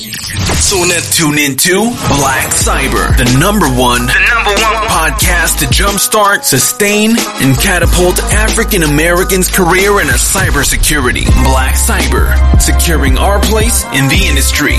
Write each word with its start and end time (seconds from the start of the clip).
So 0.00 0.78
let's 0.78 1.16
tune 1.16 1.36
into 1.36 1.80
Black 2.14 2.52
Cyber, 2.52 3.10
the 3.16 3.36
number 3.40 3.66
one, 3.66 4.06
the 4.06 4.28
number 4.30 4.50
one 4.50 4.86
podcast 4.86 5.58
to 5.58 5.64
jumpstart, 5.66 6.44
sustain, 6.44 7.10
and 7.18 7.58
catapult 7.58 8.20
African 8.22 8.84
Americans' 8.84 9.50
career 9.50 10.00
in 10.00 10.08
a 10.08 10.12
cybersecurity. 10.12 11.24
Black 11.42 11.74
Cyber, 11.74 12.60
securing 12.60 13.18
our 13.18 13.40
place 13.40 13.84
in 13.86 14.06
the 14.06 14.26
industry. 14.28 14.76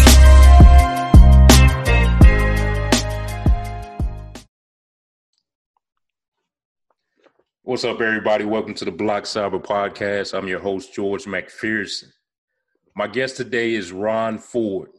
What's 7.64 7.84
up, 7.84 8.00
everybody? 8.00 8.46
Welcome 8.46 8.76
to 8.76 8.86
the 8.86 8.92
Black 8.92 9.24
Cyber 9.24 9.62
Podcast. 9.62 10.34
I'm 10.34 10.48
your 10.48 10.62
host, 10.62 10.94
George 10.94 11.26
McPherson. 11.26 12.14
My 12.96 13.08
guest 13.08 13.36
today 13.36 13.74
is 13.74 13.92
Ron 13.92 14.38
Ford. 14.38 14.92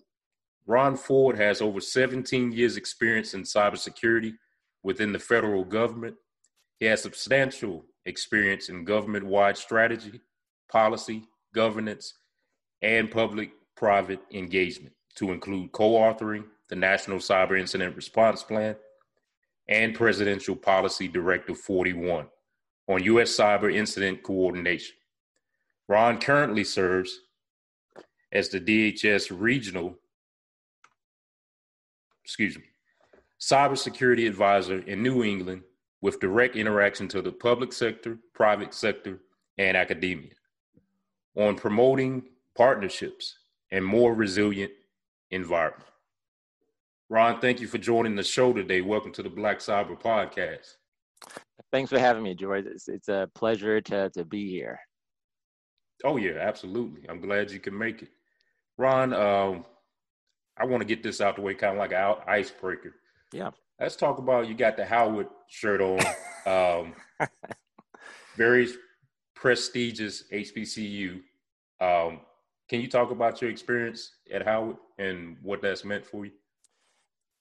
Ron 0.66 0.96
Ford 0.96 1.36
has 1.38 1.60
over 1.60 1.80
17 1.80 2.52
years' 2.52 2.76
experience 2.76 3.34
in 3.34 3.42
cybersecurity 3.42 4.34
within 4.82 5.12
the 5.12 5.18
federal 5.18 5.64
government. 5.64 6.16
He 6.78 6.86
has 6.86 7.02
substantial 7.02 7.84
experience 8.06 8.68
in 8.68 8.84
government 8.84 9.26
wide 9.26 9.56
strategy, 9.56 10.20
policy, 10.70 11.24
governance, 11.54 12.14
and 12.80 13.10
public 13.10 13.50
private 13.76 14.20
engagement, 14.32 14.94
to 15.16 15.32
include 15.32 15.72
co 15.72 15.92
authoring 15.92 16.44
the 16.68 16.76
National 16.76 17.18
Cyber 17.18 17.58
Incident 17.58 17.96
Response 17.96 18.42
Plan 18.42 18.76
and 19.68 19.94
Presidential 19.94 20.56
Policy 20.56 21.08
Directive 21.08 21.58
41 21.58 22.26
on 22.88 23.02
U.S. 23.04 23.36
cyber 23.36 23.72
incident 23.72 24.22
coordination. 24.22 24.96
Ron 25.88 26.18
currently 26.18 26.64
serves 26.64 27.20
as 28.32 28.48
the 28.48 28.60
DHS 28.60 29.30
Regional 29.30 29.98
excuse 32.24 32.56
me, 32.56 32.64
cybersecurity 33.40 34.26
advisor 34.26 34.78
in 34.80 35.02
New 35.02 35.24
England 35.24 35.62
with 36.00 36.20
direct 36.20 36.56
interaction 36.56 37.08
to 37.08 37.22
the 37.22 37.32
public 37.32 37.72
sector, 37.72 38.18
private 38.34 38.74
sector, 38.74 39.20
and 39.58 39.76
academia 39.76 40.30
on 41.36 41.56
promoting 41.56 42.24
partnerships 42.56 43.38
and 43.70 43.84
more 43.84 44.14
resilient 44.14 44.72
environment. 45.30 45.88
Ron, 47.08 47.40
thank 47.40 47.60
you 47.60 47.66
for 47.66 47.78
joining 47.78 48.16
the 48.16 48.22
show 48.22 48.52
today. 48.52 48.80
Welcome 48.80 49.12
to 49.12 49.22
the 49.22 49.28
Black 49.28 49.58
Cyber 49.58 50.00
Podcast. 50.00 50.76
Thanks 51.70 51.90
for 51.90 51.98
having 51.98 52.22
me, 52.22 52.34
George. 52.34 52.66
It's, 52.66 52.88
it's 52.88 53.08
a 53.08 53.28
pleasure 53.34 53.80
to, 53.80 54.10
to 54.10 54.24
be 54.24 54.50
here. 54.50 54.80
Oh, 56.04 56.16
yeah, 56.16 56.38
absolutely. 56.40 57.08
I'm 57.08 57.20
glad 57.20 57.50
you 57.50 57.60
can 57.60 57.76
make 57.76 58.02
it. 58.02 58.08
Ron, 58.76 59.12
um, 59.12 59.64
I 60.56 60.66
want 60.66 60.80
to 60.80 60.86
get 60.86 61.02
this 61.02 61.20
out 61.20 61.36
the 61.36 61.42
way, 61.42 61.54
kind 61.54 61.72
of 61.72 61.78
like 61.78 61.92
an 61.92 62.16
icebreaker. 62.26 62.94
Yeah. 63.32 63.50
Let's 63.80 63.96
talk 63.96 64.18
about 64.18 64.48
you 64.48 64.54
got 64.54 64.76
the 64.76 64.84
Howard 64.84 65.28
shirt 65.48 65.80
on. 65.80 66.00
um, 66.46 66.94
very 68.36 68.68
prestigious 69.34 70.24
HBCU. 70.32 71.20
Um, 71.80 72.20
can 72.68 72.80
you 72.80 72.88
talk 72.88 73.10
about 73.10 73.42
your 73.42 73.50
experience 73.50 74.12
at 74.32 74.44
Howard 74.46 74.76
and 74.98 75.36
what 75.42 75.62
that's 75.62 75.84
meant 75.84 76.06
for 76.06 76.26
you? 76.26 76.32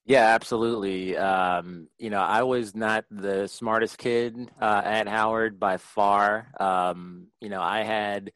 Yeah, 0.05 0.25
absolutely. 0.25 1.15
Um, 1.15 1.87
you 1.99 2.09
know, 2.09 2.21
I 2.21 2.41
was 2.43 2.75
not 2.75 3.05
the 3.11 3.47
smartest 3.47 3.99
kid 3.99 4.49
uh, 4.59 4.81
at 4.83 5.07
Howard 5.07 5.59
by 5.59 5.77
far. 5.77 6.47
Um, 6.59 7.27
you 7.39 7.49
know, 7.49 7.61
I 7.61 7.83
had 7.83 8.31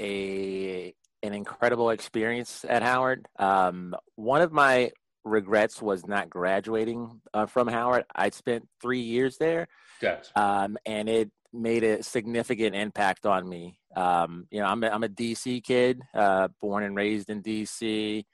a 0.00 0.94
an 1.22 1.34
incredible 1.34 1.90
experience 1.90 2.64
at 2.68 2.82
Howard. 2.82 3.26
Um, 3.38 3.94
one 4.16 4.42
of 4.42 4.52
my 4.52 4.90
regrets 5.24 5.82
was 5.82 6.06
not 6.06 6.30
graduating 6.30 7.20
uh, 7.34 7.46
from 7.46 7.68
Howard. 7.68 8.04
I 8.14 8.30
spent 8.30 8.68
three 8.80 9.00
years 9.00 9.36
there, 9.38 9.68
gotcha. 10.00 10.30
um, 10.40 10.78
and 10.86 11.08
it 11.08 11.30
made 11.52 11.84
a 11.84 12.02
significant 12.02 12.74
impact 12.74 13.26
on 13.26 13.48
me. 13.48 13.78
Um, 13.96 14.46
you 14.50 14.60
know, 14.60 14.66
I'm 14.66 14.82
a, 14.84 14.88
I'm 14.88 15.04
a 15.04 15.08
DC 15.08 15.64
kid, 15.64 16.00
uh, 16.14 16.48
born 16.60 16.84
and 16.84 16.96
raised 16.96 17.28
in 17.28 17.42
DC. 17.42 18.24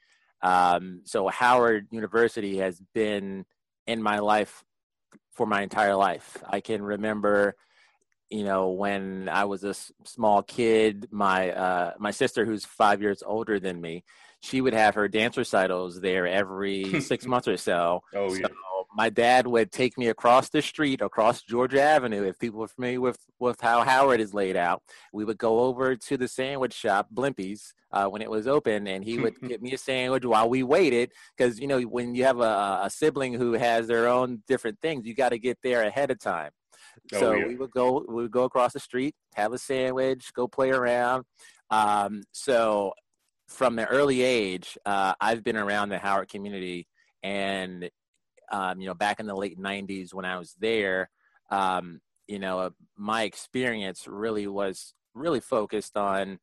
Um, 0.41 1.01
so 1.03 1.27
Howard 1.27 1.87
University 1.91 2.57
has 2.57 2.79
been 2.93 3.45
in 3.87 4.01
my 4.03 4.19
life 4.19 4.63
for 5.31 5.45
my 5.45 5.61
entire 5.61 5.95
life. 5.95 6.37
I 6.47 6.61
can 6.61 6.81
remember 6.81 7.55
you 8.29 8.43
know 8.43 8.69
when 8.69 9.29
i 9.29 9.45
was 9.45 9.63
a 9.63 9.73
small 10.03 10.43
kid 10.43 11.07
my 11.11 11.51
uh, 11.51 11.93
my 11.99 12.11
sister 12.11 12.45
who's 12.45 12.65
five 12.65 13.01
years 13.01 13.23
older 13.25 13.59
than 13.59 13.79
me 13.79 14.03
she 14.41 14.61
would 14.61 14.73
have 14.73 14.95
her 14.95 15.07
dance 15.07 15.37
recitals 15.37 15.99
there 15.99 16.27
every 16.27 17.01
six 17.01 17.25
months 17.25 17.47
or 17.47 17.57
so. 17.57 18.01
Oh 18.13 18.29
so 18.29 18.35
yeah. 18.35 18.47
my 18.95 19.09
dad 19.09 19.47
would 19.47 19.71
take 19.71 19.97
me 19.97 20.07
across 20.07 20.49
the 20.49 20.61
street 20.61 21.01
across 21.01 21.41
georgia 21.41 21.81
avenue 21.81 22.23
if 22.23 22.37
people 22.39 22.63
are 22.63 22.67
familiar 22.67 23.01
with 23.01 23.17
with 23.39 23.59
how 23.61 23.83
howard 23.83 24.19
is 24.19 24.33
laid 24.33 24.55
out. 24.55 24.83
We 25.11 25.25
would 25.25 25.37
go 25.37 25.61
over 25.61 25.95
to 25.95 26.17
the 26.17 26.27
sandwich 26.27 26.73
shop 26.73 27.07
blimpie's 27.13 27.73
uh, 27.91 28.07
when 28.07 28.21
it 28.21 28.29
was 28.29 28.47
open 28.47 28.87
and 28.87 29.03
he 29.03 29.17
would 29.17 29.39
get 29.47 29.61
me 29.61 29.73
a 29.73 29.77
sandwich 29.77 30.25
while 30.25 30.49
we 30.49 30.61
waited 30.63 31.11
because 31.35 31.59
you 31.59 31.67
know 31.67 31.81
when 31.81 32.15
you 32.15 32.23
have 32.25 32.39
a, 32.39 32.81
a 32.83 32.89
sibling 32.89 33.33
who 33.33 33.53
has 33.53 33.87
their 33.87 34.07
own 34.07 34.43
different 34.47 34.77
things 34.81 35.05
you 35.05 35.15
got 35.15 35.29
to 35.29 35.39
get 35.39 35.57
there 35.63 35.83
ahead 35.83 36.11
of 36.11 36.19
time 36.19 36.51
Oh, 37.13 37.19
so 37.19 37.33
yeah. 37.33 37.47
we 37.47 37.55
would 37.55 37.71
go 37.71 38.05
we 38.07 38.23
would 38.23 38.31
go 38.31 38.43
across 38.43 38.73
the 38.73 38.79
street, 38.79 39.15
have 39.35 39.53
a 39.53 39.57
sandwich, 39.57 40.33
go 40.33 40.47
play 40.47 40.71
around. 40.71 41.23
Um, 41.69 42.23
so 42.31 42.93
from 43.47 43.75
the 43.75 43.85
early 43.85 44.21
age, 44.21 44.77
uh, 44.85 45.13
I've 45.21 45.43
been 45.43 45.57
around 45.57 45.89
the 45.89 45.99
Howard 45.99 46.29
community, 46.29 46.87
and 47.23 47.89
um, 48.51 48.79
you 48.79 48.87
know, 48.87 48.93
back 48.93 49.19
in 49.19 49.25
the 49.25 49.35
late 49.35 49.59
'90s 49.59 50.13
when 50.13 50.25
I 50.25 50.37
was 50.37 50.55
there, 50.59 51.09
um, 51.49 51.99
you 52.27 52.39
know, 52.39 52.71
my 52.97 53.23
experience 53.23 54.07
really 54.07 54.47
was 54.47 54.93
really 55.13 55.39
focused 55.39 55.97
on 55.97 56.39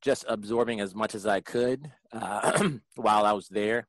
just 0.00 0.24
absorbing 0.28 0.80
as 0.80 0.94
much 0.94 1.14
as 1.14 1.26
I 1.26 1.40
could 1.40 1.90
uh, 2.12 2.68
while 2.96 3.24
I 3.24 3.32
was 3.32 3.48
there. 3.48 3.88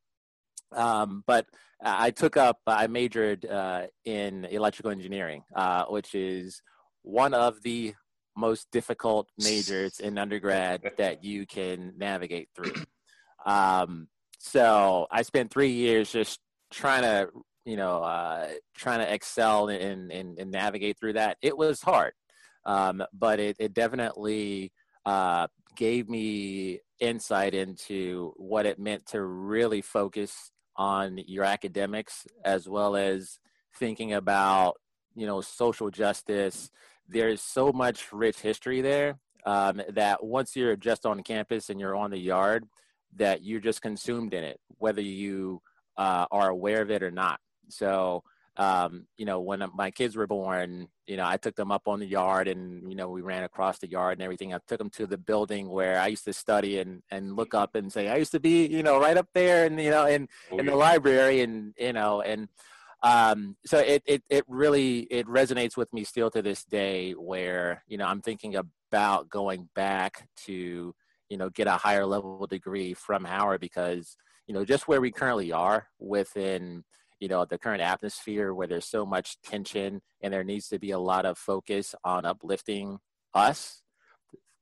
Um, 0.72 1.24
but 1.28 1.46
I 1.82 2.12
took 2.12 2.36
up, 2.38 2.60
I 2.68 2.88
majored 2.88 3.46
uh, 3.46 3.88
in 4.06 4.46
electrical 4.46 4.92
engineering, 4.92 5.44
uh, 5.56 5.86
which 5.86 6.14
is 6.14 6.62
one 7.04 7.34
of 7.34 7.62
the 7.64 7.94
most 8.36 8.68
difficult 8.72 9.30
majors 9.38 10.00
in 10.00 10.18
undergrad 10.18 10.82
that 10.98 11.24
you 11.24 11.46
can 11.46 11.94
navigate 11.98 12.50
through. 12.56 12.74
Um, 13.46 14.08
so 14.40 15.08
I 15.12 15.22
spent 15.22 15.52
three 15.52 15.72
years 15.72 16.12
just 16.12 16.40
trying 16.72 17.04
to, 17.04 17.30
you 17.66 17.78
know, 17.78 18.04
uh, 18.04 18.48
trying 18.76 19.00
to 19.00 19.14
excel 19.14 19.70
and, 19.70 20.12
and, 20.12 20.38
and 20.40 20.52
navigate 20.52 21.00
through 21.00 21.14
that. 21.14 21.38
It 21.42 21.58
was 21.58 21.82
hard, 21.82 22.14
um, 22.66 23.04
but 23.14 23.40
it, 23.40 23.58
it 23.60 23.74
definitely 23.74 24.72
uh, 25.06 25.48
gave 25.76 26.10
me 26.10 26.80
insight 27.00 27.54
into 27.54 28.34
what 28.38 28.66
it 28.66 28.80
meant 28.80 29.06
to 29.08 29.22
really 29.22 29.82
focus 29.82 30.52
on 30.80 31.20
your 31.28 31.44
academics 31.44 32.26
as 32.46 32.68
well 32.68 32.96
as 32.96 33.38
thinking 33.76 34.14
about 34.14 34.76
you 35.14 35.28
know 35.28 35.42
social 35.42 35.92
justice. 35.92 36.72
There's 37.08 37.42
so 37.42 37.72
much 37.72 38.12
rich 38.14 38.40
history 38.40 38.82
there 38.82 39.20
um, 39.46 39.82
that 39.90 40.24
once 40.24 40.56
you're 40.56 40.78
just 40.78 41.06
on 41.06 41.22
campus 41.22 41.70
and 41.70 41.80
you're 41.80 41.96
on 41.96 42.12
the 42.12 42.18
yard 42.20 42.66
that 43.18 43.44
you're 43.44 43.60
just 43.60 43.82
consumed 43.82 44.34
in 44.34 44.44
it 44.44 44.60
whether 44.78 45.02
you 45.02 45.62
uh, 45.98 46.26
are 46.32 46.50
aware 46.50 46.82
of 46.82 46.90
it 46.90 47.04
or 47.04 47.12
not. 47.12 47.40
So 47.68 48.24
um, 48.60 49.08
you 49.18 49.26
know 49.26 49.40
when 49.40 49.64
my 49.74 49.90
kids 49.90 50.18
were 50.18 50.28
born 50.28 50.90
you 51.08 51.16
know 51.16 51.26
i 51.26 51.38
took 51.38 51.56
them 51.56 51.72
up 51.72 51.88
on 51.88 52.00
the 52.00 52.06
yard 52.06 52.48
and 52.50 52.88
you 52.90 52.96
know 52.96 53.10
we 53.10 53.22
ran 53.22 53.44
across 53.44 53.80
the 53.80 53.90
yard 53.90 54.18
and 54.18 54.22
everything. 54.22 54.54
I 54.54 54.60
took 54.68 54.78
them 54.78 54.90
to 54.92 55.08
the 55.08 55.18
building 55.18 55.70
where 55.70 56.00
i 56.00 56.08
used 56.08 56.26
to 56.26 56.34
study 56.34 56.80
and 56.80 57.02
and 57.10 57.38
look 57.38 57.54
up 57.54 57.76
and 57.76 57.92
say 57.92 58.10
i 58.10 58.18
used 58.18 58.34
to 58.34 58.40
be 58.40 58.68
you 58.68 58.84
know 58.84 59.00
right 59.00 59.16
up 59.16 59.30
there 59.34 59.66
and 59.66 59.82
you 59.82 59.90
know 59.90 60.06
in 60.06 60.28
Oh, 60.52 60.60
in 60.60 60.66
the 60.66 60.76
library 60.76 61.42
and 61.42 61.74
you 61.78 61.94
know 61.94 62.22
and 62.22 62.50
um, 63.02 63.56
so 63.66 63.78
it, 63.80 64.04
it 64.06 64.24
it 64.30 64.44
really 64.50 65.08
it 65.10 65.26
resonates 65.26 65.78
with 65.78 65.92
me 65.94 66.04
still 66.04 66.30
to 66.32 66.42
this 66.42 66.66
day 66.66 67.14
where 67.14 67.82
you 67.88 67.98
know 67.98 68.06
i'm 68.06 68.22
thinking 68.22 68.56
about 68.58 69.30
going 69.30 69.70
back 69.74 70.28
to 70.36 70.94
you 71.30 71.38
know 71.38 71.50
get 71.50 71.68
a 71.68 71.72
higher 71.72 72.06
level 72.06 72.46
degree 72.46 72.94
from 72.94 73.24
howard 73.24 73.62
because 73.62 74.18
you 74.48 74.54
know 74.54 74.66
just 74.66 74.90
where 74.90 75.00
we 75.00 75.12
currently 75.12 75.54
are 75.54 75.88
within 75.98 76.84
you 77.20 77.28
know 77.28 77.46
the 77.46 77.58
current 77.58 77.82
atmosphere 77.82 78.54
where 78.54 78.68
there's 78.68 78.86
so 78.86 79.06
much 79.06 79.38
tension 79.42 80.02
and 80.22 80.34
there 80.34 80.44
needs 80.44 80.68
to 80.70 80.80
be 80.80 80.92
a 80.92 81.00
lot 81.00 81.26
of 81.26 81.38
focus 81.38 81.96
on 82.04 82.26
uplifting 82.26 82.98
us 83.34 83.82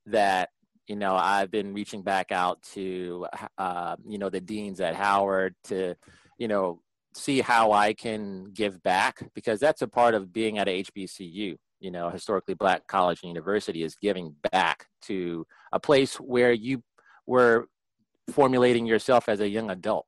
that 0.06 0.50
you 0.88 0.96
know 0.96 1.16
i've 1.16 1.52
been 1.52 1.74
reaching 1.74 2.02
back 2.02 2.32
out 2.32 2.62
to 2.62 3.26
uh, 3.58 3.96
you 4.06 4.18
know 4.18 4.30
the 4.30 4.42
deans 4.42 4.80
at 4.80 4.96
howard 4.96 5.56
to 5.64 5.96
you 6.38 6.48
know 6.48 6.82
see 7.14 7.42
how 7.42 7.72
i 7.72 7.94
can 7.94 8.52
give 8.54 8.82
back 8.84 9.18
because 9.34 9.60
that's 9.60 9.82
a 9.82 9.88
part 9.88 10.14
of 10.14 10.32
being 10.32 10.58
at 10.58 10.68
a 10.68 10.84
hbcu 10.84 11.56
you 11.80 11.92
know 11.92 12.10
historically 12.10 12.54
black 12.54 12.86
college 12.88 13.20
and 13.24 13.30
university 13.30 13.84
is 13.84 13.96
giving 13.96 14.36
back 14.52 14.86
to 15.02 15.46
a 15.72 15.80
place 15.80 16.16
where 16.16 16.52
you 16.52 16.82
were 17.26 17.68
formulating 18.32 18.86
yourself 18.86 19.30
as 19.30 19.40
a 19.40 19.50
young 19.50 19.70
adult. 19.70 20.06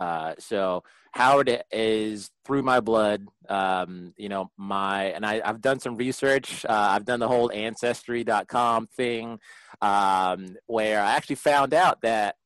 Uh, 0.00 0.34
so 0.38 0.82
Howard 1.12 1.62
is 1.70 2.30
through 2.44 2.62
my 2.62 2.80
blood. 2.80 3.26
Um, 3.48 4.14
you 4.16 4.28
know, 4.28 4.50
my 4.56 5.04
and 5.04 5.24
I, 5.24 5.46
have 5.46 5.60
done 5.60 5.78
some 5.78 5.96
research. 5.96 6.64
Uh, 6.64 6.72
I've 6.72 7.04
done 7.04 7.20
the 7.20 7.28
whole 7.28 7.52
ancestry.com 7.52 8.88
thing, 8.88 9.38
um, 9.82 10.56
where 10.66 11.00
I 11.02 11.12
actually 11.12 11.36
found 11.36 11.74
out 11.74 12.00
that 12.02 12.36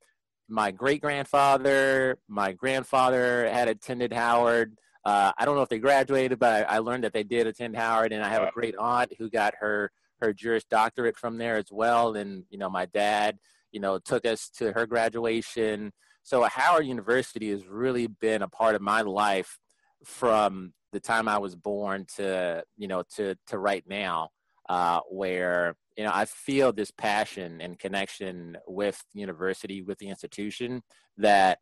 my 0.48 0.72
great 0.72 1.00
grandfather, 1.00 2.18
my 2.28 2.52
grandfather 2.52 3.48
had 3.48 3.68
attended 3.68 4.12
Howard. 4.12 4.76
Uh, 5.04 5.32
I 5.38 5.44
don't 5.44 5.54
know 5.54 5.62
if 5.62 5.68
they 5.68 5.78
graduated, 5.78 6.40
but 6.40 6.66
I, 6.68 6.76
I, 6.76 6.78
learned 6.78 7.04
that 7.04 7.12
they 7.12 7.22
did 7.22 7.46
attend 7.46 7.76
Howard, 7.76 8.12
and 8.12 8.24
I 8.24 8.28
have 8.28 8.42
a 8.42 8.50
great 8.52 8.74
aunt 8.76 9.12
who 9.18 9.30
got 9.30 9.54
her 9.60 9.92
her 10.20 10.32
Juris 10.32 10.64
Doctorate 10.64 11.16
from 11.16 11.38
there 11.38 11.56
as 11.56 11.70
well. 11.70 12.16
And 12.16 12.44
you 12.50 12.58
know, 12.58 12.68
my 12.68 12.86
dad, 12.86 13.38
you 13.70 13.78
know, 13.78 13.98
took 13.98 14.26
us 14.26 14.48
to 14.58 14.72
her 14.72 14.86
graduation. 14.86 15.92
So 16.26 16.42
Howard 16.42 16.86
University 16.86 17.52
has 17.52 17.68
really 17.68 18.08
been 18.08 18.42
a 18.42 18.48
part 18.48 18.74
of 18.74 18.82
my 18.82 19.02
life 19.02 19.60
from 20.04 20.72
the 20.90 20.98
time 20.98 21.28
I 21.28 21.38
was 21.38 21.54
born 21.54 22.04
to 22.16 22.64
you 22.76 22.88
know 22.88 23.04
to 23.14 23.36
to 23.46 23.58
right 23.58 23.84
now, 23.86 24.30
uh, 24.68 25.02
where 25.08 25.76
you 25.96 26.02
know 26.02 26.10
I 26.12 26.24
feel 26.24 26.72
this 26.72 26.90
passion 26.90 27.60
and 27.60 27.78
connection 27.78 28.56
with 28.66 29.00
university, 29.14 29.82
with 29.82 29.98
the 29.98 30.08
institution 30.08 30.82
that 31.16 31.60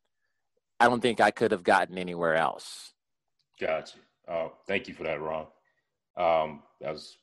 I 0.80 0.88
don't 0.88 1.02
think 1.02 1.20
I 1.20 1.30
could 1.30 1.50
have 1.50 1.62
gotten 1.62 1.98
anywhere 1.98 2.34
else. 2.34 2.94
Gotcha. 3.60 3.98
Uh, 4.26 4.48
thank 4.66 4.88
you 4.88 4.94
for 4.94 5.02
that, 5.02 5.20
Ron. 5.20 5.46
Um, 6.16 6.62
that 6.80 6.94
was 6.94 7.18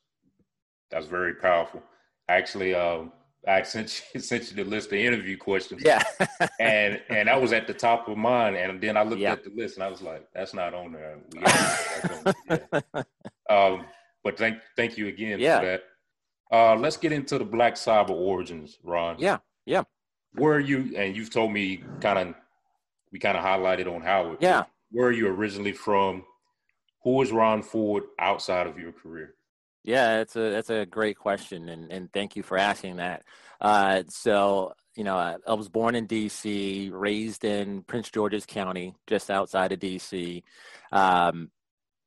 that 0.92 0.98
was 0.98 1.08
very 1.08 1.34
powerful. 1.34 1.82
Actually, 2.28 2.76
um, 2.76 3.10
I 3.46 3.62
sent 3.62 4.02
you, 4.14 4.20
sent 4.20 4.50
you 4.50 4.64
the 4.64 4.68
list 4.68 4.88
of 4.88 4.94
interview 4.94 5.36
questions. 5.36 5.82
Yeah. 5.84 6.02
and 6.60 7.00
and 7.08 7.28
that 7.28 7.40
was 7.40 7.52
at 7.52 7.66
the 7.66 7.74
top 7.74 8.08
of 8.08 8.16
mine. 8.16 8.54
And 8.54 8.80
then 8.80 8.96
I 8.96 9.02
looked 9.02 9.20
yeah. 9.20 9.32
at 9.32 9.44
the 9.44 9.50
list 9.50 9.76
and 9.76 9.84
I 9.84 9.88
was 9.88 10.02
like, 10.02 10.26
that's 10.34 10.54
not 10.54 10.74
on 10.74 10.92
there. 10.92 11.18
yeah. 12.50 13.02
um, 13.50 13.84
but 14.22 14.38
thank 14.38 14.58
thank 14.76 14.96
you 14.96 15.08
again 15.08 15.40
yeah. 15.40 15.58
for 15.58 15.66
that. 15.66 15.82
Uh, 16.52 16.76
let's 16.76 16.96
get 16.98 17.12
into 17.12 17.38
the 17.38 17.44
Black 17.44 17.74
Cyber 17.74 18.10
origins, 18.10 18.78
Ron. 18.82 19.16
Yeah, 19.18 19.38
yeah. 19.64 19.84
Where 20.34 20.54
are 20.54 20.60
you? 20.60 20.92
And 20.96 21.16
you've 21.16 21.30
told 21.30 21.52
me 21.52 21.82
kind 22.00 22.18
of 22.18 22.34
we 23.10 23.18
kind 23.18 23.36
of 23.36 23.44
highlighted 23.44 23.92
on 23.92 24.02
Howard. 24.02 24.38
Yeah. 24.40 24.64
Where 24.90 25.08
are 25.08 25.12
you 25.12 25.28
originally 25.28 25.72
from? 25.72 26.24
Who 27.04 27.20
is 27.22 27.32
Ron 27.32 27.62
Ford 27.62 28.04
outside 28.18 28.66
of 28.66 28.78
your 28.78 28.92
career? 28.92 29.34
Yeah, 29.84 30.18
that's 30.18 30.36
a 30.36 30.50
that's 30.50 30.70
a 30.70 30.86
great 30.86 31.16
question, 31.16 31.68
and 31.68 31.90
and 31.90 32.12
thank 32.12 32.36
you 32.36 32.42
for 32.42 32.56
asking 32.56 32.96
that. 32.96 33.24
Uh, 33.60 34.04
so 34.08 34.74
you 34.96 35.04
know, 35.04 35.16
I, 35.16 35.54
was 35.54 35.68
born 35.68 35.94
in 35.94 36.06
D.C., 36.06 36.90
raised 36.92 37.44
in 37.44 37.82
Prince 37.82 38.10
George's 38.10 38.44
County, 38.46 38.94
just 39.06 39.30
outside 39.30 39.72
of 39.72 39.78
D.C. 39.78 40.44
Um, 40.92 41.50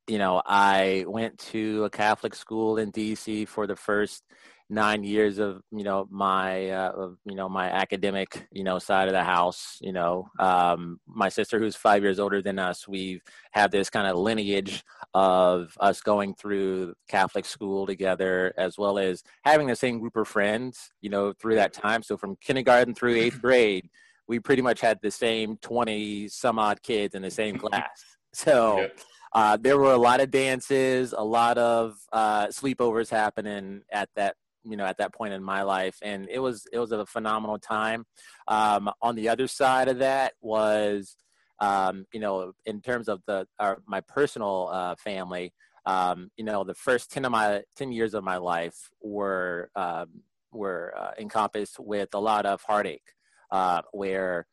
you 0.06 0.18
know, 0.18 0.40
I 0.46 1.04
went 1.08 1.38
to 1.50 1.84
a 1.84 1.90
Catholic 1.90 2.34
school 2.34 2.78
in 2.78 2.90
D.C. 2.90 3.44
for 3.46 3.66
the 3.66 3.76
first 3.76 4.22
nine 4.68 5.04
years 5.04 5.38
of 5.38 5.62
you 5.70 5.84
know 5.84 6.08
my 6.10 6.70
uh, 6.70 6.90
of, 6.90 7.18
you 7.24 7.36
know 7.36 7.48
my 7.48 7.70
academic 7.70 8.48
you 8.50 8.64
know 8.64 8.78
side 8.80 9.06
of 9.06 9.14
the 9.14 9.22
house 9.22 9.78
you 9.80 9.92
know 9.92 10.28
um, 10.40 10.98
my 11.06 11.28
sister 11.28 11.58
who's 11.58 11.76
five 11.76 12.02
years 12.02 12.18
older 12.18 12.42
than 12.42 12.58
us 12.58 12.88
we've 12.88 13.22
had 13.52 13.70
this 13.70 13.88
kind 13.88 14.08
of 14.08 14.16
lineage 14.16 14.82
of 15.14 15.76
us 15.78 16.00
going 16.00 16.34
through 16.34 16.94
catholic 17.08 17.44
school 17.44 17.86
together 17.86 18.52
as 18.58 18.76
well 18.76 18.98
as 18.98 19.22
having 19.44 19.68
the 19.68 19.76
same 19.76 20.00
group 20.00 20.16
of 20.16 20.26
friends 20.26 20.90
you 21.00 21.10
know 21.10 21.32
through 21.32 21.54
that 21.54 21.72
time 21.72 22.02
so 22.02 22.16
from 22.16 22.36
kindergarten 22.40 22.94
through 22.94 23.14
eighth 23.14 23.40
grade 23.42 23.88
we 24.26 24.40
pretty 24.40 24.62
much 24.62 24.80
had 24.80 24.98
the 25.00 25.10
same 25.10 25.56
20 25.58 26.26
some 26.26 26.58
odd 26.58 26.82
kids 26.82 27.14
in 27.14 27.22
the 27.22 27.30
same 27.30 27.56
class 27.56 28.04
so 28.32 28.80
yep. 28.80 28.98
Uh, 29.32 29.54
there 29.54 29.76
were 29.76 29.92
a 29.92 29.98
lot 29.98 30.18
of 30.20 30.30
dances, 30.30 31.12
a 31.12 31.22
lot 31.22 31.58
of 31.58 31.98
uh, 32.10 32.46
sleepovers 32.46 33.10
happening 33.10 33.82
at 33.92 34.08
that 34.16 34.34
you 34.68 34.76
know 34.76 34.84
at 34.84 34.98
that 34.98 35.14
point 35.14 35.32
in 35.32 35.42
my 35.42 35.62
life 35.62 35.96
and 36.02 36.28
it 36.30 36.38
was 36.38 36.66
it 36.72 36.78
was 36.78 36.92
a 36.92 37.06
phenomenal 37.06 37.58
time. 37.58 38.04
Um, 38.48 38.90
on 39.00 39.14
the 39.14 39.28
other 39.28 39.46
side 39.46 39.88
of 39.88 39.98
that 39.98 40.34
was 40.40 41.16
um, 41.60 42.06
you 42.12 42.20
know 42.20 42.52
in 42.64 42.80
terms 42.80 43.08
of 43.08 43.22
the 43.26 43.46
our, 43.58 43.78
my 43.86 44.00
personal 44.00 44.68
uh, 44.72 44.94
family 44.96 45.52
um, 45.86 46.30
you 46.36 46.44
know 46.44 46.64
the 46.64 46.74
first 46.74 47.10
10 47.12 47.24
of 47.24 47.32
my 47.32 47.62
10 47.76 47.92
years 47.92 48.14
of 48.14 48.24
my 48.24 48.36
life 48.36 48.90
were 49.00 49.70
um, 49.76 50.22
were 50.52 50.92
uh, 50.98 51.12
encompassed 51.18 51.78
with 51.78 52.08
a 52.14 52.20
lot 52.20 52.44
of 52.46 52.62
heartache 52.62 53.12
uh, 53.50 53.82
where 53.92 54.46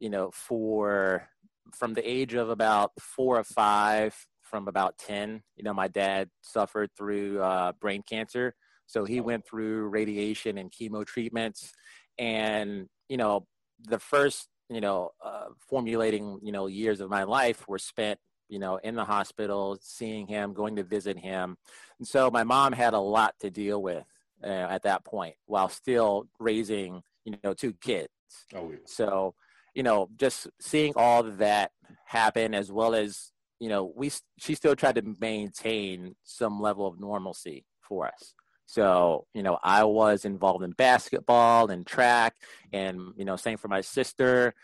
you 0.00 0.10
know 0.10 0.30
for 0.32 1.28
from 1.72 1.94
the 1.94 2.08
age 2.08 2.34
of 2.34 2.50
about 2.50 2.90
four 2.98 3.38
or 3.38 3.44
five 3.44 4.14
from 4.42 4.66
about 4.66 4.98
10 4.98 5.42
you 5.56 5.62
know 5.62 5.72
my 5.72 5.86
dad 5.86 6.28
suffered 6.40 6.90
through 6.96 7.40
uh, 7.40 7.72
brain 7.80 8.02
cancer 8.08 8.54
so 8.90 9.04
he 9.04 9.20
went 9.20 9.46
through 9.46 9.86
radiation 9.88 10.58
and 10.58 10.72
chemo 10.72 11.06
treatments, 11.06 11.72
and 12.18 12.88
you 13.08 13.16
know 13.16 13.46
the 13.84 14.00
first 14.00 14.48
you 14.68 14.80
know 14.80 15.10
uh, 15.24 15.46
formulating 15.68 16.40
you 16.42 16.50
know 16.50 16.66
years 16.66 17.00
of 17.00 17.08
my 17.08 17.22
life 17.22 17.68
were 17.68 17.78
spent 17.78 18.18
you 18.48 18.58
know 18.58 18.78
in 18.78 18.96
the 18.96 19.04
hospital, 19.04 19.78
seeing 19.80 20.26
him, 20.26 20.52
going 20.52 20.74
to 20.74 20.82
visit 20.82 21.16
him, 21.16 21.56
and 22.00 22.08
so 22.08 22.32
my 22.32 22.42
mom 22.42 22.72
had 22.72 22.92
a 22.92 22.98
lot 22.98 23.34
to 23.38 23.48
deal 23.48 23.80
with 23.80 24.04
uh, 24.42 24.66
at 24.74 24.82
that 24.82 25.04
point 25.04 25.36
while 25.46 25.68
still 25.68 26.26
raising 26.40 27.00
you 27.24 27.36
know 27.44 27.54
two 27.54 27.72
kids. 27.74 28.08
Oh, 28.56 28.72
yeah. 28.72 28.78
So 28.86 29.34
you 29.72 29.84
know 29.84 30.08
just 30.16 30.48
seeing 30.60 30.94
all 30.96 31.22
that 31.22 31.70
happen 32.06 32.54
as 32.54 32.72
well 32.72 32.96
as 32.96 33.30
you 33.60 33.68
know 33.68 33.92
we 33.94 34.10
she 34.40 34.56
still 34.56 34.74
tried 34.74 34.96
to 34.96 35.14
maintain 35.20 36.16
some 36.24 36.60
level 36.60 36.88
of 36.88 36.98
normalcy 36.98 37.64
for 37.80 38.08
us 38.08 38.34
so, 38.70 39.26
you 39.34 39.42
know, 39.42 39.58
I 39.64 39.82
was 39.82 40.24
involved 40.24 40.62
in 40.62 40.70
basketball 40.70 41.72
and 41.72 41.84
track 41.84 42.36
and, 42.72 43.00
you 43.16 43.24
know, 43.24 43.34
same 43.34 43.58
for 43.58 43.66
my 43.66 43.80
sister. 43.80 44.54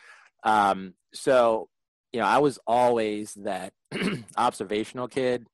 Um, 0.44 0.94
so, 1.12 1.68
you 2.12 2.20
know, 2.20 2.26
I 2.26 2.38
was 2.38 2.60
always 2.68 3.34
that 3.34 3.72
observational 4.36 5.08
kid 5.08 5.44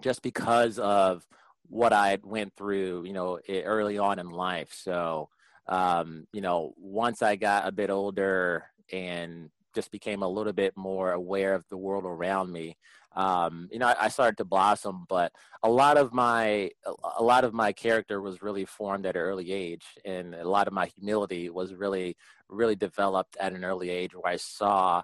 just 0.00 0.22
because 0.22 0.78
of 0.78 1.26
what 1.66 1.92
I 1.92 2.18
went 2.22 2.54
through, 2.54 3.02
you 3.04 3.14
know, 3.14 3.40
early 3.50 3.98
on 3.98 4.20
in 4.20 4.30
life. 4.30 4.72
So, 4.72 5.28
um, 5.66 6.28
you 6.32 6.40
know, 6.40 6.74
once 6.76 7.20
I 7.20 7.34
got 7.34 7.66
a 7.66 7.72
bit 7.72 7.90
older 7.90 8.66
and 8.92 9.50
just 9.74 9.90
became 9.90 10.22
a 10.22 10.28
little 10.28 10.52
bit 10.52 10.76
more 10.76 11.10
aware 11.10 11.54
of 11.54 11.64
the 11.68 11.76
world 11.76 12.04
around 12.04 12.52
me, 12.52 12.76
um, 13.14 13.68
you 13.70 13.78
know, 13.78 13.88
I, 13.88 14.04
I, 14.04 14.08
started 14.08 14.38
to 14.38 14.44
blossom. 14.44 15.04
But 15.08 15.32
a 15.62 15.70
lot 15.70 15.98
of 15.98 16.12
my 16.12 16.70
a 17.18 17.22
lot 17.22 17.44
of 17.44 17.52
my 17.52 17.72
character 17.72 18.20
was 18.20 18.42
really 18.42 18.64
formed 18.64 19.06
at 19.06 19.16
an 19.16 19.22
early 19.22 19.52
age, 19.52 19.84
and 20.04 20.34
a 20.34 20.48
lot 20.48 20.66
of 20.66 20.72
my 20.72 20.86
humility 20.86 21.50
was 21.50 21.74
really 21.74 22.16
really 22.48 22.76
developed 22.76 23.36
at 23.38 23.52
an 23.52 23.64
early 23.64 23.90
age, 23.90 24.14
where 24.14 24.32
I 24.32 24.36
saw 24.36 25.02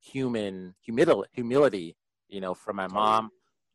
human 0.00 0.74
humility, 0.82 1.28
humility 1.32 1.96
you 2.30 2.40
know, 2.40 2.54
from 2.54 2.76
my 2.76 2.86
mom. 2.86 3.30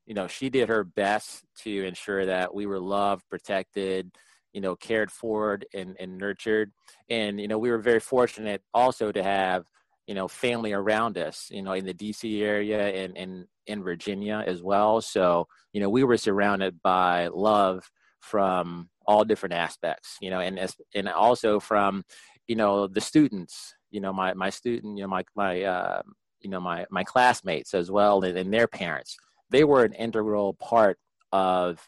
You 0.05 0.13
know, 0.13 0.27
she 0.27 0.49
did 0.49 0.69
her 0.69 0.83
best 0.83 1.43
to 1.63 1.85
ensure 1.85 2.25
that 2.25 2.53
we 2.53 2.65
were 2.65 2.79
loved, 2.79 3.27
protected, 3.29 4.11
you 4.53 4.61
know, 4.61 4.75
cared 4.75 5.11
for 5.11 5.59
and, 5.73 5.95
and 5.99 6.17
nurtured. 6.17 6.71
And, 7.09 7.39
you 7.39 7.47
know, 7.47 7.57
we 7.57 7.69
were 7.69 7.79
very 7.79 7.99
fortunate 7.99 8.61
also 8.73 9.11
to 9.11 9.21
have 9.21 9.65
you 10.07 10.13
know 10.13 10.27
family 10.27 10.71
around 10.71 11.17
us 11.17 11.47
you 11.49 11.63
know 11.63 11.71
in 11.71 11.83
the 11.83 11.91
dc 11.91 12.39
area 12.39 12.89
and 12.89 13.17
in 13.17 13.47
in 13.67 13.83
virginia 13.83 14.43
as 14.45 14.61
well. 14.61 15.01
So 15.01 15.47
you 15.73 15.81
know 15.81 15.89
we 15.89 16.03
were 16.03 16.17
surrounded 16.17 16.81
by 16.81 17.27
love 17.27 17.89
from 18.21 18.89
all 19.05 19.23
different 19.23 19.53
aspects 19.53 20.17
you 20.19 20.31
know 20.31 20.39
and 20.39 20.59
and 20.95 21.09
also 21.09 21.59
from 21.59 22.03
you 22.47 22.55
know 22.55 22.87
the 22.87 23.01
students 23.01 23.75
you 23.91 24.01
know 24.01 24.11
my 24.11 24.33
my 24.33 24.49
student 24.49 24.97
you 24.97 25.03
know 25.03 25.09
my 25.09 25.23
my 25.35 25.61
uh, 25.61 26.01
you 26.41 26.49
know 26.49 26.59
my 26.59 26.85
my 26.89 27.03
classmates 27.03 27.73
as 27.73 27.91
well 27.91 28.23
and, 28.23 28.37
and 28.37 28.53
their 28.53 28.67
parents. 28.67 29.17
They 29.49 29.63
were 29.63 29.83
an 29.83 29.93
integral 29.93 30.55
part 30.55 30.97
of 31.31 31.87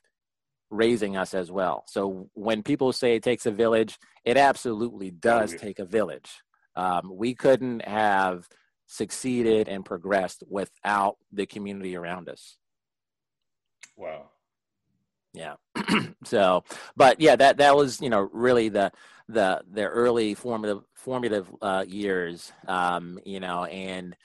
raising 0.70 1.18
us 1.18 1.34
as 1.34 1.50
well. 1.50 1.86
So 1.88 2.30
when 2.34 2.62
people 2.62 2.92
say 2.92 3.16
it 3.16 3.24
takes 3.24 3.46
a 3.46 3.52
village 3.52 3.98
it 4.28 4.36
absolutely 4.36 5.10
does 5.10 5.56
take 5.56 5.80
a 5.80 5.86
village. 5.86 6.30
Um, 6.76 7.10
we 7.16 7.34
couldn't 7.34 7.88
have 7.88 8.46
succeeded 8.88 9.68
and 9.68 9.86
progressed 9.86 10.44
without 10.50 11.18
the 11.32 11.46
community 11.46 11.96
around 11.96 12.30
us. 12.30 12.58
Wow. 13.96 14.30
Yeah. 15.34 15.56
so, 16.24 16.64
but 16.96 17.22
yeah, 17.22 17.36
that 17.36 17.58
that 17.58 17.76
was 17.76 18.02
you 18.02 18.10
know 18.10 18.30
really 18.32 18.70
the 18.70 18.92
the 19.28 19.62
the 19.72 19.84
early 19.84 20.34
formative 20.34 20.82
formative 20.96 21.48
uh, 21.62 21.86
years. 21.88 22.52
Um, 22.68 23.20
you 23.26 23.40
know, 23.40 23.66
and 23.66 24.16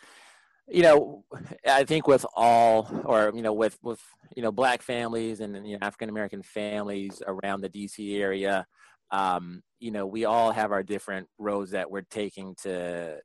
you 0.68 0.82
know, 0.82 1.24
I 1.66 1.84
think 1.84 2.06
with 2.06 2.24
all 2.34 2.88
or 3.04 3.32
you 3.34 3.42
know 3.42 3.52
with 3.52 3.78
with 3.82 4.00
you 4.34 4.42
know 4.42 4.52
black 4.52 4.80
families 4.80 5.40
and 5.40 5.66
you 5.66 5.72
know 5.72 5.84
African 5.86 6.08
American 6.08 6.42
families 6.42 7.22
around 7.26 7.60
the 7.60 7.68
DC 7.68 8.18
area 8.20 8.66
um, 9.12 9.62
you 9.78 9.90
know, 9.90 10.06
we 10.06 10.24
all 10.24 10.50
have 10.52 10.72
our 10.72 10.82
different 10.82 11.28
roads 11.38 11.72
that 11.72 11.90
we're 11.90 12.02
taking 12.02 12.54
to 12.62 13.18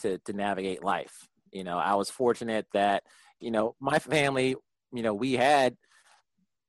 to 0.00 0.18
to 0.18 0.32
navigate 0.32 0.82
life. 0.82 1.28
You 1.52 1.64
know, 1.64 1.78
I 1.78 1.94
was 1.94 2.10
fortunate 2.10 2.66
that 2.72 3.04
you 3.40 3.50
know 3.50 3.74
my 3.80 3.98
family, 3.98 4.56
you 4.92 5.02
know, 5.02 5.14
we 5.14 5.34
had 5.34 5.76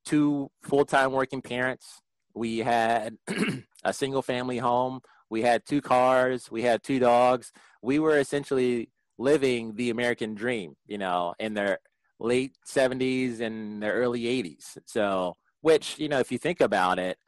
two 0.04 0.50
full 0.62 0.84
time 0.84 1.12
working 1.12 1.42
parents. 1.42 2.00
We 2.34 2.58
had 2.58 3.16
a 3.84 3.92
single 3.92 4.22
family 4.22 4.58
home. 4.58 5.00
We 5.28 5.42
had 5.42 5.64
two 5.66 5.80
cars. 5.80 6.50
We 6.50 6.62
had 6.62 6.82
two 6.82 6.98
dogs. 6.98 7.52
We 7.82 7.98
were 7.98 8.18
essentially 8.18 8.90
living 9.18 9.74
the 9.76 9.90
American 9.90 10.34
dream, 10.34 10.74
you 10.86 10.98
know, 10.98 11.34
in 11.38 11.54
their 11.54 11.78
late 12.18 12.52
70s 12.66 13.40
and 13.40 13.82
their 13.82 13.92
early 13.94 14.22
80s. 14.22 14.78
So, 14.86 15.36
which, 15.60 15.98
you 15.98 16.08
know, 16.08 16.18
if 16.18 16.32
you 16.32 16.38
think 16.38 16.60
about 16.60 16.98
it, 16.98 17.18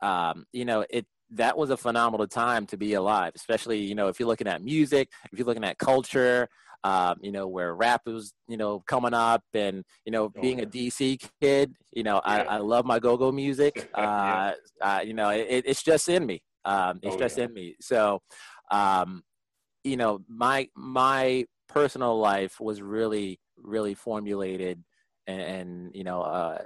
um, 0.00 0.44
you 0.52 0.64
know, 0.64 0.84
it 0.88 1.06
that 1.30 1.56
was 1.56 1.70
a 1.70 1.76
phenomenal 1.76 2.26
time 2.26 2.66
to 2.66 2.76
be 2.76 2.94
alive, 2.94 3.32
especially, 3.34 3.78
you 3.78 3.94
know, 3.94 4.08
if 4.08 4.18
you're 4.18 4.28
looking 4.28 4.46
at 4.46 4.62
music, 4.62 5.08
if 5.32 5.38
you're 5.38 5.46
looking 5.46 5.64
at 5.64 5.78
culture, 5.78 6.48
um, 6.84 7.16
you 7.20 7.32
know, 7.32 7.46
where 7.46 7.74
rap 7.74 8.02
was, 8.06 8.32
you 8.46 8.56
know, 8.56 8.80
coming 8.86 9.14
up 9.14 9.42
and, 9.52 9.84
you 10.04 10.12
know, 10.12 10.24
oh, 10.24 10.40
being 10.40 10.60
a 10.62 10.66
DC 10.66 11.28
kid, 11.40 11.74
you 11.92 12.02
know, 12.02 12.20
yeah. 12.24 12.44
I, 12.48 12.56
I 12.56 12.56
love 12.58 12.86
my 12.86 12.98
go-go 12.98 13.32
music. 13.32 13.90
Uh, 13.98 14.52
yeah. 14.80 14.96
uh, 14.96 15.00
you 15.00 15.12
know, 15.12 15.30
it, 15.30 15.64
it's 15.66 15.82
just 15.82 16.08
in 16.08 16.24
me. 16.24 16.40
Um, 16.64 17.00
it's 17.02 17.16
oh, 17.16 17.18
just 17.18 17.36
in 17.36 17.52
me. 17.52 17.74
So, 17.80 18.20
um, 18.70 19.22
you 19.82 19.96
know, 19.96 20.20
my, 20.28 20.68
my 20.76 21.46
personal 21.68 22.18
life 22.18 22.60
was 22.60 22.80
really, 22.80 23.40
really 23.56 23.94
formulated 23.94 24.82
and, 25.26 25.40
and 25.40 25.90
you 25.94 26.04
know, 26.04 26.22
uh, 26.22 26.58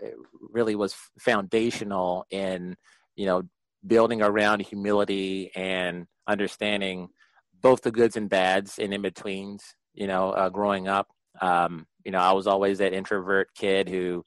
really 0.51 0.75
was 0.75 0.95
foundational 1.19 2.27
in, 2.31 2.77
you 3.17 3.27
know, 3.27 3.43
building 3.87 4.23
around 4.23 4.61
humility 4.61 5.51
and 5.55 6.07
understanding 6.27 7.09
both 7.61 7.83
the 7.83 7.91
goods 7.91 8.17
and 8.17 8.29
bads 8.29 8.79
and 8.79 8.93
in 8.93 9.03
betweens 9.03 9.75
you 9.95 10.07
know 10.07 10.31
uh, 10.31 10.49
growing 10.49 10.89
up. 10.89 11.09
Um, 11.41 11.87
you 12.05 12.11
know 12.11 12.19
i 12.19 12.33
was 12.33 12.47
always 12.47 12.79
that 12.79 12.93
introvert 12.93 13.49
kid 13.55 13.89
who 13.89 14.25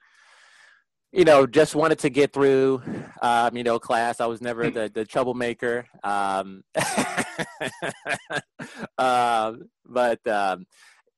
you 1.11 1.23
know 1.23 1.45
just 1.45 1.75
wanted 1.75 1.99
to 1.99 2.09
get 2.09 2.33
through 2.33 2.81
um, 3.21 3.55
you 3.55 3.63
know 3.63 3.79
class. 3.79 4.19
I 4.19 4.25
was 4.25 4.41
never 4.41 4.69
the, 4.69 4.91
the 4.93 5.05
troublemaker. 5.05 5.85
Um, 6.03 6.63
um, 8.97 9.69
but 9.85 10.25
um, 10.27 10.65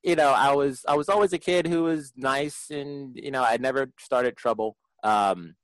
you 0.02 0.14
know 0.14 0.30
i 0.30 0.52
was 0.52 0.84
i 0.86 0.94
was 0.94 1.08
always 1.08 1.32
a 1.32 1.38
kid 1.38 1.66
who 1.66 1.84
was 1.84 2.12
nice 2.16 2.70
and 2.70 3.16
you 3.16 3.30
know 3.30 3.42
i 3.42 3.56
never 3.56 3.90
started 3.98 4.36
trouble. 4.36 4.76
Um, 5.02 5.54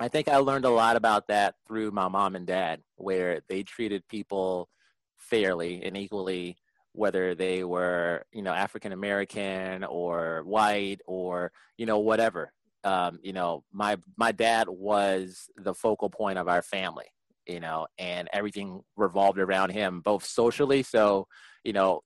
I 0.00 0.08
think 0.08 0.28
I 0.28 0.36
learned 0.36 0.64
a 0.64 0.70
lot 0.70 0.96
about 0.96 1.26
that 1.28 1.56
through 1.66 1.90
my 1.90 2.08
mom 2.08 2.36
and 2.36 2.46
dad, 2.46 2.80
where 2.96 3.40
they 3.48 3.64
treated 3.64 4.06
people 4.08 4.68
fairly 5.16 5.82
and 5.82 5.96
equally, 5.96 6.56
whether 6.92 7.34
they 7.34 7.64
were, 7.64 8.24
you 8.32 8.42
know, 8.42 8.52
African 8.52 8.92
American 8.92 9.84
or 9.84 10.42
white 10.44 11.00
or, 11.06 11.50
you 11.76 11.86
know, 11.86 11.98
whatever. 11.98 12.52
Um, 12.84 13.18
you 13.22 13.32
know, 13.32 13.64
my 13.72 13.96
my 14.16 14.30
dad 14.30 14.68
was 14.68 15.50
the 15.56 15.74
focal 15.74 16.10
point 16.10 16.38
of 16.38 16.46
our 16.48 16.62
family, 16.62 17.06
you 17.46 17.58
know, 17.58 17.88
and 17.98 18.28
everything 18.32 18.80
revolved 18.96 19.38
around 19.38 19.70
him, 19.70 20.00
both 20.00 20.24
socially. 20.24 20.84
So, 20.84 21.26
you 21.64 21.72
know, 21.72 22.02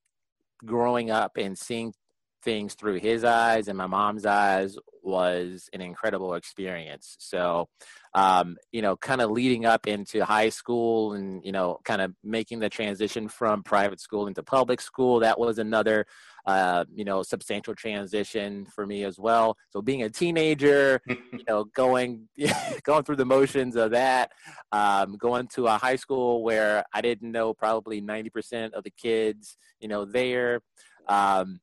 growing 0.64 1.10
up 1.10 1.32
and 1.36 1.58
seeing 1.58 1.92
things 2.42 2.74
through 2.74 2.98
his 2.98 3.24
eyes 3.24 3.68
and 3.68 3.78
my 3.78 3.86
mom's 3.86 4.26
eyes 4.26 4.76
was 5.02 5.68
an 5.72 5.80
incredible 5.80 6.34
experience. 6.34 7.16
So, 7.18 7.68
um, 8.14 8.56
you 8.70 8.82
know, 8.82 8.96
kind 8.96 9.20
of 9.20 9.30
leading 9.30 9.66
up 9.66 9.86
into 9.86 10.24
high 10.24 10.48
school 10.48 11.14
and, 11.14 11.44
you 11.44 11.52
know, 11.52 11.80
kind 11.84 12.00
of 12.00 12.14
making 12.22 12.60
the 12.60 12.68
transition 12.68 13.28
from 13.28 13.62
private 13.62 14.00
school 14.00 14.26
into 14.26 14.42
public 14.42 14.80
school, 14.80 15.20
that 15.20 15.38
was 15.38 15.58
another, 15.58 16.06
uh, 16.46 16.84
you 16.94 17.04
know, 17.04 17.22
substantial 17.22 17.74
transition 17.74 18.64
for 18.66 18.86
me 18.86 19.04
as 19.04 19.18
well. 19.18 19.56
So 19.70 19.82
being 19.82 20.02
a 20.02 20.10
teenager, 20.10 21.00
you 21.06 21.44
know, 21.48 21.64
going, 21.64 22.28
going 22.84 23.04
through 23.04 23.16
the 23.16 23.24
motions 23.24 23.76
of 23.76 23.90
that, 23.92 24.30
um, 24.70 25.16
going 25.16 25.48
to 25.54 25.66
a 25.66 25.78
high 25.78 25.96
school 25.96 26.42
where 26.42 26.84
I 26.92 27.00
didn't 27.00 27.32
know 27.32 27.54
probably 27.54 28.00
90% 28.00 28.72
of 28.72 28.84
the 28.84 28.90
kids, 28.90 29.56
you 29.80 29.88
know, 29.88 30.04
there, 30.04 30.60
um, 31.08 31.60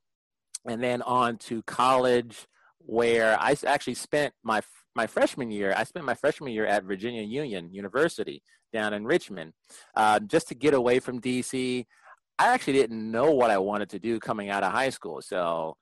and 0.65 0.83
then 0.83 1.01
on 1.01 1.37
to 1.37 1.61
college 1.63 2.47
where 2.79 3.39
I 3.39 3.55
actually 3.65 3.95
spent 3.95 4.33
my 4.43 4.61
my 4.95 5.07
freshman 5.07 5.51
year. 5.51 5.73
I 5.77 5.83
spent 5.83 6.05
my 6.05 6.15
freshman 6.15 6.51
year 6.51 6.65
at 6.65 6.83
Virginia 6.83 7.21
Union 7.21 7.71
University 7.71 8.41
down 8.73 8.93
in 8.93 9.05
Richmond, 9.05 9.53
uh, 9.95 10.19
just 10.19 10.47
to 10.49 10.55
get 10.55 10.73
away 10.73 10.99
from 10.99 11.21
DC. 11.21 11.85
I 12.37 12.53
actually 12.53 12.73
didn't 12.73 13.11
know 13.11 13.31
what 13.31 13.51
I 13.51 13.57
wanted 13.57 13.89
to 13.91 13.99
do 13.99 14.19
coming 14.19 14.49
out 14.49 14.63
of 14.63 14.71
high 14.71 14.89
school, 14.89 15.21
so 15.21 15.77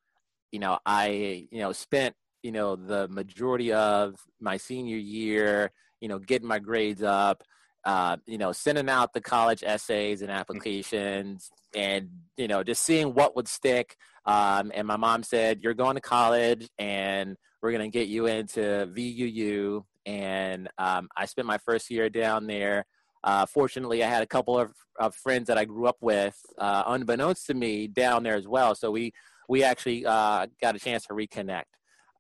you 0.52 0.60
know 0.60 0.78
I 0.86 1.48
you 1.52 1.60
know 1.60 1.72
spent 1.72 2.16
you 2.44 2.52
know 2.52 2.76
the 2.76 3.08
majority 3.08 3.74
of 3.74 4.16
my 4.40 4.58
senior 4.58 4.98
year 4.98 5.72
you 6.02 6.08
know 6.08 6.20
getting 6.20 6.48
my 6.48 6.60
grades 6.60 7.04
up. 7.04 7.44
Uh, 7.86 8.18
you 8.26 8.38
know, 8.38 8.52
sending 8.52 8.90
out 8.90 9.14
the 9.14 9.22
college 9.22 9.64
essays 9.64 10.22
and 10.22 10.30
applications, 10.30 11.50
and 11.74 12.10
you 12.36 12.46
know, 12.46 12.62
just 12.62 12.84
seeing 12.84 13.14
what 13.14 13.34
would 13.38 13.48
stick. 13.48 13.96
Um, 14.28 14.72
and 14.76 14.86
my 14.86 14.98
mom 14.98 15.24
said, 15.24 15.62
"You're 15.64 15.74
going 15.74 15.96
to 15.96 16.02
college, 16.02 16.70
and 16.78 17.38
we're 17.62 17.72
going 17.72 17.90
to 17.90 17.98
get 17.98 18.08
you 18.10 18.28
into 18.28 18.60
VUU." 18.94 19.84
And 20.06 20.70
um, 20.78 21.10
I 21.16 21.26
spent 21.26 21.48
my 21.48 21.58
first 21.58 21.90
year 21.90 22.10
down 22.10 22.46
there. 22.46 22.86
Uh, 23.24 23.46
fortunately, 23.46 24.04
I 24.04 24.10
had 24.10 24.24
a 24.24 24.28
couple 24.28 24.60
of, 24.60 24.72
of, 25.00 25.16
friends 25.16 25.48
that 25.48 25.58
I 25.58 25.66
grew 25.66 25.88
up 25.88 25.98
with, 26.02 26.38
uh, 26.60 26.84
unbeknownst 26.88 27.48
to 27.48 27.54
me, 27.54 27.88
down 27.88 28.24
there 28.24 28.36
as 28.36 28.48
well. 28.48 28.76
So 28.76 28.92
we 28.92 29.14
we 29.50 29.64
actually 29.64 30.06
uh, 30.06 30.48
got 30.62 30.76
a 30.76 30.80
chance 30.80 31.06
to 31.08 31.14
reconnect. 31.14 31.64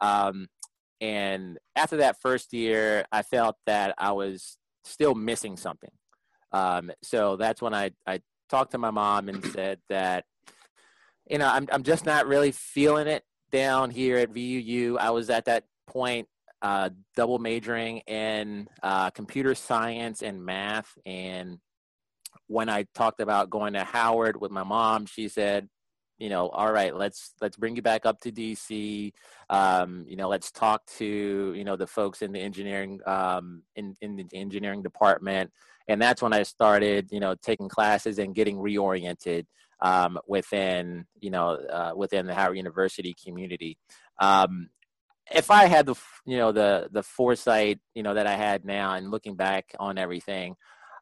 Um, 0.01 0.47
and 1.01 1.57
after 1.75 1.97
that 1.97 2.21
first 2.21 2.53
year, 2.53 3.05
I 3.11 3.21
felt 3.21 3.57
that 3.65 3.93
I 3.97 4.13
was 4.13 4.57
still 4.83 5.13
missing 5.13 5.57
something. 5.57 5.91
Um, 6.51 6.91
so 7.03 7.35
that's 7.35 7.61
when 7.61 7.73
I, 7.73 7.91
I 8.05 8.21
talked 8.49 8.71
to 8.71 8.77
my 8.77 8.91
mom 8.91 9.29
and 9.29 9.45
said 9.45 9.79
that 9.89 10.25
you 11.29 11.37
know, 11.37 11.47
I'm 11.47 11.67
I'm 11.71 11.83
just 11.83 12.05
not 12.05 12.27
really 12.27 12.51
feeling 12.51 13.07
it 13.07 13.23
down 13.51 13.91
here 13.91 14.17
at 14.17 14.33
VUU. 14.33 14.97
I 14.97 15.11
was 15.11 15.29
at 15.29 15.45
that 15.45 15.63
point 15.87 16.27
uh, 16.61 16.89
double 17.15 17.39
majoring 17.39 17.99
in 17.99 18.67
uh, 18.83 19.09
computer 19.11 19.55
science 19.55 20.21
and 20.21 20.43
math. 20.43 20.97
And 21.05 21.59
when 22.47 22.69
I 22.69 22.85
talked 22.95 23.19
about 23.19 23.49
going 23.49 23.73
to 23.73 23.83
Howard 23.83 24.39
with 24.39 24.51
my 24.51 24.63
mom, 24.63 25.05
she 25.05 25.27
said, 25.27 25.67
you 26.17 26.29
know, 26.29 26.49
all 26.49 26.71
right, 26.71 26.95
let's 26.95 27.33
let's 27.41 27.57
bring 27.57 27.75
you 27.75 27.83
back 27.83 28.05
up 28.05 28.19
to 28.21 28.31
DC. 28.31 29.11
Um, 29.51 30.03
you 30.07 30.15
know, 30.15 30.27
let's 30.27 30.51
talk 30.51 30.83
to 30.97 31.53
you 31.55 31.63
know 31.63 31.75
the 31.75 31.85
folks 31.85 32.23
in 32.23 32.31
the 32.31 32.39
engineering 32.39 32.99
um, 33.05 33.61
in 33.75 33.95
in 34.01 34.15
the 34.15 34.25
engineering 34.33 34.81
department, 34.81 35.51
and 35.87 36.01
that's 36.01 36.23
when 36.23 36.33
I 36.33 36.41
started 36.41 37.09
you 37.11 37.19
know 37.19 37.35
taking 37.35 37.69
classes 37.69 38.17
and 38.17 38.33
getting 38.33 38.57
reoriented 38.57 39.45
um, 39.81 40.19
within 40.27 41.05
you 41.19 41.29
know 41.29 41.49
uh, 41.49 41.93
within 41.95 42.27
the 42.27 42.33
Howard 42.33 42.57
University 42.57 43.15
community. 43.25 43.77
Um, 44.19 44.69
if 45.31 45.51
I 45.51 45.65
had 45.65 45.85
the 45.85 45.95
you 46.25 46.37
know 46.37 46.51
the 46.51 46.89
the 46.91 47.03
foresight 47.03 47.79
you 47.93 48.03
know 48.03 48.13
that 48.13 48.27
I 48.27 48.35
had 48.35 48.65
now 48.65 48.93
and 48.93 49.11
looking 49.11 49.35
back 49.35 49.75
on 49.79 49.97
everything, 49.97 50.55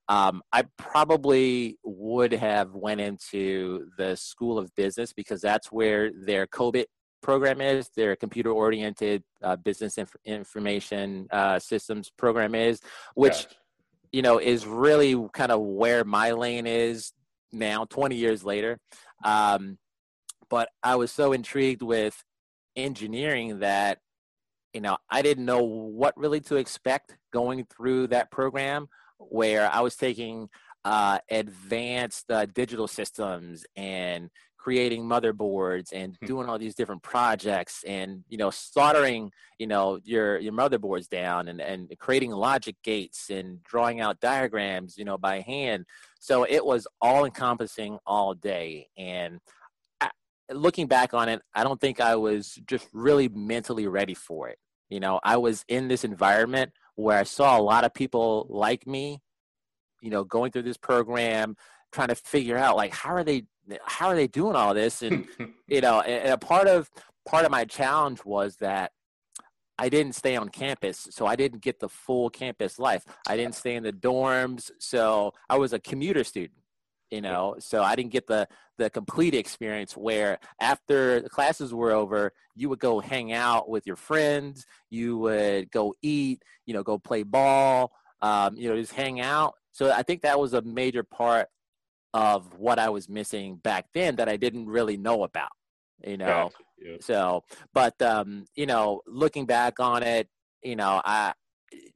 um, 0.07 0.41
I 0.51 0.65
probably 0.77 1.77
would 1.83 2.33
have 2.33 2.73
went 2.73 3.01
into 3.01 3.87
the 3.97 4.15
School 4.15 4.57
of 4.57 4.73
Business 4.75 5.13
because 5.13 5.41
that's 5.41 5.71
where 5.71 6.11
their 6.11 6.47
COBIT 6.47 6.85
program 7.21 7.59
is, 7.59 7.89
their 7.95 8.15
computer 8.15 8.51
oriented 8.51 9.23
uh, 9.41 9.55
business 9.55 9.97
inf- 9.97 10.15
information 10.25 11.27
uh, 11.31 11.57
systems 11.57 12.11
program 12.15 12.53
is, 12.53 12.79
which 13.15 13.47
you 14.11 14.21
know 14.21 14.37
is 14.37 14.65
really 14.65 15.15
kind 15.33 15.51
of 15.51 15.59
where 15.59 16.03
my 16.03 16.31
lane 16.31 16.67
is 16.67 17.13
now, 17.55 17.85
20 17.85 18.15
years 18.15 18.43
later. 18.43 18.79
Um, 19.23 19.77
but 20.49 20.69
I 20.83 20.95
was 20.95 21.11
so 21.11 21.33
intrigued 21.33 21.81
with 21.81 22.23
engineering 22.75 23.59
that, 23.59 23.99
you 24.73 24.81
know, 24.81 24.97
I 25.09 25.21
didn't 25.21 25.45
know 25.45 25.63
what 25.63 26.17
really 26.17 26.41
to 26.41 26.57
expect 26.57 27.17
going 27.31 27.65
through 27.65 28.07
that 28.07 28.31
program 28.31 28.87
where 29.17 29.69
I 29.71 29.81
was 29.81 29.95
taking 29.95 30.49
uh, 30.83 31.19
advanced 31.31 32.29
uh, 32.29 32.45
digital 32.45 32.87
systems 32.87 33.65
and 33.75 34.29
creating 34.65 35.03
motherboards 35.03 35.93
and 35.93 36.17
hmm. 36.19 36.25
doing 36.25 36.49
all 36.49 36.57
these 36.57 36.73
different 36.73 37.03
projects 37.03 37.83
and 37.85 38.23
you 38.29 38.37
know 38.37 38.49
soldering 38.49 39.31
you 39.59 39.67
know 39.67 39.99
your 40.03 40.39
your 40.39 40.53
motherboards 40.53 41.07
down 41.07 41.47
and 41.49 41.61
and 41.61 41.93
creating 41.99 42.31
logic 42.31 42.75
gates 42.83 43.29
and 43.29 43.61
drawing 43.61 44.01
out 44.01 44.19
diagrams 44.19 44.97
you 44.97 45.05
know 45.05 45.19
by 45.19 45.39
hand 45.41 45.85
so 46.25 46.43
it 46.43 46.65
was 46.65 46.87
all 47.01 47.25
encompassing 47.25 47.99
all 48.05 48.33
day. 48.33 48.87
And 48.97 49.39
I, 50.01 50.09
looking 50.51 50.87
back 50.87 51.13
on 51.13 51.27
it 51.27 51.41
i 51.53 51.63
don't 51.63 51.81
think 51.81 51.99
i 51.99 52.15
was 52.15 52.59
just 52.67 52.87
really 52.93 53.29
mentally 53.29 53.87
ready 53.87 54.13
for 54.13 54.49
it. 54.49 54.57
You 54.89 54.99
know 54.99 55.19
i 55.23 55.37
was 55.37 55.65
in 55.67 55.87
this 55.87 56.03
environment 56.03 56.71
where 56.95 57.17
i 57.17 57.23
saw 57.23 57.57
a 57.57 57.61
lot 57.61 57.83
of 57.83 57.93
people 57.93 58.47
like 58.49 58.85
me 58.85 59.21
you 60.05 60.11
know, 60.11 60.23
going 60.23 60.51
through 60.51 60.61
this 60.61 60.77
program, 60.77 61.57
trying 61.91 62.09
to 62.09 62.15
figure 62.15 62.57
out 62.57 62.75
like 62.75 62.93
how 62.93 63.09
are 63.09 63.23
they 63.23 63.43
how 63.83 64.07
are 64.07 64.15
they 64.15 64.27
doing 64.27 64.55
all 64.55 64.73
this, 64.75 65.01
and 65.01 65.27
you 65.67 65.81
know, 65.81 66.01
and 66.01 66.31
a 66.31 66.37
part 66.37 66.67
of 66.67 66.89
part 67.25 67.43
of 67.43 67.51
my 67.51 67.65
challenge 67.65 68.23
was 68.23 68.55
that 68.57 68.91
I 69.77 69.89
didn't 69.89 70.15
stay 70.15 70.35
on 70.35 70.49
campus, 70.49 71.07
so 71.11 71.25
I 71.25 71.35
didn't 71.35 71.61
get 71.61 71.79
the 71.79 71.89
full 71.89 72.29
campus 72.29 72.79
life. 72.79 73.03
I 73.27 73.35
didn't 73.35 73.55
stay 73.55 73.75
in 73.75 73.83
the 73.83 73.91
dorms, 73.91 74.71
so 74.79 75.33
I 75.49 75.57
was 75.57 75.73
a 75.73 75.79
commuter 75.79 76.23
student 76.23 76.59
you 77.11 77.21
know? 77.21 77.55
So 77.59 77.83
i 77.83 77.95
didn't 77.95 78.11
get 78.11 78.27
the 78.27 78.47
the 78.77 78.89
complete 78.89 79.33
experience 79.33 79.95
where 79.95 80.37
after 80.59 81.21
the 81.21 81.29
classes 81.29 81.73
were 81.73 81.91
over 81.91 82.33
you 82.55 82.69
would 82.69 82.79
go 82.79 82.99
hang 82.99 83.31
out 83.31 83.69
with 83.69 83.87
your 83.87 83.95
friends 83.95 84.65
you 84.89 85.17
would 85.17 85.71
go 85.71 85.93
eat 86.01 86.41
you 86.65 86.73
know 86.73 86.83
go 86.83 86.97
play 86.97 87.23
ball 87.23 87.91
um, 88.21 88.55
you 88.57 88.69
know 88.69 88.75
just 88.75 88.93
hang 88.93 89.19
out. 89.21 89.53
So 89.71 89.91
i 89.91 90.03
think 90.03 90.21
that 90.21 90.39
was 90.39 90.53
a 90.53 90.61
major 90.61 91.03
part 91.03 91.47
of 92.13 92.57
what 92.57 92.79
i 92.79 92.89
was 92.89 93.07
missing 93.07 93.57
back 93.57 93.85
then 93.93 94.15
that 94.17 94.29
i 94.29 94.37
didn't 94.37 94.67
really 94.67 94.97
know 94.97 95.23
about 95.23 95.49
you 96.05 96.17
know 96.17 96.49
yeah. 96.85 96.97
so 97.01 97.43
but 97.73 97.99
um 98.01 98.45
you 98.55 98.65
know 98.65 99.01
looking 99.07 99.45
back 99.45 99.79
on 99.79 100.03
it 100.03 100.27
you 100.63 100.75
know 100.75 101.01
i 101.03 101.33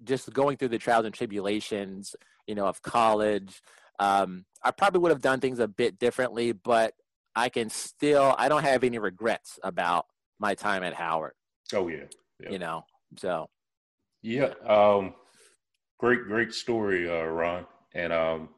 just 0.03 0.33
going 0.33 0.57
through 0.57 0.67
the 0.67 0.77
trials 0.77 1.05
and 1.05 1.13
tribulations 1.13 2.15
you 2.47 2.55
know 2.55 2.65
of 2.65 2.81
college 2.81 3.61
um, 3.99 4.45
I 4.63 4.71
probably 4.71 5.01
would 5.01 5.11
have 5.11 5.21
done 5.21 5.39
things 5.39 5.59
a 5.59 5.67
bit 5.67 5.99
differently, 5.99 6.53
but 6.53 6.93
I 7.35 7.49
can 7.49 7.69
still 7.69 8.33
I 8.37 8.49
don't 8.49 8.63
have 8.63 8.83
any 8.83 8.97
regrets 8.97 9.59
about 9.63 10.05
my 10.39 10.55
time 10.55 10.83
at 10.83 10.93
Howard. 10.93 11.33
Oh 11.73 11.87
yeah, 11.87 12.05
yeah. 12.41 12.49
you 12.49 12.59
know. 12.59 12.85
So 13.17 13.47
yeah, 14.21 14.53
um, 14.65 15.13
great 15.99 16.23
great 16.23 16.53
story, 16.53 17.09
uh, 17.09 17.25
Ron, 17.25 17.65
and 17.93 18.13
um, 18.13 18.49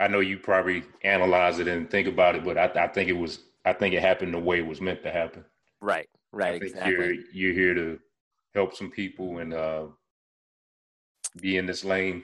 I 0.00 0.08
know 0.08 0.20
you 0.20 0.38
probably 0.38 0.84
analyze 1.04 1.58
it 1.58 1.68
and 1.68 1.90
think 1.90 2.08
about 2.08 2.34
it, 2.34 2.44
but 2.44 2.58
I, 2.58 2.84
I 2.84 2.88
think 2.88 3.08
it 3.10 3.16
was 3.16 3.40
I 3.66 3.72
think 3.72 3.94
it 3.94 4.00
happened 4.00 4.32
the 4.32 4.38
way 4.38 4.58
it 4.58 4.66
was 4.66 4.80
meant 4.80 5.02
to 5.02 5.10
happen. 5.10 5.44
Right, 5.80 6.08
right, 6.32 6.62
exactly. 6.62 6.92
You're 6.92 7.14
you're 7.32 7.52
here 7.52 7.74
to 7.74 7.98
help 8.54 8.74
some 8.74 8.90
people 8.90 9.38
and 9.38 9.52
uh, 9.52 9.86
be 11.40 11.58
in 11.58 11.66
this 11.66 11.84
lane 11.84 12.22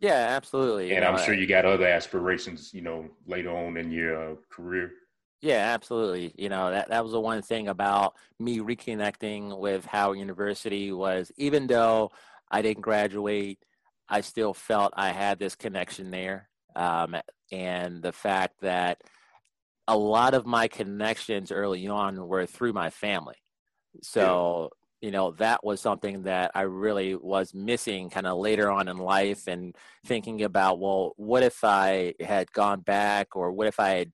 yeah, 0.00 0.28
absolutely. 0.30 0.84
And 0.84 0.94
you 0.94 1.00
know, 1.00 1.08
I'm 1.08 1.24
sure 1.24 1.34
you 1.34 1.46
got 1.46 1.66
other 1.66 1.86
aspirations, 1.86 2.72
you 2.72 2.80
know, 2.80 3.10
later 3.26 3.50
on 3.50 3.76
in 3.76 3.92
your 3.92 4.32
uh, 4.32 4.34
career. 4.50 4.92
Yeah, 5.42 5.72
absolutely. 5.74 6.34
You 6.36 6.48
know, 6.48 6.70
that, 6.70 6.88
that 6.88 7.02
was 7.02 7.12
the 7.12 7.20
one 7.20 7.42
thing 7.42 7.68
about 7.68 8.14
me 8.38 8.58
reconnecting 8.58 9.58
with 9.58 9.84
Howard 9.84 10.18
University 10.18 10.90
was 10.90 11.30
even 11.36 11.66
though 11.66 12.10
I 12.50 12.62
didn't 12.62 12.82
graduate, 12.82 13.58
I 14.08 14.22
still 14.22 14.54
felt 14.54 14.94
I 14.96 15.10
had 15.10 15.38
this 15.38 15.54
connection 15.54 16.10
there. 16.10 16.48
Um, 16.74 17.16
and 17.52 18.02
the 18.02 18.12
fact 18.12 18.60
that 18.62 19.02
a 19.88 19.96
lot 19.96 20.34
of 20.34 20.46
my 20.46 20.68
connections 20.68 21.50
early 21.50 21.86
on 21.88 22.28
were 22.28 22.46
through 22.46 22.72
my 22.72 22.90
family. 22.90 23.36
So 24.02 24.70
you 25.00 25.10
know 25.10 25.30
that 25.32 25.64
was 25.64 25.80
something 25.80 26.22
that 26.22 26.50
i 26.54 26.62
really 26.62 27.14
was 27.14 27.54
missing 27.54 28.10
kind 28.10 28.26
of 28.26 28.38
later 28.38 28.70
on 28.70 28.88
in 28.88 28.98
life 28.98 29.46
and 29.46 29.74
thinking 30.04 30.42
about 30.42 30.78
well 30.78 31.12
what 31.16 31.42
if 31.42 31.64
i 31.64 32.14
had 32.20 32.50
gone 32.52 32.80
back 32.80 33.34
or 33.34 33.50
what 33.50 33.66
if 33.66 33.80
i 33.80 33.90
had 33.90 34.12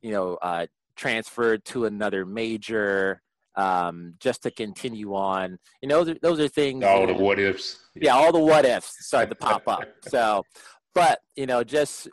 you 0.00 0.10
know 0.10 0.38
uh, 0.42 0.66
transferred 0.96 1.64
to 1.64 1.84
another 1.86 2.24
major 2.24 3.20
um, 3.54 4.14
just 4.18 4.42
to 4.44 4.50
continue 4.50 5.14
on 5.14 5.58
you 5.82 5.88
know 5.88 6.02
those 6.02 6.16
are, 6.16 6.18
those 6.22 6.40
are 6.40 6.48
things 6.48 6.82
all 6.84 7.06
the 7.06 7.12
what 7.12 7.38
ifs 7.38 7.78
yeah. 7.94 8.06
yeah 8.06 8.14
all 8.14 8.32
the 8.32 8.38
what 8.38 8.64
ifs 8.64 9.06
started 9.06 9.28
to 9.28 9.36
pop 9.36 9.62
up 9.68 9.84
so 10.08 10.42
but 10.94 11.18
you 11.36 11.46
know 11.46 11.62
just 11.62 12.08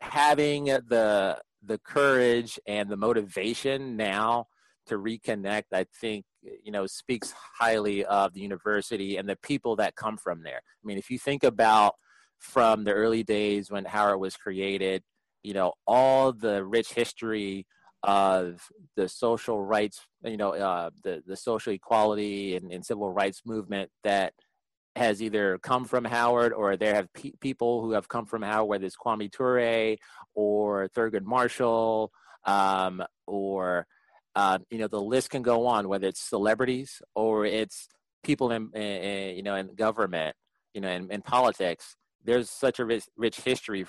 having 0.00 0.64
the 0.64 1.36
the 1.64 1.78
courage 1.78 2.58
and 2.66 2.88
the 2.88 2.96
motivation 2.96 3.96
now 3.96 4.46
to 4.86 4.96
reconnect, 4.96 5.64
I 5.72 5.86
think, 6.00 6.24
you 6.42 6.72
know, 6.72 6.86
speaks 6.86 7.32
highly 7.32 8.04
of 8.04 8.34
the 8.34 8.40
university 8.40 9.16
and 9.16 9.28
the 9.28 9.36
people 9.36 9.76
that 9.76 9.94
come 9.94 10.16
from 10.16 10.42
there. 10.42 10.60
I 10.64 10.82
mean, 10.84 10.98
if 10.98 11.10
you 11.10 11.18
think 11.18 11.44
about 11.44 11.94
from 12.38 12.84
the 12.84 12.92
early 12.92 13.22
days 13.22 13.70
when 13.70 13.84
Howard 13.84 14.18
was 14.18 14.36
created, 14.36 15.02
you 15.42 15.54
know, 15.54 15.72
all 15.86 16.32
the 16.32 16.64
rich 16.64 16.92
history 16.92 17.66
of 18.02 18.60
the 18.96 19.08
social 19.08 19.62
rights, 19.62 20.00
you 20.24 20.36
know, 20.36 20.54
uh, 20.54 20.90
the, 21.04 21.22
the 21.26 21.36
social 21.36 21.72
equality 21.72 22.56
and, 22.56 22.72
and, 22.72 22.84
civil 22.84 23.12
rights 23.12 23.42
movement 23.46 23.90
that 24.02 24.34
has 24.96 25.22
either 25.22 25.58
come 25.58 25.84
from 25.84 26.04
Howard 26.04 26.52
or 26.52 26.76
there 26.76 26.94
have 26.94 27.12
pe- 27.14 27.32
people 27.40 27.82
who 27.82 27.92
have 27.92 28.08
come 28.08 28.26
from 28.26 28.42
Howard, 28.42 28.68
whether 28.68 28.84
it's 28.86 28.96
Kwame 28.96 29.32
Ture 29.32 29.96
or 30.34 30.88
Thurgood 30.88 31.24
Marshall 31.24 32.12
um, 32.44 33.02
or 33.26 33.86
uh, 34.34 34.58
you 34.70 34.78
know, 34.78 34.88
the 34.88 35.00
list 35.00 35.30
can 35.30 35.42
go 35.42 35.66
on, 35.66 35.88
whether 35.88 36.06
it's 36.06 36.20
celebrities 36.20 37.02
or 37.14 37.44
it's 37.44 37.88
people 38.22 38.50
in, 38.50 38.70
in 38.72 39.36
you 39.36 39.42
know, 39.42 39.56
in 39.56 39.74
government, 39.74 40.34
you 40.74 40.80
know, 40.80 40.88
in, 40.88 41.10
in 41.10 41.22
politics. 41.22 41.96
There's 42.24 42.48
such 42.48 42.78
a 42.78 42.84
rich, 42.84 43.04
rich 43.16 43.40
history 43.40 43.84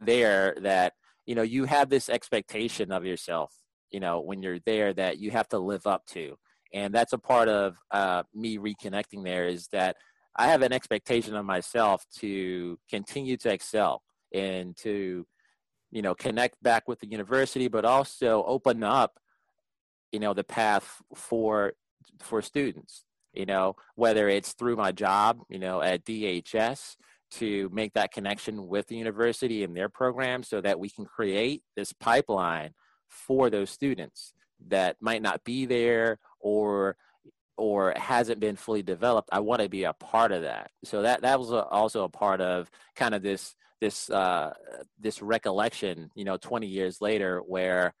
there 0.00 0.56
that, 0.62 0.94
you 1.26 1.34
know, 1.34 1.42
you 1.42 1.64
have 1.64 1.90
this 1.90 2.08
expectation 2.08 2.90
of 2.90 3.04
yourself, 3.04 3.52
you 3.90 4.00
know, 4.00 4.20
when 4.20 4.42
you're 4.42 4.58
there 4.66 4.92
that 4.94 5.18
you 5.18 5.30
have 5.30 5.48
to 5.50 5.58
live 5.58 5.86
up 5.86 6.06
to. 6.06 6.36
And 6.72 6.92
that's 6.92 7.12
a 7.12 7.18
part 7.18 7.48
of 7.48 7.76
uh, 7.92 8.24
me 8.34 8.58
reconnecting 8.58 9.22
there 9.22 9.46
is 9.46 9.68
that 9.68 9.96
I 10.36 10.48
have 10.48 10.62
an 10.62 10.72
expectation 10.72 11.34
of 11.34 11.44
myself 11.44 12.04
to 12.18 12.78
continue 12.90 13.36
to 13.38 13.52
excel 13.52 14.02
and 14.32 14.76
to, 14.78 15.26
you 15.90 16.02
know, 16.02 16.14
connect 16.14 16.60
back 16.62 16.88
with 16.88 17.00
the 17.00 17.08
university, 17.08 17.68
but 17.68 17.84
also 17.84 18.42
open 18.44 18.82
up 18.82 19.18
you 20.14 20.20
know 20.20 20.32
the 20.32 20.44
path 20.44 21.02
for 21.12 21.72
for 22.20 22.40
students 22.40 23.04
you 23.32 23.44
know 23.44 23.74
whether 23.96 24.28
it's 24.28 24.52
through 24.52 24.76
my 24.76 24.92
job 24.92 25.40
you 25.48 25.58
know 25.58 25.82
at 25.82 26.04
dhs 26.04 26.94
to 27.32 27.68
make 27.72 27.92
that 27.94 28.12
connection 28.12 28.68
with 28.68 28.86
the 28.86 28.96
university 28.96 29.64
and 29.64 29.76
their 29.76 29.88
program 29.88 30.44
so 30.44 30.60
that 30.60 30.78
we 30.78 30.88
can 30.88 31.04
create 31.04 31.64
this 31.74 31.92
pipeline 31.92 32.70
for 33.08 33.50
those 33.50 33.70
students 33.70 34.32
that 34.68 34.96
might 35.00 35.20
not 35.20 35.42
be 35.42 35.66
there 35.66 36.20
or 36.38 36.96
or 37.56 37.94
hasn't 37.96 38.40
been 38.40 38.56
fully 38.56 38.82
developed 38.82 39.28
i 39.32 39.40
want 39.40 39.60
to 39.60 39.68
be 39.68 39.84
a 39.84 39.92
part 39.94 40.32
of 40.32 40.42
that 40.42 40.70
so 40.84 41.02
that 41.02 41.22
that 41.22 41.38
was 41.38 41.52
also 41.52 42.04
a 42.04 42.08
part 42.08 42.40
of 42.40 42.70
kind 42.96 43.14
of 43.14 43.22
this 43.22 43.54
this 43.80 44.10
uh 44.10 44.52
this 44.98 45.22
recollection 45.22 46.10
you 46.14 46.24
know 46.24 46.36
20 46.36 46.66
years 46.66 47.00
later 47.00 47.40
where 47.46 47.94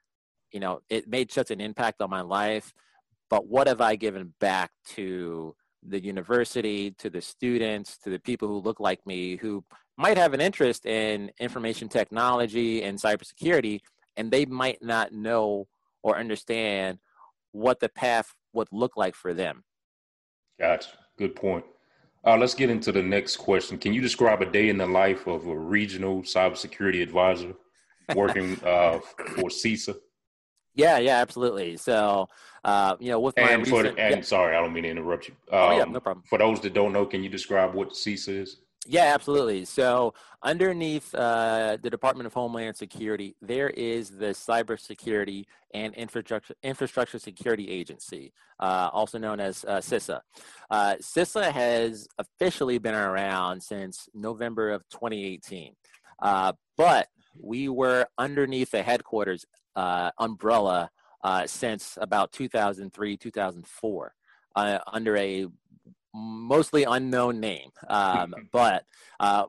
you 0.54 0.60
know, 0.60 0.80
it 0.88 1.08
made 1.08 1.32
such 1.32 1.50
an 1.50 1.60
impact 1.60 2.00
on 2.00 2.08
my 2.08 2.20
life. 2.20 2.72
But 3.28 3.48
what 3.48 3.66
have 3.66 3.80
I 3.80 3.96
given 3.96 4.32
back 4.38 4.70
to 4.90 5.54
the 5.82 6.02
university, 6.02 6.92
to 6.92 7.10
the 7.10 7.20
students, 7.20 7.98
to 7.98 8.10
the 8.10 8.20
people 8.20 8.46
who 8.46 8.58
look 8.58 8.78
like 8.78 9.04
me, 9.04 9.36
who 9.36 9.64
might 9.98 10.16
have 10.16 10.32
an 10.32 10.40
interest 10.40 10.86
in 10.86 11.30
information 11.40 11.88
technology 11.88 12.84
and 12.84 12.98
cybersecurity, 12.98 13.80
and 14.16 14.30
they 14.30 14.46
might 14.46 14.80
not 14.80 15.12
know 15.12 15.66
or 16.04 16.16
understand 16.16 16.98
what 17.50 17.80
the 17.80 17.88
path 17.88 18.32
would 18.54 18.68
look 18.72 18.96
like 18.96 19.14
for 19.14 19.34
them. 19.34 19.64
Gotcha. 20.58 20.90
Good 21.18 21.36
point. 21.36 21.64
Uh, 22.26 22.36
let's 22.38 22.54
get 22.54 22.70
into 22.70 22.90
the 22.90 23.02
next 23.02 23.36
question. 23.36 23.76
Can 23.76 23.92
you 23.92 24.00
describe 24.00 24.40
a 24.40 24.46
day 24.46 24.68
in 24.70 24.78
the 24.78 24.86
life 24.86 25.26
of 25.26 25.46
a 25.46 25.56
regional 25.56 26.22
cybersecurity 26.22 27.02
advisor 27.02 27.54
working 28.14 28.52
uh, 28.64 28.98
for 29.34 29.50
CISA? 29.50 29.96
Yeah, 30.74 30.98
yeah, 30.98 31.18
absolutely. 31.18 31.76
So, 31.76 32.28
uh, 32.64 32.96
you 32.98 33.10
know, 33.10 33.20
with 33.20 33.36
my 33.36 33.50
and, 33.50 33.62
recent, 33.62 33.94
for, 33.94 34.00
and 34.00 34.16
yeah. 34.16 34.20
sorry, 34.22 34.56
I 34.56 34.60
don't 34.60 34.72
mean 34.72 34.84
to 34.84 34.90
interrupt 34.90 35.28
you. 35.28 35.34
Um, 35.52 35.58
oh 35.60 35.76
yeah, 35.76 35.82
um, 35.82 35.92
no 35.92 36.00
problem. 36.00 36.24
For 36.28 36.38
those 36.38 36.60
that 36.60 36.74
don't 36.74 36.92
know, 36.92 37.06
can 37.06 37.22
you 37.22 37.28
describe 37.28 37.74
what 37.74 37.90
CISA 37.90 38.42
is? 38.42 38.56
Yeah, 38.86 39.12
absolutely. 39.14 39.64
So, 39.64 40.14
underneath 40.42 41.14
uh, 41.14 41.78
the 41.80 41.88
Department 41.88 42.26
of 42.26 42.34
Homeland 42.34 42.76
Security, 42.76 43.34
there 43.40 43.70
is 43.70 44.10
the 44.10 44.26
Cybersecurity 44.26 45.46
and 45.72 45.94
Infrastructure 45.94 46.54
Infrastructure 46.62 47.18
Security 47.18 47.70
Agency, 47.70 48.32
uh, 48.60 48.90
also 48.92 49.18
known 49.18 49.40
as 49.40 49.64
uh, 49.64 49.78
CISA. 49.78 50.20
Uh, 50.70 50.94
CISA 51.00 51.50
has 51.50 52.06
officially 52.18 52.78
been 52.78 52.94
around 52.94 53.62
since 53.62 54.08
November 54.14 54.70
of 54.70 54.82
2018, 54.90 55.74
uh, 56.22 56.52
but 56.76 57.08
we 57.40 57.68
were 57.68 58.06
underneath 58.18 58.70
the 58.70 58.82
headquarters 58.82 59.46
uh, 59.76 60.10
umbrella 60.18 60.90
uh, 61.22 61.46
since 61.46 61.96
about 62.00 62.32
2003, 62.32 63.16
2004, 63.16 64.14
uh, 64.56 64.78
under 64.92 65.16
a 65.16 65.46
mostly 66.14 66.84
unknown 66.84 67.40
name. 67.40 67.70
Um, 67.88 68.34
but 68.52 68.84
uh, 69.20 69.46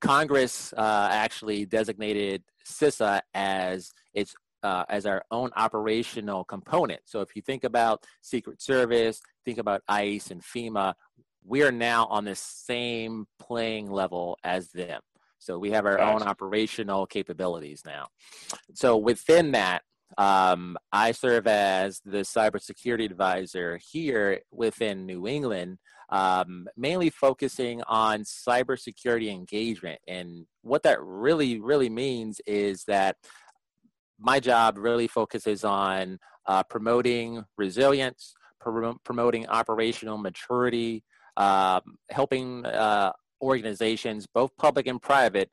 Congress 0.00 0.72
uh, 0.76 1.08
actually 1.10 1.64
designated 1.64 2.42
CISA 2.66 3.22
as 3.34 3.92
its 4.14 4.34
uh, 4.62 4.84
as 4.88 5.06
our 5.06 5.24
own 5.32 5.50
operational 5.56 6.44
component. 6.44 7.00
So 7.04 7.20
if 7.20 7.34
you 7.34 7.42
think 7.42 7.64
about 7.64 8.04
Secret 8.20 8.62
Service, 8.62 9.20
think 9.44 9.58
about 9.58 9.82
ICE 9.88 10.30
and 10.30 10.40
FEMA, 10.40 10.94
we 11.44 11.64
are 11.64 11.72
now 11.72 12.06
on 12.06 12.24
the 12.24 12.36
same 12.36 13.26
playing 13.40 13.90
level 13.90 14.38
as 14.44 14.70
them. 14.70 15.00
So 15.38 15.58
we 15.58 15.72
have 15.72 15.86
our 15.86 15.96
gotcha. 15.96 16.12
own 16.12 16.22
operational 16.22 17.06
capabilities 17.06 17.82
now. 17.84 18.06
So 18.74 18.96
within 18.96 19.52
that, 19.52 19.82
um, 20.16 20.76
I 20.92 21.12
serve 21.12 21.46
as 21.46 22.00
the 22.04 22.18
cybersecurity 22.18 23.04
advisor 23.04 23.80
here 23.90 24.40
within 24.52 25.06
New 25.06 25.26
England, 25.26 25.78
um, 26.12 26.68
mainly 26.76 27.08
focusing 27.08 27.82
on 27.88 28.20
cybersecurity 28.22 29.30
engagement. 29.30 29.98
And 30.06 30.44
what 30.60 30.82
that 30.82 31.02
really, 31.02 31.58
really 31.58 31.88
means 31.88 32.38
is 32.46 32.84
that 32.84 33.16
my 34.20 34.38
job 34.38 34.76
really 34.76 35.08
focuses 35.08 35.64
on 35.64 36.18
uh, 36.46 36.64
promoting 36.64 37.42
resilience, 37.56 38.34
pr- 38.60 38.90
promoting 39.04 39.48
operational 39.48 40.18
maturity, 40.18 41.02
uh, 41.38 41.80
helping 42.10 42.66
uh, 42.66 43.12
organizations, 43.40 44.26
both 44.26 44.54
public 44.58 44.86
and 44.86 45.00
private, 45.00 45.50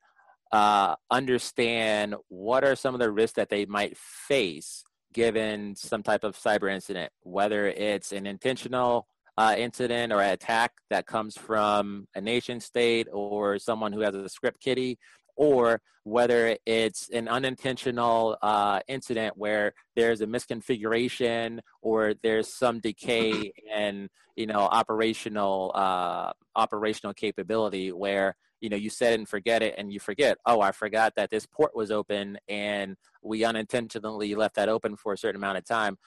uh, 0.52 0.94
understand 1.10 2.16
what 2.28 2.66
are 2.66 2.76
some 2.76 2.94
of 2.94 3.00
the 3.00 3.10
risks 3.10 3.36
that 3.38 3.50
they 3.50 3.66
might 3.66 3.98
face 3.98 4.84
given 5.14 5.74
some 5.76 6.04
type 6.04 6.26
of 6.26 6.36
cyber 6.38 6.70
incident, 6.70 7.14
whether 7.22 7.68
it's 7.68 8.12
an 8.12 8.28
intentional 8.28 9.08
uh, 9.40 9.56
incident 9.58 10.12
or 10.12 10.22
attack 10.22 10.74
that 10.90 11.06
comes 11.06 11.38
from 11.38 12.06
a 12.14 12.20
nation 12.20 12.60
state 12.60 13.08
or 13.10 13.58
someone 13.58 13.94
who 13.94 14.02
has 14.02 14.14
a 14.14 14.28
script 14.28 14.60
kiddie, 14.60 15.00
or 15.38 15.80
whether 16.04 16.58
it's 16.66 17.10
an 17.12 17.30
unintentional 17.30 18.38
uh, 18.42 18.82
incident 18.90 19.38
where 19.38 19.72
there's 19.96 20.20
a 20.20 20.28
misconfiguration 20.28 21.60
or 21.82 22.14
there's 22.22 22.54
some 22.54 22.82
decay 22.82 23.54
in 23.74 24.10
you 24.36 24.46
know 24.46 24.60
operational 24.60 25.72
uh, 25.74 26.34
operational 26.58 27.14
capability 27.14 27.94
where 27.94 28.36
you 28.60 28.70
know 28.70 28.76
you 28.76 28.90
set 28.90 29.14
it 29.14 29.20
and 29.20 29.30
forget 29.30 29.64
it 29.64 29.76
and 29.78 29.94
you 29.94 30.02
forget 30.02 30.38
oh 30.46 30.60
i 30.60 30.72
forgot 30.72 31.14
that 31.16 31.30
this 31.30 31.46
port 31.46 31.74
was 31.74 31.92
open 31.92 32.38
and 32.50 32.98
we 33.22 33.46
unintentionally 33.46 34.36
left 34.36 34.56
that 34.56 34.68
open 34.68 34.98
for 34.98 35.14
a 35.14 35.18
certain 35.18 35.40
amount 35.40 35.58
of 35.58 35.66
time 35.66 35.98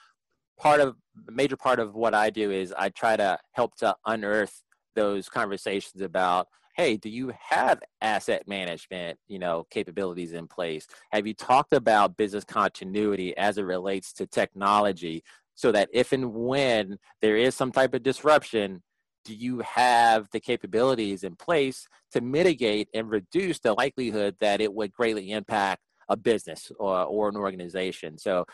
part 0.59 0.79
of 0.79 0.95
major 1.29 1.57
part 1.57 1.79
of 1.79 1.95
what 1.95 2.13
i 2.13 2.29
do 2.29 2.51
is 2.51 2.73
i 2.77 2.89
try 2.89 3.15
to 3.15 3.37
help 3.53 3.75
to 3.75 3.95
unearth 4.05 4.63
those 4.95 5.29
conversations 5.29 6.01
about 6.01 6.47
hey 6.75 6.97
do 6.97 7.09
you 7.09 7.31
have 7.39 7.81
asset 8.01 8.47
management 8.47 9.17
you 9.27 9.39
know 9.39 9.65
capabilities 9.69 10.33
in 10.33 10.47
place? 10.47 10.87
Have 11.11 11.27
you 11.27 11.33
talked 11.33 11.73
about 11.73 12.17
business 12.17 12.43
continuity 12.43 13.35
as 13.37 13.57
it 13.57 13.63
relates 13.63 14.11
to 14.13 14.25
technology 14.25 15.23
so 15.55 15.71
that 15.71 15.89
if 15.93 16.13
and 16.13 16.33
when 16.33 16.97
there 17.21 17.37
is 17.37 17.55
some 17.55 17.71
type 17.71 17.93
of 17.93 18.03
disruption 18.03 18.81
do 19.25 19.33
you 19.33 19.59
have 19.59 20.27
the 20.33 20.39
capabilities 20.39 21.23
in 21.23 21.35
place 21.35 21.87
to 22.11 22.19
mitigate 22.19 22.89
and 22.93 23.09
reduce 23.09 23.59
the 23.59 23.73
likelihood 23.73 24.35
that 24.41 24.59
it 24.59 24.73
would 24.73 24.91
greatly 24.91 25.31
impact 25.31 25.81
a 26.09 26.17
business 26.17 26.71
or, 26.79 27.03
or 27.03 27.29
an 27.29 27.35
organization. 27.35 28.17
So 28.17 28.45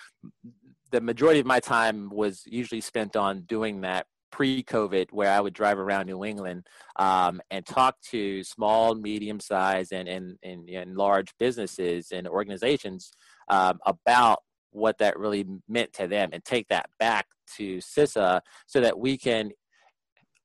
the 0.92 1.02
majority 1.02 1.40
of 1.40 1.46
my 1.46 1.60
time 1.60 2.10
was 2.10 2.44
usually 2.46 2.82
spent 2.82 3.16
on 3.16 3.42
doing 3.42 3.82
that 3.82 4.06
pre-COVID, 4.32 5.08
where 5.12 5.32
I 5.32 5.40
would 5.40 5.54
drive 5.54 5.80
around 5.80 6.06
New 6.06 6.24
England 6.24 6.68
um, 6.98 7.42
and 7.50 7.66
talk 7.66 8.00
to 8.12 8.44
small, 8.44 8.96
medium-sized, 8.96 9.92
and, 9.92 10.08
and, 10.08 10.38
and, 10.44 10.70
and, 10.70 10.96
large 10.96 11.34
businesses 11.40 12.12
and 12.12 12.28
organizations 12.28 13.12
um, 13.50 13.80
about 13.86 14.40
what 14.72 15.00
that 15.00 15.18
really 15.18 15.46
meant 15.68 15.94
to 15.94 16.08
them, 16.08 16.30
and 16.32 16.46
take 16.46 16.68
that 16.68 16.90
back 17.00 17.26
to 17.58 17.78
CISA 17.78 18.42
so 18.68 18.82
that 18.82 19.00
we 19.00 19.18
can 19.18 19.50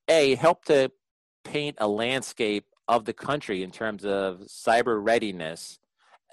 a 0.08 0.34
help 0.36 0.64
to 0.64 0.90
paint 1.44 1.76
a 1.78 1.88
landscape 1.88 2.64
of 2.88 3.04
the 3.04 3.12
country 3.12 3.62
in 3.62 3.70
terms 3.70 4.04
of 4.04 4.40
cyber 4.40 5.02
readiness, 5.02 5.78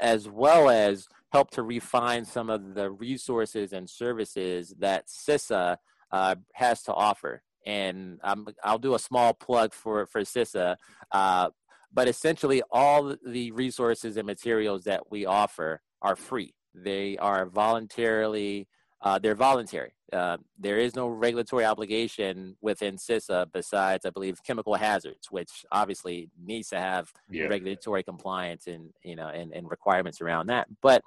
as 0.01 0.27
well 0.27 0.69
as 0.69 1.07
help 1.31 1.51
to 1.51 1.63
refine 1.63 2.25
some 2.25 2.49
of 2.49 2.73
the 2.73 2.91
resources 2.91 3.71
and 3.71 3.89
services 3.89 4.73
that 4.79 5.07
CISA 5.07 5.77
uh, 6.11 6.35
has 6.53 6.83
to 6.83 6.93
offer. 6.93 7.41
And 7.65 8.19
I'll 8.63 8.79
do 8.79 8.95
a 8.95 8.99
small 8.99 9.33
plug 9.33 9.73
for, 9.73 10.05
for 10.07 10.21
CISA. 10.21 10.75
Uh, 11.11 11.49
but 11.93 12.07
essentially, 12.07 12.63
all 12.71 13.15
the 13.25 13.51
resources 13.51 14.17
and 14.17 14.25
materials 14.25 14.85
that 14.85 15.11
we 15.11 15.25
offer 15.25 15.81
are 16.01 16.15
free. 16.15 16.55
They 16.73 17.17
are 17.17 17.45
voluntarily, 17.45 18.67
uh, 19.01 19.19
they're 19.19 19.35
voluntary. 19.35 19.93
Uh, 20.13 20.37
there 20.59 20.77
is 20.77 20.95
no 20.95 21.07
regulatory 21.07 21.65
obligation 21.65 22.55
within 22.61 22.97
CISA 22.97 23.47
besides, 23.53 24.05
I 24.05 24.09
believe, 24.09 24.43
chemical 24.43 24.75
hazards, 24.75 25.31
which 25.31 25.65
obviously 25.71 26.29
needs 26.43 26.69
to 26.69 26.79
have 26.79 27.11
yeah. 27.29 27.45
regulatory 27.45 28.03
compliance 28.03 28.67
and 28.67 28.91
you 29.03 29.15
know 29.15 29.27
and, 29.29 29.53
and 29.53 29.69
requirements 29.69 30.21
around 30.21 30.47
that. 30.47 30.67
But 30.81 31.01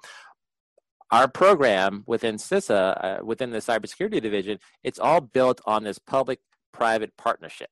our 1.11 1.27
program 1.27 2.03
within 2.07 2.35
CISA, 2.35 3.03
uh, 3.21 3.23
within 3.23 3.51
the 3.51 3.59
cybersecurity 3.59 4.21
division, 4.21 4.57
it's 4.83 4.99
all 4.99 5.21
built 5.21 5.61
on 5.65 5.83
this 5.83 5.99
public-private 5.99 7.15
partnership. 7.15 7.69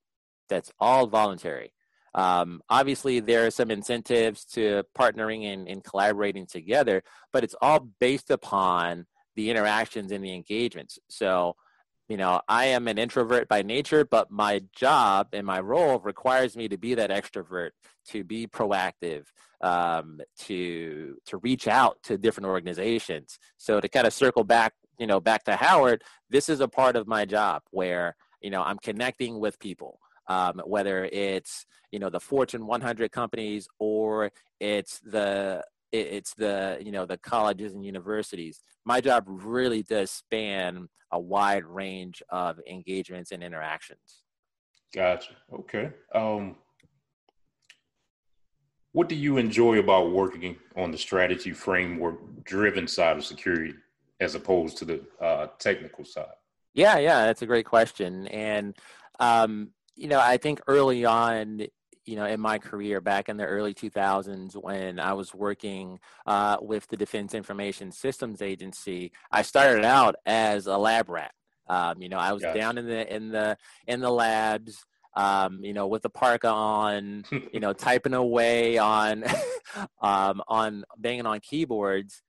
That's 0.50 0.72
all 0.80 1.08
voluntary. 1.08 1.74
Um, 2.16 2.62
obviously, 2.70 3.20
there 3.20 3.48
are 3.48 3.52
some 3.52 3.72
incentives 3.72 4.46
to 4.54 4.84
partnering 4.96 5.52
and, 5.52 5.68
and 5.68 5.84
collaborating 5.84 6.46
together, 6.46 7.02
but 7.32 7.44
it's 7.44 7.56
all 7.60 7.90
based 8.00 8.30
upon 8.30 9.08
the 9.36 9.50
interactions 9.50 10.12
and 10.12 10.24
the 10.24 10.34
engagements. 10.34 11.00
So, 11.10 11.56
you 12.10 12.18
know, 12.18 12.42
I 12.48 12.66
am 12.66 12.88
an 12.88 12.98
introvert 12.98 13.48
by 13.48 13.62
nature, 13.62 14.06
but 14.06 14.30
my 14.30 14.62
job 14.76 15.30
and 15.34 15.48
my 15.48 15.60
role 15.60 16.00
requires 16.00 16.56
me 16.56 16.68
to 16.68 16.78
be 16.78 16.96
that 16.96 17.10
extrovert, 17.10 17.72
to 18.10 18.24
be 18.24 18.46
proactive, 18.46 19.26
um, 19.62 20.20
to 20.40 21.16
to 21.26 21.38
reach 21.38 21.68
out 21.68 21.98
to 22.04 22.18
different 22.18 22.48
organizations. 22.48 23.40
So 23.58 23.80
to 23.80 23.88
kind 23.88 24.06
of 24.06 24.14
circle 24.14 24.44
back, 24.44 24.74
you 25.00 25.08
know, 25.08 25.20
back 25.20 25.46
to 25.46 25.56
Howard, 25.56 26.04
this 26.30 26.50
is 26.50 26.60
a 26.60 26.68
part 26.68 26.96
of 26.96 27.08
my 27.08 27.26
job 27.26 27.64
where 27.72 28.16
you 28.42 28.50
know 28.50 28.62
I'm 28.62 28.78
connecting 28.78 29.40
with 29.40 29.60
people. 29.60 30.00
Um, 30.28 30.62
whether 30.66 31.04
it's 31.06 31.66
you 31.92 32.00
know 32.00 32.10
the 32.10 32.20
Fortune 32.20 32.66
100 32.66 33.12
companies 33.12 33.68
or 33.80 34.32
it's 34.60 35.00
the 35.00 35.64
it's 35.94 36.34
the 36.34 36.80
you 36.82 36.92
know 36.92 37.06
the 37.06 37.18
colleges 37.18 37.74
and 37.74 37.86
universities. 37.86 38.62
My 38.84 39.00
job 39.00 39.26
really 39.28 39.84
does 39.84 40.12
span 40.12 40.90
a 41.12 41.20
wide 41.20 41.64
range 41.66 42.22
of 42.30 42.60
engagements 42.70 43.32
and 43.32 43.44
interactions. 43.44 44.24
Gotcha. 44.94 45.34
Okay. 45.54 45.92
Um, 46.14 46.56
what 48.92 49.10
do 49.10 49.16
you 49.16 49.38
enjoy 49.38 49.80
about 49.80 50.12
working 50.12 50.58
on 50.76 50.92
the 50.92 50.98
strategy 50.98 51.52
framework 51.52 52.44
driven 52.44 52.88
side 52.88 53.18
of 53.18 53.26
security 53.26 53.74
as 54.20 54.36
opposed 54.36 54.78
to 54.78 54.86
the 54.86 55.02
uh, 55.22 55.48
technical 55.60 56.04
side? 56.04 56.26
Yeah 56.74 56.98
yeah 56.98 57.26
that's 57.26 57.44
a 57.44 57.48
great 57.48 57.66
question. 57.66 58.28
And 58.28 58.76
um, 59.20 59.70
you 59.96 60.08
know 60.08 60.20
i 60.20 60.38
think 60.38 60.62
early 60.68 61.06
on 61.06 61.62
you 62.06 62.16
know, 62.16 62.26
in 62.26 62.40
my 62.40 62.58
career 62.58 63.02
back 63.02 63.30
in 63.30 63.38
the 63.38 63.46
early 63.46 63.74
2000s 63.74 64.56
when 64.56 65.00
I 65.00 65.14
was 65.14 65.34
working 65.34 66.00
uh, 66.26 66.58
with 66.62 66.88
the 66.88 66.98
Defense 66.98 67.34
Information 67.34 67.92
Systems 67.92 68.42
Agency, 68.42 69.12
I 69.32 69.42
started 69.42 69.86
out 69.86 70.16
as 70.26 70.68
a 70.68 70.78
lab 70.78 71.10
rat. 71.10 71.32
Um, 71.68 72.02
you 72.02 72.10
know, 72.10 72.18
I 72.18 72.34
was 72.34 72.44
gotcha. 72.44 72.60
down 72.60 72.78
in 72.78 72.88
the 72.88 73.16
in 73.16 73.30
the 73.30 73.58
in 73.88 74.02
the 74.02 74.12
labs, 74.12 74.86
um, 75.16 75.60
you 75.64 75.74
know, 75.74 75.88
with 75.88 76.02
the 76.02 76.10
parka 76.10 76.50
on, 76.50 77.24
you 77.54 77.60
know, 77.60 77.74
typing 77.74 78.14
away 78.14 78.78
on 78.78 79.24
um, 80.02 80.42
on 80.48 80.84
banging 80.98 81.26
on 81.26 81.40
keyboards, 81.40 82.22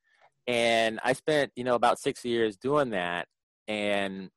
and 0.46 1.00
I 1.02 1.14
spent 1.14 1.50
you 1.56 1.64
know 1.64 1.74
about 1.74 1.98
six 1.98 2.24
years 2.24 2.56
doing 2.56 2.90
that, 2.90 3.26
and 3.66 4.30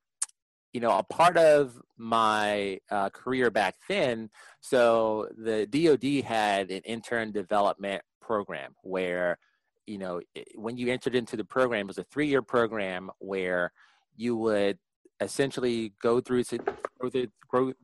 you 0.78 0.82
know, 0.82 0.96
a 0.96 1.02
part 1.02 1.38
of 1.38 1.82
my 1.98 2.80
uh, 2.92 3.10
career 3.10 3.50
back 3.50 3.74
then, 3.90 4.30
so 4.62 5.28
the 5.36 5.66
DoD 5.66 6.24
had 6.24 6.70
an 6.70 6.84
intern 6.86 7.32
development 7.32 8.04
program 8.22 8.76
where, 8.84 9.40
you 9.88 9.98
know, 9.98 10.22
when 10.54 10.78
you 10.78 10.92
entered 10.92 11.16
into 11.16 11.36
the 11.36 11.44
program, 11.44 11.82
it 11.82 11.88
was 11.88 11.98
a 11.98 12.04
three-year 12.04 12.44
program 12.44 13.10
where 13.18 13.72
you 14.16 14.38
would 14.38 14.78
essentially 15.20 15.94
go 16.00 16.22
through 16.22 16.44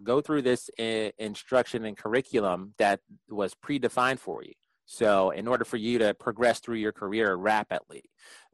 go 0.03 0.21
through 0.21 0.43
this 0.43 0.69
uh, 0.77 1.09
instruction 1.17 1.85
and 1.85 1.97
curriculum 1.97 2.75
that 2.77 2.99
was 3.27 3.55
predefined 3.55 4.19
for 4.19 4.43
you. 4.43 4.53
So, 4.85 5.31
in 5.31 5.47
order 5.47 5.63
for 5.63 5.77
you 5.77 5.97
to 5.99 6.13
progress 6.13 6.59
through 6.59 6.75
your 6.75 6.91
career 6.91 7.35
rapidly, 7.35 8.03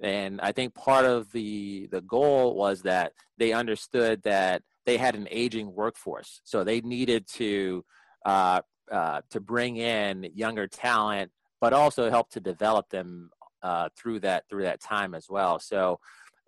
and 0.02 0.40
I 0.42 0.52
think 0.52 0.76
part 0.76 1.06
of 1.06 1.32
the 1.32 1.88
the 1.92 2.02
goal 2.02 2.56
was 2.56 2.84
that 2.84 3.14
they 3.38 3.52
understood 3.52 4.22
that 4.24 4.62
they 4.86 4.98
had 4.98 5.16
an 5.16 5.28
aging 5.32 5.74
workforce, 5.74 6.42
so 6.44 6.64
they 6.64 6.82
needed 6.82 7.28
to 7.34 7.84
uh, 8.26 8.62
uh, 8.92 9.22
to 9.32 9.40
bring 9.40 9.78
in 9.78 10.30
younger 10.34 10.68
talent, 10.68 11.32
but 11.62 11.74
also 11.74 12.10
help 12.10 12.30
to 12.32 12.40
develop 12.40 12.90
them 12.90 13.32
uh, 13.64 13.90
through 13.96 14.20
that 14.22 14.44
through 14.50 14.64
that 14.64 14.82
time 14.82 15.16
as 15.16 15.28
well. 15.30 15.60
So, 15.60 16.00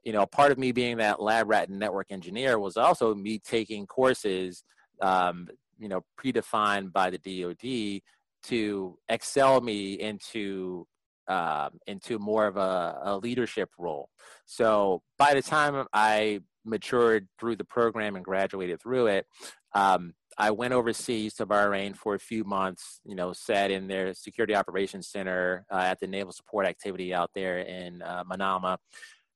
you 0.03 0.13
know, 0.13 0.25
part 0.25 0.51
of 0.51 0.57
me 0.57 0.71
being 0.71 0.97
that 0.97 1.21
lab 1.21 1.49
rat 1.49 1.69
and 1.69 1.79
network 1.79 2.07
engineer 2.11 2.59
was 2.59 2.77
also 2.77 3.13
me 3.15 3.39
taking 3.39 3.85
courses, 3.85 4.63
um, 5.01 5.47
you 5.79 5.89
know, 5.89 6.01
predefined 6.19 6.93
by 6.93 7.09
the 7.09 7.17
DoD 7.17 8.01
to 8.43 8.97
excel 9.09 9.61
me 9.61 9.93
into 9.93 10.87
um, 11.27 11.79
into 11.87 12.19
more 12.19 12.45
of 12.47 12.57
a, 12.57 12.99
a, 13.03 13.17
leadership 13.17 13.69
role. 13.77 14.09
So 14.45 15.01
by 15.17 15.33
the 15.33 15.41
time 15.41 15.85
I 15.93 16.41
matured 16.65 17.27
through 17.39 17.55
the 17.55 17.63
program 17.63 18.15
and 18.15 18.25
graduated 18.25 18.81
through 18.81 19.07
it, 19.07 19.25
um, 19.73 20.13
I 20.37 20.51
went 20.51 20.73
overseas 20.73 21.35
to 21.35 21.45
Bahrain 21.45 21.95
for 21.95 22.15
a 22.15 22.19
few 22.19 22.43
months. 22.43 22.99
You 23.05 23.15
know, 23.15 23.33
sat 23.33 23.71
in 23.71 23.87
their 23.87 24.13
security 24.13 24.55
operations 24.55 25.07
center 25.07 25.65
uh, 25.71 25.77
at 25.77 25.99
the 25.99 26.07
naval 26.07 26.33
support 26.33 26.65
activity 26.65 27.13
out 27.13 27.29
there 27.33 27.59
in 27.59 28.01
uh, 28.01 28.23
Manama. 28.23 28.77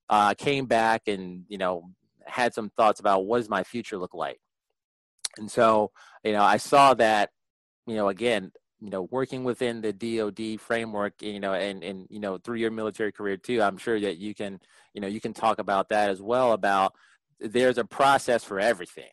Uh, 0.10 0.34
came 0.34 0.66
back 0.66 1.04
and 1.08 1.46
you 1.48 1.58
know 1.58 1.90
had 2.26 2.54
some 2.54 2.70
thoughts 2.70 3.00
about 3.00 3.26
what 3.26 3.38
does 3.38 3.50
my 3.50 3.64
future 3.64 3.98
look 3.98 4.14
like. 4.14 4.40
And 5.38 5.50
so, 5.50 5.92
you 6.24 6.32
know, 6.32 6.44
I 6.44 6.58
saw 6.58 6.94
that, 6.96 7.30
you 7.88 7.96
know, 7.96 8.10
again, 8.10 8.52
you 8.86 8.92
know, 8.92 9.08
working 9.10 9.44
within 9.44 9.82
the 9.82 9.92
DoD 9.92 10.62
framework, 10.62 11.20
you 11.20 11.40
know, 11.40 11.54
and 11.54 11.84
and 11.84 12.06
you 12.12 12.20
know, 12.20 12.38
through 12.38 12.58
your 12.58 12.70
military 12.70 13.12
career 13.12 13.36
too, 13.36 13.60
I'm 13.60 13.78
sure 13.78 14.00
that 14.00 14.18
you 14.18 14.36
can, 14.36 14.60
you 14.94 15.02
know, 15.02 15.08
you 15.08 15.20
can 15.20 15.34
talk 15.34 15.58
about 15.58 15.90
that 15.90 16.12
as 16.12 16.22
well. 16.22 16.52
About 16.52 16.94
there's 17.40 17.80
a 17.80 17.84
process 17.84 18.44
for 18.44 18.60
everything. 18.60 19.10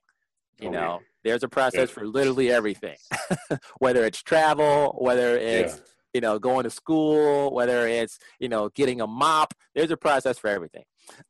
You 0.61 0.69
oh, 0.69 0.73
know, 0.73 0.79
yeah. 0.79 0.99
there's 1.25 1.43
a 1.43 1.49
process 1.49 1.89
yeah. 1.89 1.95
for 1.95 2.07
literally 2.07 2.53
everything, 2.53 2.99
whether 3.79 4.05
it's 4.05 4.23
travel, 4.23 4.95
whether 5.01 5.39
it's 5.39 5.77
yeah. 5.77 5.83
you 6.13 6.21
know 6.21 6.39
going 6.39 6.65
to 6.65 6.71
school, 6.71 7.51
whether 7.55 7.89
it's 7.89 8.19
you 8.39 8.51
know 8.51 8.69
getting 8.69 9.01
a 9.01 9.07
mop. 9.07 9.55
There's 9.75 9.91
a 9.91 9.97
process 9.97 10.39
for 10.39 10.49
everything. 10.49 10.85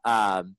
Um, 0.04 0.56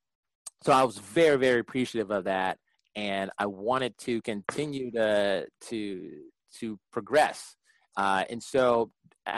so 0.62 0.72
I 0.72 0.84
was 0.84 1.00
very 1.00 1.36
very 1.36 1.60
appreciative 1.60 2.12
of 2.12 2.24
that, 2.24 2.60
and 2.96 3.30
I 3.38 3.48
wanted 3.48 3.98
to 4.00 4.22
continue 4.22 4.90
to 4.92 5.48
to 5.68 6.12
to 6.60 6.80
progress. 6.94 7.58
Uh, 7.96 8.24
and 8.30 8.42
so, 8.42 8.92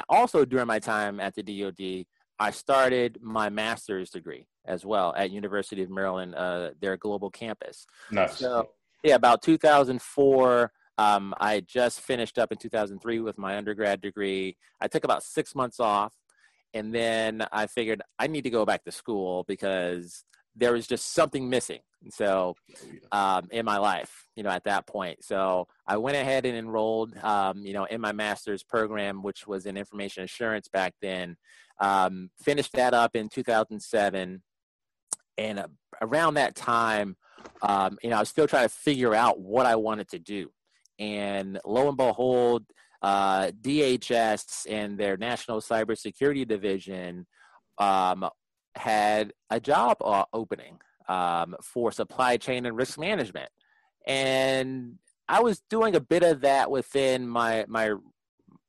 also 0.10 0.46
during 0.46 0.68
my 0.68 0.80
time 0.80 1.20
at 1.20 1.36
the 1.36 1.44
DoD, 1.44 2.06
I 2.40 2.52
started 2.52 3.20
my 3.22 3.50
master's 3.50 4.10
degree 4.10 4.48
as 4.66 4.86
well 4.86 5.14
at 5.16 5.32
University 5.32 5.84
of 5.84 5.90
Maryland, 5.90 6.36
uh, 6.36 6.72
their 6.82 6.98
global 6.98 7.30
campus. 7.30 7.86
Nice. 8.12 8.38
So, 8.38 8.70
yeah, 9.04 9.16
about 9.16 9.42
2004. 9.42 10.72
Um, 10.98 11.34
I 11.40 11.60
just 11.62 12.02
finished 12.02 12.38
up 12.38 12.52
in 12.52 12.58
2003 12.58 13.20
with 13.20 13.38
my 13.38 13.58
undergrad 13.58 14.02
degree. 14.02 14.58
I 14.82 14.88
took 14.88 15.04
about 15.04 15.24
six 15.24 15.54
months 15.54 15.80
off, 15.80 16.14
and 16.74 16.94
then 16.94 17.46
I 17.52 17.68
figured 17.68 18.02
I 18.18 18.28
need 18.28 18.44
to 18.44 18.50
go 18.50 18.66
back 18.66 18.84
to 18.86 18.92
school 18.92 19.44
because 19.48 20.24
there 20.56 20.74
was 20.74 20.88
just 20.88 21.14
something 21.14 21.50
missing. 21.50 21.80
So, 22.10 22.56
um, 23.12 23.48
in 23.52 23.66
my 23.66 23.78
life, 23.78 24.28
you 24.36 24.44
know, 24.44 24.52
at 24.52 24.64
that 24.66 24.86
point, 24.86 25.24
so 25.24 25.68
I 25.88 25.98
went 25.98 26.18
ahead 26.18 26.46
and 26.46 26.56
enrolled, 26.56 27.18
um, 27.24 27.60
you 27.66 27.74
know, 27.74 27.86
in 27.86 28.00
my 28.00 28.12
master's 28.12 28.64
program, 28.64 29.24
which 29.24 29.48
was 29.48 29.66
in 29.66 29.76
information 29.76 30.24
assurance 30.24 30.68
back 30.68 30.94
then. 31.02 31.36
Um, 31.80 32.30
finished 32.42 32.74
that 32.74 32.94
up 32.94 33.16
in 33.16 33.28
2007, 33.28 34.42
and 35.38 35.60
uh, 35.60 35.68
around 36.02 36.36
that 36.36 36.56
time, 36.56 37.18
um, 37.62 37.98
you 38.04 38.10
know, 38.12 38.18
I 38.18 38.20
was 38.20 38.30
still 38.30 38.48
trying 38.48 38.68
to 38.68 38.74
figure 38.74 39.16
out 39.16 39.40
what 39.40 39.66
I 39.66 39.76
wanted 39.76 40.08
to 40.10 40.20
do, 40.20 40.52
and 41.00 41.60
lo 41.66 41.88
and 41.88 41.98
behold, 41.98 42.66
uh, 43.02 43.52
DHS 43.62 44.68
and 44.70 44.98
their 44.98 45.18
National 45.18 45.60
Cybersecurity 45.60 46.48
Division 46.48 47.26
um, 47.78 48.30
had 48.76 49.34
a 49.50 49.60
job 49.60 49.98
uh, 50.02 50.26
opening 50.34 50.80
um, 51.08 51.56
for 51.62 51.92
supply 51.92 52.38
chain 52.38 52.66
and 52.66 52.76
risk 52.76 53.00
management, 53.00 53.50
and 54.06 54.98
I 55.28 55.42
was 55.42 55.62
doing 55.70 55.96
a 55.96 56.00
bit 56.00 56.24
of 56.24 56.42
that 56.42 56.70
within 56.70 57.28
my 57.28 57.66
my 57.68 57.94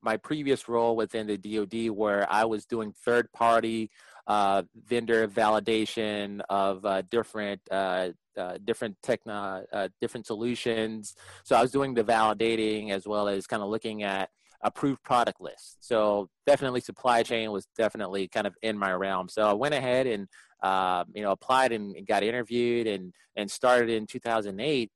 my 0.03 0.16
previous 0.16 0.69
role 0.69 0.97
within 0.97 1.27
the 1.27 1.37
DoD, 1.37 1.90
where 1.90 2.31
I 2.31 2.45
was 2.45 2.64
doing 2.64 2.92
third 3.05 3.31
party 3.33 3.90
uh, 4.27 4.62
vendor 4.85 5.29
validation 5.29 6.40
of 6.49 6.85
uh, 6.85 7.03
different 7.11 7.61
uh, 7.71 8.11
uh 8.37 8.59
different 8.64 8.97
techno 9.03 9.64
uh, 9.73 9.88
different 10.01 10.27
solutions. 10.27 11.14
So 11.45 11.57
I 11.57 11.62
was 11.62 11.71
doing 11.71 11.95
the 11.95 12.05
validating 12.05 12.90
as 12.90 13.07
well 13.07 13.29
as 13.29 13.47
kind 13.47 13.62
of 13.62 13.69
looking 13.69 14.03
at 14.03 14.31
approved 14.66 15.02
product 15.05 15.40
list. 15.40 15.76
So 15.81 16.29
definitely 16.44 16.81
supply 16.81 17.22
chain 17.22 17.52
was 17.52 17.68
definitely 17.79 18.26
kind 18.26 18.46
of 18.46 18.55
in 18.62 18.76
my 18.76 18.92
realm. 18.92 19.29
So 19.29 19.48
I 19.48 19.52
went 19.52 19.74
ahead 19.74 20.07
and 20.09 20.26
uh, 20.62 21.05
you 21.14 21.22
know 21.22 21.31
applied 21.31 21.72
and 21.72 21.94
got 22.07 22.22
interviewed 22.22 22.87
and 22.87 23.14
and 23.37 23.50
started 23.50 23.90
in 23.90 24.07
2008. 24.07 24.90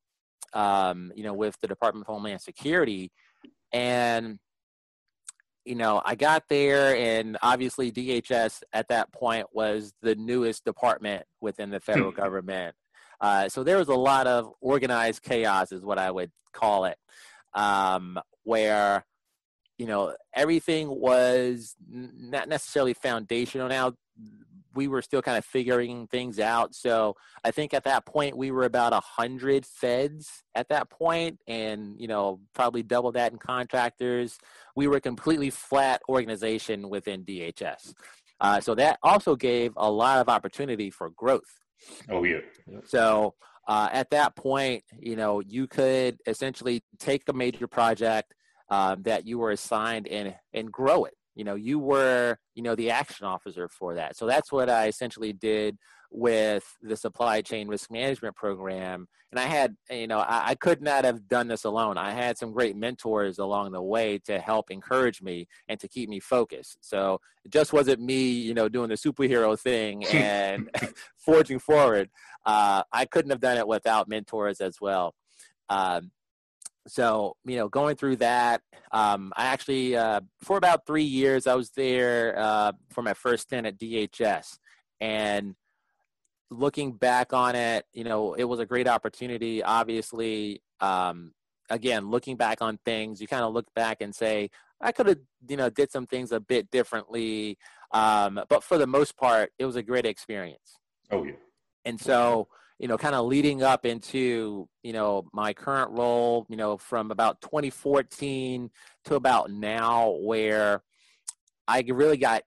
Um, 0.52 1.12
you 1.14 1.22
know 1.22 1.32
with 1.32 1.56
the 1.60 1.68
Department 1.68 2.04
of 2.08 2.12
Homeland 2.12 2.40
Security, 2.40 3.12
and 3.72 4.40
you 5.64 5.76
know 5.76 6.02
I 6.04 6.16
got 6.16 6.44
there 6.48 6.96
and 6.96 7.38
obviously 7.40 7.92
DHS 7.92 8.62
at 8.72 8.88
that 8.88 9.12
point 9.12 9.46
was 9.52 9.92
the 10.02 10.16
newest 10.16 10.64
department 10.64 11.24
within 11.40 11.70
the 11.70 11.80
federal 11.88 12.10
government. 12.10 12.74
Uh, 13.20 13.48
so 13.48 13.62
there 13.62 13.76
was 13.76 13.88
a 13.88 13.94
lot 13.94 14.26
of 14.26 14.50
organized 14.60 15.22
chaos, 15.22 15.72
is 15.72 15.84
what 15.84 15.98
I 15.98 16.10
would 16.10 16.32
call 16.52 16.86
it, 16.86 16.96
um, 17.54 18.18
where 18.44 19.04
you 19.80 19.86
know 19.86 20.14
everything 20.34 20.90
was 20.90 21.74
not 21.90 22.50
necessarily 22.50 22.92
foundational. 22.92 23.66
Now 23.66 23.94
we 24.74 24.88
were 24.88 25.00
still 25.00 25.22
kind 25.22 25.38
of 25.38 25.44
figuring 25.44 26.06
things 26.08 26.38
out. 26.38 26.74
So 26.74 27.16
i 27.44 27.50
think 27.50 27.72
at 27.72 27.84
that 27.84 28.04
point 28.04 28.36
we 28.36 28.50
were 28.50 28.64
about 28.64 28.92
a 28.92 29.00
hundred 29.00 29.64
feds 29.64 30.44
at 30.54 30.68
that 30.68 30.90
point 30.90 31.38
and 31.48 31.98
you 31.98 32.06
know 32.06 32.40
probably 32.54 32.82
double 32.82 33.10
that 33.12 33.32
in 33.32 33.38
contractors. 33.38 34.36
We 34.76 34.86
were 34.86 34.98
a 34.98 35.00
completely 35.00 35.48
flat 35.48 36.02
organization 36.10 36.90
within 36.90 37.24
dhs 37.24 37.94
uh, 38.42 38.60
so 38.60 38.74
that 38.74 38.98
also 39.02 39.34
gave 39.34 39.72
a 39.76 39.90
lot 39.90 40.18
of 40.18 40.28
opportunity 40.28 40.90
for 40.90 41.10
growth. 41.10 41.52
Oh 42.08 42.24
yeah. 42.24 42.40
So 42.84 43.34
uh, 43.66 43.88
at 43.92 44.10
that 44.10 44.36
point 44.36 44.84
you 44.98 45.16
know 45.16 45.40
you 45.40 45.66
could 45.66 46.18
essentially 46.26 46.82
take 46.98 47.22
a 47.28 47.32
major 47.32 47.66
project 47.66 48.34
um, 48.70 49.02
that 49.02 49.26
you 49.26 49.38
were 49.38 49.50
assigned 49.50 50.06
and 50.08 50.34
and 50.52 50.72
grow 50.72 51.04
it. 51.04 51.14
You 51.34 51.44
know 51.44 51.54
you 51.54 51.78
were 51.78 52.38
you 52.54 52.62
know 52.62 52.74
the 52.74 52.90
action 52.90 53.26
officer 53.26 53.68
for 53.68 53.94
that. 53.94 54.16
So 54.16 54.26
that's 54.26 54.52
what 54.52 54.70
i 54.70 54.86
essentially 54.88 55.32
did 55.32 55.76
with 56.12 56.64
the 56.82 56.96
supply 56.96 57.40
chain 57.40 57.68
risk 57.68 57.90
management 57.90 58.34
program. 58.34 59.06
And 59.30 59.38
i 59.38 59.44
had 59.44 59.76
you 59.90 60.06
know 60.06 60.18
I, 60.18 60.50
I, 60.50 60.54
could 60.56 60.82
not 60.82 61.04
have 61.04 61.28
done 61.28 61.48
this 61.48 61.64
alone. 61.64 61.96
I 61.96 62.10
had 62.10 62.36
some 62.36 62.52
great 62.52 62.76
mentors 62.76 63.38
along 63.38 63.72
the 63.72 63.82
way 63.82 64.18
to 64.26 64.40
help 64.40 64.70
encourage 64.70 65.22
me 65.22 65.46
and 65.68 65.78
to 65.80 65.88
keep 65.88 66.08
me 66.08 66.18
focused. 66.20 66.78
So 66.80 67.20
it 67.44 67.52
just 67.52 67.72
wasn't 67.72 68.00
me 68.00 68.30
you 68.30 68.54
know 68.54 68.68
doing 68.68 68.88
the 68.88 68.96
superhero 68.96 69.58
thing 69.58 70.04
and 70.12 70.68
forging 71.16 71.58
forward. 71.58 72.10
Uh, 72.44 72.82
i 72.92 73.04
couldn't 73.04 73.30
have 73.30 73.40
done 73.40 73.58
it 73.58 73.68
without 73.68 74.08
mentors 74.08 74.60
as 74.60 74.80
well. 74.80 75.14
Um, 75.68 76.10
so 76.90 77.36
you 77.44 77.56
know 77.56 77.68
going 77.68 77.96
through 77.96 78.16
that 78.16 78.60
um, 78.92 79.32
i 79.36 79.46
actually 79.46 79.96
uh, 79.96 80.20
for 80.42 80.56
about 80.56 80.86
three 80.86 81.04
years 81.04 81.46
i 81.46 81.54
was 81.54 81.70
there 81.70 82.38
uh, 82.38 82.72
for 82.90 83.02
my 83.02 83.14
first 83.14 83.44
stint 83.44 83.66
at 83.66 83.78
dhs 83.78 84.58
and 85.00 85.54
looking 86.50 86.92
back 86.92 87.32
on 87.32 87.54
it 87.54 87.84
you 87.92 88.04
know 88.04 88.34
it 88.34 88.44
was 88.44 88.58
a 88.58 88.66
great 88.66 88.88
opportunity 88.88 89.62
obviously 89.62 90.60
um, 90.80 91.32
again 91.68 92.10
looking 92.10 92.36
back 92.36 92.60
on 92.60 92.78
things 92.84 93.20
you 93.20 93.28
kind 93.28 93.44
of 93.44 93.52
look 93.52 93.72
back 93.74 93.98
and 94.00 94.14
say 94.14 94.50
i 94.80 94.90
could 94.90 95.06
have 95.06 95.18
you 95.48 95.56
know 95.56 95.70
did 95.70 95.90
some 95.90 96.06
things 96.06 96.32
a 96.32 96.40
bit 96.40 96.70
differently 96.70 97.56
um, 97.92 98.40
but 98.48 98.62
for 98.62 98.78
the 98.78 98.86
most 98.86 99.16
part 99.16 99.52
it 99.58 99.66
was 99.66 99.76
a 99.76 99.82
great 99.82 100.06
experience. 100.06 100.78
Oh 101.10 101.24
yeah. 101.24 101.32
And 101.84 102.00
so 102.00 102.48
you 102.80 102.88
know, 102.88 102.96
kind 102.96 103.14
of 103.14 103.26
leading 103.26 103.62
up 103.62 103.84
into, 103.84 104.66
you 104.82 104.94
know, 104.94 105.26
my 105.34 105.52
current 105.52 105.90
role, 105.90 106.46
you 106.48 106.56
know, 106.56 106.78
from 106.78 107.10
about 107.10 107.42
2014 107.42 108.70
to 109.04 109.14
about 109.16 109.50
now, 109.50 110.16
where 110.22 110.82
I 111.68 111.84
really 111.86 112.16
got 112.16 112.42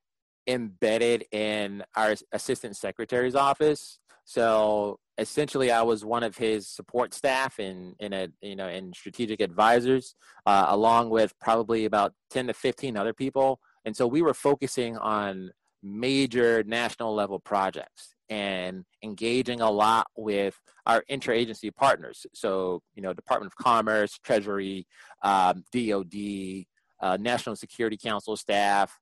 embedded 0.48 1.26
in 1.32 1.84
our 1.96 2.16
assistant 2.32 2.76
secretary's 2.76 3.36
office. 3.36 4.00
So 4.26 4.98
essentially, 5.20 5.70
I 5.70 5.84
was 5.84 6.04
one 6.04 6.24
of 6.24 6.36
his 6.36 6.68
support 6.68 7.14
staff 7.14 7.60
in 7.60 7.94
in 8.00 8.12
a 8.14 8.28
you 8.42 8.56
know 8.56 8.68
in 8.68 8.92
strategic 8.94 9.40
advisors, 9.40 10.16
uh, 10.48 10.66
along 10.70 11.12
with 11.12 11.38
probably 11.40 11.86
about 11.86 12.14
10 12.32 12.48
to 12.48 12.54
15 12.56 12.98
other 12.98 13.14
people. 13.14 13.60
And 13.86 13.96
so 13.96 14.08
we 14.08 14.24
were 14.24 14.34
focusing 14.34 14.98
on 14.98 15.52
major 15.84 16.64
national 16.64 17.14
level 17.14 17.40
projects 17.40 18.13
and 18.30 18.86
engaging 19.04 19.62
a 19.62 19.70
lot 19.70 20.08
with 20.16 20.60
our 20.86 21.04
interagency 21.10 21.74
partners. 21.74 22.26
So, 22.34 22.82
you 22.96 23.02
know, 23.02 23.14
Department 23.14 23.52
of 23.52 23.64
Commerce, 23.64 24.18
Treasury, 24.24 24.88
um, 25.22 25.64
DOD, 25.72 26.66
uh, 27.02 27.18
National 27.20 27.56
Security 27.56 27.98
Council 27.98 28.36
staff, 28.36 28.98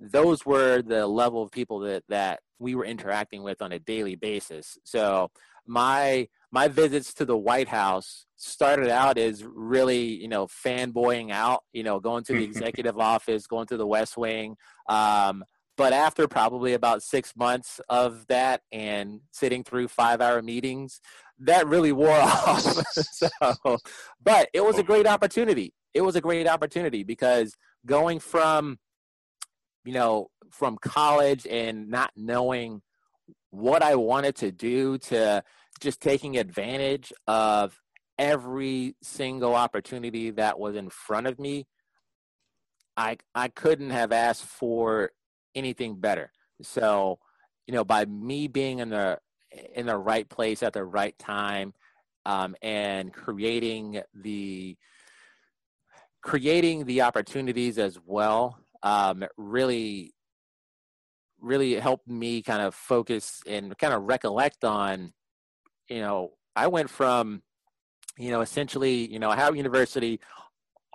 those 0.00 0.44
were 0.44 0.82
the 0.82 1.06
level 1.06 1.42
of 1.42 1.50
people 1.50 1.80
that 1.80 2.02
that 2.08 2.40
we 2.58 2.74
were 2.74 2.84
interacting 2.84 3.42
with 3.42 3.62
on 3.62 3.72
a 3.72 3.78
daily 3.78 4.16
basis. 4.16 4.78
So 4.84 5.30
my 5.66 6.28
my 6.50 6.68
visits 6.68 7.14
to 7.14 7.24
the 7.24 7.36
White 7.36 7.68
House 7.68 8.26
started 8.36 8.88
out 8.88 9.18
as 9.18 9.44
really, 9.44 10.04
you 10.04 10.28
know, 10.28 10.46
fanboying 10.46 11.30
out, 11.30 11.64
you 11.72 11.82
know, 11.82 12.00
going 12.00 12.24
to 12.24 12.32
the 12.32 12.44
executive 12.50 12.98
office, 12.98 13.46
going 13.46 13.66
to 13.66 13.76
the 13.76 13.86
West 13.86 14.16
Wing. 14.16 14.56
Um, 14.88 15.44
but 15.76 15.92
after 15.92 16.28
probably 16.28 16.74
about 16.74 17.02
six 17.02 17.34
months 17.36 17.80
of 17.88 18.26
that 18.28 18.62
and 18.70 19.20
sitting 19.32 19.64
through 19.64 19.88
five 19.88 20.20
hour 20.20 20.42
meetings, 20.42 21.00
that 21.38 21.66
really 21.66 21.92
wore 21.92 22.10
off. 22.12 22.60
so, 22.60 23.28
but 24.22 24.48
it 24.52 24.64
was 24.64 24.78
a 24.78 24.82
great 24.82 25.06
opportunity. 25.06 25.72
It 25.92 26.02
was 26.02 26.16
a 26.16 26.20
great 26.20 26.46
opportunity 26.46 27.02
because 27.02 27.54
going 27.86 28.20
from, 28.20 28.78
you 29.84 29.92
know, 29.92 30.28
from 30.50 30.78
college 30.78 31.46
and 31.48 31.88
not 31.88 32.10
knowing 32.16 32.82
what 33.50 33.82
I 33.82 33.96
wanted 33.96 34.36
to 34.36 34.52
do 34.52 34.98
to 34.98 35.42
just 35.80 36.00
taking 36.00 36.36
advantage 36.36 37.12
of 37.26 37.80
every 38.18 38.96
single 39.02 39.54
opportunity 39.54 40.30
that 40.30 40.58
was 40.58 40.76
in 40.76 40.88
front 40.88 41.26
of 41.26 41.38
me, 41.38 41.66
I 42.96 43.18
I 43.34 43.48
couldn't 43.48 43.90
have 43.90 44.12
asked 44.12 44.44
for 44.44 45.10
anything 45.54 45.96
better. 45.96 46.32
So, 46.62 47.18
you 47.66 47.74
know, 47.74 47.84
by 47.84 48.04
me 48.04 48.48
being 48.48 48.78
in 48.78 48.90
the 48.90 49.18
in 49.74 49.86
the 49.86 49.96
right 49.96 50.28
place 50.28 50.62
at 50.62 50.72
the 50.72 50.84
right 50.84 51.16
time 51.18 51.72
um, 52.26 52.56
and 52.62 53.12
creating 53.12 54.00
the 54.14 54.76
creating 56.22 56.86
the 56.86 57.02
opportunities 57.02 57.78
as 57.78 57.98
well 58.04 58.58
um, 58.82 59.24
really 59.36 60.14
really 61.40 61.74
helped 61.74 62.08
me 62.08 62.42
kind 62.42 62.62
of 62.62 62.74
focus 62.74 63.42
and 63.46 63.76
kind 63.76 63.92
of 63.92 64.02
recollect 64.04 64.64
on 64.64 65.12
you 65.88 66.00
know 66.00 66.30
i 66.56 66.66
went 66.66 66.88
from 66.88 67.42
you 68.18 68.30
know 68.30 68.40
essentially 68.40 69.06
you 69.12 69.18
know 69.18 69.30
howard 69.30 69.56
university 69.56 70.18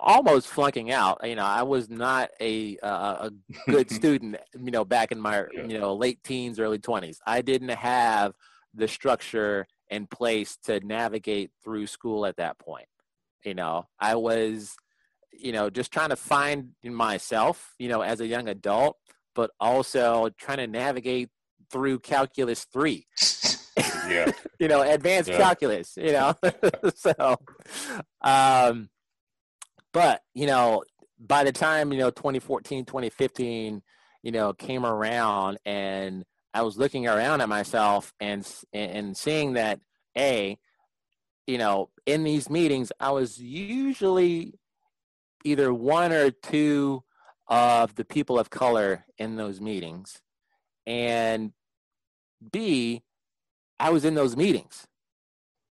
almost 0.00 0.48
flunking 0.48 0.90
out. 0.90 1.20
You 1.22 1.36
know, 1.36 1.44
I 1.44 1.62
was 1.62 1.88
not 1.88 2.30
a 2.40 2.76
uh, 2.78 3.28
a 3.28 3.32
good 3.70 3.90
student. 3.92 4.36
You 4.58 4.70
know, 4.70 4.84
back 4.84 5.12
in 5.12 5.20
my 5.20 5.44
you 5.52 5.78
know 5.78 5.94
late 5.94 6.22
teens, 6.24 6.58
early 6.58 6.78
twenties, 6.78 7.20
I 7.26 7.42
didn't 7.42 7.68
have 7.68 8.34
the 8.74 8.88
structure 8.88 9.66
in 9.90 10.06
place 10.06 10.56
to 10.64 10.80
navigate 10.80 11.50
through 11.62 11.86
school 11.86 12.26
at 12.26 12.36
that 12.36 12.58
point. 12.58 12.86
You 13.44 13.54
know, 13.54 13.86
I 13.98 14.14
was, 14.16 14.76
you 15.32 15.52
know, 15.52 15.70
just 15.70 15.92
trying 15.92 16.10
to 16.10 16.16
find 16.16 16.70
myself. 16.84 17.74
You 17.78 17.88
know, 17.88 18.00
as 18.00 18.20
a 18.20 18.26
young 18.26 18.48
adult, 18.48 18.96
but 19.34 19.50
also 19.60 20.30
trying 20.38 20.58
to 20.58 20.66
navigate 20.66 21.28
through 21.70 22.00
calculus 22.00 22.64
three. 22.72 23.06
yeah. 24.08 24.30
you 24.58 24.68
know, 24.68 24.82
advanced 24.82 25.30
yeah. 25.30 25.36
calculus. 25.36 25.96
You 25.96 26.12
know, 26.12 26.34
so. 26.94 27.36
Um, 28.22 28.88
but, 29.92 30.22
you 30.34 30.46
know, 30.46 30.84
by 31.18 31.44
the 31.44 31.52
time, 31.52 31.92
you 31.92 31.98
know, 31.98 32.10
2014, 32.10 32.84
2015, 32.84 33.82
you 34.22 34.32
know, 34.32 34.52
came 34.52 34.84
around 34.84 35.58
and 35.64 36.24
I 36.52 36.62
was 36.62 36.76
looking 36.76 37.06
around 37.06 37.40
at 37.40 37.48
myself 37.48 38.12
and 38.20 38.46
and 38.72 39.16
seeing 39.16 39.54
that 39.54 39.80
a 40.18 40.58
you 41.46 41.58
know 41.58 41.90
in 42.06 42.24
these 42.24 42.50
meetings 42.50 42.90
I 42.98 43.10
was 43.12 43.38
usually 43.38 44.54
either 45.44 45.72
one 45.72 46.12
or 46.12 46.30
two 46.30 47.04
of 47.46 47.94
the 47.94 48.04
people 48.04 48.38
of 48.38 48.50
color 48.50 49.04
in 49.18 49.36
those 49.36 49.60
meetings. 49.60 50.20
And 50.86 51.52
b 52.52 53.02
I 53.78 53.90
was 53.90 54.04
in 54.04 54.14
those 54.14 54.36
meetings 54.36 54.86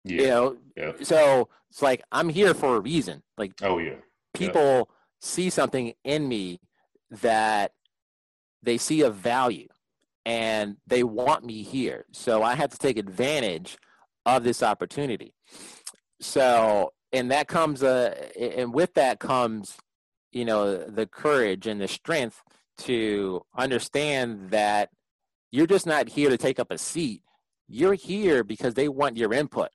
yeah. 0.05 0.21
you 0.21 0.27
know 0.27 0.57
yeah. 0.77 0.91
so 1.01 1.49
it's 1.69 1.81
like 1.81 2.01
I'm 2.11 2.29
here 2.29 2.53
for 2.53 2.77
a 2.77 2.79
reason 2.79 3.23
like 3.37 3.53
oh 3.61 3.79
yeah 3.79 3.95
people 4.33 4.61
yeah. 4.61 4.83
see 5.21 5.49
something 5.49 5.93
in 6.03 6.27
me 6.27 6.59
that 7.09 7.71
they 8.63 8.77
see 8.77 9.01
a 9.01 9.09
value 9.09 9.67
and 10.25 10.77
they 10.87 11.03
want 11.03 11.45
me 11.45 11.61
here. 11.61 12.05
So 12.11 12.43
I 12.43 12.55
have 12.55 12.71
to 12.71 12.77
take 12.77 12.97
advantage 12.97 13.77
of 14.25 14.43
this 14.43 14.63
opportunity. 14.63 15.33
So, 16.19 16.93
and 17.13 17.29
that 17.31 17.47
comes, 17.47 17.83
uh, 17.83 18.29
and 18.39 18.73
with 18.73 18.95
that 18.95 19.19
comes, 19.19 19.77
you 20.31 20.43
know, 20.43 20.77
the 20.77 21.05
courage 21.05 21.67
and 21.67 21.79
the 21.79 21.87
strength 21.87 22.41
to 22.79 23.45
understand 23.55 24.49
that 24.49 24.89
you're 25.51 25.67
just 25.67 25.85
not 25.85 26.09
here 26.09 26.29
to 26.29 26.37
take 26.37 26.59
up 26.59 26.71
a 26.71 26.77
seat. 26.77 27.21
You're 27.67 27.93
here 27.93 28.43
because 28.43 28.73
they 28.73 28.89
want 28.89 29.17
your 29.17 29.33
input. 29.33 29.69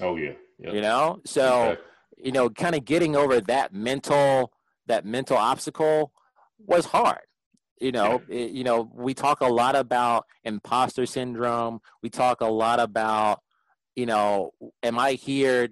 Oh 0.00 0.16
yeah. 0.16 0.32
Yep. 0.58 0.74
You 0.74 0.80
know, 0.80 1.20
so 1.24 1.62
okay 1.62 1.80
you 2.24 2.32
know, 2.32 2.48
kind 2.48 2.74
of 2.74 2.84
getting 2.84 3.14
over 3.16 3.40
that 3.42 3.72
mental 3.72 4.52
that 4.86 5.04
mental 5.04 5.36
obstacle 5.36 6.12
was 6.58 6.86
hard. 6.86 7.20
You 7.80 7.92
know, 7.92 8.22
it, 8.28 8.50
you 8.50 8.64
know, 8.64 8.90
we 8.94 9.14
talk 9.14 9.40
a 9.40 9.48
lot 9.48 9.76
about 9.76 10.26
imposter 10.44 11.06
syndrome. 11.06 11.80
We 12.02 12.10
talk 12.10 12.40
a 12.40 12.46
lot 12.46 12.80
about, 12.80 13.40
you 13.96 14.06
know, 14.06 14.52
am 14.82 14.98
I 14.98 15.12
here 15.12 15.68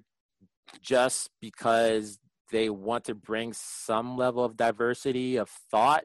just 0.80 1.30
because 1.40 2.18
they 2.50 2.68
want 2.68 3.04
to 3.04 3.14
bring 3.14 3.52
some 3.52 4.16
level 4.16 4.44
of 4.44 4.56
diversity 4.56 5.37
of 5.37 5.48
thought 5.70 6.04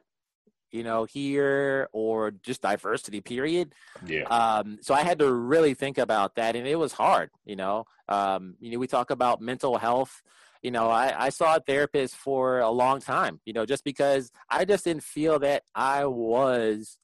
you 0.70 0.82
know, 0.82 1.04
here 1.04 1.88
or 1.92 2.30
just 2.30 2.62
diversity, 2.62 3.20
period. 3.20 3.74
Yeah. 4.06 4.24
Um, 4.24 4.78
so 4.80 4.94
I 4.94 5.02
had 5.02 5.18
to 5.20 5.32
really 5.32 5.74
think 5.74 5.98
about 5.98 6.34
that, 6.36 6.56
and 6.56 6.66
it 6.66 6.76
was 6.76 6.92
hard. 6.92 7.30
You 7.44 7.56
know, 7.56 7.84
um, 8.08 8.56
you 8.60 8.72
know, 8.72 8.78
we 8.78 8.86
talk 8.86 9.10
about 9.10 9.40
mental 9.40 9.78
health. 9.78 10.22
You 10.62 10.70
know, 10.70 10.90
I, 10.90 11.26
I 11.26 11.28
saw 11.28 11.56
a 11.56 11.60
therapist 11.60 12.16
for 12.16 12.58
a 12.58 12.70
long 12.70 13.00
time. 13.00 13.40
You 13.44 13.52
know, 13.52 13.64
just 13.64 13.84
because 13.84 14.30
I 14.50 14.64
just 14.64 14.84
didn't 14.84 15.04
feel 15.04 15.38
that 15.40 15.62
I 15.74 16.06
was 16.06 16.98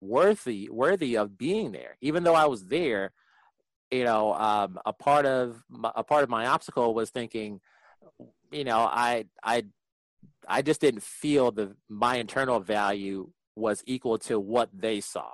worthy 0.00 0.68
worthy 0.70 1.16
of 1.16 1.36
being 1.38 1.72
there, 1.72 1.96
even 2.00 2.24
though 2.24 2.34
I 2.34 2.46
was 2.46 2.66
there. 2.66 3.12
You 3.90 4.04
know, 4.04 4.34
um, 4.34 4.78
a 4.84 4.92
part 4.92 5.24
of 5.26 5.62
my, 5.68 5.92
a 5.94 6.02
part 6.02 6.24
of 6.24 6.30
my 6.30 6.46
obstacle 6.46 6.94
was 6.94 7.10
thinking, 7.10 7.60
you 8.50 8.64
know, 8.64 8.78
I 8.78 9.26
I 9.42 9.64
I 10.48 10.62
just 10.62 10.80
didn't 10.80 11.02
feel 11.02 11.50
the 11.50 11.76
my 11.88 12.16
internal 12.16 12.60
value 12.60 13.30
was 13.56 13.82
equal 13.86 14.18
to 14.18 14.38
what 14.38 14.68
they 14.72 15.00
saw. 15.00 15.30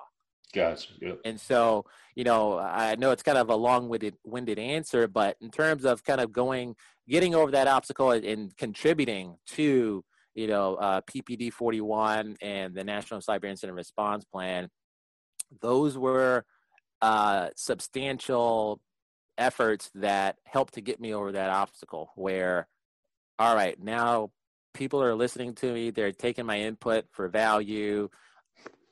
Gotcha. 0.52 0.88
Yep. 1.00 1.20
And 1.24 1.40
so, 1.40 1.84
you 2.16 2.24
know, 2.24 2.58
I 2.58 2.96
know 2.96 3.12
it's 3.12 3.22
kind 3.22 3.38
of 3.38 3.50
a 3.50 3.56
long-winded 3.56 4.16
winded 4.24 4.58
answer, 4.58 5.06
but 5.06 5.36
in 5.40 5.50
terms 5.50 5.84
of 5.84 6.02
kind 6.04 6.20
of 6.20 6.32
going, 6.32 6.74
getting 7.08 7.34
over 7.34 7.52
that 7.52 7.68
obstacle 7.68 8.10
and 8.10 8.56
contributing 8.56 9.36
to, 9.48 10.04
you 10.34 10.46
know, 10.46 10.74
uh, 10.76 11.00
PPD 11.02 11.52
41 11.52 12.36
and 12.40 12.74
the 12.74 12.84
National 12.84 13.20
Cyber 13.20 13.44
Incident 13.44 13.76
Response 13.76 14.24
Plan, 14.24 14.68
those 15.60 15.96
were 15.96 16.44
uh, 17.00 17.48
substantial 17.56 18.80
efforts 19.38 19.90
that 19.94 20.36
helped 20.44 20.74
to 20.74 20.80
get 20.80 21.00
me 21.00 21.14
over 21.14 21.32
that 21.32 21.50
obstacle. 21.50 22.10
Where, 22.16 22.66
all 23.38 23.54
right, 23.54 23.80
now 23.80 24.30
people 24.74 25.02
are 25.02 25.14
listening 25.14 25.54
to 25.56 25.72
me 25.72 25.90
they're 25.90 26.12
taking 26.12 26.46
my 26.46 26.60
input 26.60 27.06
for 27.10 27.28
value. 27.28 28.08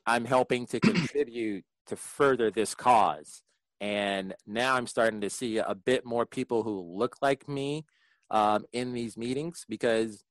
I'm 0.07 0.25
helping 0.25 0.67
to 0.67 0.81
contribute 0.81 1.65
to 1.87 1.97
further 1.97 2.51
this 2.51 2.75
cause. 2.75 3.43
And 3.81 4.35
now 4.47 4.75
i'm 4.75 4.89
starting 4.89 5.21
to 5.21 5.31
see 5.31 5.59
a 5.59 5.75
bit 5.75 6.05
more 6.05 6.27
people 6.27 6.65
who 6.65 6.81
look 6.81 7.17
like 7.23 7.49
me 7.49 7.85
um, 8.31 8.65
in 8.73 8.93
these 8.93 9.17
meetings 9.17 9.65
because 9.69 10.25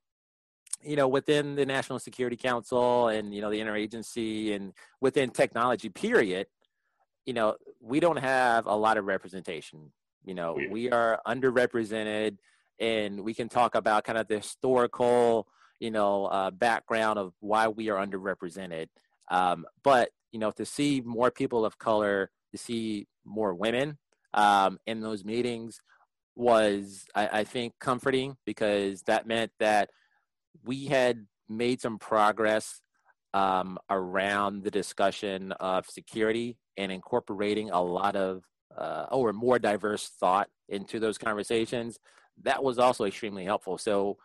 you 0.83 0.97
know 0.97 1.07
within 1.07 1.55
the 1.55 1.65
national 1.65 1.97
security 1.99 2.35
council 2.35 3.07
and 3.07 3.33
you 3.33 3.41
know 3.41 3.49
the 3.49 3.59
interagency 3.59 4.53
and 4.53 4.73
within 4.99 5.29
technology 5.29 5.89
period 5.89 6.47
you 7.27 7.33
know 7.33 7.55
we 7.79 7.99
don't 7.99 8.17
have 8.17 8.65
a 8.65 8.75
lot 8.75 8.97
of 8.97 9.05
representation. 9.05 9.91
You 10.25 10.33
know 10.33 10.57
we 10.71 10.89
are 10.89 11.21
underrepresented 11.27 12.37
and 12.79 13.21
we 13.21 13.33
can 13.33 13.49
talk 13.49 13.75
about 13.75 14.03
kind 14.03 14.17
of 14.17 14.27
the 14.27 14.37
historical, 14.37 15.47
you 15.79 15.91
know, 15.91 16.25
uh, 16.25 16.51
background 16.51 17.19
of 17.19 17.33
why 17.39 17.67
we 17.67 17.89
are 17.89 18.05
underrepresented. 18.05 18.87
Um, 19.29 19.65
but 19.83 20.09
you 20.31 20.39
know, 20.39 20.51
to 20.51 20.65
see 20.65 21.01
more 21.03 21.31
people 21.31 21.65
of 21.65 21.77
color, 21.77 22.29
to 22.51 22.57
see 22.57 23.07
more 23.25 23.53
women 23.53 23.97
um, 24.33 24.79
in 24.85 25.01
those 25.01 25.23
meetings 25.25 25.81
was, 26.35 27.05
I, 27.15 27.39
I 27.39 27.43
think, 27.43 27.73
comforting 27.79 28.37
because 28.45 29.01
that 29.03 29.27
meant 29.27 29.51
that 29.59 29.89
we 30.63 30.85
had 30.85 31.25
made 31.49 31.81
some 31.81 31.97
progress 31.97 32.81
um, 33.33 33.77
around 33.89 34.63
the 34.63 34.71
discussion 34.71 35.51
of 35.53 35.87
security 35.87 36.57
and 36.77 36.91
incorporating 36.91 37.71
a 37.71 37.81
lot 37.81 38.15
of 38.15 38.43
uh, 38.77 39.07
or 39.11 39.33
more 39.33 39.57
diverse 39.59 40.09
thought 40.19 40.49
into 40.69 40.99
those 40.99 41.17
conversations 41.17 41.97
that 42.43 42.63
was 42.63 42.79
also 42.79 43.05
extremely 43.05 43.45
helpful. 43.45 43.77
So, 43.77 44.17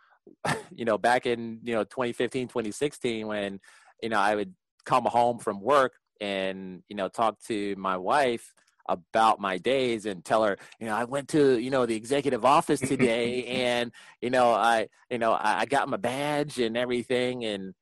you 0.75 0.85
know, 0.85 0.97
back 0.97 1.25
in, 1.25 1.59
you 1.63 1.73
know, 1.73 1.83
2015, 1.83 2.47
2016, 2.47 3.27
when, 3.27 3.59
you 4.01 4.09
know, 4.09 4.19
I 4.19 4.35
would 4.35 4.53
come 4.85 5.05
home 5.05 5.39
from 5.39 5.61
work 5.61 5.93
and 6.21 6.83
you 6.89 6.95
know 6.95 7.07
talk 7.07 7.39
to 7.41 7.75
my 7.77 7.97
wife 7.97 8.53
about 8.89 9.39
my 9.39 9.57
days 9.57 10.05
and 10.05 10.23
tell 10.25 10.43
her, 10.43 10.57
you 10.79 10.85
know, 10.85 10.95
I 10.95 11.05
went 11.05 11.29
to, 11.29 11.57
you 11.57 11.69
know, 11.69 11.85
the 11.85 11.95
executive 11.95 12.43
office 12.43 12.79
today 12.81 13.45
and, 13.45 13.91
you 14.21 14.29
know, 14.29 14.51
I, 14.51 14.87
you 15.09 15.17
know, 15.17 15.37
I 15.39 15.65
got 15.65 15.87
my 15.87 15.97
badge 15.97 16.59
and 16.59 16.75
everything. 16.75 17.45
And, 17.45 17.73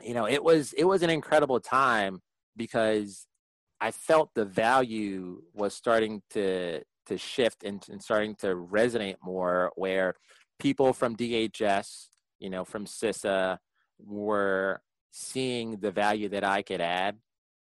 you 0.00 0.14
know, 0.14 0.28
it 0.28 0.42
was, 0.42 0.72
it 0.74 0.84
was 0.84 1.02
an 1.02 1.10
incredible 1.10 1.58
time 1.60 2.22
because 2.56 3.26
I 3.80 3.90
felt 3.90 4.30
the 4.34 4.44
value 4.44 5.42
was 5.52 5.74
starting 5.74 6.22
to, 6.30 6.82
to 7.06 7.18
shift 7.18 7.64
and, 7.64 7.84
and 7.90 8.02
starting 8.02 8.34
to 8.36 8.54
resonate 8.54 9.16
more 9.22 9.72
where 9.76 10.14
people 10.58 10.92
from 10.92 11.16
DHS, 11.16 12.08
you 12.38 12.50
know, 12.50 12.64
from 12.64 12.86
CISA 12.86 13.58
were 13.98 14.80
seeing 15.10 15.78
the 15.78 15.90
value 15.90 16.28
that 16.30 16.44
I 16.44 16.62
could 16.62 16.80
add 16.80 17.16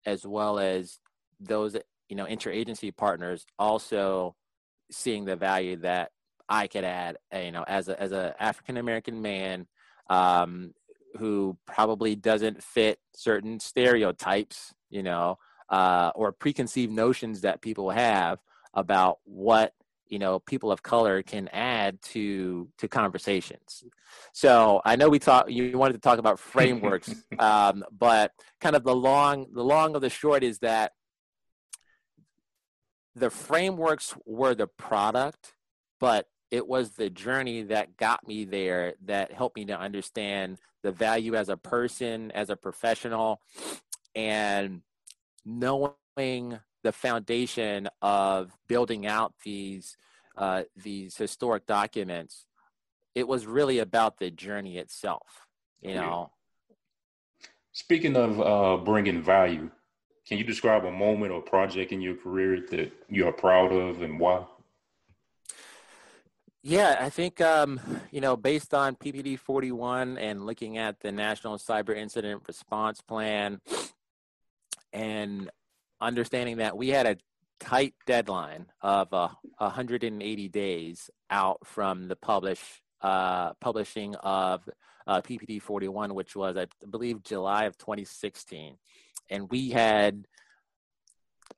as 0.05 0.25
well 0.25 0.59
as 0.59 0.99
those 1.39 1.75
you 2.09 2.15
know 2.15 2.25
interagency 2.25 2.95
partners 2.95 3.45
also 3.57 4.35
seeing 4.91 5.25
the 5.25 5.35
value 5.35 5.77
that 5.77 6.11
I 6.49 6.67
could 6.67 6.83
add, 6.83 7.17
you 7.33 7.51
know, 7.51 7.63
as 7.65 7.87
a 7.87 7.99
as 7.99 8.11
a 8.11 8.35
African 8.39 8.77
American 8.77 9.21
man 9.21 9.67
um, 10.09 10.73
who 11.17 11.57
probably 11.65 12.15
doesn't 12.15 12.61
fit 12.61 12.99
certain 13.15 13.59
stereotypes, 13.59 14.73
you 14.89 15.01
know, 15.01 15.37
uh, 15.69 16.11
or 16.13 16.33
preconceived 16.33 16.91
notions 16.91 17.41
that 17.41 17.61
people 17.61 17.89
have 17.89 18.39
about 18.73 19.19
what 19.23 19.73
you 20.07 20.19
know 20.19 20.39
people 20.39 20.71
of 20.71 20.83
color 20.83 21.23
can 21.23 21.47
add 21.49 22.01
to 22.01 22.67
to 22.77 22.87
conversations. 22.87 23.83
So 24.33 24.81
I 24.85 24.95
know 24.95 25.09
we 25.09 25.19
talked 25.19 25.49
You 25.49 25.77
wanted 25.77 25.93
to 25.93 25.99
talk 25.99 26.19
about 26.19 26.39
frameworks, 26.53 27.13
um, 27.39 27.83
but 27.97 28.31
kind 28.59 28.75
of 28.75 28.83
the 28.83 28.95
long 28.95 29.47
the 29.53 29.63
long 29.63 29.95
of 29.95 30.01
the 30.01 30.09
short 30.09 30.43
is 30.43 30.59
that 30.59 30.91
the 33.15 33.29
frameworks 33.29 34.15
were 34.25 34.55
the 34.55 34.67
product, 34.67 35.53
but 35.99 36.27
it 36.49 36.67
was 36.67 36.91
the 36.91 37.09
journey 37.09 37.63
that 37.63 37.97
got 37.97 38.27
me 38.27 38.45
there 38.45 38.95
that 39.05 39.31
helped 39.31 39.55
me 39.55 39.65
to 39.65 39.79
understand 39.79 40.57
the 40.83 40.91
value 40.91 41.35
as 41.35 41.49
a 41.49 41.57
person, 41.57 42.31
as 42.31 42.49
a 42.49 42.55
professional, 42.55 43.41
and 44.15 44.81
knowing 45.45 46.59
the 46.83 46.91
foundation 46.91 47.87
of 48.01 48.51
building 48.67 49.05
out 49.05 49.33
these 49.43 49.97
uh, 50.37 50.63
these 50.75 51.17
historic 51.17 51.65
documents. 51.65 52.45
It 53.13 53.27
was 53.27 53.45
really 53.45 53.79
about 53.79 54.17
the 54.19 54.31
journey 54.31 54.77
itself, 54.77 55.45
you 55.81 55.95
know. 55.95 56.31
Speaking 57.73 58.15
of 58.15 58.39
uh, 58.39 58.83
bringing 58.83 59.21
value, 59.21 59.69
can 60.27 60.37
you 60.37 60.43
describe 60.43 60.85
a 60.85 60.91
moment 60.91 61.31
or 61.31 61.41
project 61.41 61.91
in 61.91 62.01
your 62.01 62.15
career 62.15 62.65
that 62.71 62.91
you 63.09 63.27
are 63.27 63.33
proud 63.33 63.71
of 63.73 64.01
and 64.01 64.19
why? 64.19 64.45
Yeah, 66.63 66.97
I 66.99 67.09
think 67.09 67.41
um, 67.41 67.79
you 68.11 68.21
know, 68.21 68.37
based 68.37 68.73
on 68.73 68.95
PPD 68.95 69.39
41 69.39 70.17
and 70.17 70.45
looking 70.45 70.77
at 70.77 70.99
the 70.99 71.11
National 71.11 71.57
Cyber 71.57 71.95
Incident 71.95 72.43
Response 72.47 73.01
Plan, 73.01 73.59
and 74.93 75.49
understanding 76.01 76.57
that 76.57 76.75
we 76.75 76.89
had 76.89 77.05
a 77.05 77.17
tight 77.59 77.93
deadline 78.07 78.65
of 78.81 79.13
uh, 79.13 79.29
180 79.57 80.49
days 80.49 81.09
out 81.29 81.59
from 81.65 82.07
the 82.07 82.15
publish 82.15 82.81
uh, 83.01 83.53
publishing 83.55 84.15
of 84.15 84.67
uh, 85.07 85.21
PPD 85.21 85.61
41, 85.61 86.13
which 86.13 86.35
was 86.35 86.57
I 86.57 86.67
believe 86.89 87.23
July 87.23 87.65
of 87.65 87.77
2016 87.77 88.77
and 89.31 89.49
we 89.49 89.69
had 89.69 90.27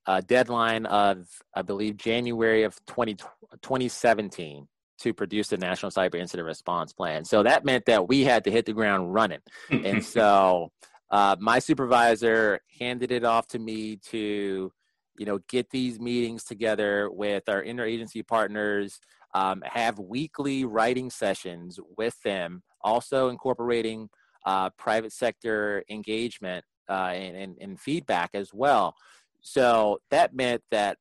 a 0.06 0.22
deadline 0.22 0.86
of 0.86 1.28
I 1.54 1.64
believe 1.64 1.98
January 1.98 2.64
of 2.64 2.80
20, 2.86 3.16
2017 3.16 4.68
to 5.00 5.14
produce 5.14 5.50
the 5.50 5.58
National 5.58 5.92
Cyber 5.92 6.16
Incident 6.16 6.46
Response 6.46 6.94
Plan. 6.94 7.26
So 7.26 7.44
that 7.44 7.66
meant 7.66 7.86
that 7.86 8.08
we 8.08 8.24
had 8.24 8.46
to 8.46 8.52
hit 8.52 8.66
the 8.66 8.74
ground 8.74 9.14
running, 9.14 9.42
and 9.70 10.06
so 10.06 10.72
uh, 11.14 11.38
my 11.40 11.60
supervisor 11.60 12.60
handed 12.80 13.12
it 13.12 13.24
off 13.24 13.48
to 13.48 13.60
me 13.60 13.96
to 13.98 14.72
you 15.18 15.26
know 15.26 15.40
get 15.48 15.70
these 15.70 16.00
meetings 16.00 16.44
together 16.44 17.10
with 17.12 17.48
our 17.48 17.64
interagency 17.64 18.28
partners 18.28 19.00
um, 19.36 19.64
have 19.66 19.98
weekly 20.00 20.66
writing 20.66 21.10
sessions 21.10 21.80
with 21.98 22.20
them 22.24 22.64
also 22.84 23.30
incorporating 23.30 24.10
uh, 24.46 24.70
private 24.72 25.14
sector 25.14 25.84
engagement 25.90 26.66
uh, 26.90 27.12
and, 27.14 27.38
and, 27.38 27.58
and 27.62 27.80
feedback 27.80 28.32
as 28.34 28.54
well. 28.54 28.96
So 29.42 30.00
that 30.12 30.36
meant 30.36 30.62
that 30.72 30.98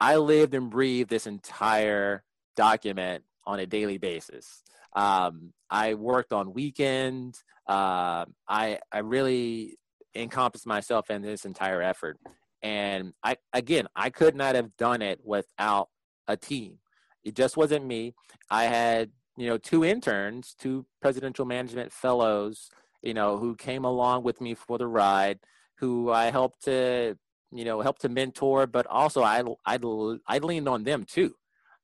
I 0.00 0.16
lived 0.16 0.54
and 0.54 0.70
breathed 0.70 1.10
this 1.10 1.26
entire 1.26 2.24
document 2.56 3.24
on 3.46 3.60
a 3.60 3.66
daily 3.66 3.98
basis. 3.98 4.62
Um, 4.96 5.52
I 5.70 5.94
worked 5.94 6.32
on 6.32 6.52
weekends. 6.52 7.44
Uh, 7.68 8.24
I 8.48 8.80
I 8.90 8.98
really 8.98 9.78
encompassed 10.14 10.66
myself 10.66 11.10
in 11.10 11.22
this 11.22 11.44
entire 11.44 11.82
effort, 11.82 12.18
and 12.62 13.12
I 13.22 13.36
again 13.52 13.86
I 13.94 14.10
could 14.10 14.34
not 14.34 14.56
have 14.56 14.76
done 14.76 15.02
it 15.02 15.20
without 15.24 15.90
a 16.26 16.36
team. 16.36 16.78
It 17.22 17.36
just 17.36 17.56
wasn't 17.56 17.86
me. 17.86 18.14
I 18.50 18.64
had 18.64 19.10
you 19.36 19.46
know 19.46 19.58
two 19.58 19.84
interns, 19.84 20.56
two 20.58 20.86
presidential 21.00 21.44
management 21.44 21.92
fellows 21.92 22.70
you 23.06 23.14
know, 23.14 23.38
who 23.38 23.54
came 23.54 23.84
along 23.84 24.24
with 24.24 24.40
me 24.40 24.54
for 24.54 24.78
the 24.78 24.86
ride, 24.86 25.38
who 25.76 26.10
I 26.10 26.30
helped 26.32 26.64
to, 26.64 27.16
you 27.52 27.64
know, 27.64 27.80
help 27.80 28.00
to 28.00 28.08
mentor, 28.08 28.66
but 28.66 28.84
also 28.88 29.22
I, 29.22 29.44
I, 29.64 29.78
I 30.26 30.38
leaned 30.38 30.68
on 30.68 30.82
them 30.82 31.04
too. 31.04 31.34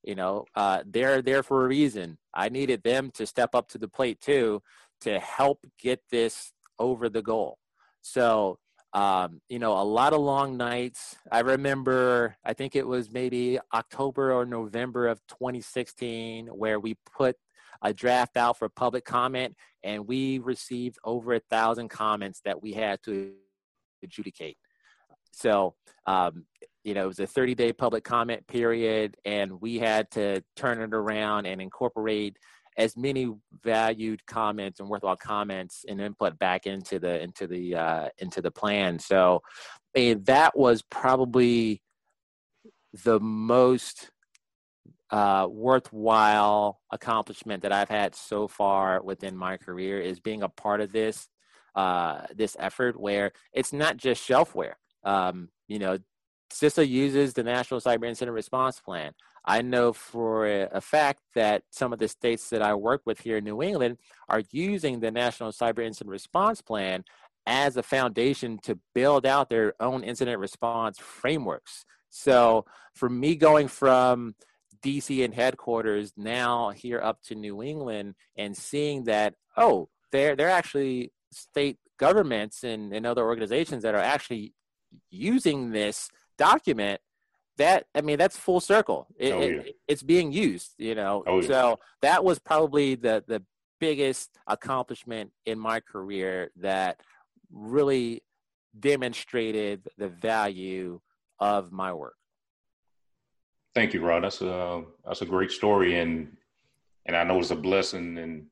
You 0.03 0.17
know, 0.17 0.47
uh, 0.57 0.83
they're 0.85 1.23
there 1.23 1.45
for 1.45 1.65
a 1.65 1.69
reason. 1.69 2.19
I 2.35 2.49
needed 2.49 2.83
them 2.83 3.11
to 3.15 3.27
step 3.27 3.55
up 3.55 3.69
to 3.69 3.79
the 3.79 3.89
plate 3.89 4.21
too 4.21 4.63
to 5.03 5.19
help 5.19 5.65
get 5.81 6.01
this 6.11 6.53
over 6.79 7.09
the 7.09 7.23
goal. 7.23 7.59
So, 8.01 8.59
um, 8.95 9.41
you 9.49 9.59
know, 9.59 9.73
a 9.73 9.83
lot 9.83 10.13
of 10.13 10.21
long 10.21 10.57
nights. 10.57 11.17
I 11.31 11.41
remember, 11.41 12.37
I 12.45 12.53
think 12.53 12.77
it 12.77 12.87
was 12.87 13.11
maybe 13.11 13.59
October 13.73 14.33
or 14.33 14.45
November 14.45 15.09
of 15.09 15.21
2016, 15.29 16.49
where 16.49 16.79
we 16.79 16.97
put 17.17 17.37
a 17.83 17.93
draft 17.93 18.37
out 18.37 18.59
for 18.59 18.69
public 18.69 19.05
comment, 19.05 19.57
and 19.83 20.07
we 20.07 20.39
received 20.39 20.99
over 21.05 21.35
a 21.35 21.41
thousand 21.51 21.89
comments 21.89 22.41
that 22.45 22.63
we 22.63 22.73
had 22.73 23.03
to 23.05 23.33
adjudicate. 24.03 24.57
So, 25.33 25.75
um, 26.07 26.45
you 26.85 26.95
know, 26.95 27.05
it 27.05 27.09
was 27.09 27.21
a 27.21 27.27
30 27.27 27.55
day 27.55 27.73
public 27.73 28.05
comment 28.05 28.47
period, 28.47 29.17
and 29.25 29.61
we 29.61 29.79
had 29.79 30.11
to 30.13 30.43
turn 30.57 30.81
it 30.81 30.95
around 30.95 31.47
and 31.47 31.61
incorporate 31.61 32.37
as 32.77 32.97
many 32.97 33.31
valued 33.63 34.25
comments 34.27 34.81
and 34.81 34.89
worthwhile 34.89 35.17
comments 35.17 35.85
and 35.89 36.01
input 36.01 36.39
back 36.39 36.67
into 36.67 36.99
the 36.99 37.21
into 37.23 37.47
the 37.47 37.75
uh, 37.75 38.09
into 38.19 38.41
the 38.41 38.51
plan. 38.51 38.99
So, 38.99 39.43
and 39.95 40.25
that 40.27 40.57
was 40.57 40.83
probably 40.83 41.83
the 43.05 43.21
most 43.21 44.11
uh, 45.11 45.47
worthwhile 45.51 46.81
accomplishment 46.91 47.63
that 47.63 47.73
I've 47.73 47.91
had 47.91 48.15
so 48.15 48.49
far 48.49 49.03
within 49.03 49.37
my 49.37 49.59
career 49.59 50.01
is 50.01 50.21
being 50.21 50.43
a 50.43 50.49
part 50.49 50.81
of 50.81 50.93
this 50.93 51.29
uh, 51.75 52.23
this 52.35 52.57
effort 52.59 52.99
where 52.99 53.33
it's 53.53 53.73
not 53.73 53.97
just 53.97 54.27
shelfware. 54.27 54.75
Um, 55.05 55.49
you 55.69 55.79
know, 55.79 55.99
CISA 56.53 56.89
uses 56.89 57.33
the 57.33 57.43
National 57.43 57.81
Cyber 57.81 58.07
Incident 58.07 58.35
Response 58.35 58.81
Plan. 58.81 59.13
I 59.45 59.63
know 59.63 59.93
for 59.93 60.47
a, 60.47 60.81
fact 60.81 61.21
that 61.35 61.63
some 61.71 61.93
of 61.93 61.99
the 61.99 62.07
states 62.07 62.51
that 62.51 62.63
I 62.63 62.75
work 62.75 63.03
with 63.05 63.21
here 63.21 63.39
in 63.39 63.45
New 63.45 63.63
England 63.63 63.99
are 64.29 64.43
using 64.53 65.01
the 65.01 65.11
National 65.11 65.51
Cyber 65.51 65.85
Incident 65.85 66.11
Response 66.11 66.61
Plan 66.61 67.05
as 67.47 67.77
a 67.77 67.83
foundation 67.83 68.59
to 68.63 68.79
build 68.95 69.27
out 69.27 69.49
their 69.51 69.75
own 69.81 70.05
incident 70.05 70.39
response 70.39 70.99
frameworks. 70.99 71.85
So 72.09 72.67
for 72.95 73.09
me 73.09 73.35
going 73.35 73.67
from 73.67 74.37
DC 74.85 75.25
and 75.25 75.35
headquarters 75.35 76.13
now 76.17 76.71
here 76.71 77.01
up 77.01 77.21
to 77.23 77.35
New 77.35 77.63
England 77.63 78.15
and 78.37 78.57
seeing 78.57 79.05
that, 79.05 79.35
oh, 79.57 79.89
they're, 80.13 80.37
they're 80.37 80.51
actually 80.51 81.11
state 81.33 81.79
governments 81.99 82.63
and, 82.63 82.93
and 82.93 83.07
other 83.07 83.25
organizations 83.25 83.83
that 83.83 83.95
are 83.95 83.99
actually 83.99 84.55
using 85.11 85.71
this 85.71 86.11
document 86.51 87.01
that 87.57 87.87
i 87.95 88.01
mean 88.01 88.19
that's 88.19 88.37
full 88.37 88.61
circle 88.61 89.07
it, 89.19 89.33
oh, 89.33 89.41
yeah. 89.41 89.47
it, 89.47 89.77
it's 89.89 90.03
being 90.03 90.33
used 90.33 90.75
you 90.79 90.95
know 90.95 91.23
oh, 91.27 91.41
yeah. 91.41 91.49
so 91.49 91.79
that 92.01 92.25
was 92.25 92.39
probably 92.39 92.95
the 92.95 93.23
the 93.29 93.43
biggest 93.81 94.31
accomplishment 94.47 95.31
in 95.45 95.59
my 95.59 95.79
career 95.81 96.51
that 96.57 97.01
really 97.51 98.23
demonstrated 98.79 99.89
the 99.99 100.09
value 100.09 101.01
of 101.41 101.73
my 101.73 101.93
work 101.93 102.17
Thank 103.75 103.95
you, 103.95 104.05
Rod. 104.05 104.23
That's 104.23 104.43
a 104.43 104.85
that's 105.05 105.23
a 105.23 105.27
great 105.27 105.51
story, 105.51 105.99
and 105.99 106.37
and 107.07 107.17
I 107.17 107.25
know 107.25 107.39
it's 107.39 107.51
a 107.51 107.57
blessing 107.57 108.19
and 108.19 108.47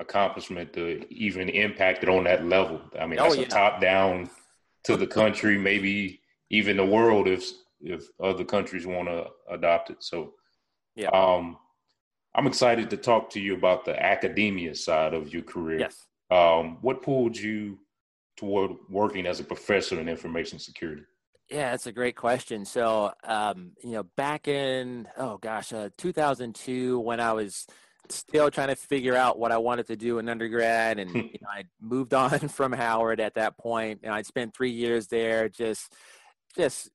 accomplishment 0.00 0.72
to 0.72 1.04
even 1.10 1.48
impact 1.48 2.02
it 2.02 2.08
on 2.08 2.24
that 2.24 2.44
level. 2.44 2.80
I 2.98 3.06
mean, 3.06 3.18
Oh, 3.18 3.24
that's 3.24 3.36
yeah. 3.36 3.42
a 3.42 3.48
top 3.48 3.80
down 3.80 4.30
to 4.84 4.96
the 4.96 5.06
country, 5.20 5.58
maybe 5.58 6.20
even 6.50 6.76
the 6.76 6.84
world 6.84 7.28
if 7.28 7.50
if 7.80 8.08
other 8.20 8.44
countries 8.44 8.86
want 8.86 9.08
to 9.08 9.26
adopt 9.48 9.90
it. 9.90 9.98
So, 10.00 10.34
Yeah. 10.96 11.10
um, 11.10 11.58
I'm 12.34 12.48
excited 12.48 12.90
to 12.90 12.96
talk 12.96 13.30
to 13.30 13.40
you 13.40 13.54
about 13.54 13.84
the 13.84 14.00
academia 14.00 14.74
side 14.74 15.14
of 15.14 15.32
your 15.32 15.42
career. 15.42 15.78
Yes. 15.80 16.06
Um, 16.30 16.78
what 16.82 17.02
pulled 17.02 17.36
you 17.36 17.78
toward 18.36 18.72
working 18.90 19.26
as 19.26 19.38
a 19.38 19.44
professor 19.44 20.00
in 20.00 20.08
information 20.08 20.58
security? 20.58 21.02
Yeah, 21.50 21.70
that's 21.70 21.86
a 21.86 21.92
great 21.92 22.16
question. 22.16 22.64
So, 22.64 23.12
um, 23.24 23.72
you 23.82 23.92
know, 23.92 24.02
back 24.02 24.48
in 24.48 25.08
oh 25.16 25.38
gosh, 25.38 25.72
uh, 25.72 25.90
2002, 25.96 26.98
when 26.98 27.20
I 27.20 27.32
was 27.32 27.66
still 28.10 28.50
trying 28.50 28.68
to 28.68 28.76
figure 28.76 29.14
out 29.14 29.38
what 29.38 29.52
I 29.52 29.58
wanted 29.58 29.86
to 29.86 29.96
do 29.96 30.18
in 30.18 30.28
undergrad, 30.28 30.98
and 30.98 31.10
you 31.14 31.38
know, 31.40 31.48
I 31.48 31.64
moved 31.80 32.12
on 32.12 32.30
from 32.48 32.72
Howard 32.72 33.20
at 33.20 33.34
that 33.34 33.56
point, 33.56 34.00
and 34.02 34.12
I 34.12 34.22
spent 34.22 34.54
three 34.54 34.72
years 34.72 35.06
there, 35.06 35.48
just, 35.48 35.94
just 36.56 36.90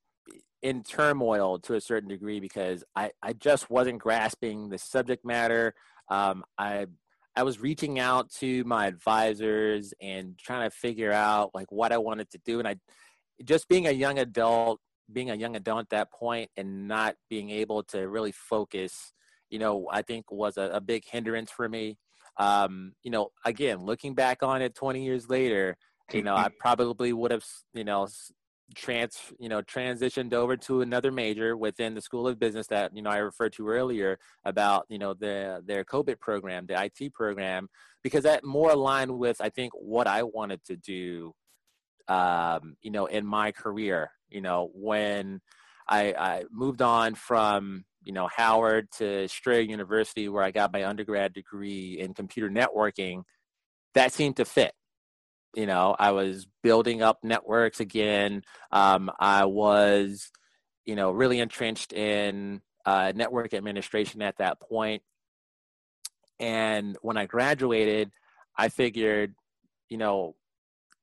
in 0.61 0.81
turmoil 0.81 1.59
to 1.59 1.75
a 1.75 1.81
certain 1.81 2.09
degree 2.09 2.39
because 2.39 2.83
I, 2.95 3.11
I 3.21 3.33
just 3.33 3.69
wasn't 3.69 3.99
grasping 3.99 4.69
the 4.69 4.77
subject 4.77 5.25
matter. 5.25 5.75
Um, 6.09 6.43
I 6.57 6.87
I 7.35 7.43
was 7.43 7.59
reaching 7.59 7.99
out 7.99 8.29
to 8.35 8.63
my 8.63 8.85
advisors 8.85 9.93
and 9.99 10.37
trying 10.37 10.69
to 10.69 10.75
figure 10.75 11.11
out 11.11 11.49
like 11.53 11.71
what 11.71 11.91
I 11.91 11.97
wanted 11.97 12.29
to 12.31 12.39
do, 12.45 12.59
and 12.59 12.67
I 12.67 12.75
just 13.43 13.67
being 13.67 13.87
a 13.87 13.91
young 13.91 14.19
adult, 14.19 14.79
being 15.11 15.31
a 15.31 15.35
young 15.35 15.55
adult 15.55 15.79
at 15.81 15.89
that 15.89 16.11
point, 16.11 16.51
and 16.55 16.87
not 16.87 17.15
being 17.29 17.49
able 17.49 17.83
to 17.83 18.07
really 18.07 18.31
focus, 18.31 19.13
you 19.49 19.57
know, 19.59 19.87
I 19.91 20.03
think 20.03 20.31
was 20.31 20.57
a, 20.57 20.69
a 20.73 20.81
big 20.81 21.05
hindrance 21.05 21.51
for 21.51 21.67
me. 21.67 21.97
Um, 22.37 22.93
you 23.03 23.11
know, 23.11 23.29
again, 23.45 23.83
looking 23.83 24.13
back 24.13 24.43
on 24.43 24.61
it 24.61 24.75
20 24.75 25.03
years 25.03 25.29
later, 25.29 25.75
you 26.11 26.21
know, 26.21 26.35
I 26.35 26.49
probably 26.59 27.13
would 27.13 27.31
have, 27.31 27.45
you 27.73 27.83
know, 27.83 28.07
trans, 28.75 29.17
you 29.39 29.49
know, 29.49 29.61
transitioned 29.61 30.33
over 30.33 30.57
to 30.57 30.81
another 30.81 31.11
major 31.11 31.55
within 31.55 31.93
the 31.93 32.01
School 32.01 32.27
of 32.27 32.39
Business 32.39 32.67
that 32.67 32.95
you 32.95 33.01
know 33.01 33.09
I 33.09 33.17
referred 33.17 33.53
to 33.53 33.69
earlier 33.69 34.19
about, 34.45 34.85
you 34.89 34.99
know, 34.99 35.13
the 35.13 35.61
their 35.65 35.83
COVID 35.83 36.19
program, 36.19 36.65
the 36.65 36.81
IT 36.83 37.13
program, 37.13 37.69
because 38.03 38.23
that 38.23 38.43
more 38.43 38.71
aligned 38.71 39.17
with 39.17 39.41
I 39.41 39.49
think 39.49 39.73
what 39.73 40.07
I 40.07 40.23
wanted 40.23 40.63
to 40.65 40.75
do 40.75 41.33
um, 42.07 42.75
you 42.81 42.91
know, 42.91 43.05
in 43.05 43.25
my 43.25 43.51
career, 43.51 44.11
you 44.29 44.41
know, 44.41 44.69
when 44.73 45.41
I, 45.87 46.13
I 46.13 46.43
moved 46.51 46.81
on 46.81 47.15
from, 47.15 47.85
you 48.03 48.13
know, 48.13 48.27
Howard 48.35 48.91
to 48.97 49.27
Strayer 49.27 49.61
University, 49.61 50.27
where 50.27 50.43
I 50.43 50.51
got 50.51 50.73
my 50.73 50.85
undergrad 50.85 51.33
degree 51.33 51.99
in 51.99 52.13
computer 52.13 52.49
networking, 52.49 53.23
that 53.93 54.11
seemed 54.11 54.37
to 54.37 54.45
fit. 54.45 54.73
You 55.53 55.65
know, 55.65 55.95
I 55.97 56.11
was 56.11 56.47
building 56.63 57.01
up 57.01 57.23
networks 57.23 57.79
again. 57.79 58.43
Um, 58.71 59.11
I 59.19 59.45
was, 59.45 60.31
you 60.85 60.95
know, 60.95 61.11
really 61.11 61.39
entrenched 61.39 61.93
in 61.93 62.61
uh, 62.85 63.13
network 63.15 63.53
administration 63.53 64.21
at 64.21 64.37
that 64.37 64.59
point. 64.59 65.03
And 66.39 66.97
when 67.01 67.17
I 67.17 67.25
graduated, 67.25 68.11
I 68.57 68.69
figured, 68.69 69.35
you 69.89 69.97
know, 69.97 70.35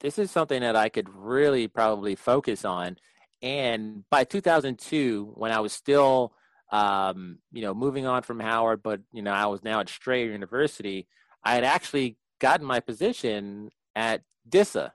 this 0.01 0.19
is 0.19 0.31
something 0.31 0.61
that 0.61 0.77
I 0.77 0.89
could 0.89 1.09
really 1.15 1.69
probably 1.69 2.15
focus 2.15 2.65
on. 2.65 2.97
And 3.43 4.05
by 4.11 4.25
2002, 4.25 5.33
when 5.35 5.53
I 5.53 5.61
was 5.61 5.73
still, 5.73 6.33
um, 6.73 7.39
you 7.53 7.63
know, 7.63 7.75
moving 7.75 8.07
on 8.07 8.23
from 8.23 8.41
Howard, 8.41 8.83
but 8.83 9.01
you 9.13 9.23
know, 9.23 9.33
I 9.33 9.47
was 9.47 9.63
now 9.63 9.81
at 9.81 9.89
Strayer 9.89 10.31
University, 10.31 11.07
I 11.43 11.55
had 11.55 11.65
actually 11.65 12.17
gotten 12.39 12.67
my 12.67 12.81
position 12.81 13.71
at 14.01 14.23
DISA, 14.49 14.93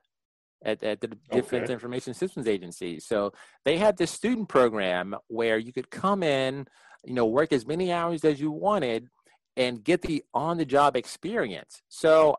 at, 0.64 0.82
at 0.84 1.00
the 1.00 1.10
Defense 1.32 1.66
Okay. 1.66 1.74
Information 1.74 2.16
Systems 2.16 2.48
Agency. 2.48 3.00
So 3.00 3.34
they 3.64 3.78
had 3.78 3.98
this 3.98 4.10
student 4.10 4.50
program 4.50 5.16
where 5.28 5.60
you 5.60 5.72
could 5.72 5.92
come 5.92 6.24
in, 6.24 6.66
you 7.04 7.14
know, 7.14 7.28
work 7.28 7.54
as 7.54 7.68
many 7.68 7.92
hours 7.92 8.26
as 8.26 8.42
you 8.42 8.50
wanted, 8.50 9.08
and 9.56 9.84
get 9.84 10.02
the 10.02 10.24
on-the-job 10.34 10.98
experience. 10.98 11.84
So 11.88 12.36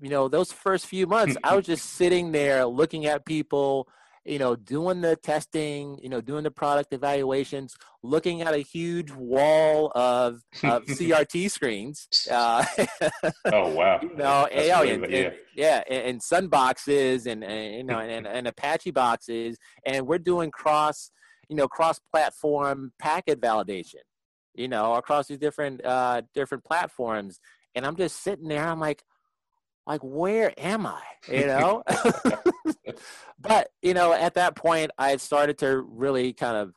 you 0.00 0.10
know 0.10 0.26
those 0.26 0.50
first 0.50 0.86
few 0.86 1.06
months 1.06 1.36
i 1.44 1.54
was 1.56 1.64
just 1.64 1.84
sitting 1.90 2.32
there 2.32 2.66
looking 2.66 3.06
at 3.06 3.24
people 3.24 3.88
you 4.24 4.38
know 4.38 4.56
doing 4.56 5.00
the 5.00 5.16
testing 5.16 5.98
you 6.02 6.08
know 6.08 6.20
doing 6.20 6.44
the 6.44 6.50
product 6.50 6.92
evaluations 6.92 7.76
looking 8.02 8.42
at 8.42 8.54
a 8.54 8.58
huge 8.58 9.10
wall 9.12 9.92
of, 9.94 10.40
of 10.62 10.84
crt 10.86 11.50
screens 11.50 12.08
uh, 12.30 12.64
Oh 13.46 13.68
wow! 13.74 14.00
you 14.02 14.16
know 14.16 14.46
and, 14.46 14.70
oh, 14.70 14.82
and, 14.82 15.12
yeah. 15.12 15.18
and- 15.18 15.34
yeah 15.56 15.82
and, 15.88 16.22
sun 16.22 16.48
boxes 16.48 17.26
and, 17.26 17.44
and 17.44 17.74
you 17.76 17.84
know 17.84 17.98
and, 17.98 18.26
and 18.26 18.48
apache 18.48 18.90
boxes 18.90 19.56
and 19.86 20.06
we're 20.06 20.18
doing 20.18 20.50
cross 20.50 21.10
you 21.48 21.56
know 21.56 21.68
cross 21.68 22.00
platform 22.12 22.92
packet 22.98 23.40
validation 23.40 24.02
you 24.54 24.68
know 24.68 24.94
across 24.94 25.26
these 25.26 25.38
different 25.38 25.84
uh 25.84 26.22
different 26.34 26.64
platforms 26.64 27.38
and 27.74 27.86
i'm 27.86 27.96
just 27.96 28.22
sitting 28.22 28.48
there 28.48 28.66
i'm 28.66 28.80
like 28.80 29.02
like 29.86 30.00
where 30.02 30.52
am 30.58 30.86
i? 30.86 31.02
You 31.30 31.46
know? 31.46 31.82
But 33.40 33.68
you 33.82 33.94
know 33.94 34.12
at 34.12 34.34
that 34.34 34.54
point 34.54 34.90
i 34.96 35.10
had 35.10 35.20
started 35.20 35.58
to 35.58 35.80
really 35.80 36.32
kind 36.32 36.56
of 36.56 36.72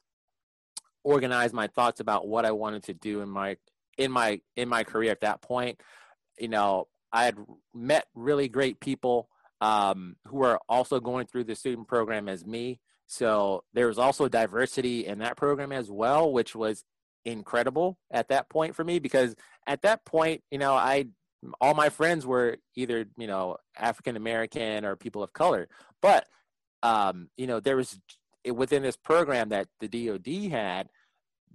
organize 1.03 1.53
my 1.53 1.67
thoughts 1.67 2.01
about 2.01 2.27
what 2.27 2.45
i 2.45 2.51
wanted 2.51 2.83
to 2.83 2.93
do 2.93 3.21
in 3.21 3.29
my 3.29 3.55
in 3.97 4.11
my 4.11 4.41
in 4.57 4.67
my 4.67 4.83
career 4.83 5.11
at 5.11 5.21
that 5.21 5.41
point. 5.41 5.79
You 6.37 6.49
know 6.49 6.87
i 7.13 7.23
had 7.23 7.37
met 7.73 8.05
really 8.15 8.49
great 8.49 8.79
people 8.79 9.29
um, 9.61 10.17
who 10.27 10.43
are 10.43 10.59
also 10.67 10.99
going 10.99 11.25
through 11.25 11.45
the 11.45 11.55
student 11.55 11.87
program 11.87 12.29
as 12.29 12.45
me. 12.45 12.79
So 13.07 13.63
there 13.73 13.87
was 13.87 13.97
also 13.97 14.27
diversity 14.27 15.05
in 15.05 15.19
that 15.19 15.37
program 15.37 15.71
as 15.71 15.89
well 15.89 16.31
which 16.31 16.55
was 16.55 16.83
incredible 17.23 17.97
at 18.11 18.29
that 18.29 18.49
point 18.49 18.75
for 18.75 18.83
me 18.83 18.99
because 18.99 19.35
at 19.65 19.81
that 19.81 20.05
point 20.05 20.41
you 20.49 20.57
know 20.57 20.73
i 20.73 21.05
all 21.61 21.73
my 21.73 21.89
friends 21.89 22.25
were 22.25 22.57
either 22.75 23.05
you 23.17 23.27
know 23.27 23.57
African 23.77 24.15
American 24.15 24.85
or 24.85 24.95
people 24.95 25.23
of 25.23 25.33
color, 25.33 25.67
but 26.01 26.27
um, 26.83 27.29
you 27.37 27.47
know 27.47 27.59
there 27.59 27.77
was 27.77 27.99
within 28.51 28.83
this 28.83 28.97
program 28.97 29.49
that 29.49 29.67
the 29.79 29.87
DoD 29.87 30.51
had, 30.51 30.89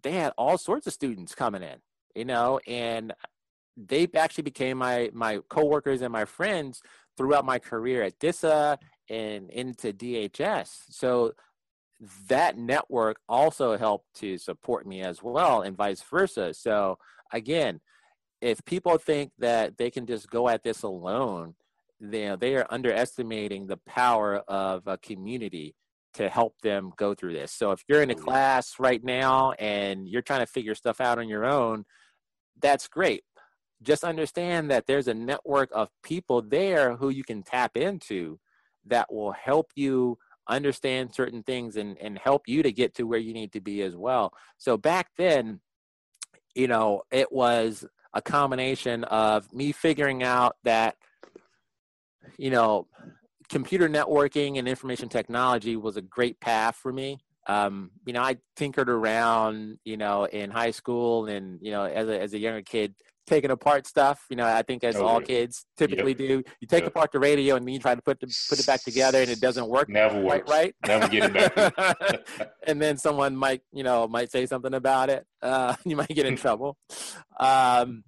they 0.03 0.13
had 0.13 0.33
all 0.37 0.59
sorts 0.59 0.87
of 0.87 0.93
students 0.93 1.35
coming 1.35 1.63
in, 1.63 1.79
you 2.15 2.25
know, 2.25 2.61
and 2.67 3.13
they 3.77 4.09
actually 4.15 4.43
became 4.43 4.79
my 4.79 5.11
my 5.13 5.41
coworkers 5.49 6.03
and 6.03 6.13
my 6.13 6.25
friends 6.25 6.83
throughout 7.17 7.45
my 7.45 7.59
career 7.59 8.03
at 8.03 8.19
DISA 8.19 8.79
and 9.09 9.51
into 9.51 9.93
DHS. 9.93 10.69
So 10.91 11.33
that 12.29 12.59
network 12.59 13.19
also 13.29 13.77
helped 13.77 14.15
to 14.17 14.39
support 14.39 14.87
me 14.87 15.03
as 15.03 15.23
well, 15.23 15.63
and 15.63 15.77
vice 15.77 16.03
versa. 16.03 16.53
So 16.55 16.99
again, 17.33 17.81
if 18.43 18.63
people 18.65 18.99
think 18.99 19.31
that 19.39 19.79
they 19.79 19.89
can 19.89 20.05
just 20.05 20.29
go 20.29 20.49
at 20.49 20.65
this 20.65 20.83
alone, 20.83 21.55
they, 22.01 22.35
they 22.39 22.57
are 22.57 22.67
underestimating 22.71 23.69
the 23.69 23.77
power 23.87 24.39
of 24.49 24.83
a 24.89 24.99
community 24.99 25.77
to 26.15 26.29
help 26.29 26.61
them 26.61 26.93
go 26.97 27.15
through 27.15 27.35
this. 27.35 27.53
So 27.53 27.71
if 27.71 27.85
you're 27.89 28.03
in 28.03 28.11
a 28.11 28.15
Oh, 28.15 28.17
class 28.17 28.75
right 28.81 29.03
now 29.03 29.53
and 29.53 30.09
you're 30.09 30.23
trying 30.23 30.41
to 30.41 30.47
figure 30.47 30.75
stuff 30.75 31.01
out 31.01 31.21
on 31.21 31.29
your 31.29 31.45
own, 31.45 31.85
that's 32.61 32.89
great. 32.89 33.23
Just 33.81 34.03
understand 34.03 34.71
that 34.73 34.87
there's 34.87 35.09
a 35.09 35.15
network 35.15 35.71
of 35.73 35.89
people 36.03 36.43
there 36.43 36.97
who 36.97 37.11
you 37.11 37.23
can 37.23 37.45
tap 37.45 37.77
into 37.77 38.41
that 38.87 39.13
will 39.13 39.33
help 39.33 39.71
you 39.77 40.19
understand 40.49 41.15
certain 41.15 41.45
things 41.45 41.77
and, 41.77 41.97
and 41.99 42.19
help 42.19 42.49
you 42.49 42.65
to 42.65 42.73
get 42.73 42.95
to 42.97 43.05
where 43.05 43.21
you 43.21 43.33
need 43.33 43.53
to 43.53 43.61
be 43.61 43.83
as 43.83 43.97
well. 43.97 44.33
So 44.59 44.77
back 44.77 45.11
then, 45.17 45.61
you 46.57 46.67
know, 46.67 47.03
it 47.13 47.31
was 47.33 47.87
a 48.15 48.23
combination 48.23 49.05
of 49.05 49.53
me 49.53 49.73
figuring 49.73 50.23
out 50.23 50.57
that, 50.65 50.97
you 52.39 52.51
know, 52.51 52.87
computer 53.49 53.89
networking 53.89 54.59
and 54.59 54.69
information 54.69 55.09
technology 55.09 55.77
was 55.77 55.97
a 55.97 56.03
great 56.03 56.41
path 56.41 56.77
for 56.77 56.93
me. 56.93 57.19
Um, 57.47 57.91
you 58.07 58.13
know, 58.13 58.23
I 58.23 58.37
tinkered 58.57 58.89
around, 58.89 59.79
you 59.85 59.97
know, 59.97 60.25
in 60.25 60.51
high 60.51 60.71
school 60.71 61.27
and, 61.27 61.59
you 61.61 61.73
know, 61.73 61.85
as 61.85 62.09
a, 62.09 62.21
as 62.21 62.35
a 62.35 62.39
younger 62.39 62.63
kid, 62.63 62.95
taking 63.27 63.51
apart 63.51 63.87
stuff. 63.87 64.25
You 64.31 64.37
know, 64.37 64.47
I 64.47 64.63
think 64.63 64.83
as 64.85 64.97
Oh, 64.97 65.07
all 65.07 65.21
yeah. 65.21 65.27
kids 65.27 65.65
typically 65.77 66.15
do, 66.15 66.43
you 66.61 66.67
take 66.67 66.83
Yep. 66.83 66.89
apart 66.89 67.13
the 67.13 67.19
radio 67.21 67.57
and 67.57 67.67
then 67.67 67.73
you 67.75 67.79
try 67.81 67.95
to 67.95 68.03
put 68.03 68.19
the, 68.21 68.27
put 68.49 68.59
it 68.59 68.67
back 68.67 68.83
together 68.83 69.21
and 69.21 69.31
it 69.31 69.41
doesn't 69.41 69.69
work 69.69 69.89
Never 69.89 70.21
quite 70.23 70.47
works. 70.47 70.51
right. 70.51 70.75
Never 70.87 71.09
get 71.09 71.31
it 71.37 71.55
back. 71.55 72.53
and 72.67 72.81
then 72.83 72.97
someone 72.99 73.37
might 73.37 73.63
you 73.73 73.83
know 73.85 74.07
might 74.09 74.31
say 74.31 74.47
something 74.47 74.75
about 74.75 75.09
it 75.11 75.25
uh, 75.43 75.75
you 75.85 75.97
might 75.97 76.09
get 76.09 76.27
in 76.27 76.37
trouble 76.45 76.77
um, 77.39 78.05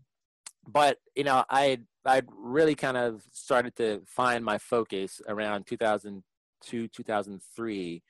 but 0.66 0.98
you 1.14 1.24
know 1.24 1.44
i 1.50 1.78
i 2.06 2.22
really 2.36 2.74
kind 2.74 2.96
of 2.96 3.22
started 3.32 3.74
to 3.76 4.00
find 4.06 4.44
my 4.44 4.58
focus 4.58 5.20
around 5.28 5.66
2002 5.66 6.88
2003 6.88 8.02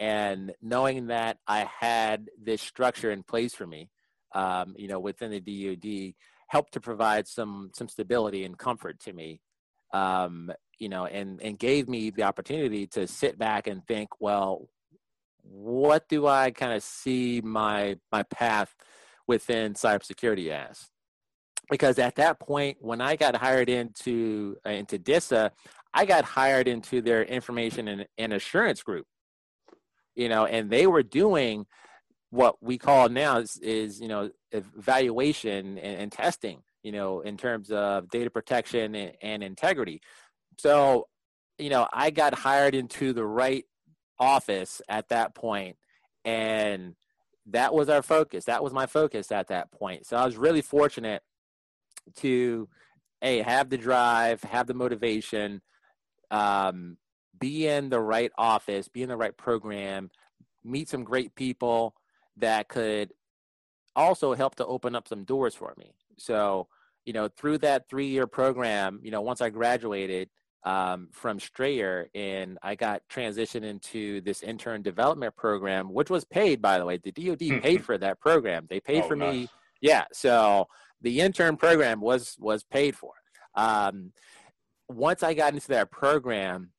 and 0.00 0.52
knowing 0.62 1.06
that 1.08 1.38
i 1.46 1.68
had 1.80 2.28
this 2.42 2.60
structure 2.62 3.10
in 3.10 3.22
place 3.22 3.54
for 3.54 3.66
me 3.66 3.90
um, 4.34 4.74
you 4.76 4.88
know 4.88 4.98
within 5.00 5.30
the 5.30 5.40
dod 5.40 6.14
helped 6.50 6.72
to 6.72 6.80
provide 6.80 7.28
some 7.28 7.70
some 7.74 7.88
stability 7.88 8.44
and 8.44 8.58
comfort 8.58 8.98
to 8.98 9.12
me 9.12 9.40
um, 9.94 10.50
you 10.78 10.88
know 10.88 11.06
and 11.06 11.40
and 11.40 11.58
gave 11.58 11.88
me 11.88 12.10
the 12.10 12.24
opportunity 12.24 12.86
to 12.88 13.06
sit 13.06 13.38
back 13.38 13.68
and 13.68 13.86
think 13.86 14.08
well 14.20 14.68
what 15.42 16.08
do 16.08 16.26
i 16.26 16.50
kind 16.50 16.72
of 16.72 16.82
see 16.82 17.40
my 17.42 17.96
my 18.12 18.22
path 18.24 18.74
within 19.26 19.74
cybersecurity 19.74 20.50
as? 20.50 20.88
Because 21.70 22.00
at 22.00 22.16
that 22.16 22.40
point 22.40 22.78
when 22.80 23.00
i 23.00 23.14
got 23.14 23.36
hired 23.36 23.68
into 23.68 24.56
uh, 24.66 24.70
into 24.70 24.98
disa 24.98 25.52
i 25.94 26.04
got 26.04 26.24
hired 26.24 26.66
into 26.66 27.00
their 27.00 27.22
information 27.22 27.86
and, 27.86 28.06
and 28.18 28.32
assurance 28.32 28.82
group 28.82 29.06
you 30.16 30.28
know 30.28 30.46
and 30.46 30.68
they 30.68 30.88
were 30.88 31.04
doing 31.04 31.64
what 32.30 32.62
we 32.62 32.78
call 32.78 33.08
now 33.08 33.38
is, 33.38 33.56
is 33.58 34.00
you 34.00 34.08
know 34.08 34.30
evaluation 34.52 35.78
and, 35.78 36.00
and, 36.00 36.12
testing 36.12 36.62
you 36.82 36.92
know 36.92 37.20
in 37.20 37.36
terms 37.36 37.70
of 37.70 38.08
data 38.10 38.30
protection 38.30 38.94
and, 38.94 39.12
and, 39.20 39.42
integrity. 39.42 40.00
So 40.58 41.06
you 41.58 41.70
know 41.70 41.86
i 41.92 42.10
got 42.10 42.34
hired 42.34 42.74
into 42.74 43.12
the 43.12 43.26
right 43.26 43.64
office 44.18 44.80
at 44.88 45.08
that 45.08 45.34
point 45.34 45.76
and 46.24 46.94
that 47.46 47.74
was 47.74 47.88
our 47.88 48.02
focus. 48.02 48.44
That 48.44 48.62
was 48.62 48.72
my 48.72 48.86
focus 48.86 49.32
at 49.32 49.48
that 49.48 49.72
point. 49.72 50.06
So 50.06 50.16
i 50.16 50.24
was 50.24 50.36
really 50.36 50.62
fortunate 50.62 51.22
to 52.16 52.68
a 53.22 53.42
have 53.42 53.68
the 53.68 53.78
drive 53.78 54.42
have 54.42 54.66
the 54.66 54.74
motivation 54.74 55.60
um, 56.30 56.96
be 57.38 57.66
in 57.66 57.88
the 57.88 58.00
right 58.00 58.30
office 58.38 58.88
be 58.88 59.02
in 59.02 59.08
the 59.08 59.16
right 59.16 59.36
program 59.36 60.10
meet 60.64 60.88
some 60.88 61.04
great 61.04 61.34
people 61.34 61.94
that 62.36 62.68
could 62.68 63.12
also 63.96 64.34
help 64.34 64.54
to 64.56 64.66
open 64.66 64.94
up 64.94 65.08
some 65.08 65.24
doors 65.24 65.54
for 65.54 65.74
me. 65.76 65.92
So, 66.18 66.68
you 67.04 67.12
know, 67.12 67.28
through 67.28 67.58
that 67.58 67.88
three 67.88 68.06
year 68.06 68.26
program, 68.26 69.00
you 69.02 69.10
know, 69.10 69.20
once 69.20 69.40
I 69.40 69.50
graduated 69.50 70.28
um, 70.64 71.08
from 71.12 71.40
Strayer 71.40 72.08
and 72.14 72.58
I 72.62 72.74
got 72.74 73.02
transitioned 73.10 73.64
into 73.64 74.20
this 74.20 74.42
intern 74.42 74.82
development 74.82 75.34
program, 75.36 75.92
which 75.92 76.10
was 76.10 76.24
paid, 76.24 76.60
by 76.60 76.78
the 76.78 76.84
way. 76.84 76.98
The 76.98 77.12
DoD 77.12 77.62
paid 77.62 77.84
for 77.84 77.96
that 77.98 78.20
program. 78.20 78.66
They 78.68 78.80
paid 78.80 79.04
oh, 79.04 79.08
for 79.08 79.16
nice. 79.16 79.34
me. 79.34 79.48
Yeah. 79.80 80.04
So 80.12 80.66
the 81.00 81.20
intern 81.20 81.56
program 81.56 82.00
was 82.00 82.36
was 82.38 82.62
paid 82.62 82.94
for. 82.94 83.12
Um, 83.54 84.12
once 84.88 85.22
I 85.22 85.34
got 85.34 85.54
into 85.54 85.68
that 85.68 85.90
program, 85.90 86.72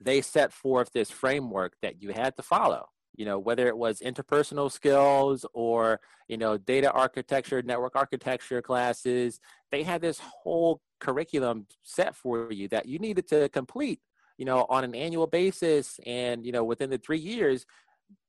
they 0.00 0.20
set 0.20 0.52
forth 0.52 0.90
this 0.92 1.10
framework 1.10 1.74
that 1.82 2.00
you 2.00 2.12
had 2.12 2.36
to 2.36 2.42
follow 2.42 2.86
you 3.18 3.26
know 3.26 3.38
whether 3.38 3.66
it 3.66 3.76
was 3.76 4.00
interpersonal 4.00 4.72
skills 4.72 5.44
or 5.52 6.00
you 6.28 6.38
know 6.38 6.56
data 6.56 6.90
architecture 6.92 7.60
network 7.62 7.94
architecture 7.94 8.62
classes 8.62 9.40
they 9.70 9.82
had 9.82 10.00
this 10.00 10.18
whole 10.20 10.80
curriculum 11.00 11.66
set 11.82 12.16
for 12.16 12.50
you 12.50 12.68
that 12.68 12.86
you 12.86 12.98
needed 12.98 13.28
to 13.28 13.48
complete 13.50 14.00
you 14.38 14.44
know 14.44 14.64
on 14.70 14.84
an 14.84 14.94
annual 14.94 15.26
basis. 15.26 16.00
And 16.06 16.46
you 16.46 16.52
know 16.52 16.64
within 16.64 16.88
the 16.88 16.98
three 16.98 17.18
years 17.18 17.66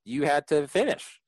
you 0.03 0.23
had 0.23 0.47
to 0.47 0.67
finish. 0.67 1.21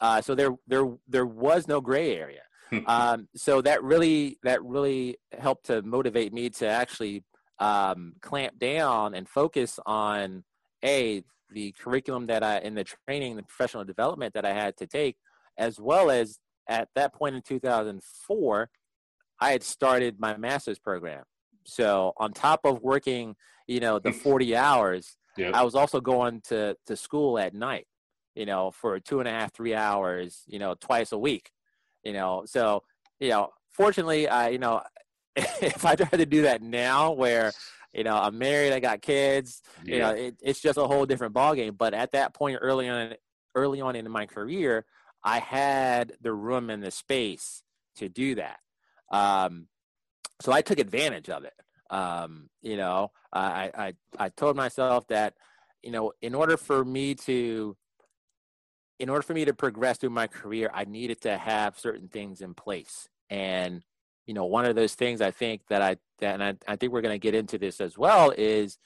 Uh, 0.00 0.22
so 0.22 0.34
there 0.34 0.52
there 0.66 0.86
there 1.08 1.26
was 1.26 1.68
no 1.68 1.80
gray 1.82 2.16
area. 2.16 2.42
Um, 2.86 3.28
so 3.34 3.62
that 3.62 3.82
really 3.82 4.38
that 4.42 4.62
really 4.62 5.16
helped 5.32 5.66
to 5.66 5.80
motivate 5.80 6.34
me 6.34 6.50
to 6.50 6.68
actually 6.68 7.24
um, 7.58 8.12
clamp 8.20 8.58
down 8.58 9.14
and 9.14 9.26
focus 9.26 9.80
on 9.86 10.44
a 10.84 11.24
the 11.50 11.72
curriculum 11.72 12.26
that 12.26 12.42
I 12.42 12.58
in 12.58 12.74
the 12.74 12.84
training, 12.84 13.36
the 13.36 13.42
professional 13.42 13.84
development 13.84 14.34
that 14.34 14.44
I 14.44 14.52
had 14.52 14.76
to 14.78 14.86
take, 14.86 15.16
as 15.56 15.80
well 15.80 16.10
as 16.10 16.38
at 16.68 16.88
that 16.94 17.14
point 17.14 17.34
in 17.34 17.42
2004, 17.42 18.70
I 19.40 19.50
had 19.50 19.62
started 19.62 20.16
my 20.18 20.36
master's 20.36 20.78
program. 20.78 21.24
So 21.64 22.12
on 22.16 22.32
top 22.32 22.60
of 22.64 22.82
working, 22.82 23.36
you 23.66 23.80
know, 23.80 23.98
the 23.98 24.12
40 24.24 24.56
hours. 24.56 25.16
I 25.54 25.62
was 25.62 25.76
also 25.76 26.00
going 26.00 26.40
to 26.48 26.74
to 26.86 26.96
school 26.96 27.38
at 27.38 27.54
night, 27.54 27.86
you 28.34 28.44
know, 28.44 28.72
for 28.72 28.98
two 28.98 29.20
and 29.20 29.28
a 29.28 29.30
half, 29.30 29.54
three 29.54 29.74
hours, 29.74 30.42
you 30.48 30.58
know, 30.58 30.74
twice 30.74 31.12
a 31.12 31.18
week, 31.18 31.50
you 32.02 32.12
know. 32.12 32.42
So 32.44 32.82
you 33.20 33.28
know, 33.28 33.50
fortunately, 33.70 34.28
I 34.28 34.48
you 34.48 34.58
know, 34.58 34.82
if 35.36 35.84
I 35.84 35.94
tried 35.94 36.18
to 36.18 36.26
do 36.26 36.42
that 36.42 36.60
now, 36.60 37.12
where 37.12 37.52
you 37.92 38.04
know, 38.04 38.16
I'm 38.16 38.38
married, 38.38 38.72
I 38.72 38.80
got 38.80 39.02
kids. 39.02 39.62
Yeah. 39.84 39.94
You 39.94 40.00
know, 40.00 40.10
it, 40.10 40.36
it's 40.42 40.60
just 40.60 40.78
a 40.78 40.86
whole 40.86 41.06
different 41.06 41.34
ballgame. 41.34 41.76
But 41.76 41.94
at 41.94 42.12
that 42.12 42.34
point, 42.34 42.58
early 42.60 42.88
on, 42.88 43.14
early 43.54 43.80
on 43.80 43.96
in 43.96 44.10
my 44.10 44.26
career, 44.26 44.84
I 45.24 45.40
had 45.40 46.12
the 46.20 46.32
room 46.32 46.70
and 46.70 46.82
the 46.82 46.90
space 46.90 47.62
to 47.96 48.08
do 48.08 48.36
that. 48.36 48.60
Um, 49.10 49.68
so 50.40 50.52
I 50.52 50.62
took 50.62 50.78
advantage 50.78 51.28
of 51.28 51.44
it. 51.44 51.54
Um, 51.90 52.50
you 52.62 52.76
know, 52.76 53.10
I, 53.32 53.70
I 53.74 53.92
I 54.18 54.28
told 54.28 54.56
myself 54.56 55.06
that, 55.08 55.34
you 55.82 55.90
know, 55.90 56.12
in 56.20 56.34
order 56.34 56.56
for 56.56 56.84
me 56.84 57.14
to 57.14 57.76
in 58.98 59.08
order 59.08 59.22
for 59.22 59.32
me 59.32 59.44
to 59.44 59.54
progress 59.54 59.98
through 59.98 60.10
my 60.10 60.26
career, 60.26 60.70
I 60.74 60.84
needed 60.84 61.20
to 61.22 61.38
have 61.38 61.78
certain 61.78 62.08
things 62.08 62.40
in 62.40 62.54
place. 62.54 63.08
And 63.30 63.82
you 64.28 64.34
know, 64.34 64.44
one 64.44 64.66
of 64.66 64.76
those 64.76 64.94
things 64.94 65.22
I 65.22 65.30
think 65.30 65.62
that 65.70 65.80
I, 65.80 65.96
that, 66.20 66.34
and 66.34 66.44
I, 66.44 66.54
I 66.68 66.76
think 66.76 66.92
we're 66.92 67.00
going 67.00 67.14
to 67.14 67.18
get 67.18 67.34
into 67.34 67.56
this 67.56 67.80
as 67.80 67.96
well 67.96 68.32
is 68.36 68.78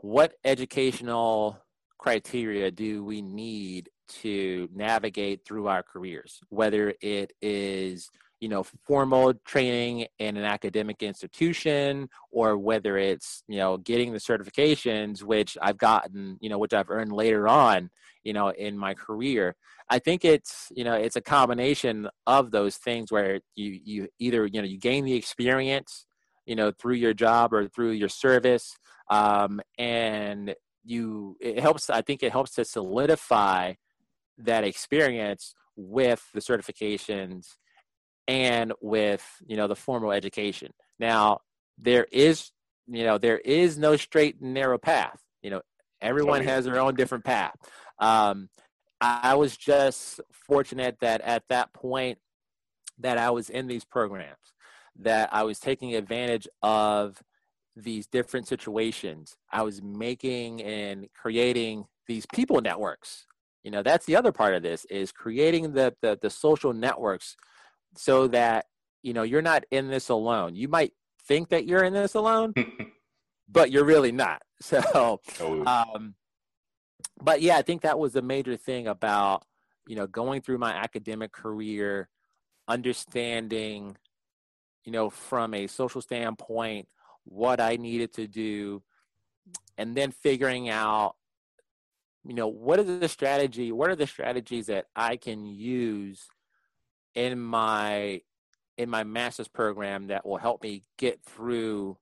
what 0.00 0.32
educational 0.42 1.58
criteria 1.98 2.70
do 2.70 3.04
we 3.04 3.20
need 3.20 3.90
to 4.08 4.70
navigate 4.74 5.44
through 5.44 5.68
our 5.68 5.82
careers, 5.82 6.40
whether 6.48 6.94
it 7.02 7.34
is 7.42 8.08
you 8.40 8.48
know 8.48 8.64
formal 8.84 9.34
training 9.44 10.06
in 10.18 10.36
an 10.36 10.44
academic 10.44 11.02
institution 11.02 12.08
or 12.32 12.58
whether 12.58 12.96
it's 12.96 13.44
you 13.46 13.58
know 13.58 13.76
getting 13.76 14.12
the 14.12 14.18
certifications 14.18 15.22
which 15.22 15.56
i've 15.62 15.78
gotten 15.78 16.38
you 16.40 16.48
know 16.48 16.58
which 16.58 16.74
i've 16.74 16.90
earned 16.90 17.12
later 17.12 17.46
on 17.46 17.88
you 18.24 18.32
know 18.32 18.48
in 18.50 18.76
my 18.76 18.94
career 18.94 19.54
i 19.88 19.98
think 19.98 20.24
it's 20.24 20.68
you 20.74 20.84
know 20.84 20.94
it's 20.94 21.16
a 21.16 21.20
combination 21.20 22.08
of 22.26 22.50
those 22.50 22.76
things 22.76 23.10
where 23.10 23.40
you 23.54 23.78
you 23.84 24.08
either 24.18 24.46
you 24.46 24.60
know 24.60 24.68
you 24.68 24.78
gain 24.78 25.04
the 25.04 25.14
experience 25.14 26.06
you 26.46 26.56
know 26.56 26.72
through 26.72 26.94
your 26.94 27.14
job 27.14 27.52
or 27.52 27.68
through 27.68 27.90
your 27.90 28.08
service 28.08 28.76
um, 29.10 29.60
and 29.78 30.54
you 30.84 31.36
it 31.40 31.58
helps 31.60 31.90
i 31.90 32.02
think 32.02 32.22
it 32.22 32.32
helps 32.32 32.52
to 32.52 32.64
solidify 32.64 33.72
that 34.38 34.64
experience 34.64 35.54
with 35.76 36.24
the 36.34 36.40
certifications 36.40 37.56
and 38.28 38.72
with 38.80 39.24
you 39.46 39.56
know 39.56 39.66
the 39.66 39.76
formal 39.76 40.12
education. 40.12 40.72
Now 40.98 41.40
there 41.78 42.06
is 42.12 42.50
you 42.86 43.04
know 43.04 43.18
there 43.18 43.38
is 43.38 43.78
no 43.78 43.96
straight 43.96 44.40
and 44.40 44.54
narrow 44.54 44.78
path. 44.78 45.20
You 45.42 45.50
know 45.50 45.62
everyone 46.02 46.42
has 46.42 46.64
their 46.64 46.80
own 46.80 46.94
different 46.94 47.24
path 47.24 47.54
um, 47.98 48.48
i 49.00 49.34
was 49.34 49.56
just 49.56 50.20
fortunate 50.46 50.96
that 51.00 51.20
at 51.22 51.42
that 51.48 51.72
point 51.72 52.18
that 52.98 53.18
i 53.18 53.30
was 53.30 53.50
in 53.50 53.66
these 53.66 53.84
programs 53.84 54.36
that 54.98 55.28
i 55.32 55.42
was 55.42 55.58
taking 55.58 55.94
advantage 55.94 56.46
of 56.62 57.22
these 57.76 58.06
different 58.06 58.46
situations 58.46 59.36
i 59.50 59.62
was 59.62 59.82
making 59.82 60.62
and 60.62 61.06
creating 61.14 61.84
these 62.06 62.26
people 62.34 62.60
networks 62.60 63.26
you 63.64 63.70
know 63.70 63.82
that's 63.82 64.06
the 64.06 64.16
other 64.16 64.32
part 64.32 64.54
of 64.54 64.62
this 64.62 64.84
is 64.86 65.12
creating 65.12 65.72
the 65.72 65.94
the, 66.02 66.18
the 66.20 66.30
social 66.30 66.72
networks 66.72 67.36
so 67.96 68.26
that 68.28 68.66
you 69.02 69.12
know 69.12 69.22
you're 69.22 69.42
not 69.42 69.64
in 69.70 69.88
this 69.88 70.08
alone. 70.08 70.56
You 70.56 70.68
might 70.68 70.92
think 71.26 71.50
that 71.50 71.66
you're 71.66 71.84
in 71.84 71.92
this 71.92 72.14
alone, 72.14 72.54
but 73.48 73.70
you're 73.70 73.84
really 73.84 74.12
not. 74.12 74.42
So, 74.82 75.20
oh. 75.40 75.64
um, 75.66 76.14
but 77.20 77.42
yeah, 77.42 77.56
I 77.56 77.62
think 77.62 77.82
that 77.82 77.98
was 77.98 78.12
the 78.12 78.22
major 78.22 78.56
thing 78.56 78.86
about 78.86 79.44
you 79.86 79.96
know 79.96 80.06
going 80.06 80.40
through 80.40 80.58
my 80.58 80.72
academic 80.72 81.32
career, 81.32 82.08
understanding, 82.68 83.96
you 84.84 84.92
know, 84.92 85.10
from 85.10 85.54
a 85.54 85.66
social 85.66 86.00
standpoint, 86.00 86.88
what 87.24 87.60
I 87.60 87.76
needed 87.76 88.12
to 88.14 88.26
do, 88.26 88.82
and 89.78 89.96
then 89.96 90.12
figuring 90.12 90.68
out 90.68 91.16
you 92.24 92.34
know 92.34 92.46
what 92.46 92.78
is 92.78 93.00
the 93.00 93.08
strategy 93.08 93.72
what 93.72 93.90
are 93.90 93.96
the 93.96 94.06
strategies 94.06 94.66
that 94.66 94.86
i 94.94 95.16
can 95.16 95.44
use 95.44 96.28
in 97.14 97.38
my 97.38 98.20
in 98.78 98.88
my 98.88 99.04
master's 99.04 99.48
program 99.48 100.06
that 100.06 100.24
will 100.24 100.36
help 100.36 100.62
me 100.62 100.84
get 100.98 101.20
through 101.24 101.96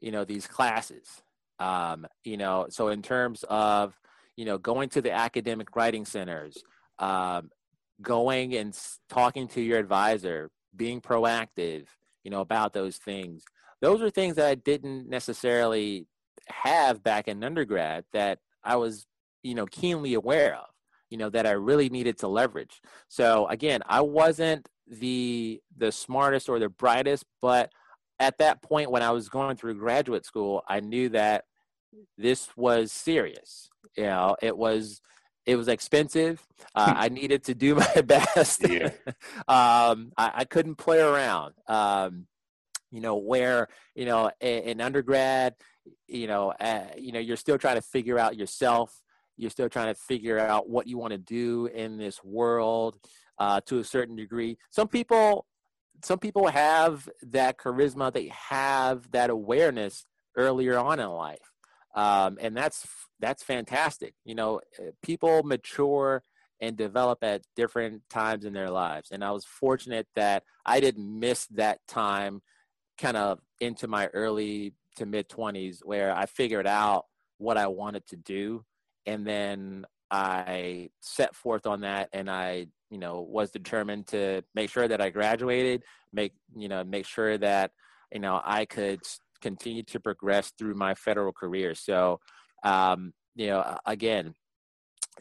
you 0.00 0.10
know 0.10 0.24
these 0.24 0.46
classes 0.46 1.22
um, 1.58 2.06
you 2.24 2.36
know 2.36 2.66
so 2.68 2.88
in 2.88 3.02
terms 3.02 3.44
of 3.48 3.98
you 4.36 4.44
know 4.44 4.58
going 4.58 4.88
to 4.88 5.00
the 5.00 5.12
academic 5.12 5.74
writing 5.74 6.04
centers 6.04 6.62
um, 6.98 7.50
going 8.02 8.54
and 8.54 8.78
talking 9.08 9.48
to 9.48 9.60
your 9.60 9.78
advisor 9.78 10.50
being 10.76 11.00
proactive 11.00 11.86
you 12.24 12.30
know 12.30 12.40
about 12.40 12.72
those 12.72 12.96
things 12.96 13.44
those 13.80 14.02
are 14.02 14.10
things 14.10 14.36
that 14.36 14.46
i 14.46 14.54
didn't 14.54 15.08
necessarily 15.08 16.06
have 16.48 17.02
back 17.02 17.28
in 17.28 17.42
undergrad 17.42 18.04
that 18.12 18.38
i 18.62 18.76
was 18.76 19.06
you 19.42 19.54
know 19.54 19.66
keenly 19.66 20.14
aware 20.14 20.54
of 20.54 20.66
you 21.10 21.18
know 21.18 21.30
that 21.30 21.46
I 21.46 21.52
really 21.52 21.88
needed 21.88 22.18
to 22.18 22.28
leverage. 22.28 22.80
So 23.08 23.46
again, 23.48 23.80
I 23.86 24.00
wasn't 24.00 24.68
the 24.86 25.60
the 25.76 25.92
smartest 25.92 26.48
or 26.48 26.58
the 26.58 26.68
brightest, 26.68 27.24
but 27.40 27.70
at 28.18 28.38
that 28.38 28.62
point 28.62 28.90
when 28.90 29.02
I 29.02 29.10
was 29.10 29.28
going 29.28 29.56
through 29.56 29.74
graduate 29.74 30.24
school, 30.24 30.62
I 30.68 30.80
knew 30.80 31.10
that 31.10 31.44
this 32.16 32.48
was 32.56 32.92
serious. 32.92 33.68
You 33.96 34.04
know, 34.04 34.36
it 34.42 34.56
was 34.56 35.00
it 35.46 35.56
was 35.56 35.68
expensive. 35.68 36.44
Uh, 36.74 36.92
I 36.96 37.08
needed 37.08 37.44
to 37.44 37.54
do 37.54 37.74
my 37.94 38.00
best. 38.02 38.68
Yeah. 38.68 38.90
um, 39.48 40.12
I, 40.16 40.32
I, 40.34 40.44
couldn't 40.44 40.74
play 40.74 41.00
around. 41.00 41.54
Um, 41.68 42.26
you 42.90 43.00
know, 43.00 43.16
where 43.16 43.68
you 43.94 44.06
know 44.06 44.30
in, 44.40 44.80
undergrad, 44.80 45.54
you 46.08 46.26
know, 46.26 46.52
uh, 46.60 46.86
you 46.96 47.12
know, 47.12 47.20
you're 47.20 47.36
still 47.36 47.58
trying 47.58 47.76
to 47.76 47.82
figure 47.82 48.18
out 48.18 48.36
yourself. 48.36 49.02
You're 49.36 49.50
still 49.50 49.68
trying 49.68 49.94
to 49.94 50.00
figure 50.00 50.38
out 50.38 50.68
what 50.68 50.86
you 50.86 50.98
want 50.98 51.12
to 51.12 51.18
do 51.18 51.66
in 51.66 51.98
this 51.98 52.24
world 52.24 52.98
uh, 53.38 53.60
to 53.66 53.78
a 53.78 53.84
certain 53.84 54.16
degree. 54.16 54.56
Some 54.70 54.88
people, 54.88 55.46
some 56.02 56.18
people 56.18 56.48
have 56.48 57.08
that 57.22 57.58
charisma. 57.58 58.12
They 58.12 58.28
have 58.28 59.10
that 59.12 59.30
awareness 59.30 60.04
earlier 60.36 60.78
on 60.78 61.00
in 61.00 61.08
life, 61.08 61.52
um, 61.94 62.38
and 62.40 62.56
that's 62.56 62.86
that's 63.20 63.42
fantastic. 63.42 64.14
You 64.24 64.34
know, 64.34 64.60
uh, 64.78 64.90
people 65.02 65.42
mature 65.42 66.22
and 66.60 66.76
develop 66.76 67.22
at 67.22 67.42
different 67.54 68.02
times 68.08 68.44
in 68.44 68.52
their 68.52 68.70
lives, 68.70 69.10
and 69.10 69.24
I 69.24 69.30
was 69.30 69.44
fortunate 69.44 70.06
that 70.14 70.42
I 70.64 70.80
didn't 70.80 71.18
miss 71.18 71.46
that 71.48 71.80
time, 71.86 72.42
kind 72.98 73.16
of 73.16 73.40
into 73.60 73.88
my 73.88 74.06
early 74.08 74.74
to 74.96 75.06
mid 75.06 75.28
twenties, 75.28 75.82
where 75.84 76.14
I 76.14 76.26
figured 76.26 76.66
out 76.66 77.04
what 77.38 77.56
I 77.56 77.66
wanted 77.66 78.06
to 78.08 78.16
do, 78.16 78.64
and 79.04 79.26
then 79.26 79.84
I 80.10 80.90
set 81.00 81.34
forth 81.34 81.66
on 81.66 81.80
that, 81.80 82.08
and 82.12 82.30
I 82.30 82.66
you 82.90 82.98
know 82.98 83.20
was 83.20 83.50
determined 83.50 84.06
to 84.08 84.42
make 84.54 84.70
sure 84.70 84.86
that 84.86 85.00
I 85.00 85.10
graduated, 85.10 85.82
make 86.12 86.32
you 86.56 86.68
know 86.68 86.84
make 86.84 87.06
sure 87.06 87.36
that 87.38 87.72
you 88.12 88.20
know 88.20 88.40
I 88.44 88.64
could 88.64 89.00
continue 89.40 89.82
to 89.84 90.00
progress 90.00 90.52
through 90.58 90.74
my 90.74 90.94
federal 90.94 91.32
career. 91.32 91.74
So 91.74 92.20
um, 92.62 93.12
you 93.34 93.48
know 93.48 93.78
again, 93.84 94.34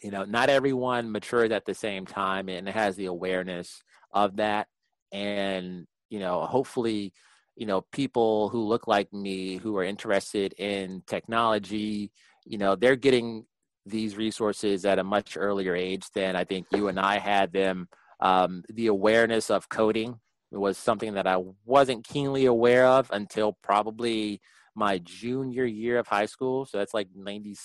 you 0.04 0.12
know 0.12 0.24
not 0.26 0.50
everyone 0.50 1.12
matures 1.12 1.52
at 1.52 1.66
the 1.66 1.76
same 1.76 2.06
time 2.06 2.50
and 2.50 2.68
has 2.70 2.96
the 2.96 3.06
awareness 3.06 3.82
of 4.14 4.38
that, 4.38 4.68
and 5.12 5.88
you 6.10 6.20
know 6.20 6.42
hopefully 6.42 7.14
you 7.56 7.66
know 7.66 7.82
people 7.92 8.50
who 8.50 8.62
look 8.62 8.88
like 8.88 9.12
me 9.12 9.58
who 9.58 9.78
are 9.78 9.84
interested 9.84 10.54
in 10.58 11.02
technology 11.08 12.12
you 12.46 12.58
know 12.58 12.76
they're 12.76 12.98
getting 12.98 13.46
these 13.86 14.18
resources 14.18 14.86
at 14.86 15.00
a 15.00 15.04
much 15.04 15.38
earlier 15.38 15.76
age 15.76 16.06
than 16.14 16.36
I 16.36 16.44
think 16.44 16.68
you 16.72 16.88
and 16.88 17.00
I 17.00 17.20
had 17.20 17.52
them. 17.54 17.88
Um, 18.20 18.64
the 18.70 18.88
awareness 18.88 19.50
of 19.50 19.70
coding 19.70 20.20
was 20.52 20.78
something 20.78 21.14
that 21.16 21.28
I 21.28 21.38
wasn't 21.66 22.08
keenly 22.08 22.46
aware 22.46 22.86
of 22.86 23.10
until 23.12 23.58
probably 23.62 24.42
my 24.76 25.00
junior 25.00 25.66
year 25.66 26.00
of 26.00 26.08
high 26.08 26.26
school. 26.26 26.66
So 26.66 26.78
that's 26.78 26.94
like 26.94 27.08
90, 27.16 27.56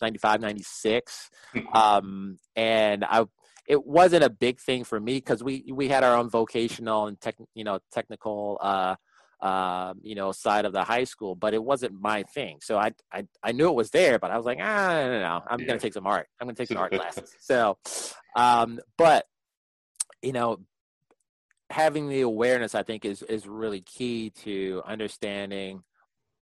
95, 0.00 0.40
96. 0.40 1.30
Um, 1.72 2.38
and 2.56 3.04
I, 3.04 3.24
it 3.68 3.84
wasn't 3.86 4.24
a 4.24 4.30
big 4.30 4.60
thing 4.60 4.84
for 4.84 5.00
me 5.00 5.14
because 5.14 5.42
we, 5.42 5.64
we 5.72 5.88
had 5.88 6.04
our 6.04 6.16
own 6.16 6.28
vocational 6.28 7.06
and 7.06 7.20
tech, 7.20 7.36
you 7.54 7.64
know, 7.64 7.78
technical, 7.92 8.58
uh, 8.60 8.96
um, 9.44 10.00
you 10.02 10.14
know, 10.14 10.32
side 10.32 10.64
of 10.64 10.72
the 10.72 10.82
high 10.82 11.04
school, 11.04 11.34
but 11.34 11.52
it 11.52 11.62
wasn't 11.62 12.00
my 12.00 12.22
thing. 12.22 12.58
So 12.62 12.78
I, 12.78 12.92
I, 13.12 13.26
I 13.42 13.52
knew 13.52 13.68
it 13.68 13.74
was 13.74 13.90
there, 13.90 14.18
but 14.18 14.30
I 14.30 14.38
was 14.38 14.46
like, 14.46 14.58
ah, 14.58 14.88
no, 14.94 15.10
no, 15.10 15.20
no. 15.20 15.42
I'm 15.46 15.60
yeah. 15.60 15.66
going 15.66 15.78
to 15.78 15.82
take 15.82 15.92
some 15.92 16.06
art. 16.06 16.28
I'm 16.40 16.46
going 16.46 16.54
to 16.54 16.62
take 16.62 16.68
some 16.68 16.78
art 16.78 16.92
classes. 16.94 17.30
So, 17.40 17.76
um, 18.36 18.80
but, 18.96 19.26
you 20.22 20.32
know, 20.32 20.60
having 21.68 22.08
the 22.08 22.22
awareness, 22.22 22.74
I 22.74 22.84
think, 22.84 23.04
is, 23.04 23.22
is 23.22 23.46
really 23.46 23.82
key 23.82 24.30
to 24.44 24.82
understanding 24.86 25.82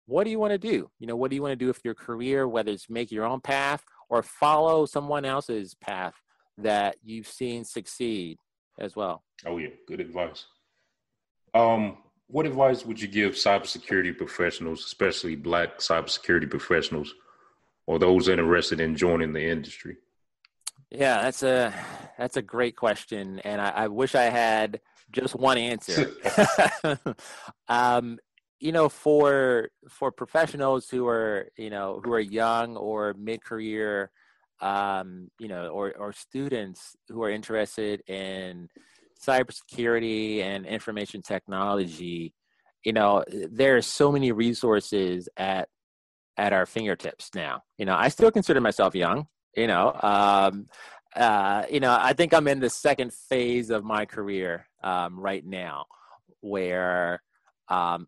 what 0.05 0.25
do 0.25 0.31
you 0.31 0.39
want 0.39 0.53
to 0.53 0.59
do? 0.59 0.91
You 0.99 1.07
know, 1.07 1.17
what 1.17 1.31
do 1.31 1.37
you 1.37 1.43
want 1.43 1.53
to 1.53 1.57
do 1.57 1.69
with 1.69 1.81
your 1.85 1.95
career, 1.95 2.47
whether 2.47 2.71
it's 2.71 2.91
make 2.91 3.11
your 3.11 3.25
own 3.25 3.41
path 3.41 3.83
or 4.11 4.23
follow 4.23 4.85
someone 4.85 5.25
else's 5.25 5.75
path 5.75 6.15
that 6.59 6.97
you've 7.03 7.29
seen 7.29 7.65
succeed 7.65 8.39
as 8.79 8.95
well. 8.95 9.23
Oh 9.47 9.57
yeah, 9.57 9.69
good 9.89 10.01
advice. 10.01 10.45
Um, 11.55 11.97
what 12.31 12.47
advice 12.47 12.85
would 12.87 13.01
you 13.01 13.09
give 13.09 13.33
cybersecurity 13.35 14.17
professionals, 14.17 14.85
especially 14.85 15.35
black 15.35 15.79
cybersecurity 15.79 16.49
professionals, 16.49 17.15
or 17.87 17.99
those 17.99 18.29
interested 18.29 18.81
in 18.81 18.97
joining 18.97 19.33
the 19.33 19.45
industry? 19.45 19.97
Yeah, 20.91 21.23
that's 21.23 21.43
a 21.43 21.75
that's 22.19 22.37
a 22.37 22.43
great 22.43 22.77
question, 22.77 23.41
and 23.41 23.61
I, 23.61 23.71
I 23.71 23.89
wish 23.89 24.15
I 24.15 24.25
had 24.25 24.81
just 25.13 25.35
one 25.35 25.59
answer. 25.59 26.11
um, 27.69 28.19
you 28.61 28.73
know, 28.73 28.89
for 28.89 29.71
for 29.89 30.13
professionals 30.13 30.89
who 30.89 31.07
are 31.09 31.49
you 31.57 31.71
know 31.71 32.01
who 32.05 32.13
are 32.13 32.21
young 32.21 32.77
or 32.77 33.15
mid 33.19 33.43
career, 33.43 34.11
um, 34.61 35.31
you 35.39 35.49
know, 35.49 35.69
or 35.69 35.97
or 35.97 36.13
students 36.13 36.97
who 37.09 37.23
are 37.23 37.31
interested 37.31 38.03
in 38.09 38.69
cybersecurity 39.27 40.43
and 40.43 40.67
information 40.67 41.23
technology, 41.23 42.35
you 42.85 42.93
know, 42.93 43.25
there 43.29 43.77
are 43.77 43.83
so 43.83 44.11
many 44.11 44.33
resources 44.33 45.29
at 45.37 45.69
at 46.37 46.53
our 46.53 46.65
fingertips 46.67 47.31
now. 47.35 47.63
You 47.77 47.85
know, 47.85 47.95
I 47.95 48.09
still 48.09 48.31
consider 48.31 48.61
myself 48.61 48.95
young. 48.95 49.27
You 49.57 49.67
know, 49.67 49.93
um, 50.03 50.69
uh, 51.15 51.65
you 51.71 51.81
know, 51.81 51.97
I 51.99 52.13
think 52.13 52.33
I'm 52.33 52.49
in 52.49 52.61
the 52.61 52.71
second 52.71 53.13
phase 53.13 53.71
of 53.71 53.85
my 53.85 54.07
career 54.07 54.67
um, 54.83 55.19
right 55.19 55.45
now, 55.45 55.87
where 56.41 57.21
um, 57.69 58.07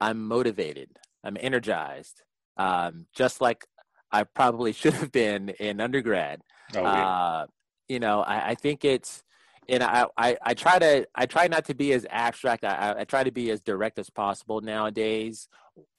I'm 0.00 0.26
motivated, 0.26 0.90
I'm 1.24 1.36
energized, 1.40 2.22
um, 2.56 3.06
just 3.14 3.40
like 3.40 3.66
I 4.12 4.24
probably 4.24 4.72
should 4.80 4.94
have 4.94 5.12
been 5.12 5.48
in 5.48 5.80
undergrad. 5.80 6.42
Oh, 6.74 6.82
yeah. 6.82 7.08
uh, 7.08 7.46
you 7.88 8.00
know, 8.00 8.20
I, 8.20 8.50
I 8.50 8.54
think 8.54 8.84
it's 8.84 9.22
and 9.68 9.82
I, 9.82 10.06
I, 10.16 10.36
I 10.42 10.54
try 10.54 10.78
to 10.78 11.06
I 11.14 11.26
try 11.26 11.48
not 11.48 11.64
to 11.66 11.74
be 11.74 11.92
as 11.92 12.06
abstract. 12.08 12.64
I, 12.64 12.96
I 12.98 13.04
try 13.04 13.24
to 13.24 13.32
be 13.32 13.50
as 13.50 13.60
direct 13.60 13.98
as 13.98 14.10
possible 14.10 14.60
nowadays, 14.60 15.48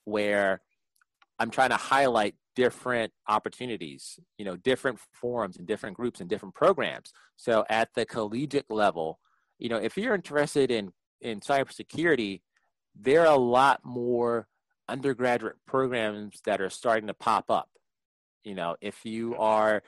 where 0.05 0.61
I'm 1.39 1.51
trying 1.51 1.69
to 1.69 1.77
highlight 1.77 2.35
different 2.55 3.13
opportunities, 3.27 4.19
you 4.37 4.45
know, 4.45 4.55
different 4.55 4.99
forums 5.13 5.57
and 5.57 5.67
different 5.67 5.95
groups 5.95 6.19
and 6.19 6.29
different 6.29 6.55
programs. 6.55 7.11
So 7.35 7.65
at 7.69 7.89
the 7.93 8.05
collegiate 8.05 8.69
level, 8.69 9.19
you 9.59 9.69
know, 9.69 9.77
if 9.77 9.97
you're 9.97 10.15
interested 10.15 10.71
in 10.71 10.91
in 11.21 11.39
cybersecurity, 11.39 12.41
there 12.99 13.21
are 13.21 13.35
a 13.35 13.39
lot 13.39 13.81
more 13.83 14.47
undergraduate 14.87 15.55
programs 15.65 16.41
that 16.45 16.61
are 16.61 16.69
starting 16.69 17.07
to 17.07 17.13
pop 17.13 17.51
up. 17.51 17.69
You 18.43 18.55
know, 18.55 18.77
if 18.81 19.03
you 19.03 19.35
are, 19.35 19.83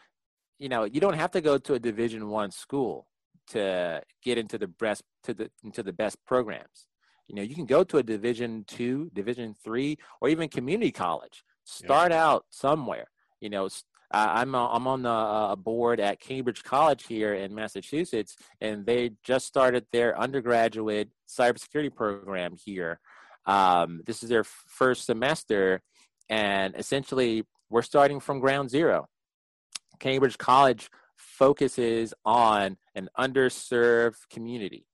you 0.57 0.69
know, 0.69 0.84
you 0.84 0.99
don't 0.99 1.13
have 1.13 1.32
to 1.32 1.41
go 1.41 1.57
to 1.57 1.75
a 1.75 1.80
Division 1.80 2.27
One 2.30 2.51
school 2.51 3.09
to 3.50 4.02
get 4.24 4.38
into 4.38 4.58
the 4.58 4.68
best 4.68 5.04
to 5.24 5.34
the 5.34 5.52
into 5.64 5.84
the 5.84 5.93
best 5.93 6.18
programs. 6.26 6.88
You 7.28 7.36
know, 7.36 7.41
you 7.41 7.56
can 7.56 7.66
go 7.66 7.84
to 7.84 7.97
a 7.97 8.04
Division 8.04 8.66
two, 8.68 9.12
Division 9.14 9.56
three, 9.64 9.97
or 10.22 10.30
even 10.30 10.50
community 10.50 10.91
college. 10.91 11.43
Start 11.64 12.12
yeah. 12.12 12.26
out 12.26 12.45
somewhere. 12.50 13.06
You 13.39 13.50
know, 13.50 13.70
I'm 14.12 14.56
uh, 14.56 14.70
I'm 14.70 14.88
on 14.88 15.04
the 15.04 15.10
uh, 15.10 15.56
board 15.56 16.00
at 16.00 16.20
Cambridge 16.20 16.64
College 16.64 17.06
here 17.06 17.36
in 17.36 17.54
Massachusetts, 17.54 18.36
and 18.60 18.86
they 18.86 19.12
just 19.24 19.45
started 19.45 19.86
their 19.91 20.20
undergraduate 20.20 21.10
cybersecurity 21.28 21.93
program 21.93 22.56
here. 22.66 23.00
Um, 23.45 24.02
this 24.06 24.24
is 24.24 24.30
their 24.30 24.43
first 24.43 25.06
semester, 25.06 25.82
and 26.28 26.76
essentially 26.76 27.43
we're 27.70 27.84
starting 27.84 28.20
from 28.20 28.39
ground 28.39 28.70
zero. 28.72 29.08
Cambridge 30.00 30.38
College 30.38 30.89
focuses 31.18 32.14
on 32.26 32.78
an 33.00 33.10
underserved 33.18 34.28
community 34.30 34.86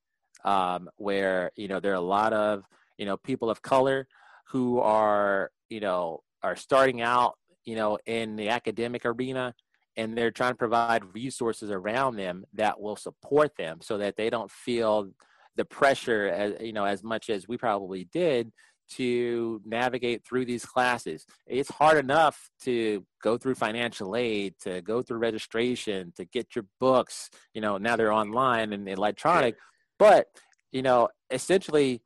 um, 0.43 0.89
where 0.97 1.51
you 1.55 1.67
know 1.67 1.79
there 1.79 1.91
are 1.91 1.95
a 1.95 2.11
lot 2.17 2.31
of 2.31 2.63
you 2.97 3.05
know 3.05 3.17
people 3.17 3.49
of 3.49 3.61
color 3.61 4.07
who 4.47 4.79
are 4.79 5.51
you 5.69 5.79
know 5.79 6.21
are 6.43 6.55
starting 6.55 7.01
out 7.01 7.33
you 7.65 7.75
know 7.75 7.97
in 8.05 8.35
the 8.35 8.49
academic 8.49 9.05
arena 9.05 9.53
and 9.97 10.17
they're 10.17 10.31
trying 10.31 10.51
to 10.51 10.57
provide 10.57 11.13
resources 11.13 11.71
around 11.71 12.15
them 12.15 12.43
that 12.53 12.79
will 12.79 12.95
support 12.95 13.55
them 13.57 13.79
so 13.81 13.97
that 13.97 14.15
they 14.17 14.29
don't 14.29 14.51
feel 14.51 15.09
the 15.55 15.65
pressure 15.65 16.27
as 16.27 16.53
you 16.61 16.73
know 16.73 16.85
as 16.85 17.03
much 17.03 17.29
as 17.29 17.47
we 17.47 17.57
probably 17.57 18.07
did 18.11 18.51
to 18.91 19.61
navigate 19.65 20.25
through 20.25 20.45
these 20.45 20.65
classes. 20.65 21.25
It's 21.47 21.69
hard 21.69 21.97
enough 21.97 22.49
to 22.63 23.05
go 23.21 23.37
through 23.37 23.55
financial 23.55 24.15
aid, 24.15 24.55
to 24.61 24.81
go 24.81 25.01
through 25.01 25.17
registration, 25.17 26.13
to 26.15 26.25
get 26.25 26.55
your 26.55 26.65
books. 26.79 27.29
You 27.53 27.61
know, 27.61 27.77
now 27.77 27.95
they're 27.95 28.11
online 28.11 28.73
and 28.73 28.87
electronic, 28.87 29.55
but 29.97 30.27
you 30.71 30.81
know, 30.81 31.09
essentially, 31.31 32.01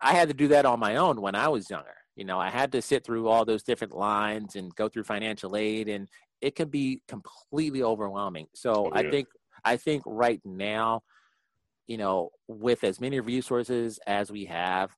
I 0.00 0.12
had 0.12 0.28
to 0.28 0.34
do 0.34 0.48
that 0.48 0.66
on 0.66 0.80
my 0.80 0.96
own 0.96 1.20
when 1.20 1.34
I 1.34 1.48
was 1.48 1.70
younger. 1.70 1.94
You 2.16 2.24
know, 2.24 2.38
I 2.38 2.50
had 2.50 2.72
to 2.72 2.82
sit 2.82 3.04
through 3.04 3.28
all 3.28 3.44
those 3.44 3.62
different 3.62 3.94
lines 3.94 4.56
and 4.56 4.74
go 4.74 4.88
through 4.88 5.04
financial 5.04 5.56
aid, 5.56 5.88
and 5.88 6.08
it 6.40 6.56
can 6.56 6.68
be 6.68 7.02
completely 7.08 7.82
overwhelming. 7.82 8.46
So 8.54 8.86
oh, 8.86 8.90
yeah. 8.94 9.08
I 9.08 9.10
think 9.10 9.28
I 9.64 9.76
think 9.76 10.02
right 10.06 10.40
now 10.44 11.02
you 11.90 11.96
know, 11.96 12.30
with 12.46 12.84
as 12.84 13.00
many 13.00 13.18
resources 13.18 13.98
as 14.06 14.30
we 14.30 14.44
have, 14.44 14.94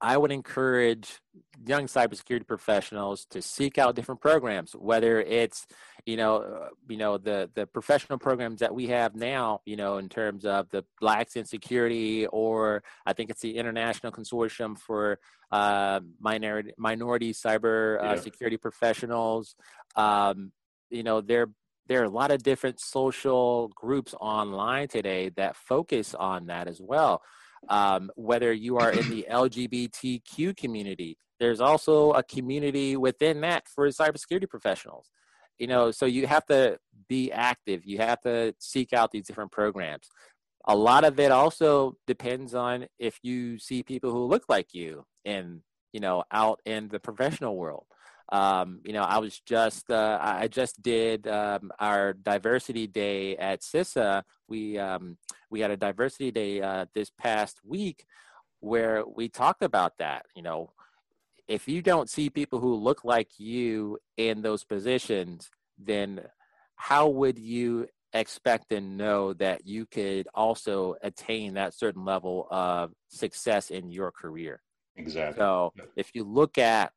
I 0.00 0.16
would 0.16 0.30
encourage 0.30 1.20
young 1.66 1.86
cybersecurity 1.86 2.46
professionals 2.46 3.24
to 3.30 3.40
seek 3.40 3.78
out 3.78 3.94
different 3.94 4.20
programs, 4.20 4.72
whether 4.72 5.20
it's, 5.20 5.66
you 6.04 6.16
know, 6.16 6.36
uh, 6.36 6.68
you 6.88 6.98
know 6.98 7.16
the 7.16 7.50
the 7.54 7.66
professional 7.66 8.18
programs 8.18 8.60
that 8.60 8.74
we 8.74 8.88
have 8.88 9.16
now, 9.16 9.60
you 9.64 9.76
know, 9.76 9.96
in 9.96 10.08
terms 10.08 10.44
of 10.44 10.68
the 10.70 10.84
Blacks 11.00 11.34
in 11.34 11.46
Security, 11.46 12.26
or 12.26 12.82
I 13.06 13.14
think 13.14 13.30
it's 13.30 13.40
the 13.40 13.56
International 13.56 14.12
Consortium 14.12 14.78
for 14.78 15.18
uh, 15.50 16.00
minority 16.20 16.72
minority 16.76 17.32
cyber 17.32 18.00
uh, 18.02 18.14
yeah. 18.14 18.20
security 18.20 18.58
professionals. 18.58 19.56
Um, 19.96 20.52
you 20.90 21.02
know, 21.02 21.22
there 21.22 21.48
there 21.88 22.02
are 22.02 22.04
a 22.04 22.10
lot 22.10 22.30
of 22.30 22.42
different 22.42 22.80
social 22.80 23.68
groups 23.68 24.14
online 24.20 24.88
today 24.88 25.30
that 25.36 25.56
focus 25.56 26.14
on 26.14 26.46
that 26.46 26.68
as 26.68 26.80
well 26.80 27.22
um, 27.68 28.10
whether 28.16 28.52
you 28.52 28.78
are 28.78 28.90
in 28.90 29.08
the 29.08 29.26
LGBTQ 29.30 30.56
community. 30.56 31.18
There's 31.38 31.60
also 31.60 32.12
a 32.12 32.22
community 32.22 32.96
within 32.96 33.40
that 33.42 33.68
for 33.68 33.88
cybersecurity 33.88 34.48
professionals. 34.48 35.10
You 35.58 35.66
know, 35.66 35.90
so 35.90 36.06
you 36.06 36.26
have 36.26 36.44
to 36.46 36.78
be 37.08 37.32
active. 37.32 37.84
You 37.84 37.98
have 37.98 38.20
to 38.22 38.54
seek 38.58 38.92
out 38.92 39.10
these 39.10 39.26
different 39.26 39.52
programs. 39.52 40.08
A 40.66 40.76
lot 40.76 41.04
of 41.04 41.18
it 41.20 41.30
also 41.30 41.96
depends 42.06 42.54
on 42.54 42.86
if 42.98 43.18
you 43.22 43.58
see 43.58 43.82
people 43.82 44.10
who 44.10 44.24
look 44.24 44.44
like 44.48 44.74
you 44.74 45.04
and 45.24 45.60
you 45.96 46.00
know, 46.00 46.24
out 46.30 46.60
in 46.66 46.88
the 46.88 47.00
professional 47.00 47.56
world. 47.56 47.86
Um, 48.30 48.80
you 48.84 48.92
know, 48.92 49.02
I 49.02 49.18
was 49.18 49.40
just 49.40 49.90
uh, 49.90 50.18
I 50.20 50.48
just 50.48 50.82
did 50.82 51.28
um, 51.28 51.70
our 51.78 52.12
diversity 52.12 52.86
day 52.86 53.36
at 53.36 53.60
CISA. 53.60 54.22
We 54.48 54.78
um, 54.78 55.16
we 55.50 55.60
had 55.60 55.70
a 55.70 55.76
diversity 55.76 56.30
day 56.30 56.60
uh, 56.60 56.86
this 56.94 57.10
past 57.10 57.60
week 57.64 58.04
where 58.60 59.04
we 59.06 59.28
talked 59.28 59.62
about 59.62 59.98
that. 59.98 60.26
You 60.34 60.42
know, 60.42 60.72
if 61.46 61.68
you 61.68 61.82
don't 61.82 62.10
see 62.10 62.28
people 62.28 62.58
who 62.58 62.74
look 62.74 63.04
like 63.04 63.38
you 63.38 63.98
in 64.16 64.42
those 64.42 64.64
positions, 64.64 65.50
then 65.78 66.22
how 66.74 67.08
would 67.08 67.38
you 67.38 67.86
expect 68.12 68.72
and 68.72 68.96
know 68.96 69.32
that 69.34 69.66
you 69.66 69.86
could 69.86 70.26
also 70.34 70.96
attain 71.02 71.54
that 71.54 71.74
certain 71.74 72.04
level 72.04 72.48
of 72.50 72.92
success 73.08 73.70
in 73.70 73.90
your 73.90 74.10
career? 74.10 74.62
Exactly. 74.96 75.38
So 75.38 75.72
if 75.94 76.10
you 76.14 76.24
look 76.24 76.58
at 76.58 76.92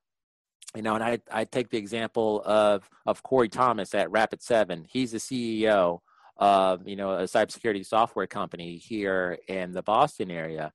you 0.75 0.83
know, 0.83 0.95
and 0.95 1.03
I, 1.03 1.19
I 1.31 1.45
take 1.45 1.69
the 1.69 1.77
example 1.77 2.43
of 2.45 2.87
of 3.05 3.23
Corey 3.23 3.49
Thomas 3.49 3.95
at 3.95 4.09
Rapid7. 4.09 4.85
He's 4.87 5.11
the 5.11 5.17
CEO 5.17 5.99
of 6.37 6.87
you 6.87 6.95
know 6.95 7.11
a 7.13 7.23
cybersecurity 7.23 7.85
software 7.85 8.27
company 8.27 8.77
here 8.77 9.37
in 9.47 9.71
the 9.71 9.81
Boston 9.81 10.29
area. 10.29 10.71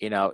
You 0.00 0.10
know, 0.10 0.32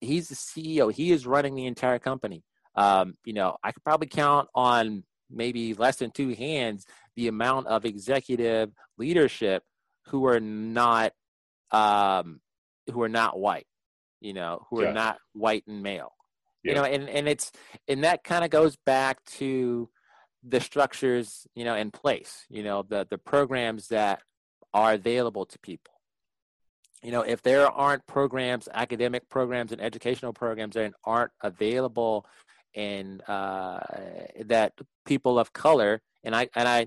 he's 0.00 0.28
the 0.28 0.34
CEO. 0.34 0.92
He 0.92 1.12
is 1.12 1.26
running 1.26 1.54
the 1.54 1.66
entire 1.66 1.98
company. 1.98 2.42
Um, 2.74 3.16
you 3.24 3.34
know, 3.34 3.56
I 3.62 3.72
could 3.72 3.84
probably 3.84 4.08
count 4.08 4.48
on 4.54 5.04
maybe 5.30 5.74
less 5.74 5.96
than 5.96 6.10
two 6.10 6.30
hands 6.30 6.86
the 7.16 7.28
amount 7.28 7.66
of 7.66 7.84
executive 7.84 8.70
leadership 8.98 9.62
who 10.06 10.26
are 10.26 10.40
not 10.40 11.12
um, 11.70 12.40
who 12.90 13.02
are 13.02 13.10
not 13.10 13.38
white. 13.38 13.66
You 14.20 14.32
know, 14.32 14.66
who 14.70 14.82
are 14.82 14.92
not 14.92 15.18
white 15.34 15.64
and 15.66 15.82
male 15.82 16.12
yeah. 16.64 16.70
you 16.70 16.74
know 16.74 16.84
and 16.84 17.08
and 17.08 17.28
it's 17.28 17.52
and 17.88 18.04
that 18.04 18.24
kind 18.24 18.44
of 18.44 18.50
goes 18.50 18.76
back 18.84 19.24
to 19.24 19.88
the 20.42 20.60
structures 20.60 21.46
you 21.54 21.64
know 21.64 21.74
in 21.74 21.90
place 21.90 22.44
you 22.48 22.62
know 22.62 22.84
the 22.88 23.06
the 23.10 23.18
programs 23.18 23.88
that 23.88 24.22
are 24.72 24.92
available 24.92 25.46
to 25.46 25.58
people 25.60 25.92
you 27.02 27.12
know 27.12 27.20
if 27.20 27.42
there 27.42 27.66
aren't 27.66 28.06
programs 28.06 28.68
academic 28.74 29.28
programs 29.28 29.72
and 29.72 29.80
educational 29.80 30.32
programs 30.32 30.74
that 30.74 30.92
aren't 31.04 31.32
available 31.42 32.26
and 32.74 33.22
uh, 33.28 33.78
that 34.46 34.72
people 35.06 35.38
of 35.38 35.52
color 35.52 36.00
and 36.24 36.34
i 36.34 36.48
and 36.56 36.68
i 36.68 36.86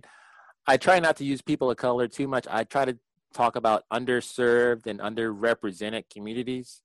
i 0.68 0.76
try 0.76 1.00
not 1.00 1.16
to 1.16 1.24
use 1.24 1.42
people 1.42 1.72
of 1.72 1.78
color 1.78 2.08
too 2.08 2.28
much 2.28 2.46
i 2.50 2.64
try 2.64 2.84
to 2.84 2.98
talk 3.34 3.56
about 3.56 3.84
underserved 3.92 4.88
and 4.88 5.00
underrepresented 5.00 6.04
communities 6.12 6.82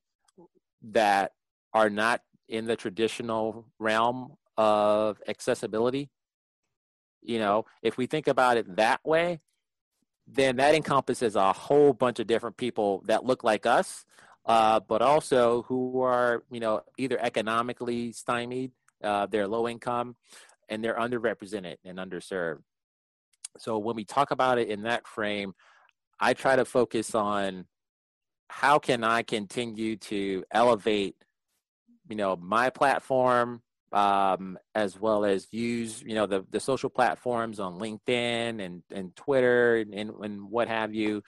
that 0.82 1.32
are 1.72 1.88
not 1.88 2.20
in 2.48 2.66
the 2.66 2.76
traditional 2.76 3.66
realm 3.78 4.36
of 4.56 5.20
accessibility. 5.28 6.10
You 7.22 7.38
know, 7.38 7.66
if 7.82 7.96
we 7.96 8.06
think 8.06 8.26
about 8.26 8.56
it 8.56 8.76
that 8.76 9.00
way, 9.04 9.40
then 10.26 10.56
that 10.56 10.74
encompasses 10.74 11.36
a 11.36 11.52
whole 11.52 11.92
bunch 11.92 12.18
of 12.18 12.26
different 12.26 12.56
people 12.56 13.02
that 13.06 13.24
look 13.24 13.44
like 13.44 13.66
us, 13.66 14.04
uh, 14.46 14.80
but 14.80 15.02
also 15.02 15.62
who 15.62 16.00
are, 16.02 16.42
you 16.50 16.60
know, 16.60 16.82
either 16.98 17.18
economically 17.20 18.12
stymied, 18.12 18.72
uh, 19.02 19.26
they're 19.26 19.48
low 19.48 19.68
income, 19.68 20.16
and 20.68 20.82
they're 20.82 20.96
underrepresented 20.96 21.76
and 21.84 21.98
underserved. 21.98 22.60
So 23.58 23.78
when 23.78 23.96
we 23.96 24.04
talk 24.04 24.30
about 24.30 24.58
it 24.58 24.68
in 24.68 24.82
that 24.82 25.06
frame, 25.06 25.54
I 26.18 26.34
try 26.34 26.56
to 26.56 26.64
focus 26.64 27.14
on 27.14 27.66
how 28.48 28.78
can 28.78 29.04
I 29.04 29.22
continue 29.22 29.96
to 29.96 30.44
elevate 30.50 31.16
you 32.08 32.16
know 32.16 32.36
my 32.36 32.70
platform 32.70 33.62
um, 33.92 34.58
as 34.74 34.98
well 34.98 35.24
as 35.24 35.52
use 35.52 36.02
you 36.02 36.14
know 36.14 36.26
the, 36.26 36.44
the 36.50 36.60
social 36.60 36.88
platforms 36.88 37.60
on 37.60 37.78
linkedin 37.78 38.64
and, 38.64 38.82
and 38.90 39.14
twitter 39.16 39.76
and, 39.76 39.92
and, 39.94 40.10
and 40.22 40.50
what 40.50 40.68
have 40.68 40.94
you 40.94 41.22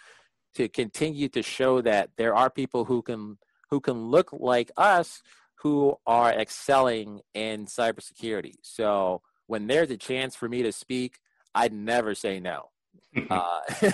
to 0.54 0.68
continue 0.68 1.28
to 1.28 1.42
show 1.42 1.80
that 1.82 2.10
there 2.16 2.34
are 2.34 2.48
people 2.48 2.84
who 2.84 3.02
can 3.02 3.38
who 3.70 3.80
can 3.80 4.10
look 4.10 4.32
like 4.32 4.70
us 4.76 5.22
who 5.56 5.96
are 6.06 6.30
excelling 6.30 7.20
in 7.32 7.66
cybersecurity. 7.66 8.54
So 8.62 9.22
when 9.46 9.66
there's 9.66 9.90
a 9.90 9.96
chance 9.96 10.36
for 10.36 10.48
me 10.48 10.62
to 10.62 10.72
speak 10.72 11.18
i'd 11.54 11.72
never 11.72 12.14
say 12.14 12.40
no. 12.40 12.70
Uh, 13.30 13.60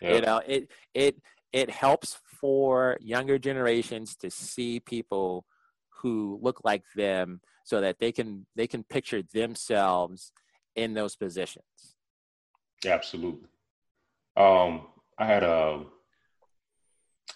you 0.00 0.20
know 0.20 0.40
it 0.46 0.70
it 0.94 1.16
it 1.52 1.70
helps 1.70 2.18
for 2.40 2.96
younger 3.00 3.36
generations 3.36 4.14
to 4.14 4.30
see 4.30 4.78
people 4.78 5.44
who 6.00 6.38
look 6.42 6.60
like 6.64 6.82
them 6.96 7.40
so 7.64 7.80
that 7.80 7.98
they 7.98 8.12
can 8.12 8.46
they 8.56 8.66
can 8.66 8.82
picture 8.84 9.22
themselves 9.34 10.32
in 10.74 10.94
those 10.94 11.16
positions. 11.16 11.96
Absolutely. 12.86 13.48
Um 14.36 14.86
i 15.18 15.26
had 15.26 15.42
a 15.42 15.84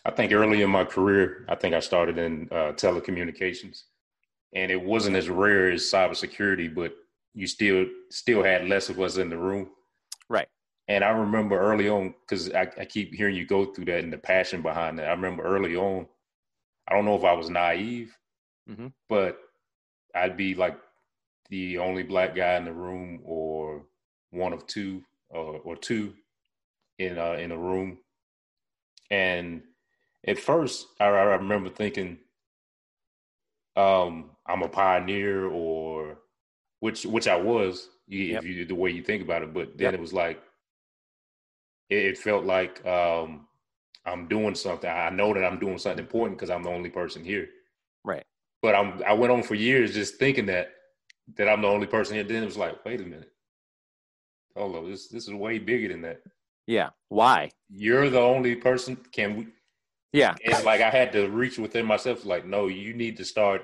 i 0.04 0.10
think 0.10 0.32
early 0.32 0.62
in 0.62 0.70
my 0.70 0.84
career 0.84 1.44
i 1.48 1.54
think 1.54 1.74
i 1.74 1.80
started 1.80 2.16
in 2.16 2.48
uh, 2.52 2.72
telecommunications 2.72 3.82
and 4.54 4.70
it 4.70 4.80
wasn't 4.80 5.16
as 5.16 5.28
rare 5.28 5.72
as 5.72 5.82
cybersecurity 5.82 6.72
but 6.72 6.92
you 7.34 7.46
still 7.46 7.86
still 8.10 8.42
had 8.42 8.68
less 8.68 8.88
of 8.88 9.00
us 9.00 9.16
in 9.16 9.30
the 9.30 9.36
room. 9.36 9.70
Right. 10.28 10.48
And 10.88 11.02
i 11.02 11.10
remember 11.10 11.58
early 11.58 11.88
on 11.88 12.14
because 12.20 12.52
I, 12.52 12.68
I 12.78 12.84
keep 12.84 13.14
hearing 13.14 13.36
you 13.36 13.46
go 13.46 13.64
through 13.64 13.86
that 13.86 14.04
and 14.04 14.12
the 14.12 14.18
passion 14.18 14.62
behind 14.62 14.98
that. 14.98 15.08
I 15.08 15.12
remember 15.12 15.42
early 15.42 15.76
on 15.76 16.06
i 16.88 16.94
don't 16.94 17.04
know 17.04 17.16
if 17.16 17.24
i 17.24 17.32
was 17.32 17.48
naive 17.50 18.16
mm-hmm. 18.68 18.88
but 19.08 19.38
I'd 20.14 20.36
be 20.36 20.54
like 20.54 20.78
the 21.48 21.78
only 21.78 22.02
black 22.02 22.34
guy 22.34 22.54
in 22.54 22.64
the 22.64 22.72
room 22.72 23.20
or 23.24 23.84
one 24.30 24.52
of 24.52 24.66
two 24.66 25.02
or, 25.28 25.60
or 25.64 25.76
two 25.76 26.14
in 26.98 27.18
uh, 27.18 27.32
in 27.32 27.52
a 27.52 27.58
room. 27.58 27.98
And 29.10 29.62
at 30.26 30.38
first, 30.38 30.86
I, 31.00 31.06
I 31.06 31.22
remember 31.36 31.68
thinking, 31.68 32.18
um, 33.76 34.30
I'm 34.46 34.62
a 34.62 34.68
pioneer, 34.68 35.46
or 35.46 36.18
which 36.80 37.04
which 37.04 37.28
I 37.28 37.36
was, 37.36 37.88
yep. 38.08 38.42
if 38.42 38.48
you 38.48 38.64
the 38.64 38.74
way 38.74 38.90
you 38.90 39.02
think 39.02 39.22
about 39.22 39.42
it. 39.42 39.52
But 39.52 39.76
then 39.76 39.92
yep. 39.92 39.94
it 39.94 40.00
was 40.00 40.12
like, 40.12 40.40
it, 41.90 42.04
it 42.04 42.18
felt 42.18 42.44
like 42.44 42.84
um, 42.86 43.46
I'm 44.06 44.28
doing 44.28 44.54
something. 44.54 44.88
I 44.88 45.10
know 45.10 45.34
that 45.34 45.44
I'm 45.44 45.58
doing 45.58 45.78
something 45.78 46.04
important 46.04 46.38
because 46.38 46.50
I'm 46.50 46.62
the 46.62 46.70
only 46.70 46.90
person 46.90 47.24
here. 47.24 47.48
But 48.62 48.74
I'm 48.74 49.02
I 49.06 49.12
went 49.12 49.32
on 49.32 49.42
for 49.42 49.54
years 49.54 49.94
just 49.94 50.16
thinking 50.16 50.46
that 50.46 50.72
that 51.36 51.48
I'm 51.48 51.62
the 51.62 51.68
only 51.68 51.86
person 51.86 52.14
here. 52.14 52.24
Then 52.24 52.42
it 52.42 52.46
was 52.46 52.56
like, 52.56 52.84
wait 52.84 53.00
a 53.00 53.04
minute. 53.04 53.32
Hold 54.56 54.76
on, 54.76 54.90
this 54.90 55.08
this 55.08 55.26
is 55.26 55.34
way 55.34 55.58
bigger 55.58 55.88
than 55.88 56.02
that. 56.02 56.22
Yeah. 56.66 56.90
Why? 57.08 57.50
You're 57.68 58.08
the 58.08 58.20
only 58.20 58.54
person. 58.54 58.96
Can 59.12 59.36
we? 59.36 59.48
Yeah. 60.12 60.34
It's 60.40 60.64
like 60.64 60.80
I 60.80 60.90
had 60.90 61.12
to 61.12 61.28
reach 61.28 61.58
within 61.58 61.86
myself. 61.86 62.24
Like, 62.24 62.46
no, 62.46 62.68
you 62.68 62.94
need 62.94 63.16
to 63.16 63.24
start 63.24 63.62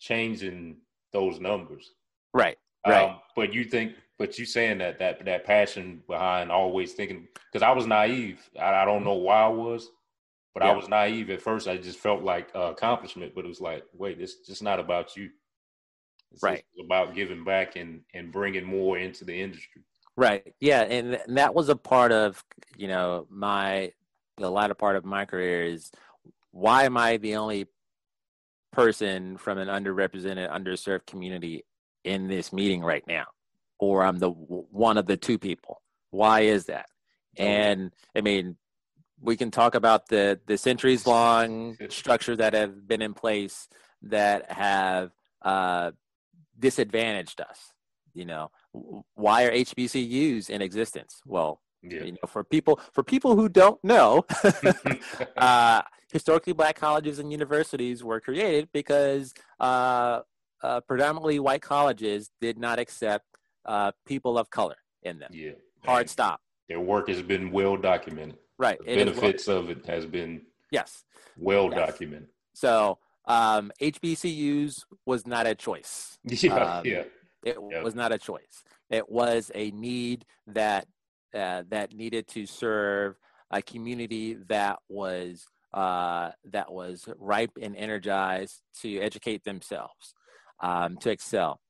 changing 0.00 0.78
those 1.12 1.40
numbers. 1.40 1.92
Right. 2.32 2.56
Right. 2.86 3.10
Um, 3.10 3.20
but 3.34 3.54
you 3.54 3.64
think, 3.64 3.94
but 4.18 4.38
you 4.38 4.44
saying 4.44 4.78
that 4.78 4.98
that 4.98 5.24
that 5.24 5.44
passion 5.44 6.02
behind 6.06 6.50
always 6.50 6.92
thinking 6.92 7.28
because 7.50 7.62
I 7.62 7.70
was 7.70 7.86
naive. 7.86 8.48
I, 8.60 8.82
I, 8.82 8.84
don't 8.84 9.04
know 9.04 9.14
why 9.14 9.42
I 9.42 9.48
was, 9.48 9.88
but 10.54 10.62
yeah. 10.62 10.70
I 10.70 10.76
was 10.76 10.88
naive 10.88 11.30
at 11.30 11.42
first. 11.42 11.66
I 11.66 11.76
just 11.76 11.98
felt 11.98 12.22
like 12.22 12.48
uh, 12.54 12.70
accomplishment, 12.70 13.32
but 13.34 13.44
it 13.44 13.48
was 13.48 13.60
like, 13.60 13.82
wait, 13.92 14.20
it's 14.20 14.36
just 14.46 14.62
not 14.62 14.78
about 14.78 15.16
you. 15.16 15.30
It's 16.32 16.42
right. 16.42 16.64
about 16.84 17.14
giving 17.14 17.44
back 17.44 17.76
and 17.76 18.00
and 18.14 18.32
bringing 18.32 18.64
more 18.64 18.96
into 18.96 19.24
the 19.24 19.34
industry. 19.34 19.82
Right. 20.16 20.54
Yeah, 20.60 20.82
and, 20.82 21.14
and 21.14 21.36
that 21.38 21.54
was 21.54 21.68
a 21.68 21.76
part 21.76 22.12
of 22.12 22.42
you 22.76 22.88
know 22.88 23.26
my 23.30 23.92
the 24.36 24.50
latter 24.50 24.74
part 24.74 24.96
of 24.96 25.04
my 25.04 25.24
career 25.24 25.64
is 25.64 25.90
why 26.50 26.84
am 26.84 26.96
I 26.96 27.16
the 27.16 27.36
only 27.36 27.66
person 28.72 29.36
from 29.36 29.58
an 29.58 29.68
underrepresented, 29.68 30.50
underserved 30.50 31.06
community 31.06 31.64
in 32.04 32.28
this 32.28 32.52
meeting 32.52 32.82
right 32.82 33.04
now? 33.06 33.26
Or 33.78 34.04
I'm 34.04 34.18
the 34.18 34.30
one 34.30 34.98
of 34.98 35.06
the 35.06 35.16
two 35.16 35.38
people. 35.38 35.82
Why 36.10 36.42
is 36.42 36.66
that? 36.66 36.86
And 37.36 37.90
I 38.16 38.20
mean, 38.20 38.56
we 39.24 39.36
can 39.36 39.50
talk 39.50 39.74
about 39.74 40.08
the 40.08 40.38
the 40.46 40.58
centuries 40.58 41.06
long 41.06 41.76
structure 41.88 42.36
that 42.36 42.52
have 42.52 42.86
been 42.86 43.02
in 43.02 43.14
place 43.14 43.68
that 44.02 44.52
have 44.52 45.10
uh, 45.42 45.90
disadvantaged 46.58 47.40
us. 47.40 47.72
You 48.12 48.26
know, 48.26 48.50
why 49.14 49.44
are 49.44 49.50
HBCUs 49.50 50.50
in 50.50 50.62
existence? 50.62 51.20
Well, 51.26 51.60
yeah. 51.82 52.04
you 52.04 52.12
know, 52.12 52.28
for 52.28 52.44
people 52.44 52.78
for 52.92 53.02
people 53.02 53.34
who 53.34 53.48
don't 53.48 53.82
know, 53.82 54.26
uh, 55.36 55.82
historically 56.12 56.52
black 56.52 56.76
colleges 56.76 57.18
and 57.18 57.32
universities 57.32 58.04
were 58.04 58.20
created 58.20 58.68
because 58.72 59.32
uh, 59.58 60.20
uh, 60.62 60.80
predominantly 60.82 61.40
white 61.40 61.62
colleges 61.62 62.30
did 62.40 62.58
not 62.58 62.78
accept 62.78 63.24
uh, 63.64 63.90
people 64.06 64.38
of 64.38 64.50
color 64.50 64.76
in 65.02 65.18
them. 65.18 65.30
Yeah, 65.32 65.52
hard 65.84 66.10
stop. 66.10 66.40
Their 66.68 66.80
work 66.80 67.08
has 67.08 67.20
been 67.20 67.50
well 67.50 67.76
documented. 67.76 68.38
Right, 68.58 68.78
the 68.78 68.96
benefits 68.96 69.46
well. 69.46 69.58
of 69.58 69.70
it 69.70 69.86
has 69.86 70.06
been 70.06 70.42
yes 70.70 71.04
well 71.36 71.70
yes. 71.70 71.88
documented. 71.88 72.28
So 72.54 72.98
um, 73.26 73.72
HBCUs 73.80 74.84
was 75.06 75.26
not 75.26 75.46
a 75.46 75.54
choice. 75.54 76.18
Yeah, 76.24 76.54
um, 76.54 76.86
yeah. 76.86 77.04
It 77.44 77.58
yep. 77.70 77.82
was 77.82 77.94
not 77.94 78.12
a 78.12 78.18
choice. 78.18 78.64
It 78.88 79.08
was 79.10 79.50
a 79.54 79.70
need 79.70 80.24
that 80.46 80.86
uh, 81.34 81.64
that 81.68 81.92
needed 81.92 82.26
to 82.28 82.46
serve 82.46 83.16
a 83.50 83.60
community 83.60 84.34
that 84.48 84.78
was 84.88 85.44
uh, 85.74 86.30
that 86.52 86.72
was 86.72 87.04
ripe 87.18 87.50
and 87.60 87.76
energized 87.76 88.62
to 88.80 88.98
educate 89.00 89.44
themselves, 89.44 90.14
um, 90.60 90.96
to 90.98 91.10
excel. 91.10 91.60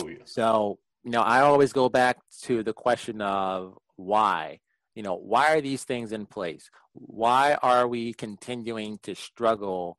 Oh 0.00 0.06
yeah. 0.06 0.18
So 0.26 0.78
you 1.02 1.10
know, 1.10 1.22
I 1.22 1.40
always 1.40 1.72
go 1.72 1.88
back 1.88 2.18
to 2.42 2.62
the 2.62 2.72
question 2.72 3.20
of 3.20 3.78
why. 3.96 4.60
You 4.94 5.02
know, 5.02 5.14
why 5.14 5.54
are 5.54 5.60
these 5.60 5.84
things 5.84 6.12
in 6.12 6.26
place? 6.26 6.70
Why 6.92 7.56
are 7.62 7.86
we 7.86 8.12
continuing 8.12 8.98
to 9.04 9.14
struggle 9.14 9.98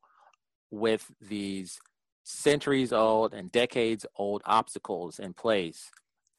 with 0.70 1.10
these 1.22 1.80
centuries 2.24 2.94
old 2.94 3.34
and 3.34 3.52
decades 3.52 4.06
old 4.16 4.42
obstacles 4.46 5.20
in 5.20 5.34
place 5.34 5.92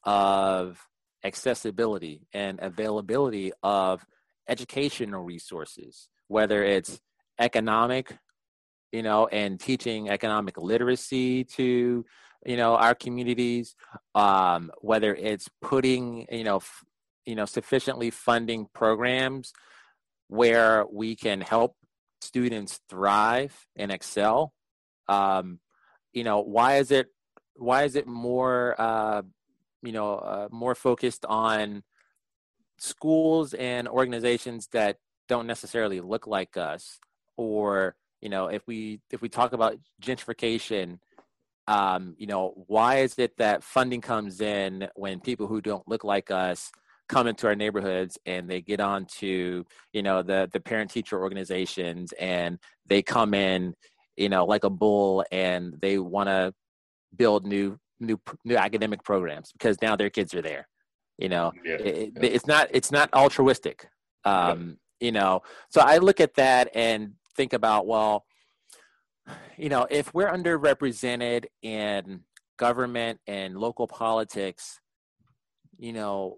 of 0.03 0.87
accessibility 1.23 2.27
and 2.33 2.59
availability 2.61 3.51
of 3.61 4.05
educational 4.47 5.23
resources, 5.23 6.09
whether 6.27 6.63
it's 6.63 6.99
economic, 7.39 8.17
you 8.91 9.03
know, 9.03 9.27
and 9.27 9.59
teaching 9.59 10.09
economic 10.09 10.57
literacy 10.57 11.43
to, 11.43 12.05
you 12.45 12.57
know, 12.57 12.75
our 12.75 12.93
communities, 12.93 13.75
um, 14.15 14.71
whether 14.81 15.15
it's 15.15 15.49
putting, 15.61 16.27
you 16.31 16.43
know, 16.43 16.57
f- 16.57 16.83
you 17.25 17.35
know, 17.35 17.45
sufficiently 17.45 18.09
funding 18.09 18.67
programs 18.73 19.53
where 20.27 20.85
we 20.91 21.15
can 21.15 21.41
help 21.41 21.75
students 22.21 22.79
thrive 22.89 23.67
and 23.75 23.91
excel. 23.91 24.53
Um, 25.07 25.59
you 26.13 26.23
know, 26.23 26.41
why 26.41 26.77
is 26.77 26.91
it 26.91 27.07
why 27.55 27.83
is 27.83 27.95
it 27.95 28.07
more 28.07 28.75
uh, 28.79 29.21
you 29.81 29.91
know 29.91 30.15
uh, 30.15 30.47
more 30.51 30.75
focused 30.75 31.25
on 31.25 31.83
schools 32.77 33.53
and 33.53 33.87
organizations 33.87 34.67
that 34.71 34.97
don't 35.27 35.47
necessarily 35.47 36.01
look 36.01 36.27
like 36.27 36.57
us 36.57 36.99
or 37.37 37.95
you 38.21 38.29
know 38.29 38.47
if 38.47 38.65
we 38.67 38.99
if 39.11 39.21
we 39.21 39.29
talk 39.29 39.53
about 39.53 39.77
gentrification 40.01 40.99
um, 41.67 42.15
you 42.17 42.27
know 42.27 42.53
why 42.67 42.97
is 42.97 43.17
it 43.19 43.37
that 43.37 43.63
funding 43.63 44.01
comes 44.01 44.41
in 44.41 44.87
when 44.95 45.19
people 45.19 45.47
who 45.47 45.61
don't 45.61 45.87
look 45.87 46.03
like 46.03 46.31
us 46.31 46.71
come 47.09 47.27
into 47.27 47.47
our 47.47 47.55
neighborhoods 47.55 48.17
and 48.25 48.49
they 48.49 48.61
get 48.61 48.79
on 48.79 49.05
to 49.05 49.65
you 49.91 50.03
know 50.03 50.21
the 50.21 50.49
the 50.53 50.59
parent 50.59 50.89
teacher 50.89 51.19
organizations 51.19 52.13
and 52.13 52.57
they 52.87 53.01
come 53.01 53.33
in 53.33 53.73
you 54.15 54.29
know 54.29 54.45
like 54.45 54.63
a 54.63 54.69
bull 54.69 55.23
and 55.31 55.75
they 55.81 55.97
want 55.97 56.27
to 56.27 56.53
build 57.15 57.45
new 57.45 57.77
new 57.99 58.19
new 58.45 58.55
academic 58.55 59.03
programs 59.03 59.51
because 59.51 59.77
now 59.81 59.95
their 59.95 60.09
kids 60.09 60.33
are 60.33 60.41
there 60.41 60.67
you 61.17 61.29
know 61.29 61.51
yeah, 61.63 61.75
it, 61.75 62.11
yeah. 62.15 62.29
it's 62.29 62.47
not 62.47 62.67
it's 62.71 62.91
not 62.91 63.13
altruistic 63.13 63.87
um 64.25 64.77
yeah. 64.99 65.07
you 65.07 65.11
know 65.11 65.41
so 65.69 65.81
i 65.81 65.97
look 65.97 66.19
at 66.19 66.33
that 66.35 66.69
and 66.73 67.13
think 67.35 67.53
about 67.53 67.85
well 67.85 68.25
you 69.57 69.69
know 69.69 69.85
if 69.89 70.13
we're 70.13 70.31
underrepresented 70.31 71.45
in 71.61 72.21
government 72.57 73.19
and 73.27 73.57
local 73.57 73.87
politics 73.87 74.79
you 75.77 75.93
know 75.93 76.37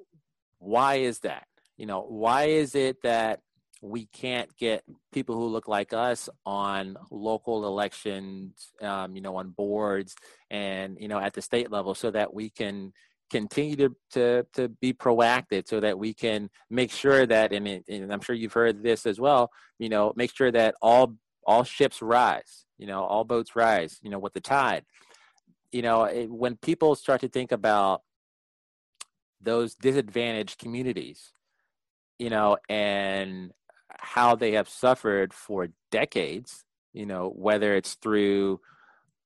why 0.66 0.96
is 0.96 1.20
that 1.20 1.46
you 1.78 1.86
know 1.86 2.02
why 2.02 2.46
is 2.46 2.76
it 2.76 3.02
that 3.04 3.40
we 3.86 4.08
can't 4.08 4.56
get 4.58 4.84
people 5.12 5.36
who 5.36 5.46
look 5.46 5.68
like 5.68 5.94
us 5.94 6.28
on 6.46 6.98
local 7.12 7.68
elections, 7.68 8.72
um, 8.82 9.16
you 9.16 9.22
know, 9.22 9.36
on 9.36 9.50
boards 9.50 10.16
and, 10.50 10.98
you 11.00 11.08
know, 11.08 11.20
at 11.20 11.34
the 11.34 11.42
state 11.42 11.72
level 11.72 11.94
so 11.94 12.10
that 12.10 12.34
we 12.34 12.50
can 12.50 12.92
continue 13.30 13.76
to, 13.76 13.96
to, 14.12 14.46
to 14.54 14.70
be 14.70 14.92
proactive 14.94 15.68
so 15.68 15.80
that 15.80 15.98
we 15.98 16.14
can 16.14 16.50
make 16.70 16.92
sure 16.92 17.26
that, 17.26 17.54
and, 17.54 17.68
it, 17.68 17.84
and 17.88 18.12
I'm 18.12 18.22
sure 18.22 18.36
you've 18.36 18.54
heard 18.54 18.82
this 18.82 19.06
as 19.06 19.20
well, 19.20 19.52
you 19.78 19.90
know, 19.90 20.14
make 20.16 20.36
sure 20.36 20.52
that 20.52 20.76
all, 20.82 21.16
all 21.46 21.64
ships 21.64 22.02
rise, 22.02 22.66
you 22.78 22.88
know, 22.88 23.04
all 23.04 23.24
boats 23.24 23.56
rise, 23.56 24.00
you 24.02 24.10
know, 24.10 24.20
with 24.20 24.34
the 24.34 24.42
tide. 24.42 24.84
You 25.72 25.82
know, 25.82 26.06
it, 26.06 26.32
when 26.32 26.56
people 26.56 26.96
start 26.96 27.22
to 27.22 27.28
think 27.28 27.52
about 27.52 28.02
those 29.46 29.76
disadvantaged 29.76 30.60
communities, 30.60 31.32
you 32.20 32.30
know, 32.30 32.58
and 32.70 33.52
how 33.90 34.36
they 34.36 34.54
have 34.54 34.68
suffered 34.68 35.34
for 35.34 35.70
decades, 35.92 36.66
you 36.94 37.06
know, 37.06 37.30
whether 37.30 37.74
it's 37.76 37.94
through 37.96 38.60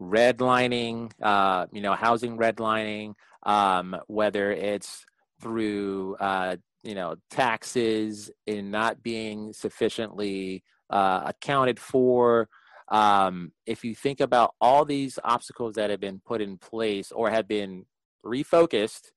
redlining, 0.01 1.11
uh, 1.21 1.65
you 1.71 1.81
know, 1.81 1.93
housing 1.93 2.37
redlining, 2.37 3.13
um, 3.43 3.95
whether 4.07 4.51
it's 4.51 5.05
through, 5.41 6.15
uh, 6.19 6.57
you 6.83 6.95
know, 6.95 7.15
taxes 7.29 8.31
in 8.45 8.71
not 8.71 9.01
being 9.01 9.53
sufficiently 9.53 10.63
uh, 10.89 11.23
accounted 11.25 11.79
for. 11.79 12.47
Um, 12.87 13.51
if 13.65 13.83
you 13.83 13.93
think 13.93 14.19
about 14.19 14.55
all 14.59 14.85
these 14.85 15.19
obstacles 15.23 15.75
that 15.75 15.89
have 15.89 15.99
been 15.99 16.21
put 16.25 16.41
in 16.41 16.57
place 16.57 17.11
or 17.11 17.29
have 17.29 17.47
been 17.47 17.85
refocused 18.25 19.11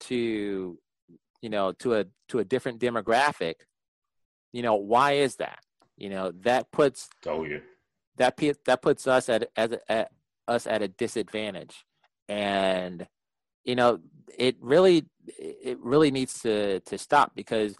to, 0.00 0.78
you 1.42 1.48
know, 1.48 1.72
to 1.72 1.94
a 1.94 2.04
to 2.28 2.38
a 2.38 2.44
different 2.44 2.80
demographic, 2.80 3.54
you 4.52 4.62
know, 4.62 4.74
why 4.74 5.12
is 5.12 5.36
that? 5.36 5.60
You 5.96 6.10
know, 6.10 6.32
that 6.42 6.70
puts 6.72 7.08
oh 7.26 7.44
yeah 7.44 7.58
that 8.20 8.38
that 8.66 8.82
puts 8.82 9.06
us 9.06 9.28
at 9.28 9.48
as 9.56 9.74
at 9.88 10.10
us 10.46 10.66
at 10.66 10.82
a 10.82 10.88
disadvantage, 10.88 11.84
and 12.28 13.06
you 13.64 13.74
know, 13.74 13.98
it 14.38 14.56
really 14.60 15.06
it 15.26 15.78
really 15.80 16.10
needs 16.10 16.40
to 16.42 16.80
to 16.80 16.98
stop 16.98 17.32
because 17.34 17.76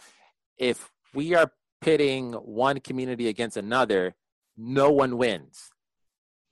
if 0.58 0.90
we 1.14 1.34
are 1.34 1.52
pitting 1.80 2.32
one 2.32 2.80
community 2.80 3.28
against 3.28 3.56
another, 3.56 4.14
no 4.56 4.90
one 4.90 5.16
wins. 5.18 5.70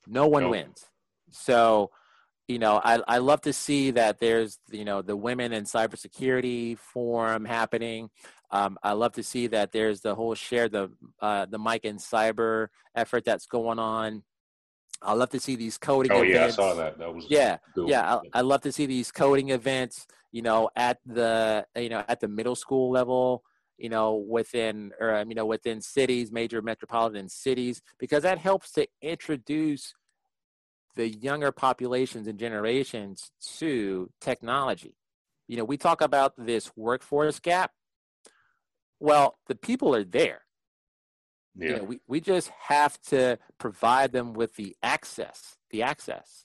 No 0.06 0.26
one 0.26 0.44
nope. 0.44 0.50
wins. 0.52 0.86
So, 1.30 1.90
you 2.48 2.58
know, 2.58 2.80
I, 2.82 3.00
I 3.06 3.18
love 3.18 3.42
to 3.42 3.52
see 3.52 3.90
that 3.92 4.18
there's, 4.18 4.58
you 4.70 4.86
know, 4.86 5.02
the 5.02 5.14
women 5.14 5.52
in 5.52 5.64
cybersecurity 5.64 6.78
forum 6.78 7.44
happening. 7.44 8.08
Um, 8.50 8.78
I 8.82 8.92
love 8.92 9.12
to 9.12 9.22
see 9.22 9.48
that 9.48 9.72
there's 9.72 10.00
the 10.00 10.14
whole 10.14 10.34
share 10.34 10.70
the 10.70 10.90
uh, 11.20 11.44
the 11.44 11.58
mic 11.58 11.84
and 11.84 11.98
Cyber 11.98 12.68
effort 12.96 13.26
that's 13.26 13.46
going 13.46 13.78
on. 13.78 14.22
I 15.02 15.12
love 15.12 15.28
to 15.30 15.40
see 15.40 15.56
these 15.56 15.76
coding. 15.76 16.10
Oh 16.10 16.22
events. 16.22 16.34
yeah, 16.34 16.44
I 16.46 16.50
saw 16.50 16.74
that. 16.74 16.98
That 16.98 17.14
was 17.14 17.26
yeah, 17.28 17.58
cool. 17.74 17.88
yeah. 17.88 18.16
I, 18.16 18.38
I, 18.38 18.40
love 18.40 18.62
to 18.62 18.72
see 18.72 18.86
these 18.86 19.12
coding 19.12 19.50
events. 19.50 20.06
You 20.32 20.42
know, 20.42 20.70
at 20.74 20.98
the 21.04 21.66
you 21.76 21.90
know 21.90 22.02
at 22.08 22.20
the 22.20 22.28
middle 22.28 22.56
school 22.56 22.90
level. 22.90 23.44
You 23.76 23.90
know, 23.90 24.16
within 24.16 24.90
or 24.98 25.14
um, 25.14 25.28
you 25.28 25.36
know 25.36 25.46
within 25.46 25.80
cities, 25.80 26.32
major 26.32 26.62
metropolitan 26.62 27.28
cities, 27.28 27.80
because 28.00 28.24
that 28.24 28.38
helps 28.38 28.72
to 28.72 28.88
introduce 29.02 29.94
the 30.98 31.08
younger 31.08 31.50
populations 31.50 32.26
and 32.26 32.38
generations 32.38 33.30
to 33.56 34.10
technology. 34.20 34.94
You 35.46 35.56
know, 35.56 35.64
we 35.64 35.78
talk 35.78 36.02
about 36.02 36.34
this 36.36 36.70
workforce 36.76 37.40
gap 37.40 37.70
well, 39.00 39.38
the 39.46 39.54
people 39.54 39.94
are 39.94 40.04
there. 40.04 40.42
Yeah. 41.56 41.68
You 41.68 41.76
know, 41.76 41.84
we, 41.84 42.00
we 42.06 42.20
just 42.20 42.50
have 42.68 43.00
to 43.08 43.38
provide 43.58 44.12
them 44.12 44.32
with 44.32 44.54
the 44.56 44.76
access, 44.82 45.56
the 45.70 45.82
access 45.82 46.44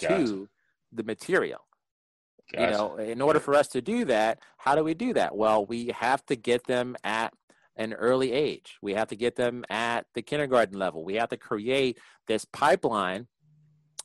gotcha. 0.00 0.24
to 0.24 0.48
the 0.92 1.04
material. 1.04 1.60
Gotcha. 2.52 2.64
You 2.64 2.70
know, 2.70 2.96
in 2.96 3.22
order 3.22 3.38
for 3.38 3.54
us 3.54 3.68
to 3.68 3.80
do 3.80 4.04
that, 4.06 4.40
how 4.56 4.74
do 4.74 4.82
we 4.82 4.94
do 4.94 5.14
that? 5.14 5.36
Well, 5.36 5.64
we 5.64 5.92
have 5.96 6.24
to 6.26 6.36
get 6.36 6.66
them 6.66 6.96
at 7.04 7.32
an 7.76 7.92
early 7.92 8.32
age. 8.32 8.76
We 8.82 8.94
have 8.94 9.08
to 9.08 9.16
get 9.16 9.36
them 9.36 9.64
at 9.70 10.06
the 10.14 10.22
kindergarten 10.22 10.78
level. 10.78 11.04
We 11.04 11.14
have 11.14 11.28
to 11.28 11.36
create 11.36 11.98
this 12.26 12.44
pipeline, 12.44 13.28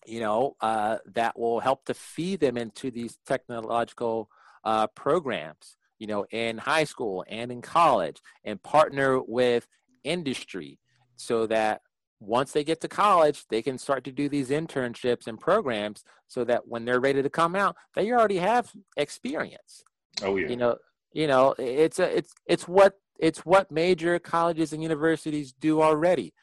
you 0.07 0.19
know, 0.19 0.55
uh, 0.61 0.97
that 1.13 1.37
will 1.37 1.59
help 1.59 1.85
to 1.85 1.93
feed 1.93 2.39
them 2.39 2.57
into 2.57 2.91
these 2.91 3.17
technological 3.25 4.29
uh, 4.63 4.87
programs, 4.87 5.77
you 5.99 6.07
know, 6.07 6.25
in 6.31 6.57
high 6.57 6.83
school 6.83 7.25
and 7.27 7.51
in 7.51 7.61
college, 7.61 8.21
and 8.43 8.61
partner 8.61 9.19
with 9.21 9.67
industry 10.03 10.79
so 11.15 11.47
that 11.47 11.81
once 12.19 12.51
they 12.51 12.63
get 12.63 12.81
to 12.81 12.87
college, 12.87 13.45
they 13.49 13.61
can 13.61 13.77
start 13.77 14.03
to 14.05 14.11
do 14.11 14.29
these 14.29 14.49
internships 14.49 15.27
and 15.27 15.39
programs 15.39 16.03
so 16.27 16.43
that 16.43 16.67
when 16.67 16.85
they're 16.85 16.99
ready 16.99 17.21
to 17.21 17.29
come 17.29 17.55
out, 17.55 17.75
they 17.93 18.11
already 18.11 18.37
have 18.37 18.71
experience. 18.97 19.83
Oh 20.23 20.35
yeah. 20.37 20.47
You 20.47 20.55
know, 20.55 20.77
you 21.13 21.27
know, 21.27 21.55
it's 21.57 21.99
a, 21.99 22.17
it's 22.17 22.33
it's 22.45 22.67
what 22.67 22.93
it's 23.19 23.39
what 23.39 23.71
major 23.71 24.19
colleges 24.19 24.73
and 24.73 24.81
universities 24.81 25.53
do 25.53 25.81
already. 25.81 26.33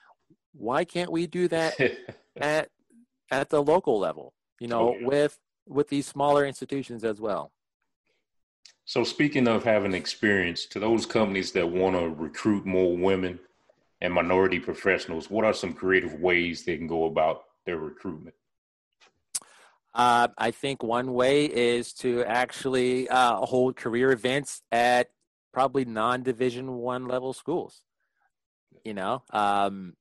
Why 0.52 0.84
can't 0.84 1.10
we 1.10 1.26
do 1.26 1.48
that 1.48 1.74
at 2.36 2.68
at 3.32 3.50
the 3.50 3.62
local 3.62 3.98
level? 3.98 4.34
You 4.60 4.68
know, 4.68 4.90
oh, 4.90 4.96
with 5.00 5.38
with 5.66 5.88
these 5.88 6.06
smaller 6.06 6.46
institutions 6.46 7.02
as 7.02 7.20
well. 7.20 7.50
So 8.84 9.04
speaking 9.04 9.48
of 9.48 9.64
having 9.64 9.94
experience, 9.94 10.66
to 10.66 10.80
those 10.80 11.06
companies 11.06 11.52
that 11.52 11.68
want 11.68 11.96
to 11.96 12.08
recruit 12.08 12.66
more 12.66 12.96
women 12.96 13.38
and 14.00 14.12
minority 14.12 14.58
professionals, 14.58 15.30
what 15.30 15.44
are 15.44 15.54
some 15.54 15.72
creative 15.72 16.14
ways 16.20 16.64
they 16.64 16.76
can 16.76 16.88
go 16.88 17.04
about 17.04 17.44
their 17.64 17.78
recruitment? 17.78 18.34
Uh, 19.94 20.28
I 20.36 20.50
think 20.50 20.82
one 20.82 21.12
way 21.12 21.44
is 21.44 21.92
to 21.94 22.24
actually 22.24 23.08
uh, 23.08 23.36
hold 23.36 23.76
career 23.76 24.10
events 24.10 24.62
at 24.72 25.10
probably 25.52 25.84
non-division 25.84 26.72
one 26.72 27.06
level 27.06 27.32
schools. 27.32 27.82
You 28.84 28.94
know, 28.94 29.22
um, 29.30 29.94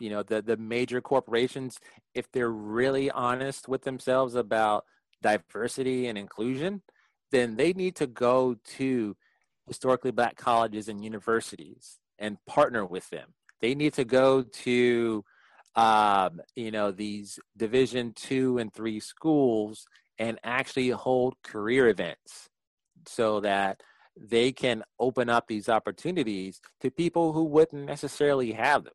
you 0.00 0.10
know 0.10 0.22
the 0.22 0.42
the 0.42 0.56
major 0.56 1.00
corporations, 1.00 1.78
if 2.14 2.30
they're 2.32 2.50
really 2.50 3.10
honest 3.10 3.68
with 3.68 3.82
themselves 3.82 4.34
about 4.34 4.84
diversity 5.22 6.06
and 6.06 6.16
inclusion, 6.16 6.82
then 7.30 7.56
they 7.56 7.72
need 7.72 7.96
to 7.96 8.06
go 8.06 8.56
to 8.76 9.16
historically 9.66 10.10
black 10.10 10.36
colleges 10.36 10.88
and 10.88 11.04
universities 11.04 11.98
and 12.18 12.38
partner 12.46 12.84
with 12.84 13.08
them 13.10 13.34
they 13.60 13.74
need 13.74 13.94
to 13.94 14.04
go 14.04 14.42
to, 14.42 15.24
um, 15.74 16.40
you 16.54 16.70
know, 16.70 16.90
these 16.90 17.38
Division 17.56 18.12
two 18.14 18.58
and 18.58 18.72
three 18.72 19.00
schools 19.00 19.86
and 20.18 20.38
actually 20.44 20.90
hold 20.90 21.34
career 21.42 21.88
events 21.88 22.48
so 23.06 23.40
that 23.40 23.80
they 24.16 24.50
can 24.50 24.82
open 24.98 25.28
up 25.28 25.46
these 25.46 25.68
opportunities 25.68 26.60
to 26.80 26.90
people 26.90 27.32
who 27.32 27.44
wouldn't 27.44 27.86
necessarily 27.86 28.52
have 28.52 28.84
them. 28.84 28.92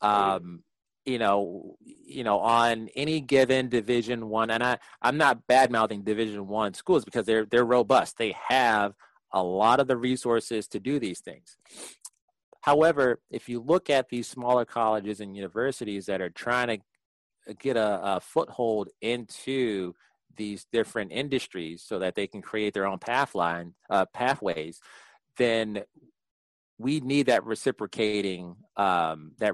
Um, 0.00 0.62
you 1.04 1.18
know, 1.18 1.76
you 1.84 2.22
know, 2.22 2.38
on 2.40 2.88
any 2.94 3.20
given 3.20 3.68
Division 3.68 4.28
one, 4.28 4.50
and 4.50 4.62
I, 4.62 4.78
I'm 5.00 5.16
not 5.16 5.46
bad 5.46 5.70
mouthing 5.70 6.02
Division 6.02 6.46
one 6.46 6.74
schools 6.74 7.04
because 7.04 7.24
they're 7.24 7.46
they're 7.46 7.64
robust. 7.64 8.18
They 8.18 8.34
have 8.48 8.94
a 9.32 9.42
lot 9.42 9.80
of 9.80 9.86
the 9.86 9.96
resources 9.96 10.68
to 10.68 10.80
do 10.80 10.98
these 10.98 11.20
things. 11.20 11.56
However, 12.60 13.20
if 13.30 13.48
you 13.48 13.60
look 13.60 13.88
at 13.88 14.08
these 14.08 14.28
smaller 14.28 14.64
colleges 14.64 15.20
and 15.20 15.34
universities 15.34 16.06
that 16.06 16.20
are 16.20 16.30
trying 16.30 16.82
to 17.46 17.54
get 17.54 17.76
a, 17.76 18.16
a 18.16 18.20
foothold 18.20 18.88
into 19.00 19.94
these 20.36 20.66
different 20.72 21.12
industries 21.12 21.82
so 21.82 21.98
that 21.98 22.14
they 22.14 22.26
can 22.26 22.42
create 22.42 22.74
their 22.74 22.86
own 22.86 22.98
pathline 22.98 23.72
uh, 23.88 24.04
pathways, 24.12 24.80
then 25.36 25.82
we 26.78 27.00
need 27.00 27.26
that 27.26 27.44
reciprocating 27.44 28.54
um, 28.76 29.32
that 29.38 29.52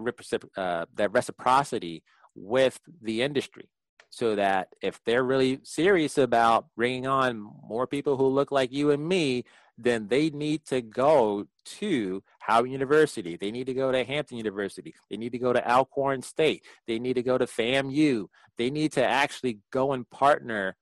uh, 0.57 0.87
that 0.95 1.13
reciprocity 1.13 2.03
with 2.35 2.79
the 3.03 3.23
industry 3.23 3.69
so 4.11 4.37
that 4.37 4.69
if 4.81 5.01
they're 5.05 5.25
really 5.25 5.59
serious 5.65 6.19
about 6.19 6.67
bringing 6.77 7.07
on 7.07 7.51
more 7.67 7.87
people 7.87 8.17
who 8.17 8.27
look 8.27 8.53
like 8.53 8.73
you 8.73 8.91
and 8.91 9.07
me 9.07 9.45
then 9.77 10.07
they 10.09 10.31
need 10.31 10.65
to 10.67 10.81
go 10.81 11.47
to 11.65 12.23
Howard 12.39 12.71
University. 12.71 13.37
They 13.37 13.51
need 13.51 13.67
to 13.67 13.75
go 13.75 13.91
to 13.91 14.05
Hampton 14.05 14.37
University. 14.37 14.95
They 15.11 15.17
need 15.17 15.33
to 15.33 15.39
go 15.39 15.53
to 15.53 15.69
Alcorn 15.69 16.23
State. 16.23 16.63
They 16.87 16.99
need 16.99 17.15
to 17.15 17.23
go 17.23 17.39
to 17.39 17.47
FAMU. 17.47 18.27
They 18.57 18.71
need 18.71 18.93
to 18.93 19.05
actually 19.05 19.59
go 19.73 19.93
and 19.93 20.09
partner 20.11 20.77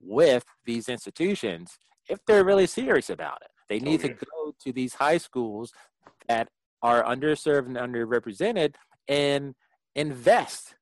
with 0.00 0.44
these 0.64 0.88
institutions 0.88 1.78
if 2.08 2.18
they're 2.26 2.44
really 2.44 2.66
serious 2.66 3.10
about 3.10 3.38
it. 3.42 3.50
They 3.68 3.80
need 3.80 4.00
okay. 4.00 4.14
to 4.14 4.26
go 4.26 4.54
to 4.64 4.72
these 4.72 4.94
high 4.94 5.18
schools 5.18 5.72
that 6.28 6.48
are 6.82 7.02
underserved 7.04 7.66
and 7.66 7.76
underrepresented 7.76 8.74
and 9.08 9.54
invest. 9.94 10.74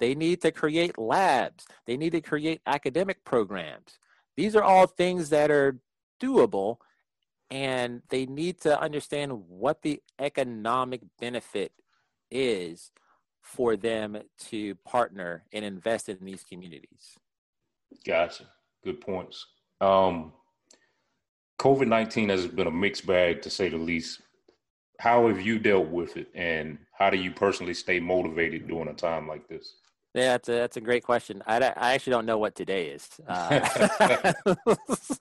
They 0.00 0.14
need 0.14 0.40
to 0.42 0.50
create 0.50 0.98
labs. 0.98 1.66
They 1.86 1.96
need 1.96 2.10
to 2.12 2.20
create 2.20 2.60
academic 2.66 3.24
programs. 3.24 3.98
These 4.36 4.56
are 4.56 4.62
all 4.62 4.86
things 4.86 5.30
that 5.30 5.50
are 5.50 5.78
doable 6.20 6.78
and 7.50 8.02
they 8.08 8.26
need 8.26 8.60
to 8.62 8.80
understand 8.80 9.32
what 9.48 9.82
the 9.82 10.00
economic 10.18 11.02
benefit 11.20 11.72
is 12.30 12.90
for 13.42 13.76
them 13.76 14.18
to 14.38 14.74
partner 14.86 15.44
and 15.52 15.64
invest 15.64 16.08
in 16.08 16.18
these 16.22 16.42
communities. 16.42 17.16
Gotcha. 18.04 18.44
Good 18.82 19.00
points. 19.00 19.46
Um, 19.80 20.32
COVID 21.58 21.88
19 21.88 22.28
has 22.28 22.46
been 22.46 22.66
a 22.66 22.70
mixed 22.70 23.06
bag 23.06 23.42
to 23.42 23.50
say 23.50 23.68
the 23.68 23.76
least. 23.76 24.20
How 25.00 25.28
have 25.28 25.40
you 25.40 25.58
dealt 25.58 25.88
with 25.88 26.16
it, 26.16 26.28
and 26.34 26.78
how 26.92 27.10
do 27.10 27.16
you 27.16 27.32
personally 27.32 27.74
stay 27.74 28.00
motivated 28.00 28.68
during 28.68 28.88
a 28.88 28.94
time 28.94 29.26
like 29.26 29.48
this? 29.48 29.74
Yeah, 30.14 30.32
that's 30.32 30.48
a, 30.48 30.52
that's 30.52 30.76
a 30.76 30.80
great 30.80 31.02
question. 31.02 31.42
I, 31.44 31.56
I 31.56 31.94
actually 31.94 32.12
don't 32.12 32.26
know 32.26 32.38
what 32.38 32.54
today 32.54 32.86
is. 32.86 33.08
Uh, 33.28 34.32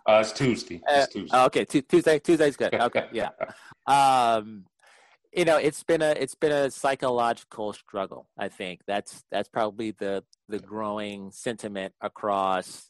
uh, 0.07 0.21
it's 0.21 0.31
Tuesday. 0.33 0.81
It's 0.87 1.13
Tuesday. 1.13 1.35
Uh, 1.35 1.45
okay, 1.47 1.65
Tuesday. 1.65 2.19
Tuesday's 2.19 2.55
good. 2.55 2.75
Okay, 2.75 3.07
yeah. 3.11 3.29
Um, 3.87 4.65
you 5.35 5.45
know, 5.45 5.57
it's 5.57 5.83
been 5.83 6.03
a 6.03 6.11
it's 6.11 6.35
been 6.35 6.51
a 6.51 6.69
psychological 6.69 7.73
struggle. 7.73 8.27
I 8.37 8.49
think 8.49 8.81
that's 8.85 9.23
that's 9.31 9.49
probably 9.49 9.91
the 9.91 10.23
the 10.47 10.59
growing 10.59 11.31
sentiment 11.31 11.95
across, 12.01 12.89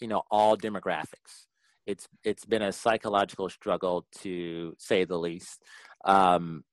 you 0.00 0.08
know, 0.08 0.22
all 0.30 0.56
demographics. 0.56 1.46
It's 1.90 2.08
it's 2.24 2.44
been 2.44 2.62
a 2.62 2.72
psychological 2.72 3.48
struggle 3.48 4.06
to 4.22 4.74
say 4.78 5.04
the 5.04 5.18
least. 5.18 5.62
Um, 6.04 6.64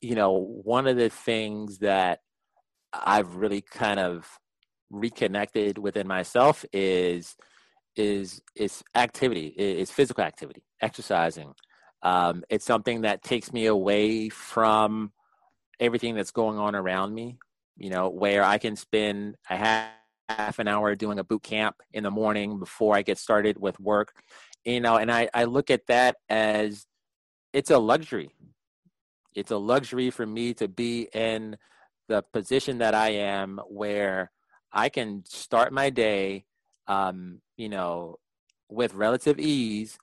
you 0.00 0.14
know, 0.14 0.32
one 0.32 0.86
of 0.86 0.96
the 0.96 1.08
things 1.08 1.78
that 1.78 2.20
I've 2.92 3.36
really 3.36 3.62
kind 3.62 3.98
of 3.98 4.28
reconnected 4.90 5.78
within 5.78 6.06
myself 6.06 6.64
is 6.72 7.36
is 7.96 8.42
is 8.54 8.82
activity, 8.94 9.46
is 9.56 9.90
physical 9.90 10.24
activity, 10.24 10.62
exercising. 10.80 11.54
Um, 12.02 12.44
it's 12.50 12.64
something 12.64 13.00
that 13.02 13.22
takes 13.22 13.52
me 13.52 13.66
away 13.66 14.28
from 14.28 15.12
everything 15.80 16.14
that's 16.14 16.30
going 16.30 16.58
on 16.58 16.74
around 16.74 17.14
me. 17.14 17.38
You 17.78 17.90
know, 17.90 18.08
where 18.08 18.42
I 18.42 18.58
can 18.58 18.76
spend 18.76 19.36
a 19.50 19.56
half, 19.56 19.90
half 20.28 20.58
an 20.58 20.68
hour 20.68 20.94
doing 20.94 21.18
a 21.18 21.24
boot 21.24 21.42
camp 21.42 21.76
in 21.92 22.04
the 22.04 22.10
morning 22.10 22.58
before 22.58 22.94
I 22.94 23.02
get 23.02 23.18
started 23.18 23.58
with 23.58 23.78
work. 23.80 24.12
You 24.66 24.80
know, 24.80 24.96
and 24.96 25.10
I, 25.10 25.30
I 25.32 25.44
look 25.44 25.70
at 25.70 25.86
that 25.86 26.16
as 26.28 26.86
it's 27.52 27.70
a 27.70 27.78
luxury. 27.78 28.32
It's 29.34 29.52
a 29.52 29.56
luxury 29.56 30.10
for 30.10 30.26
me 30.26 30.52
to 30.54 30.66
be 30.66 31.08
in 31.14 31.56
the 32.08 32.22
position 32.32 32.78
that 32.78 32.92
I 32.92 33.10
am 33.10 33.60
where 33.68 34.32
I 34.72 34.88
can 34.88 35.24
start 35.24 35.72
my 35.72 35.90
day, 35.90 36.44
um, 36.88 37.40
you 37.56 37.68
know, 37.68 38.16
with 38.68 38.92
relative 38.94 39.38
ease, 39.38 39.98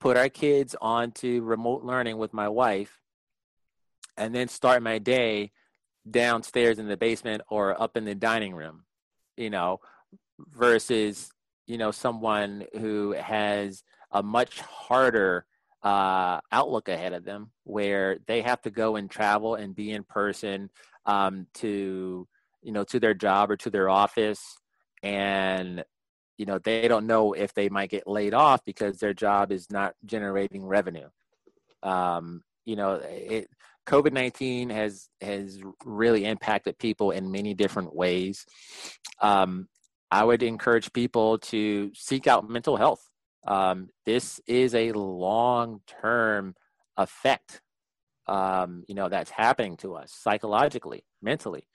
put 0.00 0.16
our 0.18 0.28
kids 0.28 0.76
onto 0.80 1.42
remote 1.42 1.82
learning 1.82 2.18
with 2.18 2.34
my 2.34 2.48
wife, 2.48 3.00
and 4.18 4.34
then 4.34 4.48
start 4.48 4.82
my 4.82 4.98
day 4.98 5.50
downstairs 6.10 6.78
in 6.78 6.88
the 6.88 6.96
basement 6.96 7.40
or 7.48 7.80
up 7.80 7.96
in 7.96 8.04
the 8.04 8.14
dining 8.14 8.54
room, 8.54 8.84
you 9.36 9.48
know, 9.48 9.80
versus, 10.38 11.32
you 11.66 11.78
know, 11.78 11.90
someone 11.90 12.64
who 12.78 13.12
has 13.12 13.82
a 14.10 14.22
much 14.22 14.60
harder 14.60 15.46
uh, 15.82 16.40
outlook 16.52 16.88
ahead 16.88 17.12
of 17.12 17.24
them 17.24 17.50
where 17.64 18.18
they 18.26 18.42
have 18.42 18.60
to 18.62 18.70
go 18.70 18.96
and 18.96 19.10
travel 19.10 19.56
and 19.56 19.74
be 19.74 19.90
in 19.90 20.04
person 20.04 20.70
um, 21.06 21.46
to 21.54 22.26
you 22.62 22.72
know 22.72 22.84
to 22.84 23.00
their 23.00 23.14
job 23.14 23.50
or 23.50 23.56
to 23.56 23.70
their 23.70 23.88
office. 23.88 24.58
And 25.02 25.84
you 26.38 26.46
know 26.46 26.58
they 26.58 26.88
don't 26.88 27.06
know 27.06 27.32
if 27.32 27.52
they 27.54 27.68
might 27.68 27.90
get 27.90 28.06
laid 28.06 28.34
off 28.34 28.64
because 28.64 28.98
their 28.98 29.14
job 29.14 29.50
is 29.50 29.70
not 29.70 29.94
generating 30.04 30.64
revenue. 30.64 31.08
Um, 31.82 32.42
you 32.64 32.76
know 32.76 32.92
it 32.92 33.48
covid-19 33.84 34.70
has 34.70 35.08
has 35.20 35.58
really 35.84 36.24
impacted 36.24 36.78
people 36.78 37.10
in 37.10 37.32
many 37.32 37.54
different 37.54 37.94
ways. 37.94 38.46
Um, 39.20 39.68
i 40.12 40.22
would 40.22 40.42
encourage 40.42 40.92
people 40.92 41.38
to 41.38 41.90
seek 41.94 42.26
out 42.28 42.48
mental 42.48 42.76
health 42.76 43.08
um, 43.44 43.88
this 44.06 44.40
is 44.46 44.72
a 44.72 44.92
long 44.92 45.80
term 46.00 46.54
effect 46.96 47.60
um, 48.26 48.84
you 48.88 48.94
know, 48.94 49.08
that's 49.08 49.30
happening 49.30 49.76
to 49.78 49.94
us 49.94 50.12
psychologically, 50.12 51.04
mentally. 51.20 51.66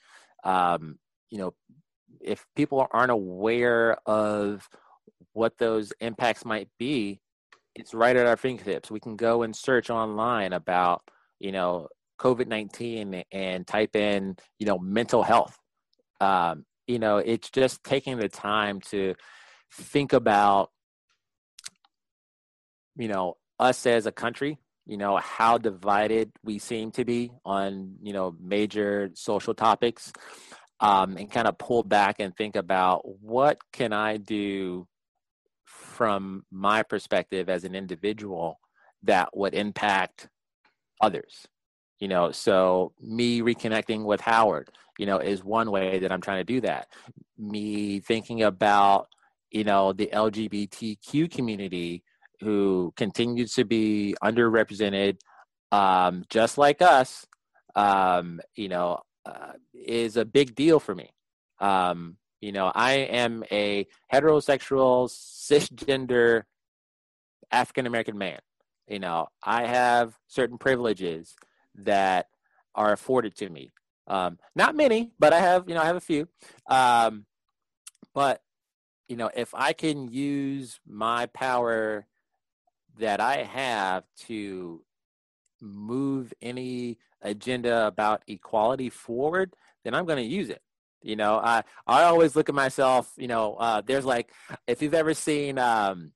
Um, 0.43 0.97
you 1.30 1.38
know, 1.39 1.53
if 2.22 2.45
people 2.55 2.88
aren't 2.91 3.11
aware 3.11 3.97
of 4.05 4.68
what 5.34 5.57
those 5.57 5.91
impacts 5.99 6.45
might 6.45 6.69
be, 6.80 7.19
it's 7.76 7.93
right 7.93 8.15
at 8.15 8.26
our 8.26 8.38
fingertips. 8.38 8.89
We 8.89 8.99
can 8.99 9.15
go 9.15 9.43
and 9.43 9.55
search 9.55 9.89
online 9.89 10.53
about, 10.53 11.01
you 11.39 11.51
know, 11.51 11.88
COVID 12.19 12.47
19 12.47 13.23
and 13.31 13.68
type 13.68 13.95
in, 13.95 14.35
you 14.57 14.65
know, 14.65 14.80
mental 14.80 15.22
health. 15.22 15.55
Um, 16.19 16.65
you 16.88 16.99
know, 16.99 17.18
it's 17.18 17.49
just 17.49 17.84
taking 17.84 18.18
the 18.18 18.30
time 18.30 18.81
to 18.81 19.15
think 19.72 20.14
about, 20.14 20.72
you 22.95 23.09
know, 23.09 23.35
us 23.59 23.85
as 23.85 24.05
a 24.05 24.11
country, 24.11 24.57
you 24.85 24.97
know, 24.97 25.18
how 25.18 25.57
divided 25.57 26.31
we 26.43 26.59
seem 26.59 26.91
to 26.91 27.03
be 27.03 27.31
on, 27.43 27.95
you 28.01 28.14
know, 28.14 28.35
major 28.39 29.11
social 29.14 29.53
topics, 29.53 30.14
um, 30.80 31.18
and 31.18 31.30
kind 31.30 31.47
of 31.47 31.57
pull 31.57 31.84
back 31.84 32.19
and 32.19 32.35
think 32.35 32.55
about 32.55 33.01
what 33.22 33.57
can 33.73 33.91
I 33.91 34.18
do 34.18 34.88
from 35.65 36.45
my 36.49 36.84
perspective 36.84 37.49
as 37.49 37.65
an 37.65 37.76
individual 37.76 38.59
that 39.03 39.35
would 39.35 39.53
impact 39.53 40.30
others 41.01 41.47
you 41.99 42.07
know? 42.07 42.31
So 42.31 42.93
me 43.01 43.41
reconnecting 43.41 44.03
with 44.03 44.22
howard 44.22 44.69
you 44.98 45.06
know 45.06 45.18
is 45.19 45.44
one 45.44 45.72
way 45.72 45.99
that 45.99 46.11
i'm 46.11 46.22
trying 46.22 46.40
to 46.40 46.53
do 46.53 46.61
that. 46.61 46.88
Me 47.38 47.99
thinking 47.99 48.44
about 48.44 49.07
you 49.52 49.64
know 49.64 49.94
the 49.94 50.10
lgbtq 50.14 51.32
community 51.32 52.03
who 52.40 52.94
continues 52.95 53.53
to 53.53 53.64
be 53.65 54.15
underrepresented 54.24 55.18
um, 55.72 56.24
just 56.30 56.57
like 56.57 56.82
us 56.82 57.26
um, 57.76 58.40
you 58.56 58.69
know 58.69 58.99
uh, 59.26 59.53
is 59.74 60.18
a 60.18 60.26
big 60.26 60.56
deal 60.56 60.80
for 60.80 60.95
me. 60.95 61.10
Um, 61.60 62.18
you 62.40 62.52
know 62.52 62.72
i 62.76 62.94
am 62.94 63.44
a 63.52 63.88
heterosexual 64.14 65.10
cisgender 65.10 66.44
african 67.52 67.86
american 67.88 68.18
man. 68.18 68.40
You 68.88 68.99
know 68.99 69.28
i 69.44 69.65
have 69.65 70.14
certain 70.28 70.57
privileges 70.57 71.36
that 71.76 72.28
are 72.76 72.94
afforded 72.94 73.36
to 73.38 73.49
me. 73.49 73.72
Um, 74.08 74.40
not 74.56 74.76
many, 74.76 75.12
but 75.20 75.34
I 75.34 75.40
have, 75.40 75.68
you 75.68 75.76
know, 75.76 75.82
I 75.82 75.86
have 75.86 75.96
a 75.96 76.02
few. 76.02 76.28
Um, 76.70 77.26
but 78.14 78.42
you 79.08 79.16
know, 79.16 79.30
if 79.36 79.54
I 79.54 79.74
can 79.74 80.08
use 80.08 80.80
my 80.86 81.28
power 81.28 82.06
that 83.00 83.20
I 83.20 83.44
have 83.44 84.04
to 84.28 84.82
move 85.62 86.34
any 86.42 86.98
agenda 87.22 87.88
about 87.88 88.24
equality 88.28 88.90
forward, 88.90 89.56
then 89.84 89.94
I'm 89.94 90.06
going 90.06 90.18
to 90.18 90.24
use 90.24 90.50
it. 90.50 90.62
You 91.02 91.16
know, 91.16 91.38
I 91.38 91.64
I 91.86 92.04
always 92.04 92.36
look 92.36 92.50
at 92.50 92.56
myself. 92.56 93.12
You 93.18 93.28
know, 93.28 93.56
uh, 93.56 93.82
there's 93.86 94.06
like 94.06 94.32
if 94.66 94.82
you've 94.82 94.94
ever 94.94 95.14
seen 95.14 95.58
um, 95.60 96.12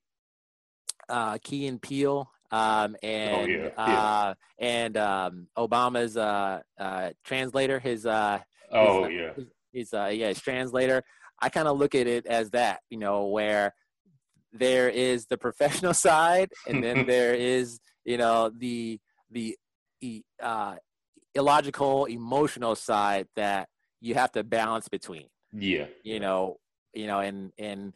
uh, 1.07 1.37
Key 1.37 1.67
and 1.67 1.81
Peele 1.81 2.29
um, 2.51 2.95
oh, 3.01 3.07
and 3.07 3.41
oh, 3.41 3.45
yeah. 3.45 3.69
Yeah. 3.77 4.01
Uh, 4.01 4.33
and 4.59 4.97
um, 4.97 5.47
Obama's 5.57 6.17
uh, 6.17 6.61
uh, 6.79 7.11
translator, 7.23 7.79
his 7.79 8.05
uh, 8.05 8.39
oh 8.71 9.05
his, 9.05 9.13
yeah, 9.13 9.33
his, 9.33 9.45
his 9.71 9.93
uh, 9.93 10.11
yeah, 10.13 10.27
his 10.29 10.41
translator. 10.41 11.03
I 11.41 11.49
kind 11.49 11.67
of 11.67 11.77
look 11.77 11.95
at 11.95 12.07
it 12.07 12.27
as 12.27 12.51
that, 12.51 12.81
you 12.89 12.97
know, 12.97 13.25
where 13.25 13.73
there 14.53 14.89
is 14.89 15.25
the 15.25 15.37
professional 15.37 15.93
side, 15.93 16.51
and 16.67 16.83
then 16.83 17.05
there 17.07 17.33
is 17.33 17.79
you 18.05 18.17
know 18.17 18.51
the 18.55 18.99
the 19.31 19.55
uh, 20.41 20.75
illogical, 21.35 22.05
emotional 22.05 22.75
side 22.75 23.27
that 23.35 23.69
you 23.99 24.15
have 24.15 24.31
to 24.33 24.43
balance 24.43 24.89
between. 24.89 25.27
Yeah, 25.53 25.85
you 26.03 26.19
know, 26.19 26.57
you 26.93 27.07
know, 27.07 27.19
and 27.19 27.51
and 27.57 27.93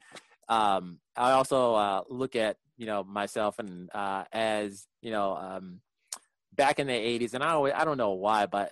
um, 0.48 1.00
I 1.16 1.32
also 1.32 1.74
uh, 1.76 2.02
look 2.10 2.36
at 2.36 2.58
you 2.78 2.86
know 2.86 3.04
myself 3.04 3.60
and 3.60 3.90
uh, 3.94 4.24
as 4.32 4.88
you 5.02 5.12
know 5.12 5.36
um, 5.36 5.82
back 6.54 6.80
in 6.80 6.88
the 6.88 6.94
80s 6.94 7.34
and 7.34 7.44
i 7.44 7.52
always 7.52 7.74
i 7.76 7.86
don't 7.86 7.98
know 7.98 8.12
why 8.12 8.46
but 8.46 8.72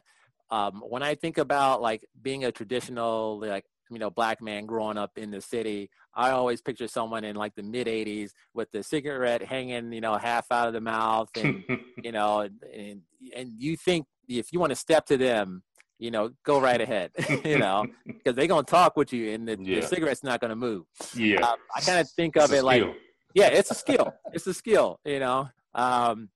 um, 0.51 0.83
when 0.87 1.03
i 1.03 1.15
think 1.15 1.37
about 1.37 1.81
like 1.81 2.05
being 2.21 2.45
a 2.45 2.51
traditional 2.51 3.39
like 3.39 3.65
you 3.89 3.99
know 3.99 4.09
black 4.09 4.41
man 4.41 4.65
growing 4.65 4.97
up 4.97 5.17
in 5.17 5.31
the 5.31 5.41
city 5.41 5.89
i 6.15 6.31
always 6.31 6.61
picture 6.61 6.87
someone 6.87 7.23
in 7.23 7.35
like 7.35 7.55
the 7.55 7.63
mid 7.63 7.87
80s 7.87 8.31
with 8.53 8.71
the 8.71 8.83
cigarette 8.83 9.43
hanging 9.43 9.91
you 9.91 10.01
know 10.01 10.15
half 10.15 10.51
out 10.51 10.67
of 10.67 10.73
the 10.73 10.81
mouth 10.81 11.29
and 11.35 11.63
you 12.03 12.11
know 12.11 12.41
and, 12.41 13.01
and 13.35 13.51
you 13.57 13.75
think 13.75 14.05
if 14.27 14.53
you 14.53 14.59
want 14.59 14.71
to 14.71 14.75
step 14.75 15.05
to 15.07 15.17
them 15.17 15.63
you 15.99 16.11
know 16.11 16.31
go 16.43 16.59
right 16.59 16.81
ahead 16.81 17.11
you 17.45 17.57
know 17.57 17.85
because 18.05 18.35
they're 18.35 18.47
going 18.47 18.65
to 18.65 18.69
talk 18.69 18.97
with 18.97 19.13
you 19.13 19.31
and 19.31 19.47
the, 19.47 19.57
yeah. 19.61 19.85
cigarette's 19.85 20.23
not 20.23 20.41
going 20.41 20.49
to 20.49 20.55
move 20.55 20.83
yeah 21.15 21.39
um, 21.41 21.55
i 21.75 21.81
kind 21.81 21.99
of 21.99 22.09
think 22.11 22.35
of 22.35 22.51
it 22.51 22.63
like 22.63 22.83
yeah, 23.33 23.47
it's 23.47 23.71
a 23.71 23.75
skill. 23.75 24.13
it's 24.31 24.47
a 24.47 24.53
skill, 24.53 24.99
you 25.05 25.19
know. 25.19 25.49
Um, 25.73 26.29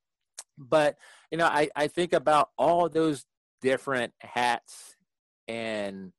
but 0.58 0.96
you 1.32 1.38
know, 1.38 1.46
I, 1.46 1.70
I 1.76 1.88
think 1.88 2.14
about 2.14 2.50
all 2.58 2.90
those 2.90 3.26
different 3.62 4.14
hats 4.20 4.96
and 5.48 6.12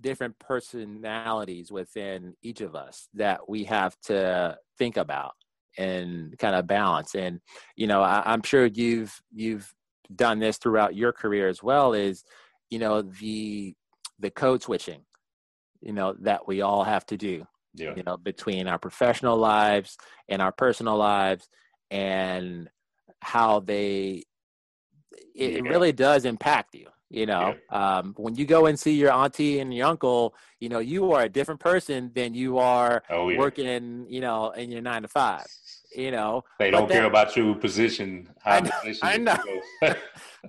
different 0.00 0.38
personalities 0.38 1.70
within 1.70 2.34
each 2.42 2.60
of 2.60 2.74
us 2.74 3.08
that 3.14 3.48
we 3.48 3.64
have 3.64 3.96
to 4.04 4.58
think 4.78 4.96
about 4.96 5.32
and 5.78 6.36
kind 6.38 6.54
of 6.54 6.66
balance. 6.66 7.14
And 7.14 7.40
you 7.76 7.86
know, 7.86 8.02
I, 8.02 8.22
I'm 8.24 8.42
sure 8.42 8.66
you've 8.66 9.20
you've 9.34 9.72
done 10.14 10.38
this 10.38 10.56
throughout 10.56 10.94
your 10.94 11.12
career 11.12 11.48
as 11.48 11.62
well. 11.62 11.92
Is 11.92 12.24
you 12.70 12.78
know 12.78 13.02
the 13.02 13.74
the 14.18 14.30
code 14.30 14.62
switching, 14.62 15.02
you 15.80 15.92
know, 15.92 16.14
that 16.20 16.46
we 16.48 16.62
all 16.62 16.84
have 16.84 17.04
to 17.06 17.16
do 17.16 17.46
yeah. 17.76 17.94
you 17.96 18.02
know 18.02 18.16
between 18.16 18.66
our 18.66 18.78
professional 18.78 19.36
lives 19.36 19.96
and 20.28 20.42
our 20.42 20.52
personal 20.52 20.96
lives 20.96 21.48
and 21.90 22.68
how 23.20 23.60
they 23.60 24.24
it, 25.34 25.64
yeah. 25.64 25.70
really 25.70 25.92
does 25.92 26.24
impact 26.24 26.74
you 26.74 26.86
you 27.10 27.26
know 27.26 27.54
yeah. 27.70 27.98
um, 27.98 28.14
when 28.16 28.34
you 28.34 28.44
go 28.44 28.66
and 28.66 28.78
see 28.78 28.92
your 28.92 29.12
auntie 29.12 29.60
and 29.60 29.72
your 29.72 29.86
uncle 29.86 30.34
you 30.60 30.68
know 30.68 30.78
you 30.78 31.12
are 31.12 31.22
a 31.22 31.28
different 31.28 31.60
person 31.60 32.10
than 32.14 32.34
you 32.34 32.58
are 32.58 33.02
oh, 33.10 33.28
yeah. 33.28 33.38
working 33.38 34.06
you 34.08 34.20
know 34.20 34.50
in 34.52 34.70
your 34.70 34.82
nine 34.82 35.02
to 35.02 35.08
five 35.08 35.46
you 35.94 36.10
know 36.10 36.42
they 36.58 36.70
don't 36.70 36.90
care 36.90 37.04
about 37.04 37.36
your 37.36 37.54
position 37.54 38.28
I 38.44 38.60
know, 38.60 38.70
I 39.02 39.16
know. 39.18 39.36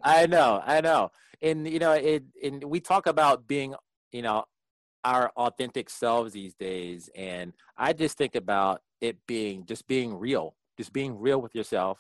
I 0.04 0.26
know 0.26 0.62
i 0.66 0.82
know 0.82 1.12
and 1.42 1.68
you 1.68 1.80
know 1.80 1.92
it 1.92 2.24
and 2.44 2.64
we 2.64 2.80
talk 2.80 3.08
about 3.08 3.48
being 3.48 3.76
you 4.12 4.22
know 4.22 4.44
our 5.04 5.32
authentic 5.38 5.90
selves 5.90 6.34
these 6.34 6.54
days 6.56 7.10
and 7.16 7.54
i 7.78 7.94
just 7.94 8.18
think 8.18 8.36
about 8.36 8.82
it 9.02 9.18
being 9.28 9.66
just 9.66 9.88
being 9.88 10.18
real 10.18 10.56
just 10.78 10.94
being 10.94 11.18
real 11.20 11.42
with 11.42 11.56
yourself 11.56 12.00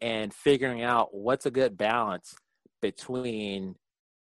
and 0.00 0.32
figuring 0.32 0.82
out 0.82 1.08
what's 1.12 1.46
a 1.46 1.50
good 1.50 1.76
balance 1.76 2.34
between 2.80 3.74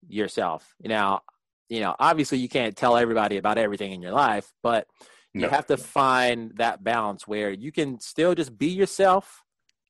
yourself 0.09 0.75
now 0.85 1.21
you 1.69 1.81
know 1.81 1.95
obviously 1.99 2.39
you 2.39 2.49
can't 2.49 2.77
tell 2.77 2.97
everybody 2.97 3.37
about 3.37 3.59
everything 3.59 3.93
in 3.93 4.03
your 4.03 4.13
life 4.13 4.51
but 4.63 4.87
no. 5.33 5.45
you 5.45 5.51
have 5.51 5.67
to 5.67 5.77
find 5.77 6.53
that 6.57 6.83
balance 6.83 7.29
where 7.29 7.51
you 7.51 7.71
can 7.71 8.01
still 8.01 8.35
just 8.35 8.59
be 8.59 8.69
yourself 8.69 9.45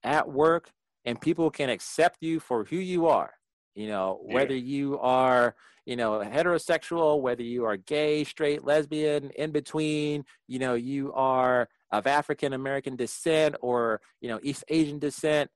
at 0.04 0.28
work 0.28 0.70
and 1.06 1.20
people 1.20 1.50
can 1.50 1.70
accept 1.70 2.18
you 2.20 2.38
for 2.38 2.64
who 2.64 2.76
you 2.76 3.06
are 3.06 3.32
you 3.74 3.88
know 3.88 4.20
yeah. 4.26 4.34
whether 4.34 4.54
you 4.54 4.98
are 4.98 5.54
you 5.86 5.96
know 5.96 6.20
heterosexual 6.20 7.20
whether 7.20 7.42
you 7.42 7.64
are 7.64 7.76
gay 7.76 8.24
straight 8.24 8.64
lesbian 8.64 9.30
in 9.30 9.50
between 9.50 10.24
you 10.46 10.58
know 10.58 10.74
you 10.74 11.12
are 11.14 11.68
of 11.90 12.06
african 12.06 12.52
american 12.52 12.96
descent 12.96 13.54
or 13.60 14.00
you 14.20 14.28
know 14.28 14.38
east 14.42 14.64
asian 14.68 14.98
descent 14.98 15.50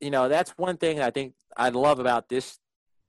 you 0.00 0.10
know 0.10 0.28
that's 0.28 0.50
one 0.52 0.76
thing 0.76 1.00
i 1.00 1.10
think 1.10 1.34
i 1.56 1.68
love 1.68 1.98
about 1.98 2.28
this 2.28 2.58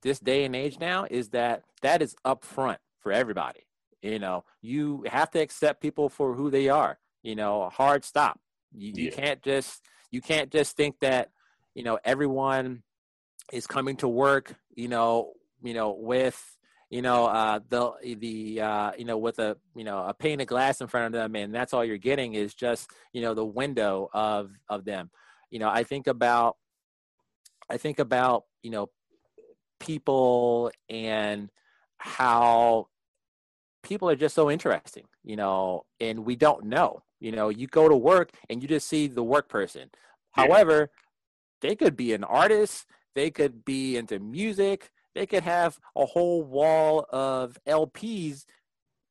this 0.01 0.19
day 0.19 0.43
and 0.43 0.55
age 0.55 0.79
now 0.79 1.05
is 1.09 1.29
that 1.29 1.63
that 1.81 2.01
is 2.01 2.15
upfront 2.25 2.77
for 2.99 3.11
everybody 3.11 3.61
you 4.01 4.19
know 4.19 4.43
you 4.61 5.03
have 5.07 5.31
to 5.31 5.39
accept 5.39 5.81
people 5.81 6.09
for 6.09 6.35
who 6.35 6.49
they 6.49 6.69
are 6.69 6.99
you 7.23 7.35
know 7.35 7.69
hard 7.69 8.03
stop 8.03 8.39
you, 8.71 8.91
yeah. 8.95 9.03
you 9.05 9.11
can't 9.11 9.41
just 9.41 9.81
you 10.11 10.21
can't 10.21 10.51
just 10.51 10.77
think 10.77 10.95
that 11.01 11.31
you 11.73 11.83
know 11.83 11.97
everyone 12.05 12.83
is 13.51 13.67
coming 13.67 13.95
to 13.97 14.07
work, 14.07 14.53
you 14.73 14.87
know, 14.87 15.33
you 15.63 15.73
know, 15.73 15.91
with 15.91 16.41
you 16.89 17.01
know 17.01 17.25
uh, 17.25 17.59
the 17.69 17.91
the 18.19 18.61
uh, 18.61 18.91
you 18.97 19.05
know 19.05 19.17
with 19.17 19.39
a 19.39 19.57
you 19.75 19.83
know 19.83 20.05
a 20.05 20.13
pane 20.13 20.41
of 20.41 20.47
glass 20.47 20.81
in 20.81 20.87
front 20.87 21.07
of 21.07 21.11
them, 21.13 21.35
and 21.35 21.53
that's 21.53 21.73
all 21.73 21.83
you're 21.83 21.97
getting 21.97 22.33
is 22.33 22.53
just 22.53 22.89
you 23.13 23.21
know 23.21 23.33
the 23.33 23.45
window 23.45 24.09
of 24.13 24.51
of 24.69 24.85
them. 24.85 25.09
You 25.49 25.59
know, 25.59 25.69
I 25.69 25.83
think 25.83 26.07
about 26.07 26.57
I 27.69 27.77
think 27.77 27.99
about 27.99 28.43
you 28.61 28.71
know 28.71 28.89
people 29.79 30.71
and 30.89 31.49
how 31.97 32.87
people 33.83 34.09
are 34.09 34.15
just 34.15 34.35
so 34.35 34.51
interesting, 34.51 35.05
you 35.23 35.35
know, 35.35 35.85
and 35.99 36.25
we 36.25 36.35
don't 36.35 36.65
know. 36.65 37.03
You 37.19 37.31
know, 37.31 37.49
you 37.49 37.67
go 37.67 37.87
to 37.87 37.95
work 37.95 38.31
and 38.49 38.61
you 38.61 38.67
just 38.67 38.87
see 38.87 39.07
the 39.07 39.23
work 39.23 39.49
person. 39.49 39.89
Yeah. 40.37 40.47
However, 40.47 40.91
they 41.61 41.75
could 41.75 41.95
be 41.95 42.13
an 42.13 42.23
artist, 42.23 42.85
they 43.15 43.31
could 43.31 43.65
be 43.65 43.97
into 43.97 44.19
music, 44.19 44.91
they 45.15 45.25
could 45.25 45.43
have 45.43 45.79
a 45.95 46.05
whole 46.05 46.43
wall 46.43 47.05
of 47.09 47.57
LPs, 47.67 48.45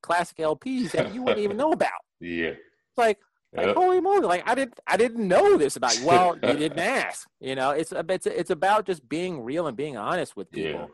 classic 0.03 0.37
LPs 0.37 0.93
that 0.93 1.15
you 1.15 1.23
wouldn't 1.23 1.41
even 1.41 1.57
know 1.63 1.73
about. 1.73 1.91
Yeah. 2.21 2.53
Like, 2.97 3.19
like 3.57 3.67
yep. 3.67 3.77
holy 3.77 4.01
moly! 4.01 4.27
Like 4.27 4.49
I 4.49 4.55
didn't, 4.55 4.81
I 4.87 4.97
didn't 4.97 5.29
know 5.29 5.57
this 5.57 5.77
about 5.77 5.99
you. 5.99 6.07
Well, 6.07 6.37
you 6.43 6.55
didn't 6.55 6.79
ask. 6.81 7.29
You 7.41 7.55
know, 7.55 7.71
it's 7.71 7.93
it's 7.93 8.27
it's 8.27 8.51
about 8.51 8.85
just 8.85 9.09
being 9.09 9.43
real 9.43 9.69
and 9.69 9.77
being 9.77 9.97
honest 9.97 10.37
with 10.37 10.51
people. 10.51 10.81
Yeah. 10.81 10.87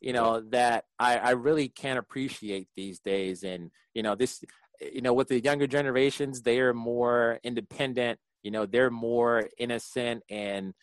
You 0.00 0.12
know 0.14 0.40
that 0.50 0.86
I 0.98 1.18
I 1.18 1.30
really 1.32 1.68
can't 1.68 2.00
appreciate 2.00 2.66
these 2.74 2.98
days, 2.98 3.44
and 3.44 3.70
you 3.94 4.02
know 4.02 4.16
this, 4.16 4.42
you 4.80 5.02
know, 5.02 5.12
with 5.12 5.28
the 5.28 5.40
younger 5.40 5.68
generations, 5.68 6.42
they 6.42 6.58
are 6.58 6.74
more 6.74 7.38
independent. 7.44 8.18
You 8.42 8.50
know, 8.50 8.66
they're 8.66 8.90
more 8.90 9.48
innocent 9.56 10.24
and 10.28 10.74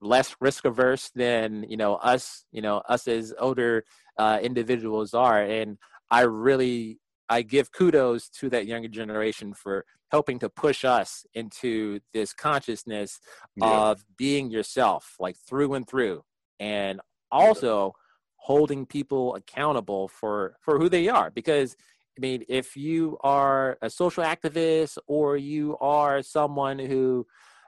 less 0.00 0.36
risk 0.40 0.64
averse 0.64 1.10
than 1.14 1.64
you 1.68 1.76
know 1.76 1.94
us 1.96 2.44
you 2.52 2.62
know 2.62 2.82
us 2.88 3.08
as 3.08 3.32
older 3.38 3.84
uh, 4.18 4.38
individuals 4.42 5.14
are. 5.14 5.42
And 5.42 5.78
i 6.10 6.20
really 6.22 6.98
i 7.28 7.42
give 7.42 7.72
kudos 7.72 8.28
to 8.28 8.48
that 8.50 8.66
younger 8.66 8.88
generation 8.88 9.52
for 9.54 9.84
helping 10.10 10.38
to 10.38 10.48
push 10.48 10.84
us 10.84 11.26
into 11.34 11.98
this 12.14 12.32
consciousness 12.32 13.20
yeah. 13.56 13.66
of 13.66 14.04
being 14.16 14.50
yourself 14.50 15.16
like 15.18 15.36
through 15.48 15.74
and 15.74 15.88
through. 15.88 16.22
And 16.60 17.00
also 17.30 17.94
holding 18.36 18.86
people 18.86 19.34
accountable 19.34 20.08
for 20.08 20.56
for 20.60 20.78
who 20.78 20.88
they 20.88 21.08
are. 21.08 21.30
Because 21.30 21.76
i 22.16 22.20
mean 22.20 22.44
if 22.48 22.76
you 22.76 23.18
are 23.22 23.76
a 23.82 23.90
social 23.90 24.24
activist 24.24 24.96
or 25.06 25.36
you 25.36 25.76
are 25.80 26.22
someone 26.22 26.78
who 26.78 27.26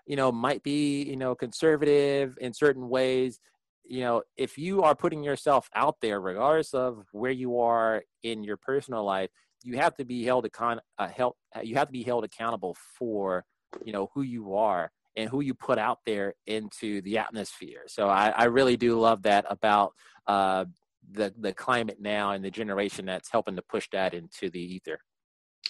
you 0.09 0.17
know 0.17 0.33
might 0.33 0.63
be 0.65 1.05
you 1.05 1.17
know 1.17 1.35
conservative 1.35 2.37
in 2.41 2.53
certain 2.53 2.89
ways 2.89 3.39
you 3.85 4.01
know 4.01 4.23
if 4.37 4.59
you 4.59 4.83
are 4.83 4.97
putting 4.97 5.23
yourself 5.23 5.69
out 5.75 5.97
there 6.03 6.21
regardless 6.21 6.75
of 6.75 7.05
where 7.13 7.31
you 7.31 7.61
are 7.61 8.03
in 8.25 8.43
your 8.43 8.57
personal 8.57 9.05
life 9.05 9.31
you 9.63 9.77
have 9.77 9.95
to 9.97 10.05
be 10.05 10.25
held 10.25 10.45
account 10.47 10.81
uh, 10.99 11.09
held, 11.09 11.35
uh, 11.55 11.61
you 11.61 11.77
have 11.77 11.89
to 11.89 11.93
be 11.93 12.03
held 12.03 12.25
accountable 12.25 12.77
for 12.99 13.45
you 13.85 13.93
know 13.93 14.11
who 14.15 14.23
you 14.23 14.55
are 14.55 14.91
and 15.17 15.29
who 15.29 15.41
you 15.41 15.53
put 15.53 15.79
out 15.79 15.99
there 16.07 16.33
into 16.47 17.03
the 17.03 17.19
atmosphere. 17.19 17.83
So 17.89 18.09
i, 18.09 18.29
I 18.29 18.45
really 18.45 18.77
do 18.77 18.99
love 19.01 19.23
that 19.23 19.45
about 19.51 19.93
uh, 20.27 20.65
the 21.11 21.35
the 21.39 21.53
climate 21.53 21.99
now 22.01 22.33
and 22.33 22.45
the 22.45 22.51
generation 22.51 23.05
that's 23.05 23.31
helping 23.31 23.57
to 23.57 23.63
push 23.63 23.89
that 23.93 24.15
into 24.15 24.49
the 24.49 24.61
ether. 24.61 24.99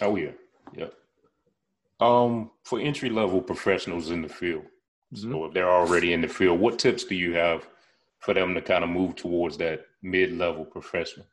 Oh 0.01 0.16
yeah. 0.16 0.32
Yeah 0.77 0.89
um, 2.00 2.50
for 2.62 2.80
entry 2.80 3.10
level 3.10 3.40
professionals 3.40 4.10
in 4.10 4.22
the 4.22 4.28
field, 4.28 4.64
mm-hmm. 5.14 5.32
so 5.32 5.44
if 5.46 5.54
they're 5.54 5.70
already 5.70 6.12
in 6.12 6.20
the 6.20 6.28
field, 6.28 6.60
what 6.60 6.78
tips 6.78 7.04
do 7.04 7.14
you 7.14 7.34
have 7.34 7.68
for 8.18 8.34
them 8.34 8.54
to 8.54 8.62
kind 8.62 8.84
of 8.84 8.90
move 8.90 9.16
towards 9.16 9.56
that 9.58 9.86
mid 10.02 10.32
level 10.36 10.64
professional? 10.64 11.26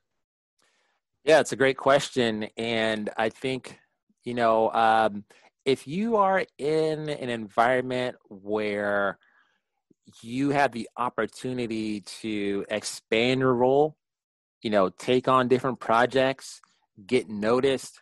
Yeah, 1.23 1.39
it's 1.39 1.51
a 1.51 1.57
great 1.57 1.77
question, 1.77 2.47
and 2.57 3.09
I 3.17 3.29
think 3.29 3.79
you 4.23 4.33
know 4.33 4.71
um, 4.71 5.23
if 5.65 5.87
you 5.87 6.15
are 6.17 6.45
in 6.57 7.09
an 7.09 7.29
environment 7.29 8.15
where 8.29 9.17
you 10.21 10.51
have 10.51 10.71
the 10.71 10.87
opportunity 10.97 12.01
to 12.01 12.65
expand 12.69 13.39
your 13.39 13.53
role, 13.53 13.97
you 14.61 14.69
know, 14.69 14.89
take 14.89 15.27
on 15.27 15.47
different 15.47 15.79
projects, 15.79 16.61
get 17.05 17.29
noticed, 17.29 18.01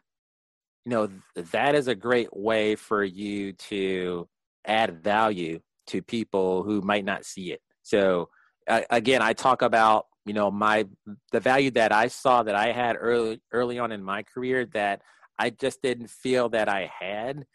you 0.86 0.90
know 0.90 1.10
that 1.36 1.76
is 1.76 1.88
a 1.88 1.96
great 1.96 2.36
way 2.36 2.76
for 2.76 3.04
you 3.04 3.54
to 3.54 4.28
add 4.66 5.04
value 5.04 5.60
to 5.88 6.02
people 6.02 6.64
who 6.64 6.82
might 6.82 7.06
not 7.06 7.26
see 7.26 7.52
it. 7.52 7.62
So 7.82 8.30
uh, 8.68 8.82
again 8.90 9.22
i 9.22 9.34
talk 9.34 9.62
about 9.62 10.08
you 10.26 10.34
know 10.34 10.50
my 10.50 10.86
the 11.32 11.40
value 11.40 11.72
that 11.72 11.92
i 11.92 12.08
saw 12.08 12.44
that 12.44 12.56
i 12.56 12.72
had 12.72 12.96
early 13.00 13.42
early 13.52 13.78
on 13.78 13.92
in 13.92 14.02
my 14.02 14.24
career 14.24 14.66
that 14.66 15.02
i 15.38 15.50
just 15.50 15.82
didn't 15.82 16.10
feel 16.10 16.50
that 16.50 16.70
i 16.70 16.90
had. 17.00 17.46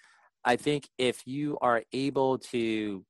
I 0.44 0.56
think 0.56 0.88
if 0.96 1.26
you 1.26 1.58
are 1.60 1.82
able 1.92 2.38
to 2.38 3.04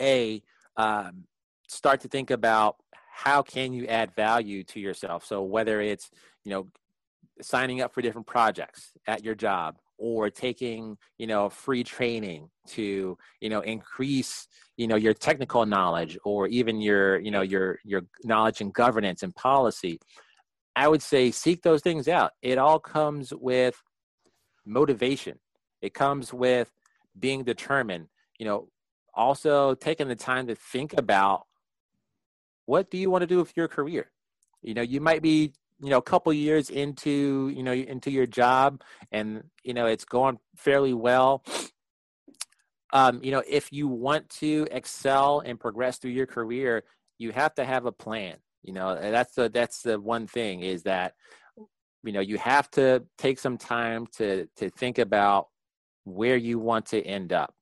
a 0.00 0.42
um, 0.76 1.24
start 1.68 2.00
to 2.00 2.08
think 2.08 2.30
about 2.30 2.76
how 3.12 3.42
can 3.42 3.72
you 3.72 3.86
add 3.86 4.14
value 4.14 4.62
to 4.64 4.80
yourself? 4.80 5.24
So 5.24 5.42
whether 5.42 5.80
it's 5.80 6.10
you 6.44 6.50
know 6.50 6.68
signing 7.40 7.80
up 7.80 7.92
for 7.92 8.02
different 8.02 8.26
projects 8.26 8.92
at 9.06 9.24
your 9.24 9.34
job 9.34 9.76
or 9.98 10.30
taking 10.30 10.96
you 11.18 11.26
know 11.26 11.48
free 11.48 11.84
training 11.84 12.48
to 12.66 13.18
you 13.40 13.48
know 13.48 13.60
increase 13.60 14.46
you 14.76 14.86
know 14.86 14.96
your 14.96 15.12
technical 15.12 15.66
knowledge 15.66 16.16
or 16.24 16.46
even 16.46 16.80
your 16.80 17.18
you 17.18 17.30
know 17.30 17.42
your 17.42 17.78
your 17.84 18.02
knowledge 18.24 18.60
in 18.60 18.70
governance 18.70 19.22
and 19.22 19.34
policy 19.34 19.98
i 20.76 20.86
would 20.86 21.02
say 21.02 21.30
seek 21.30 21.62
those 21.62 21.82
things 21.82 22.08
out. 22.08 22.32
It 22.40 22.56
all 22.56 22.78
comes 22.78 23.32
with 23.34 23.82
motivation. 24.64 25.38
It 25.82 25.92
comes 25.94 26.32
with 26.32 26.70
being 27.18 27.44
determined 27.44 28.06
you 28.38 28.46
know 28.46 28.68
also 29.14 29.74
taking 29.74 30.06
the 30.08 30.16
time 30.16 30.46
to 30.46 30.54
think 30.54 30.94
about 30.96 31.42
what 32.66 32.90
do 32.90 32.98
you 32.98 33.10
want 33.10 33.22
to 33.22 33.26
do 33.26 33.38
with 33.38 33.56
your 33.56 33.66
career? 33.66 34.10
You 34.62 34.74
know 34.74 34.82
you 34.82 35.00
might 35.00 35.22
be 35.22 35.52
you 35.80 35.90
know 35.90 35.98
a 35.98 36.02
couple 36.02 36.32
years 36.32 36.70
into 36.70 37.52
you 37.54 37.62
know 37.62 37.72
into 37.72 38.10
your 38.10 38.26
job 38.26 38.82
and 39.12 39.44
you 39.62 39.74
know 39.74 39.86
it's 39.86 40.04
going 40.04 40.38
fairly 40.56 40.94
well. 40.94 41.44
Um, 42.92 43.20
you 43.22 43.30
know 43.30 43.42
if 43.46 43.72
you 43.72 43.86
want 43.86 44.28
to 44.40 44.66
excel 44.70 45.40
and 45.40 45.60
progress 45.60 45.98
through 45.98 46.12
your 46.12 46.26
career 46.26 46.84
you 47.18 47.32
have 47.32 47.54
to 47.56 47.64
have 47.64 47.84
a 47.84 47.92
plan 47.92 48.36
you 48.62 48.72
know 48.72 48.94
that's 48.94 49.34
the 49.34 49.48
that's 49.48 49.82
the 49.82 50.00
one 50.00 50.26
thing 50.26 50.62
is 50.62 50.82
that 50.84 51.14
you 52.04 52.12
know 52.12 52.20
you 52.20 52.38
have 52.38 52.70
to 52.72 53.04
take 53.16 53.38
some 53.38 53.58
time 53.58 54.06
to 54.16 54.48
to 54.56 54.70
think 54.70 54.98
about 54.98 55.48
where 56.04 56.36
you 56.36 56.58
want 56.58 56.86
to 56.86 57.02
end 57.02 57.32
up. 57.32 57.54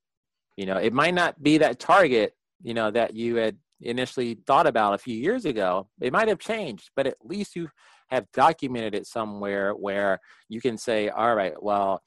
You 0.56 0.66
know 0.66 0.76
it 0.76 0.92
might 0.92 1.14
not 1.14 1.42
be 1.42 1.58
that 1.58 1.78
target 1.78 2.34
you 2.62 2.74
know 2.74 2.90
that 2.90 3.14
you 3.14 3.36
had 3.36 3.56
initially 3.80 4.38
thought 4.46 4.66
about 4.66 4.94
a 4.94 4.98
few 4.98 5.16
years 5.16 5.44
ago. 5.44 5.88
It 6.00 6.12
might 6.12 6.28
have 6.28 6.38
changed 6.38 6.90
but 6.96 7.06
at 7.06 7.16
least 7.22 7.56
you 7.56 7.68
have 8.08 8.30
documented 8.32 8.94
it 8.94 9.06
somewhere 9.06 9.72
where 9.72 10.20
you 10.48 10.60
can 10.60 10.78
say, 10.78 11.08
all 11.08 11.34
right, 11.34 11.60
well, 11.60 12.02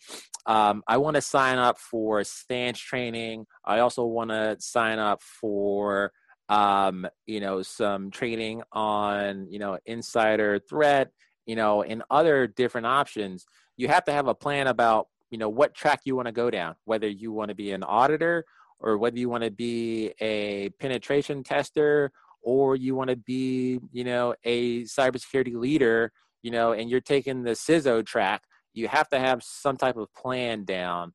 um, 0.46 0.84
I 0.88 0.98
want 0.98 1.16
to 1.16 1.22
sign 1.22 1.58
up 1.58 1.78
for 1.78 2.24
SANS 2.24 2.80
training. 2.80 3.46
I 3.66 3.80
also 3.80 4.06
want 4.06 4.32
to 4.32 4.58
sign 4.60 5.00
up 5.00 5.22
for 5.22 6.12
um, 6.50 7.08
you 7.28 7.40
know 7.40 7.62
some 7.62 8.10
training 8.10 8.64
on 8.72 9.48
you 9.52 9.60
know 9.60 9.78
insider 9.86 10.60
threat, 10.60 11.12
you 11.46 11.56
know, 11.56 11.84
and 11.84 12.04
other 12.10 12.48
different 12.48 12.88
options. 12.88 13.46
You 13.78 13.88
have 13.88 14.04
to 14.06 14.12
have 14.12 14.28
a 14.28 14.34
plan 14.34 14.68
about 14.68 15.08
you 15.30 15.38
know 15.38 15.50
what 15.50 15.76
track 15.76 16.02
you 16.06 16.16
want 16.16 16.28
to 16.28 16.32
go 16.32 16.50
down, 16.50 16.76
whether 16.86 17.08
you 17.08 17.32
want 17.32 17.50
to 17.50 17.56
be 17.56 17.72
an 17.72 17.84
auditor 17.84 18.46
or 18.80 18.98
whether 18.98 19.20
you 19.20 19.30
want 19.30 19.44
to 19.44 19.52
be 19.52 20.14
a 20.20 20.70
penetration 20.80 21.44
tester 21.44 22.12
or 22.42 22.76
you 22.76 22.96
want 22.96 23.10
to 23.10 23.16
be, 23.16 23.80
you 23.92 24.04
know, 24.04 24.36
a 24.44 24.84
cybersecurity 24.84 25.56
leader, 25.56 26.12
you 26.42 26.52
know, 26.52 26.72
and 26.72 26.90
you're 26.90 27.02
taking 27.02 27.44
the 27.44 27.52
CISO 27.52 28.06
track, 28.06 28.44
you 28.74 28.88
have 28.88 29.10
to 29.10 29.20
have 29.20 29.44
some 29.44 29.78
type 29.78 29.98
of 29.98 30.14
plan 30.14 30.64
down 30.64 31.14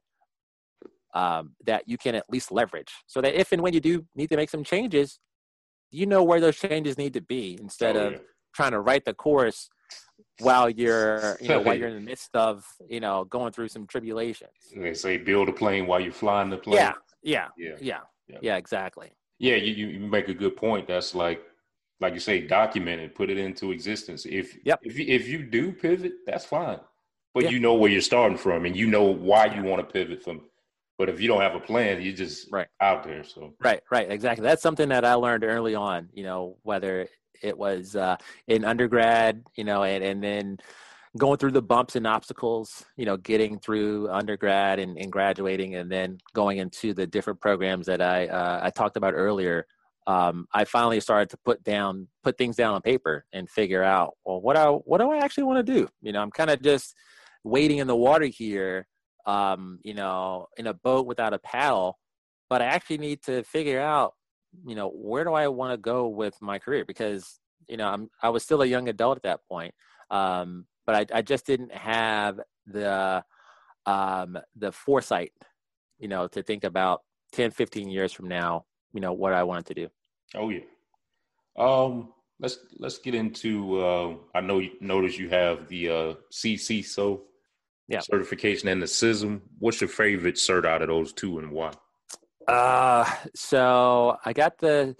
um, 1.15 1.53
that 1.65 1.85
you 1.87 1.97
can 1.97 2.15
at 2.15 2.25
least 2.29 2.51
leverage 2.51 2.93
so 3.07 3.21
that 3.21 3.35
if 3.35 3.53
and 3.53 3.63
when 3.63 3.73
you 3.73 3.81
do 3.81 4.05
need 4.15 4.29
to 4.31 4.37
make 4.37 4.51
some 4.51 4.65
changes, 4.65 5.19
you 5.91 6.07
know 6.07 6.23
where 6.23 6.41
those 6.41 6.57
changes 6.57 6.99
need 6.99 7.15
to 7.15 7.21
be 7.21 7.57
instead 7.61 7.97
oh, 7.97 8.09
of 8.09 8.21
trying 8.55 8.73
to 8.73 8.81
write 8.81 9.05
the 9.05 9.15
course 9.15 9.69
while 10.41 10.69
you're 10.69 11.39
you 11.41 11.49
know 11.49 11.61
while 11.65 11.75
you're 11.75 11.89
in 11.89 11.95
the 11.95 12.01
midst 12.01 12.35
of 12.35 12.67
you 12.89 13.01
know 13.01 13.25
going 13.25 13.53
through 13.53 13.69
some 13.69 13.87
tribulations. 13.87 14.51
They 14.77 14.95
say 14.95 15.17
build 15.19 15.49
a 15.49 15.53
plane 15.53 15.87
while 15.87 16.01
you're 16.01 16.13
flying 16.13 16.51
the 16.51 16.57
plane. 16.57 16.77
Yeah, 16.77 16.93
yeah, 17.23 17.49
yeah, 17.57 17.77
yeah, 17.81 18.01
yeah, 18.29 18.39
yeah 18.43 18.57
exactly. 18.57 19.13
Yeah, 19.45 19.57
you, 19.57 19.89
you 19.89 20.01
make 20.01 20.29
a 20.31 20.35
good 20.35 20.57
point. 20.57 20.89
That's 20.89 21.15
like 21.15 21.43
like 22.01 22.15
you 22.15 22.21
say, 22.21 22.41
document 22.47 23.03
it, 23.03 23.15
put 23.15 23.29
it 23.29 23.37
into 23.37 23.73
existence. 23.73 24.25
If 24.25 24.57
yep. 24.65 24.81
if 24.83 24.99
you, 24.99 25.05
if 25.07 25.29
you 25.29 25.43
do 25.43 25.71
pivot, 25.71 26.15
that's 26.27 26.47
fine. 26.47 26.81
But 27.35 27.51
you 27.51 27.59
know 27.59 27.75
where 27.75 27.91
you're 27.91 28.01
starting 28.01 28.39
from, 28.39 28.65
and 28.65 28.75
you 28.75 28.87
know 28.87 29.03
why 29.03 29.47
you 29.47 29.63
want 29.63 29.87
to 29.87 29.93
pivot 29.93 30.23
from. 30.23 30.41
But 30.97 31.11
if 31.11 31.21
you 31.21 31.29
don't 31.29 31.43
have 31.43 31.57
a 31.57 31.61
plan, 31.61 32.01
you're 32.01 32.15
just 32.15 32.51
right 32.51 32.69
out 32.81 33.03
there. 33.05 33.23
So 33.23 33.53
right, 33.63 33.83
right, 33.91 34.11
exactly. 34.11 34.45
That's 34.45 34.63
something 34.63 34.89
that 34.89 35.05
I 35.05 35.13
learned 35.15 35.45
early 35.45 35.75
on. 35.75 36.09
You 36.15 36.23
know, 36.23 36.57
whether 36.63 37.07
it 37.43 37.59
was 37.59 37.97
uh, 37.97 38.17
in 38.47 38.65
undergrad, 38.65 39.45
you 39.57 39.65
know, 39.65 39.83
and 39.83 40.03
and 40.03 40.25
then 40.25 40.59
going 41.17 41.39
through 41.39 41.53
the 41.53 41.63
bumps 41.63 41.97
and 41.97 42.07
obstacles, 42.07 42.85
you 42.97 43.07
know, 43.07 43.17
getting 43.17 43.59
through 43.59 44.11
undergrad 44.11 44.79
and, 44.79 44.99
and 44.99 45.13
graduating, 45.13 45.77
and 45.77 45.91
then 45.91 46.19
going 46.35 46.59
into 46.59 46.93
the 46.93 47.07
different 47.07 47.41
programs 47.41 47.87
that 47.87 48.01
I 48.03 48.27
uh, 48.29 48.61
I 48.63 48.71
talked 48.71 48.97
about 48.97 49.15
earlier. 49.15 49.67
Um, 50.07 50.47
I 50.53 50.65
finally 50.65 51.01
started 51.01 51.31
to 51.31 51.39
put 51.45 51.65
down 51.65 52.09
put 52.23 52.37
things 52.37 52.57
down 52.57 52.75
on 52.75 52.83
paper 52.83 53.25
and 53.33 53.49
figure 53.49 53.83
out 53.83 54.15
well 54.25 54.41
what 54.41 54.57
I 54.57 54.67
what 54.67 54.99
do 54.99 55.11
I 55.11 55.19
actually 55.19 55.45
want 55.45 55.65
to 55.65 55.73
do. 55.73 55.89
You 56.03 56.13
know, 56.13 56.21
I'm 56.21 56.31
kind 56.31 56.51
of 56.51 56.61
just 56.63 56.95
wading 57.45 57.79
in 57.79 57.87
the 57.87 57.97
water 57.97 58.27
here, 58.27 58.87
um, 59.27 59.79
you 59.83 59.95
know, 59.95 60.47
in 60.57 60.67
a 60.67 60.75
boat 60.75 61.07
without 61.07 61.33
a 61.33 61.39
paddle, 61.39 61.99
but 62.51 62.61
I 62.61 62.67
actually 62.67 62.99
need 62.99 63.23
to 63.25 63.43
figure 63.45 63.81
out 63.81 64.15
you 64.67 64.75
know, 64.75 64.89
where 64.91 65.25
do 65.25 65.33
I 65.33 65.49
want 65.49 65.73
to 65.73 65.77
go 65.77 66.09
with 66.09 66.41
my 66.41 66.59
career? 66.59 66.85
Because 66.85 67.41
you 67.69 67.77
know, 67.77 67.89
I'm 67.89 68.11
I 68.23 68.29
was 68.29 68.43
still 68.43 68.63
a 68.63 68.67
young 68.67 68.89
adult 68.89 69.17
at 69.17 69.23
that 69.23 69.41
point, 69.49 69.75
um, 70.11 70.67
but 70.87 71.13
I, 71.13 71.19
I 71.19 71.23
just 71.23 71.47
didn't 71.47 71.73
have 71.73 72.41
the 72.67 73.25
um, 73.87 74.39
the 74.57 74.73
foresight, 74.73 75.33
you 75.99 76.09
know, 76.09 76.27
to 76.29 76.43
think 76.43 76.65
about 76.65 77.03
10, 77.33 77.51
15 77.51 77.89
years 77.89 78.13
from 78.13 78.29
now, 78.29 78.65
you 78.93 79.01
know, 79.01 79.13
what 79.13 79.33
I 79.33 79.43
wanted 79.43 79.67
to 79.67 79.75
do. 79.75 79.89
Oh 80.35 80.51
yeah. 80.51 80.61
Um, 81.59 82.13
let's 82.41 82.59
let's 82.79 82.99
get 82.99 83.15
into. 83.15 83.81
Uh, 83.81 84.15
I 84.35 84.41
know 84.41 84.59
you 84.59 84.71
notice 84.81 85.19
you 85.19 85.29
have 85.29 85.69
the 85.69 85.89
uh, 85.89 86.15
CCISO 86.33 87.21
yeah. 87.89 88.01
certification 88.01 88.69
and 88.69 88.81
the 88.81 88.87
CISM. 88.87 89.41
What's 89.59 89.81
your 89.81 89.89
favorite 89.89 90.37
cert 90.37 90.65
out 90.65 90.83
of 90.83 90.89
those 90.89 91.13
two, 91.13 91.39
and 91.39 91.51
why? 91.53 91.73
Uh, 92.49 93.11
so 93.35 94.19
I 94.25 94.33
got 94.33 94.59
the 94.59 94.97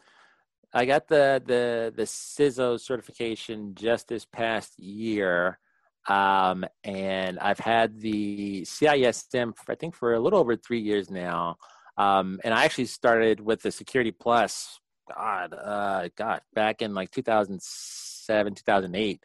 I 0.73 0.85
got 0.85 1.09
the 1.09 1.43
the 1.45 1.93
the 1.95 2.05
CISO 2.05 2.81
certification 2.81 3.75
just 3.75 4.09
this 4.09 4.25
past 4.25 4.79
year. 4.79 5.59
Um, 6.07 6.65
and 6.83 7.39
I've 7.39 7.59
had 7.59 8.01
the 8.01 8.63
CISM, 8.63 9.55
I 9.69 9.75
think, 9.75 9.95
for 9.95 10.15
a 10.15 10.21
little 10.21 10.39
over 10.39 10.57
three 10.57 10.81
years 10.81 11.11
now. 11.11 11.57
Um, 11.97 12.41
and 12.45 12.53
I 12.53 12.65
actually 12.65 12.87
started 12.87 13.41
with 13.41 13.63
the 13.63 13.71
Security 13.71 14.11
Plus, 14.11 14.81
God, 15.15 15.55
uh, 15.55 16.09
God, 16.17 16.41
back 16.55 16.83
in 16.83 16.95
like 16.95 17.11
2007, 17.11 18.55
2008. 18.55 19.21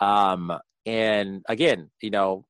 Um, 0.00 0.52
and 0.86 1.44
again, 1.48 1.90
you 2.00 2.10
know, 2.10 2.46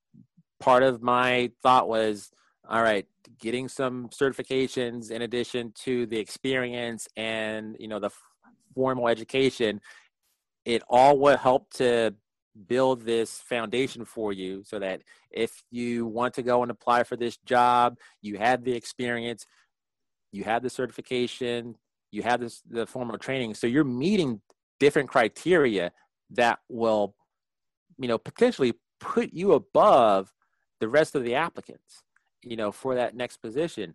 part 0.60 0.82
of 0.82 1.02
my 1.02 1.50
thought 1.62 1.88
was, 1.88 2.30
all 2.68 2.82
right, 2.82 3.06
getting 3.40 3.68
some 3.68 4.08
certifications 4.08 5.10
in 5.10 5.22
addition 5.22 5.72
to 5.74 6.06
the 6.06 6.18
experience 6.18 7.08
and 7.16 7.76
you 7.78 7.88
know 7.88 7.98
the 7.98 8.10
formal 8.74 9.08
education, 9.08 9.80
it 10.64 10.82
all 10.88 11.18
would 11.18 11.38
help 11.38 11.70
to 11.74 12.14
build 12.66 13.02
this 13.02 13.38
foundation 13.38 14.04
for 14.04 14.32
you 14.32 14.62
so 14.64 14.78
that 14.78 15.02
if 15.30 15.62
you 15.70 16.06
want 16.06 16.34
to 16.34 16.42
go 16.42 16.62
and 16.62 16.70
apply 16.70 17.02
for 17.02 17.16
this 17.16 17.36
job, 17.38 17.98
you 18.20 18.38
have 18.38 18.64
the 18.64 18.74
experience, 18.74 19.46
you 20.32 20.44
have 20.44 20.62
the 20.62 20.70
certification, 20.70 21.76
you 22.10 22.22
have 22.22 22.40
this, 22.40 22.62
the 22.68 22.86
formal 22.86 23.18
training. 23.18 23.54
So 23.54 23.66
you're 23.66 23.84
meeting 23.84 24.40
different 24.78 25.08
criteria 25.08 25.92
that 26.30 26.58
will, 26.68 27.14
you 27.98 28.08
know, 28.08 28.18
potentially 28.18 28.74
put 29.00 29.32
you 29.32 29.52
above 29.52 30.32
the 30.80 30.88
rest 30.88 31.14
of 31.14 31.24
the 31.24 31.34
applicants, 31.34 32.02
you 32.42 32.56
know, 32.56 32.72
for 32.72 32.94
that 32.94 33.14
next 33.14 33.38
position. 33.38 33.94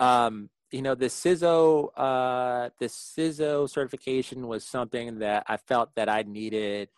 Um, 0.00 0.48
you 0.70 0.82
know, 0.82 0.94
the 0.94 1.06
CISO, 1.06 1.88
uh, 1.96 2.70
the 2.78 2.86
CISO 2.86 3.68
certification 3.68 4.46
was 4.46 4.64
something 4.64 5.18
that 5.20 5.44
I 5.46 5.56
felt 5.56 5.94
that 5.96 6.08
I 6.08 6.22
needed 6.22 6.88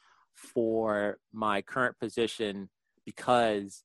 for 0.41 1.19
my 1.33 1.61
current 1.62 1.99
position 1.99 2.69
because 3.05 3.85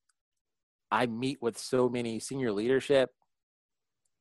I 0.92 1.06
meet 1.08 1.42
with 1.42 1.58
so 1.58 1.90
many 1.90 2.20
senior 2.20 2.52
leadership 2.52 3.10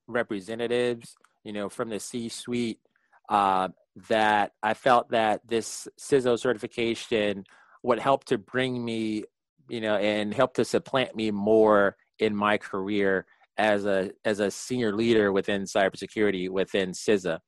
representatives, 0.06 1.15
you 1.44 1.52
know, 1.52 1.69
from 1.69 1.89
the 1.89 2.01
C 2.01 2.28
suite, 2.28 2.81
uh, 3.28 3.69
that 4.09 4.52
I 4.62 4.74
felt 4.74 5.11
that 5.11 5.47
this 5.47 5.86
CISO 6.01 6.39
certification 6.39 7.44
would 7.82 7.98
help 8.01 8.24
to 8.24 8.39
bring 8.39 8.85
me, 8.85 9.24
you 9.69 9.81
know, 9.81 9.97
and 9.97 10.35
help 10.35 10.55
to 10.55 10.65
supplant 10.65 11.15
me 11.15 11.31
more 11.31 11.97
in 12.19 12.35
my 12.35 12.59
career 12.59 13.27
as 13.56 13.86
a 13.86 14.11
as 14.24 14.40
a 14.40 14.51
senior 14.51 14.93
leader 14.93 15.32
within 15.32 15.62
cybersecurity 15.62 16.51
within 16.51 16.90
CISA. 16.90 17.39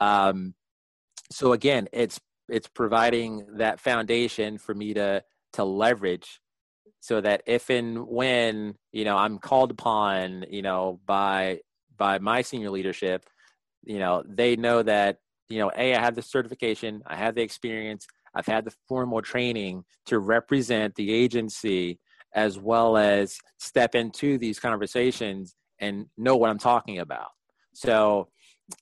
Um, 0.00 0.54
so 1.30 1.52
again, 1.52 1.88
it's 1.92 2.20
it's 2.52 2.68
providing 2.68 3.46
that 3.56 3.80
foundation 3.80 4.58
for 4.58 4.74
me 4.74 4.94
to 4.94 5.22
to 5.54 5.64
leverage 5.64 6.40
so 7.00 7.20
that 7.20 7.42
if 7.46 7.70
and 7.70 8.06
when 8.06 8.74
you 8.92 9.04
know 9.04 9.16
i'm 9.16 9.38
called 9.38 9.70
upon 9.70 10.44
you 10.48 10.62
know 10.62 11.00
by 11.06 11.58
by 11.96 12.18
my 12.18 12.42
senior 12.42 12.70
leadership 12.70 13.24
you 13.84 13.98
know 13.98 14.22
they 14.28 14.56
know 14.56 14.82
that 14.82 15.18
you 15.48 15.58
know 15.58 15.70
a 15.76 15.94
i 15.94 16.00
have 16.00 16.14
the 16.14 16.22
certification 16.22 17.02
i 17.06 17.16
have 17.16 17.34
the 17.34 17.42
experience 17.42 18.06
i've 18.34 18.46
had 18.46 18.64
the 18.64 18.74
formal 18.88 19.20
training 19.20 19.84
to 20.06 20.18
represent 20.18 20.94
the 20.94 21.12
agency 21.12 21.98
as 22.34 22.58
well 22.58 22.96
as 22.96 23.38
step 23.58 23.94
into 23.94 24.38
these 24.38 24.58
conversations 24.58 25.54
and 25.80 26.06
know 26.16 26.36
what 26.36 26.50
i'm 26.50 26.58
talking 26.58 26.98
about. 26.98 27.28
So 27.74 28.28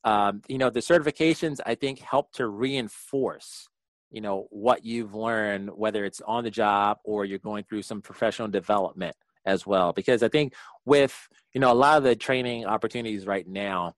um, 0.04 0.42
you 0.48 0.58
know 0.58 0.70
the 0.70 0.80
certifications 0.80 1.60
i 1.66 1.74
think 1.74 1.98
help 1.98 2.32
to 2.32 2.46
reinforce 2.46 3.68
you 4.10 4.20
know 4.20 4.46
what 4.50 4.84
you've 4.84 5.14
learned 5.14 5.70
whether 5.70 6.04
it's 6.04 6.20
on 6.22 6.44
the 6.44 6.50
job 6.50 6.98
or 7.04 7.24
you're 7.24 7.38
going 7.38 7.64
through 7.64 7.82
some 7.82 8.02
professional 8.02 8.48
development 8.48 9.16
as 9.46 9.66
well. 9.66 9.92
Because 9.92 10.22
i 10.22 10.28
think 10.28 10.54
with 10.84 11.28
you 11.54 11.60
know 11.60 11.72
a 11.72 11.74
lot 11.74 11.98
of 11.98 12.04
the 12.04 12.16
training 12.16 12.66
opportunities 12.66 13.26
right 13.26 13.46
now 13.46 13.94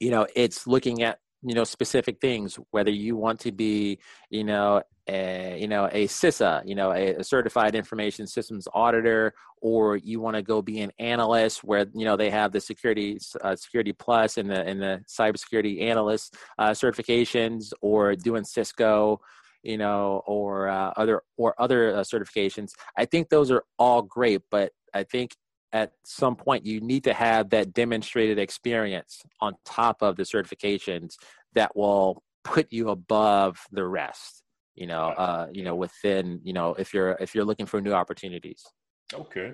you 0.00 0.10
know 0.10 0.26
it's 0.34 0.66
looking 0.66 1.02
at 1.02 1.18
you 1.42 1.54
know 1.54 1.64
specific 1.64 2.20
things 2.20 2.58
whether 2.70 2.90
you 2.90 3.16
want 3.16 3.40
to 3.40 3.52
be 3.52 3.98
you 4.30 4.44
know 4.44 4.82
a, 5.08 5.58
you 5.58 5.68
know 5.68 5.86
a 5.86 6.06
CISA 6.06 6.62
you 6.66 6.74
know 6.74 6.92
a, 6.92 7.14
a 7.14 7.24
certified 7.24 7.74
information 7.74 8.26
systems 8.26 8.68
auditor 8.74 9.34
or 9.60 9.96
you 9.96 10.20
want 10.20 10.36
to 10.36 10.42
go 10.42 10.62
be 10.62 10.80
an 10.80 10.92
analyst 10.98 11.64
where 11.64 11.86
you 11.94 12.04
know 12.04 12.16
they 12.16 12.30
have 12.30 12.52
the 12.52 12.60
security 12.60 13.18
uh, 13.42 13.56
security 13.56 13.92
plus 13.92 14.36
and 14.36 14.50
the 14.50 14.62
and 14.64 14.80
the 14.80 15.02
cybersecurity 15.08 15.82
analyst 15.82 16.36
uh, 16.58 16.70
certifications 16.70 17.72
or 17.80 18.14
doing 18.14 18.44
Cisco 18.44 19.20
you 19.62 19.78
know 19.78 20.22
or 20.26 20.68
uh, 20.68 20.92
other 20.96 21.22
or 21.36 21.54
other 21.60 21.96
uh, 21.96 22.00
certifications. 22.00 22.72
I 22.96 23.04
think 23.04 23.28
those 23.28 23.50
are 23.50 23.64
all 23.78 24.02
great 24.02 24.42
but 24.50 24.72
I 24.94 25.04
think 25.04 25.34
at 25.72 25.92
some 26.04 26.34
point 26.34 26.64
you 26.64 26.80
need 26.80 27.04
to 27.04 27.12
have 27.12 27.50
that 27.50 27.74
demonstrated 27.74 28.38
experience 28.38 29.22
on 29.40 29.54
top 29.64 30.00
of 30.00 30.16
the 30.16 30.22
certifications 30.22 31.14
that 31.54 31.76
will 31.76 32.22
put 32.42 32.72
you 32.72 32.88
above 32.88 33.60
the 33.70 33.84
rest 33.84 34.42
you 34.78 34.86
know 34.86 35.08
uh 35.24 35.48
you 35.52 35.62
know 35.62 35.74
within 35.74 36.40
you 36.42 36.52
know 36.52 36.74
if 36.74 36.94
you're 36.94 37.16
if 37.20 37.34
you're 37.34 37.44
looking 37.44 37.66
for 37.66 37.80
new 37.80 37.92
opportunities. 37.92 38.64
Okay. 39.12 39.52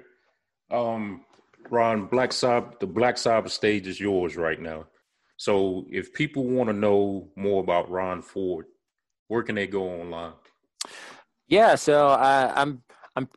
Um 0.70 1.24
ron 1.70 2.06
black 2.06 2.30
cyber 2.30 2.78
the 2.80 2.86
black 2.86 3.16
cyber 3.16 3.50
stage 3.50 3.86
is 3.86 4.00
yours 4.00 4.36
right 4.36 4.60
now. 4.60 4.86
So 5.36 5.84
if 5.90 6.12
people 6.12 6.44
want 6.44 6.68
to 6.68 6.72
know 6.72 7.28
more 7.36 7.62
about 7.62 7.90
ron 7.90 8.22
ford 8.22 8.66
where 9.28 9.42
can 9.42 9.54
they 9.54 9.66
go 9.66 9.88
online? 9.88 10.34
Yeah 11.48 11.74
so 11.74 12.08
uh, 12.08 12.52
i'm 12.54 12.82
i'm 13.16 13.28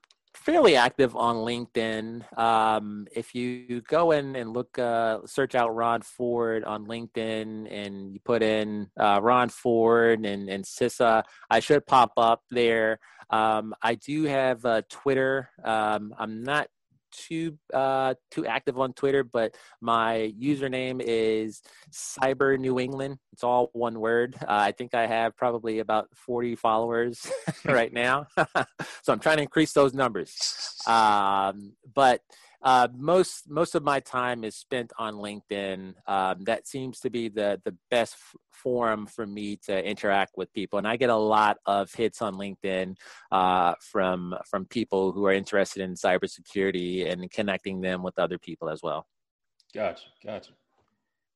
fairly 0.47 0.77
active 0.77 1.13
on 1.13 1.35
LinkedIn. 1.35 2.23
Um, 2.39 3.05
if 3.13 3.35
you 3.35 3.81
go 3.81 4.11
in 4.11 4.37
and 4.37 4.53
look, 4.53 4.79
uh, 4.79 5.19
search 5.25 5.55
out 5.55 5.75
Ron 5.75 6.01
Ford 6.01 6.63
on 6.63 6.87
LinkedIn 6.87 7.67
and 7.69 8.13
you 8.13 8.21
put 8.23 8.41
in 8.41 8.89
uh, 8.97 9.19
Ron 9.21 9.49
Ford 9.49 10.25
and, 10.25 10.47
and 10.47 10.63
CISA, 10.63 11.23
I 11.49 11.59
should 11.59 11.85
pop 11.85 12.13
up 12.15 12.43
there. 12.49 12.99
Um, 13.29 13.73
I 13.81 13.95
do 13.95 14.23
have 14.23 14.63
uh, 14.63 14.83
Twitter. 14.89 15.49
Um, 15.65 16.15
I'm 16.17 16.43
not 16.43 16.69
too 17.17 17.57
uh, 17.73 18.13
too 18.31 18.45
active 18.45 18.79
on 18.79 18.93
Twitter, 18.93 19.23
but 19.23 19.55
my 19.81 20.33
username 20.39 21.01
is 21.03 21.61
Cyber 21.91 22.57
New 22.57 22.79
England. 22.79 23.17
It's 23.33 23.43
all 23.43 23.69
one 23.73 23.99
word. 23.99 24.35
Uh, 24.41 24.45
I 24.47 24.71
think 24.71 24.93
I 24.93 25.07
have 25.07 25.35
probably 25.35 25.79
about 25.79 26.07
40 26.15 26.55
followers 26.55 27.29
right 27.65 27.91
now, 27.91 28.27
so 29.01 29.13
I'm 29.13 29.19
trying 29.19 29.37
to 29.37 29.43
increase 29.43 29.73
those 29.73 29.93
numbers. 29.93 30.35
Um, 30.85 31.73
but 31.93 32.21
uh, 32.63 32.87
most 32.95 33.49
most 33.49 33.75
of 33.75 33.83
my 33.83 33.99
time 33.99 34.43
is 34.43 34.55
spent 34.55 34.91
on 34.97 35.15
LinkedIn. 35.15 35.93
Um, 36.07 36.43
that 36.45 36.67
seems 36.67 36.99
to 37.01 37.09
be 37.09 37.29
the 37.29 37.61
the 37.63 37.75
best 37.91 38.13
f- 38.15 38.35
forum 38.51 39.05
for 39.05 39.27
me 39.27 39.57
to 39.65 39.85
interact 39.85 40.33
with 40.37 40.51
people, 40.53 40.79
and 40.79 40.87
I 40.87 40.97
get 40.97 41.09
a 41.09 41.15
lot 41.15 41.57
of 41.65 41.93
hits 41.93 42.21
on 42.21 42.35
LinkedIn 42.35 42.95
uh, 43.31 43.75
from 43.79 44.35
from 44.49 44.65
people 44.65 45.11
who 45.11 45.25
are 45.25 45.33
interested 45.33 45.83
in 45.83 45.93
cybersecurity 45.93 47.11
and 47.11 47.29
connecting 47.31 47.81
them 47.81 48.01
with 48.01 48.17
other 48.17 48.39
people 48.39 48.69
as 48.69 48.81
well. 48.81 49.05
Gotcha, 49.73 50.05
gotcha. 50.25 50.51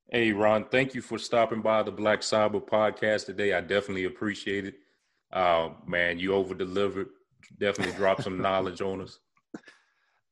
Hey, 0.10 0.32
Ron, 0.32 0.66
thank 0.66 0.94
you 0.96 1.02
for 1.02 1.18
stopping 1.18 1.62
by 1.62 1.84
the 1.84 1.92
Black 1.92 2.22
Cyber 2.22 2.62
podcast 2.62 3.28
today. 3.28 3.54
I 3.54 3.62
definitely 3.62 4.06
appreciate 4.06 4.66
it. 4.66 4.76
Uh, 5.32 5.70
man, 5.86 6.20
you 6.20 6.34
over 6.34 6.54
delivered. 6.54 7.08
Definitely 7.60 7.96
dropped 7.96 8.24
some 8.24 8.38
knowledge 8.42 8.82
on 8.82 9.02
us. 9.02 9.20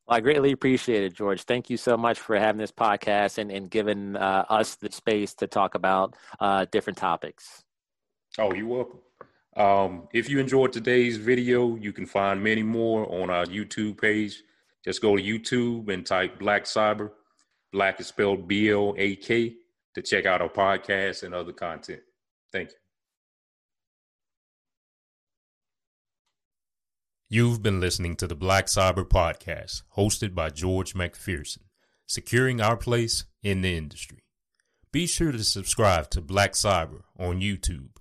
Well, 0.10 0.18
I 0.18 0.22
greatly 0.22 0.52
appreciate 0.52 1.04
it, 1.04 1.14
George. 1.14 1.44
Thank 1.44 1.70
you 1.70 1.78
so 1.78 1.96
much 1.96 2.20
for 2.20 2.36
having 2.40 2.58
this 2.58 2.72
podcast 2.72 3.38
and, 3.38 3.52
and 3.52 3.70
giving 3.70 4.16
uh, 4.16 4.44
us 4.50 4.74
the 4.74 4.92
space 4.92 5.36
to 5.36 5.46
talk 5.46 5.76
about 5.76 6.16
uh, 6.40 6.66
different 6.72 6.98
topics. 6.98 7.64
Oh, 8.40 8.52
you're 8.52 8.66
welcome. 8.66 9.00
Um, 9.56 10.08
if 10.12 10.28
you 10.28 10.40
enjoyed 10.40 10.74
today's 10.74 11.18
video, 11.18 11.76
you 11.76 11.94
can 11.94 12.08
find 12.08 12.44
many 12.44 12.64
more 12.64 13.06
on 13.22 13.30
our 13.30 13.46
YouTube 13.46 14.02
page. 14.02 14.42
Just 14.84 15.00
go 15.00 15.16
to 15.16 15.22
YouTube 15.22 15.94
and 15.94 16.04
type 16.04 16.40
Black 16.40 16.64
Cyber. 16.64 17.12
Black 17.72 18.00
is 18.00 18.08
spelled 18.08 18.48
B 18.48 18.72
L 18.72 18.96
A 18.98 19.16
K. 19.16 19.58
to 19.94 20.02
check 20.02 20.26
out 20.26 20.42
our 20.42 20.50
podcast 20.50 21.22
and 21.22 21.36
other 21.36 21.54
content. 21.54 22.02
Thank 22.52 22.70
you. 22.70 22.76
You've 27.32 27.62
been 27.62 27.80
listening 27.80 28.16
to 28.16 28.26
the 28.26 28.34
Black 28.34 28.66
Cyber 28.66 29.08
Podcast, 29.08 29.84
hosted 29.96 30.34
by 30.34 30.50
George 30.50 30.96
McPherson, 30.96 31.60
securing 32.08 32.60
our 32.60 32.76
place 32.76 33.26
in 33.44 33.62
the 33.62 33.78
industry. 33.78 34.24
Be 34.92 35.06
sure 35.06 35.32
to 35.32 35.44
subscribe 35.44 36.10
to 36.10 36.22
Black 36.22 36.54
Cyber 36.54 37.02
on 37.20 37.40
YouTube 37.40 37.98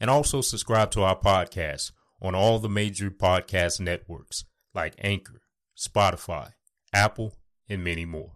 and 0.00 0.10
also 0.10 0.40
subscribe 0.40 0.90
to 0.90 1.02
our 1.02 1.16
podcast 1.16 1.92
on 2.20 2.34
all 2.34 2.58
the 2.58 2.68
major 2.68 3.08
podcast 3.08 3.78
networks 3.78 4.46
like 4.74 4.96
Anchor, 4.98 5.42
Spotify, 5.78 6.50
Apple, 6.92 7.36
and 7.68 7.84
many 7.84 8.04
more. 8.04 8.32